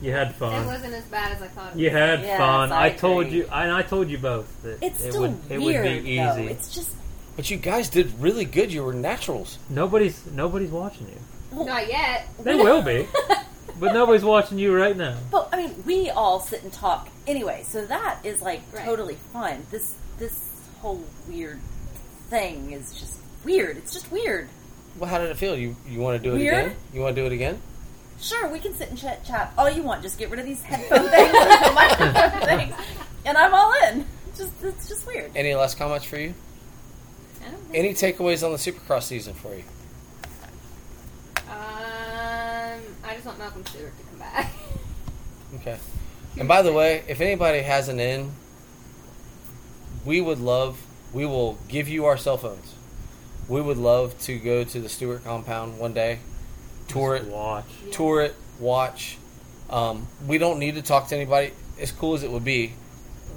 You 0.02 0.12
had 0.12 0.34
fun. 0.36 0.62
It 0.62 0.66
wasn't 0.66 0.94
as 0.94 1.04
bad 1.04 1.32
as 1.36 1.42
I 1.42 1.48
thought. 1.48 1.74
It 1.74 1.78
You 1.78 1.90
had 1.90 2.22
Yes, 2.22 2.38
fun. 2.38 2.72
I 2.72 2.86
I, 2.86 2.90
told 2.90 3.30
you, 3.30 3.42
and 3.52 3.70
I 3.70 3.82
told 3.82 4.08
you 4.08 4.16
both 4.16 4.46
that 4.62 4.82
It's 4.82 5.04
it 5.04 5.10
still 5.10 5.20
would 5.22 5.38
it 5.50 5.60
weird, 5.60 5.84
would 5.84 6.04
be 6.04 6.16
though. 6.16 6.32
easy. 6.32 6.46
It's 6.46 6.74
just 6.74 6.90
But 7.36 7.50
you 7.50 7.58
guys 7.58 7.90
did 7.90 8.18
really 8.18 8.46
good. 8.46 8.72
You 8.72 8.82
were 8.84 8.94
naturals. 8.94 9.58
Nobody's 9.68 10.24
nobody's 10.32 10.70
watching 10.70 11.08
you. 11.08 11.64
Not 11.66 11.86
yet. 11.88 12.28
They 12.42 12.54
will 12.54 12.80
be, 12.80 13.06
but 13.78 13.92
nobody's 13.92 14.24
watching 14.24 14.58
you 14.58 14.74
right 14.76 14.96
now. 14.96 15.16
But 15.30 15.48
I 15.52 15.56
mean, 15.56 15.82
we 15.86 16.10
all 16.10 16.40
sit 16.40 16.62
and 16.62 16.72
talk 16.72 17.08
anyway, 17.26 17.64
so 17.66 17.84
that 17.86 18.18
is 18.24 18.40
like 18.42 18.62
Right. 18.72 18.84
totally 18.84 19.16
fun. 19.32 19.66
This 19.70 19.94
this 20.18 20.48
whole 20.80 21.04
weird 21.28 21.60
thing 22.28 22.72
is 22.72 22.92
just 22.98 23.14
weird. 23.44 23.76
It's 23.76 23.92
just 23.92 24.10
weird. 24.10 24.48
Well, 24.98 25.08
how 25.08 25.18
did 25.18 25.30
it 25.30 25.36
feel? 25.36 25.56
You 25.56 25.76
you 25.88 26.00
want 26.00 26.20
to 26.20 26.28
do 26.28 26.34
it 26.34 26.38
Weird? 26.38 26.64
again? 26.66 26.76
You 26.92 27.00
want 27.00 27.14
to 27.16 27.22
do 27.22 27.26
it 27.26 27.32
again? 27.32 27.60
Sure, 28.20 28.48
we 28.48 28.58
can 28.58 28.74
sit 28.74 28.90
and 28.90 28.98
chat, 28.98 29.24
chat 29.24 29.52
all 29.56 29.70
you 29.70 29.82
want. 29.82 30.02
Just 30.02 30.18
get 30.18 30.28
rid 30.30 30.40
of 30.40 30.46
these 30.46 30.62
headphone 30.62 31.08
things, 31.10 31.32
and 31.34 31.64
the 31.64 31.72
microphone 31.74 32.40
things, 32.58 32.74
and 33.24 33.38
I'm 33.38 33.54
all 33.54 33.72
in. 33.88 34.04
Just 34.36 34.52
it's 34.62 34.88
just 34.88 35.06
weird. 35.06 35.30
Any 35.34 35.54
last 35.54 35.78
comments 35.78 36.04
for 36.04 36.18
you? 36.18 36.34
I 37.46 37.50
don't 37.50 37.60
think- 37.62 37.74
Any 37.76 37.94
takeaways 37.94 38.44
on 38.44 38.52
the 38.52 38.58
Supercross 38.58 39.04
season 39.04 39.32
for 39.34 39.54
you? 39.54 39.64
Um, 41.48 42.80
I 43.10 43.14
just 43.14 43.26
want 43.26 43.40
Malcolm 43.40 43.66
Stewart 43.66 43.92
to 43.98 44.04
come 44.04 44.18
back. 44.18 44.52
Okay. 45.52 45.76
And 46.38 46.46
by 46.46 46.62
the 46.62 46.72
way, 46.72 47.02
if 47.08 47.20
anybody 47.20 47.62
has 47.62 47.88
an 47.88 47.98
in, 47.98 48.30
we 50.04 50.20
would 50.20 50.38
love, 50.38 50.80
we 51.12 51.26
will 51.26 51.58
give 51.66 51.88
you 51.88 52.06
our 52.06 52.16
cell 52.16 52.36
phones. 52.38 52.72
We 53.48 53.60
would 53.60 53.76
love 53.76 54.16
to 54.20 54.38
go 54.38 54.62
to 54.62 54.80
the 54.80 54.88
Stewart 54.88 55.24
compound 55.24 55.80
one 55.80 55.92
day, 55.92 56.20
tour 56.86 57.16
it, 57.16 57.20
Just 57.22 57.32
watch. 57.32 57.64
Yeah. 57.84 57.92
tour 57.92 58.20
it, 58.22 58.36
watch. 58.60 59.18
Um, 59.70 60.06
we 60.24 60.38
don't 60.38 60.60
need 60.60 60.76
to 60.76 60.82
talk 60.82 61.08
to 61.08 61.16
anybody. 61.16 61.50
As 61.80 61.90
cool 61.90 62.14
as 62.14 62.22
it 62.22 62.30
would 62.30 62.44
be, 62.44 62.74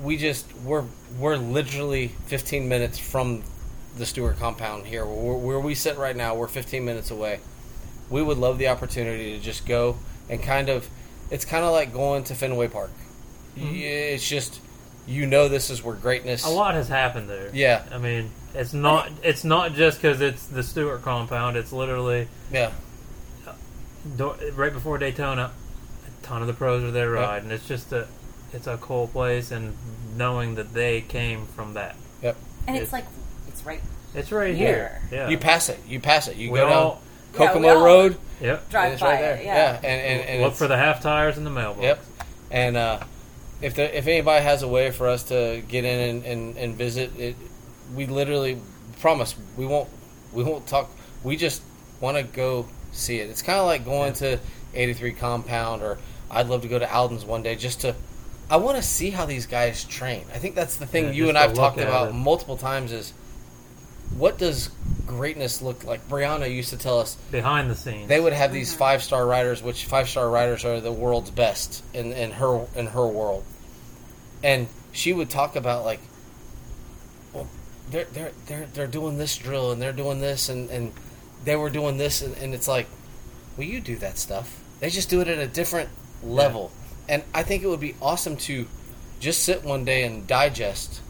we 0.03 0.15
just 0.15 0.45
we're 0.57 0.85
we're 1.17 1.37
literally 1.37 2.09
15 2.27 2.69
minutes 2.69 2.99
from 2.99 3.41
the 3.97 4.05
Stewart 4.05 4.37
compound 4.37 4.85
here, 4.85 5.03
where, 5.03 5.33
where 5.33 5.59
we 5.59 5.73
sit 5.73 5.97
right 5.97 6.15
now. 6.15 6.35
We're 6.35 6.47
15 6.47 6.85
minutes 6.85 7.09
away. 7.09 7.39
We 8.09 8.21
would 8.21 8.37
love 8.37 8.57
the 8.57 8.67
opportunity 8.67 9.33
to 9.33 9.39
just 9.39 9.65
go 9.65 9.97
and 10.29 10.41
kind 10.41 10.69
of. 10.69 10.89
It's 11.31 11.45
kind 11.45 11.63
of 11.65 11.71
like 11.71 11.93
going 11.93 12.23
to 12.25 12.35
Fenway 12.35 12.67
Park. 12.67 12.91
Mm-hmm. 13.57 13.71
Y- 13.71 13.77
It's 14.13 14.27
just 14.27 14.59
you 15.07 15.25
know 15.25 15.47
this 15.47 15.69
is 15.69 15.83
where 15.83 15.95
greatness. 15.95 16.45
A 16.45 16.49
lot 16.49 16.75
has 16.75 16.87
happened 16.87 17.29
there. 17.29 17.49
Yeah. 17.53 17.83
I 17.91 17.97
mean, 17.97 18.29
it's 18.53 18.73
not 18.73 19.09
it's 19.23 19.43
not 19.43 19.73
just 19.73 19.97
because 19.99 20.21
it's 20.21 20.45
the 20.47 20.63
Stewart 20.63 21.01
compound. 21.01 21.57
It's 21.57 21.71
literally 21.73 22.27
Yeah. 22.51 22.71
Uh, 23.47 24.33
right 24.55 24.73
before 24.73 24.97
Daytona. 24.97 25.51
A 26.07 26.25
ton 26.25 26.41
of 26.41 26.47
the 26.47 26.53
pros 26.53 26.83
are 26.83 26.91
there 26.91 27.15
Yep. 27.15 27.23
riding. 27.27 27.51
It's 27.51 27.67
just 27.67 27.91
a 27.93 28.07
it's 28.53 28.67
a 28.67 28.77
cool 28.77 29.07
place, 29.07 29.49
and 29.51 29.75
knowing 30.15 30.55
that 30.55 30.73
they 30.73 31.01
came 31.01 31.47
from 31.47 31.73
that, 31.73 31.95
Yep. 32.21 32.35
And 32.67 32.77
It- 32.77 32.83
it's 32.83 32.93
like 32.93 33.05
it's 33.47 33.65
right. 33.65 33.81
it's 34.13 34.31
right 34.31 34.53
Here. 34.55 34.99
here. 35.09 35.19
Yeah. 35.19 35.29
You 35.29 35.37
pass 35.37 35.69
it. 35.69 35.79
You 35.87 35.99
pass 35.99 36.27
it. 36.27 36.35
You 36.37 36.51
we 36.51 36.59
go 36.59 36.67
all 36.67 36.71
down 36.71 36.73
Yeah, 36.73 36.95
we 36.95 36.99
Kokomo 37.33 37.69
all- 37.69 37.83
Road. 37.85 38.17
yep. 38.41 38.69
Drive 38.69 38.93
it's 38.93 39.01
by 39.01 39.11
right 39.13 39.19
there. 39.21 39.35
it, 39.37 39.45
yeah. 39.45 39.75
And 39.75 39.85
and, 39.85 40.29
and 40.29 40.41
Look 40.43 40.53
for 40.53 40.67
the 40.67 40.77
half 40.77 41.01
tires 41.01 41.37
in 41.37 41.43
the 41.43 41.49
mailbox. 41.49 41.81
Yep. 41.83 42.05
And 42.51 42.77
uh, 42.77 42.99
if 43.61 43.75
there, 43.75 43.89
if 43.89 44.07
anybody 44.07 44.43
has 44.43 44.61
a 44.63 44.67
way 44.67 44.91
for 44.91 45.07
us 45.07 45.23
to 45.23 45.63
get 45.67 45.85
in 45.85 45.99
and, 46.17 46.25
and, 46.25 46.57
and 46.57 46.75
visit, 46.75 47.17
it, 47.17 47.35
we 47.95 48.05
literally 48.05 48.59
promise 48.99 49.35
we 49.57 49.65
won't 49.65 49.89
we 50.31 50.43
won't 50.43 50.67
talk. 50.67 50.89
We 51.23 51.35
just 51.35 51.61
want 51.99 52.17
to 52.17 52.23
go 52.23 52.67
see 52.91 53.19
it. 53.19 53.29
It's 53.29 53.41
kind 53.41 53.59
of 53.59 53.65
like 53.65 53.85
going 53.85 54.13
to 54.13 54.39
83 54.73 55.13
Compound, 55.13 55.81
or 55.81 55.97
I'd 56.29 56.47
love 56.47 56.61
to 56.63 56.67
go 56.67 56.77
to 56.79 56.91
Aldon's 56.95 57.25
one 57.25 57.43
day 57.43 57.55
just 57.55 57.81
to. 57.81 57.95
I 58.49 58.57
want 58.57 58.75
to 58.77 58.83
see 58.83 59.09
how 59.09 59.25
these 59.25 59.45
guys 59.47 59.83
train. 59.85 60.25
I 60.33 60.37
think 60.37 60.53
that's 60.53 60.75
the 60.75 60.85
thing 60.85 61.05
Yeah, 61.05 61.11
you 61.11 61.29
and 61.29 61.37
I've 61.37 61.53
talked 61.53 61.79
about 61.79 62.09
it. 62.09 62.13
multiple 62.13 62.57
times. 62.57 62.91
Is 62.91 63.13
what 64.17 64.37
does 64.37 64.69
greatness 65.07 65.61
look 65.61 65.83
like? 65.83 66.07
Brianna 66.07 66.53
used 66.53 66.69
to 66.69 66.77
tell 66.77 66.99
us 66.99 67.15
Behind 67.31 67.69
the 67.69 67.75
scenes. 67.75 68.07
they 68.07 68.19
would 68.19 68.33
have 68.33 68.51
these 68.51 68.69
mm-hmm. 68.69 68.79
five 68.79 69.03
star 69.03 69.25
riders, 69.25 69.61
which 69.63 69.85
five 69.85 70.09
star 70.09 70.29
riders 70.29 70.65
are 70.65 70.79
the 70.79 70.91
world's 70.91 71.31
best 71.31 71.83
in, 71.93 72.11
in 72.13 72.31
her 72.31 72.65
in 72.75 72.87
her 72.87 73.05
world. 73.05 73.43
And 74.43 74.67
she 74.91 75.13
would 75.13 75.29
talk 75.29 75.55
about 75.55 75.85
like, 75.85 75.99
well, 77.33 77.47
they're 77.89 78.05
they're 78.05 78.31
they're 78.45 78.65
they're 78.73 78.87
doing 78.87 79.17
this 79.17 79.37
drill 79.37 79.71
and 79.71 79.81
they're 79.81 79.93
doing 79.93 80.19
this 80.19 80.49
and, 80.49 80.69
and 80.69 80.91
they 81.43 81.55
were 81.55 81.69
doing 81.69 81.97
this 81.97 82.21
and, 82.21 82.37
and 82.37 82.53
it's 82.53 82.67
like, 82.67 82.87
well, 83.57 83.67
you 83.67 83.81
do 83.81 83.95
that 83.97 84.17
stuff. 84.17 84.61
They 84.79 84.89
just 84.89 85.09
do 85.09 85.21
it 85.21 85.27
at 85.27 85.39
a 85.39 85.47
different 85.47 85.89
level. 86.21 86.71
And 87.07 87.23
I 87.33 87.43
think 87.43 87.63
it 87.63 87.67
would 87.67 87.79
be 87.79 87.95
awesome 88.01 88.37
to 88.37 88.67
just 89.19 89.43
sit 89.43 89.63
one 89.63 89.85
day 89.85 90.03
and 90.03 90.27
digest 90.27 91.01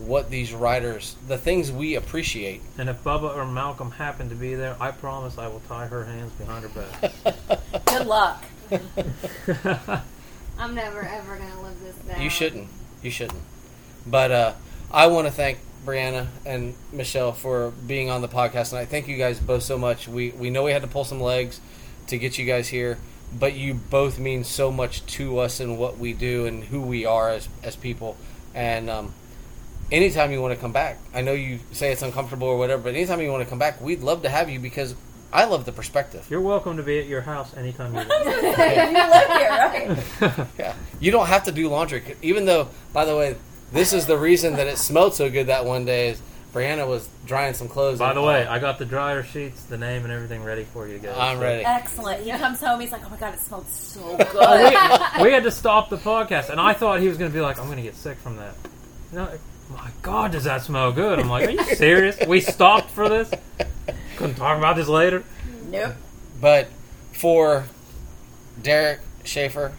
what 0.00 0.30
these 0.30 0.52
writers, 0.52 1.16
the 1.28 1.38
things 1.38 1.70
we 1.70 1.94
appreciate. 1.94 2.62
And 2.78 2.88
if 2.88 3.04
Bubba 3.04 3.36
or 3.36 3.46
Malcolm 3.46 3.90
happen 3.90 4.28
to 4.30 4.34
be 4.34 4.54
there, 4.54 4.76
I 4.80 4.90
promise 4.90 5.38
I 5.38 5.46
will 5.48 5.62
tie 5.68 5.86
her 5.86 6.04
hands 6.04 6.32
behind 6.32 6.64
her 6.64 6.70
back. 6.70 7.84
Good 7.86 8.06
luck. 8.06 8.44
I'm 10.58 10.74
never 10.74 11.02
ever 11.02 11.36
gonna 11.36 11.62
live 11.62 11.80
this 11.80 11.96
down. 11.96 12.20
You 12.20 12.30
shouldn't. 12.30 12.68
You 13.02 13.10
shouldn't. 13.10 13.42
But 14.06 14.30
uh, 14.30 14.52
I 14.90 15.06
want 15.08 15.26
to 15.26 15.32
thank 15.32 15.58
Brianna 15.84 16.28
and 16.44 16.74
Michelle 16.92 17.32
for 17.32 17.70
being 17.86 18.10
on 18.10 18.22
the 18.22 18.28
podcast 18.28 18.70
tonight. 18.70 18.88
Thank 18.88 19.08
you 19.08 19.16
guys 19.16 19.40
both 19.40 19.62
so 19.62 19.78
much. 19.78 20.08
We 20.08 20.30
we 20.30 20.50
know 20.50 20.64
we 20.64 20.72
had 20.72 20.82
to 20.82 20.88
pull 20.88 21.04
some 21.04 21.20
legs 21.20 21.60
to 22.08 22.18
get 22.18 22.38
you 22.38 22.44
guys 22.44 22.68
here, 22.68 22.98
but 23.38 23.54
you 23.54 23.74
both 23.74 24.18
mean 24.18 24.44
so 24.44 24.70
much 24.70 25.04
to 25.06 25.38
us 25.38 25.60
and 25.60 25.78
what 25.78 25.98
we 25.98 26.12
do 26.12 26.46
and 26.46 26.64
who 26.64 26.80
we 26.80 27.04
are 27.06 27.30
as 27.30 27.48
as 27.62 27.76
people. 27.76 28.16
And 28.54 28.90
um, 28.90 29.14
anytime 29.92 30.32
you 30.32 30.40
want 30.40 30.54
to 30.54 30.60
come 30.60 30.72
back, 30.72 30.98
I 31.14 31.20
know 31.22 31.32
you 31.32 31.58
say 31.72 31.92
it's 31.92 32.02
uncomfortable 32.02 32.48
or 32.48 32.56
whatever, 32.58 32.82
but 32.82 32.94
anytime 32.94 33.20
you 33.20 33.30
want 33.30 33.42
to 33.44 33.48
come 33.50 33.58
back, 33.58 33.80
we'd 33.80 34.00
love 34.00 34.22
to 34.22 34.28
have 34.28 34.48
you 34.50 34.58
because 34.60 34.94
I 35.32 35.44
love 35.44 35.64
the 35.64 35.72
perspective. 35.72 36.26
You're 36.28 36.40
welcome 36.40 36.76
to 36.76 36.82
be 36.82 36.98
at 36.98 37.06
your 37.06 37.20
house 37.20 37.56
anytime 37.56 37.92
you 37.92 37.96
want. 38.08 38.08
you 38.08 38.24
live 38.24 38.56
here, 38.56 39.48
right? 39.50 40.46
Yeah, 40.58 40.74
you 41.00 41.10
don't 41.10 41.26
have 41.26 41.44
to 41.44 41.52
do 41.52 41.68
laundry. 41.68 42.02
Even 42.22 42.44
though, 42.46 42.68
by 42.92 43.04
the 43.04 43.16
way, 43.16 43.36
this 43.72 43.92
is 43.92 44.06
the 44.06 44.16
reason 44.18 44.54
that 44.54 44.66
it 44.66 44.78
smelled 44.78 45.14
so 45.14 45.30
good 45.30 45.46
that 45.46 45.64
one 45.64 45.84
day. 45.84 46.08
Is 46.10 46.22
Brianna 46.52 46.84
was 46.88 47.08
drying 47.26 47.54
some 47.54 47.68
clothes. 47.68 48.00
By 48.00 48.12
the 48.12 48.20
way, 48.22 48.44
I 48.44 48.58
got 48.58 48.80
the 48.80 48.84
dryer 48.84 49.22
sheets, 49.22 49.62
the 49.66 49.78
name, 49.78 50.02
and 50.02 50.12
everything 50.12 50.42
ready 50.42 50.64
for 50.64 50.88
you 50.88 50.98
guys. 50.98 51.14
I'm 51.16 51.36
So- 51.36 51.42
ready. 51.44 51.64
Excellent. 51.64 52.24
He 52.24 52.30
comes 52.32 52.60
home. 52.60 52.80
He's 52.80 52.90
like, 52.90 53.02
"Oh 53.06 53.08
my 53.10 53.16
god, 53.16 53.34
it 53.34 53.40
smelled 53.40 53.68
so 53.68 54.16
good." 54.16 54.26
Oh, 54.34 55.20
we 55.22 55.30
had 55.30 55.44
to 55.44 55.52
stop 55.52 55.90
the 55.90 55.96
podcast, 55.96 56.50
and 56.50 56.60
I 56.60 56.72
thought 56.72 56.98
he 56.98 57.06
was 57.06 57.18
going 57.18 57.30
to 57.30 57.34
be 57.34 57.40
like, 57.40 57.60
"I'm 57.60 57.66
going 57.66 57.76
to 57.76 57.84
get 57.84 57.94
sick 57.94 58.18
from 58.18 58.36
that." 58.38 58.54
No, 59.12 59.28
my 59.70 59.90
God, 60.02 60.32
does 60.32 60.44
that 60.44 60.62
smell 60.62 60.92
good? 60.92 61.18
I'm 61.18 61.28
like, 61.28 61.48
"Are 61.48 61.52
you 61.52 61.62
serious? 61.76 62.18
We 62.26 62.40
stopped 62.40 62.90
for 62.90 63.08
this? 63.08 63.30
Couldn't 64.16 64.36
talk 64.36 64.58
about 64.58 64.76
this 64.76 64.88
later." 64.88 65.24
nope. 65.68 65.94
But 66.40 66.68
for 67.12 67.66
Derek 68.60 69.00
Schaefer 69.24 69.72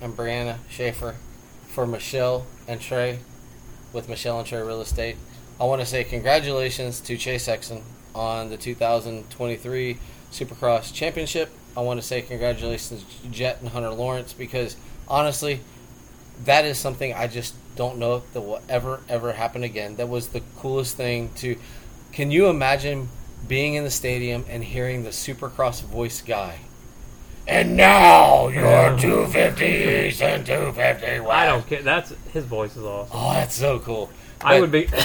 and 0.00 0.16
Brianna 0.16 0.58
Schaefer, 0.68 1.14
for 1.68 1.86
Michelle 1.86 2.46
and 2.66 2.80
Trey, 2.80 3.20
with 3.92 4.08
Michelle 4.08 4.38
and 4.38 4.46
Trey 4.46 4.60
Real 4.60 4.80
Estate, 4.80 5.16
I 5.60 5.64
want 5.64 5.80
to 5.80 5.86
say 5.86 6.04
congratulations 6.04 7.00
to 7.02 7.16
Chase 7.16 7.44
Sexton 7.44 7.82
on 8.14 8.50
the 8.50 8.56
2023 8.56 9.98
Supercross 10.30 10.92
Championship. 10.92 11.50
I 11.76 11.80
want 11.80 12.00
to 12.00 12.06
say 12.06 12.22
congratulations 12.22 13.04
to 13.22 13.28
Jett 13.28 13.60
and 13.60 13.68
Hunter 13.70 13.90
Lawrence 13.90 14.32
because 14.32 14.76
honestly, 15.06 15.60
that 16.44 16.64
is 16.64 16.78
something 16.78 17.12
I 17.14 17.26
just 17.26 17.54
don't 17.76 17.98
know 17.98 18.16
if 18.16 18.32
that 18.32 18.40
will 18.40 18.60
ever 18.68 19.00
ever 19.08 19.32
happen 19.32 19.62
again. 19.62 19.96
That 19.96 20.08
was 20.08 20.28
the 20.28 20.42
coolest 20.58 20.96
thing 20.96 21.30
to. 21.36 21.56
Can 22.12 22.30
you 22.30 22.48
imagine 22.48 23.08
being 23.46 23.74
in 23.74 23.84
the 23.84 23.90
stadium 23.90 24.44
and 24.48 24.64
hearing 24.64 25.04
the 25.04 25.10
Supercross 25.10 25.82
voice 25.82 26.22
guy? 26.22 26.60
And 27.46 27.76
now 27.76 28.48
your 28.48 28.64
250s 28.98 30.20
and 30.20 30.44
250 30.44 31.06
I 31.06 31.46
don't 31.46 31.66
care. 31.66 31.82
That's 31.82 32.12
his 32.32 32.44
voice 32.44 32.76
is 32.76 32.84
awesome. 32.84 33.10
Oh, 33.12 33.32
that's 33.32 33.54
so 33.54 33.78
cool. 33.78 34.10
I 34.40 34.60
would 34.60 34.72
be. 34.72 34.88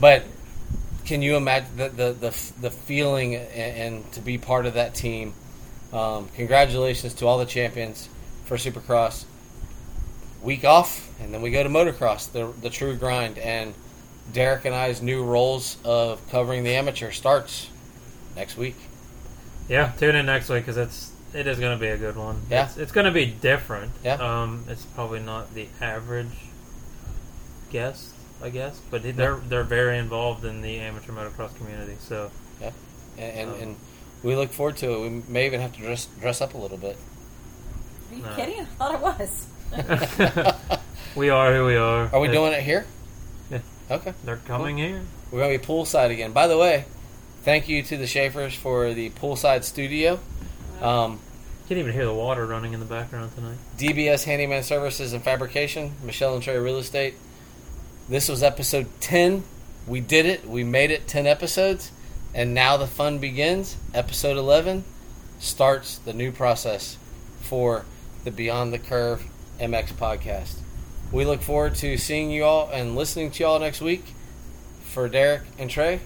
But 0.00 0.24
can 1.04 1.22
you 1.22 1.36
imagine 1.36 1.76
the 1.76 1.88
the 1.88 2.12
the, 2.12 2.52
the 2.60 2.70
feeling 2.70 3.34
and, 3.36 3.94
and 3.94 4.12
to 4.12 4.20
be 4.20 4.38
part 4.38 4.66
of 4.66 4.74
that 4.74 4.94
team? 4.94 5.34
Um, 5.92 6.28
congratulations 6.34 7.14
to 7.14 7.26
all 7.26 7.38
the 7.38 7.46
champions 7.46 8.08
for 8.44 8.56
Supercross. 8.56 9.24
Week 10.44 10.64
off, 10.64 11.10
and 11.20 11.32
then 11.32 11.40
we 11.42 11.50
go 11.50 11.62
to 11.62 11.68
motocross, 11.68 12.30
the 12.30 12.52
the 12.60 12.70
true 12.70 12.94
grind. 12.96 13.38
And 13.38 13.74
Derek 14.32 14.64
and 14.66 14.74
I's 14.74 15.00
new 15.02 15.24
roles 15.24 15.76
of 15.84 16.20
covering 16.30 16.64
the 16.64 16.74
amateur 16.74 17.10
starts 17.10 17.68
next 18.36 18.56
week. 18.56 18.76
Yeah, 19.68 19.92
tune 19.98 20.14
in 20.14 20.26
next 20.26 20.48
week 20.50 20.62
because 20.66 20.76
it's 20.76 21.10
it 21.32 21.46
is 21.46 21.58
going 21.58 21.76
to 21.76 21.80
be 21.80 21.88
a 21.88 21.96
good 21.96 22.16
one. 22.16 22.42
Yeah. 22.50 22.66
it's, 22.66 22.76
it's 22.76 22.92
going 22.92 23.06
to 23.06 23.10
be 23.10 23.26
different. 23.26 23.92
Yeah. 24.04 24.14
um, 24.42 24.64
it's 24.68 24.84
probably 24.84 25.20
not 25.20 25.52
the 25.54 25.66
average 25.80 26.28
guest, 27.70 28.10
I 28.42 28.50
guess, 28.50 28.78
but 28.90 29.02
they're 29.16 29.36
they're 29.36 29.64
very 29.64 29.98
involved 29.98 30.44
in 30.44 30.60
the 30.62 30.78
amateur 30.78 31.12
motocross 31.12 31.56
community. 31.56 31.96
So 32.00 32.30
and 32.60 32.72
and, 33.18 33.50
Um, 33.50 33.60
and 33.62 33.76
we 34.22 34.36
look 34.36 34.52
forward 34.52 34.76
to 34.78 34.92
it. 34.92 35.00
We 35.00 35.22
may 35.28 35.46
even 35.46 35.60
have 35.60 35.72
to 35.74 35.80
dress 35.80 36.06
dress 36.20 36.40
up 36.40 36.54
a 36.54 36.58
little 36.58 36.78
bit. 36.78 36.96
Are 38.10 38.14
you 38.16 38.22
No. 38.22 38.34
kidding? 38.36 38.60
I 38.60 38.64
thought 38.64 38.94
it 38.94 39.00
was. 39.00 39.46
we 41.16 41.30
are 41.30 41.54
who 41.54 41.66
we 41.66 41.76
are. 41.76 42.08
Are 42.12 42.20
we 42.20 42.28
doing 42.28 42.52
it 42.52 42.62
here? 42.62 42.86
Yeah. 43.50 43.60
Okay. 43.90 44.14
They're 44.24 44.36
coming 44.38 44.78
here. 44.78 45.02
We're 45.30 45.40
going 45.40 45.58
to 45.58 45.58
be 45.58 45.72
poolside 45.72 46.10
again. 46.10 46.32
By 46.32 46.46
the 46.46 46.56
way, 46.56 46.84
thank 47.42 47.68
you 47.68 47.82
to 47.82 47.96
the 47.96 48.06
Schaefers 48.06 48.54
for 48.54 48.94
the 48.94 49.10
poolside 49.10 49.64
studio. 49.64 50.20
Um, 50.80 51.18
Can't 51.68 51.78
even 51.78 51.92
hear 51.92 52.04
the 52.04 52.14
water 52.14 52.46
running 52.46 52.72
in 52.72 52.80
the 52.80 52.86
background 52.86 53.34
tonight. 53.34 53.56
DBS 53.78 54.24
Handyman 54.24 54.62
Services 54.62 55.12
and 55.12 55.22
Fabrication, 55.22 55.94
Michelle 56.02 56.34
and 56.34 56.42
Trey 56.42 56.58
Real 56.58 56.78
Estate. 56.78 57.14
This 58.08 58.28
was 58.28 58.42
episode 58.42 58.86
10. 59.00 59.44
We 59.86 60.00
did 60.00 60.26
it. 60.26 60.46
We 60.46 60.62
made 60.62 60.90
it 60.90 61.08
10 61.08 61.26
episodes. 61.26 61.90
And 62.34 62.52
now 62.54 62.76
the 62.76 62.86
fun 62.86 63.18
begins. 63.18 63.76
Episode 63.92 64.36
11 64.36 64.84
starts 65.38 65.98
the 65.98 66.12
new 66.12 66.32
process 66.32 66.96
for 67.40 67.84
the 68.24 68.30
Beyond 68.30 68.72
the 68.72 68.78
Curve 68.78 69.24
MX 69.58 69.92
podcast. 69.94 70.56
We 71.12 71.24
look 71.24 71.42
forward 71.42 71.74
to 71.76 71.96
seeing 71.96 72.30
you 72.30 72.44
all 72.44 72.68
and 72.70 72.96
listening 72.96 73.30
to 73.32 73.40
you 73.40 73.46
all 73.46 73.58
next 73.58 73.80
week. 73.80 74.04
For 74.84 75.08
Derek 75.08 75.42
and 75.58 75.68
Trey, 75.68 76.00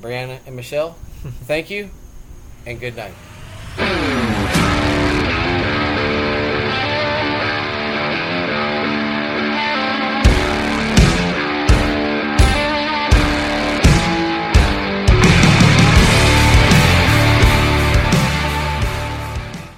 Brianna 0.00 0.40
and 0.46 0.56
Michelle, 0.56 0.92
thank 1.44 1.70
you 1.70 1.90
and 2.66 2.80
good 2.80 2.96
night. 2.96 4.13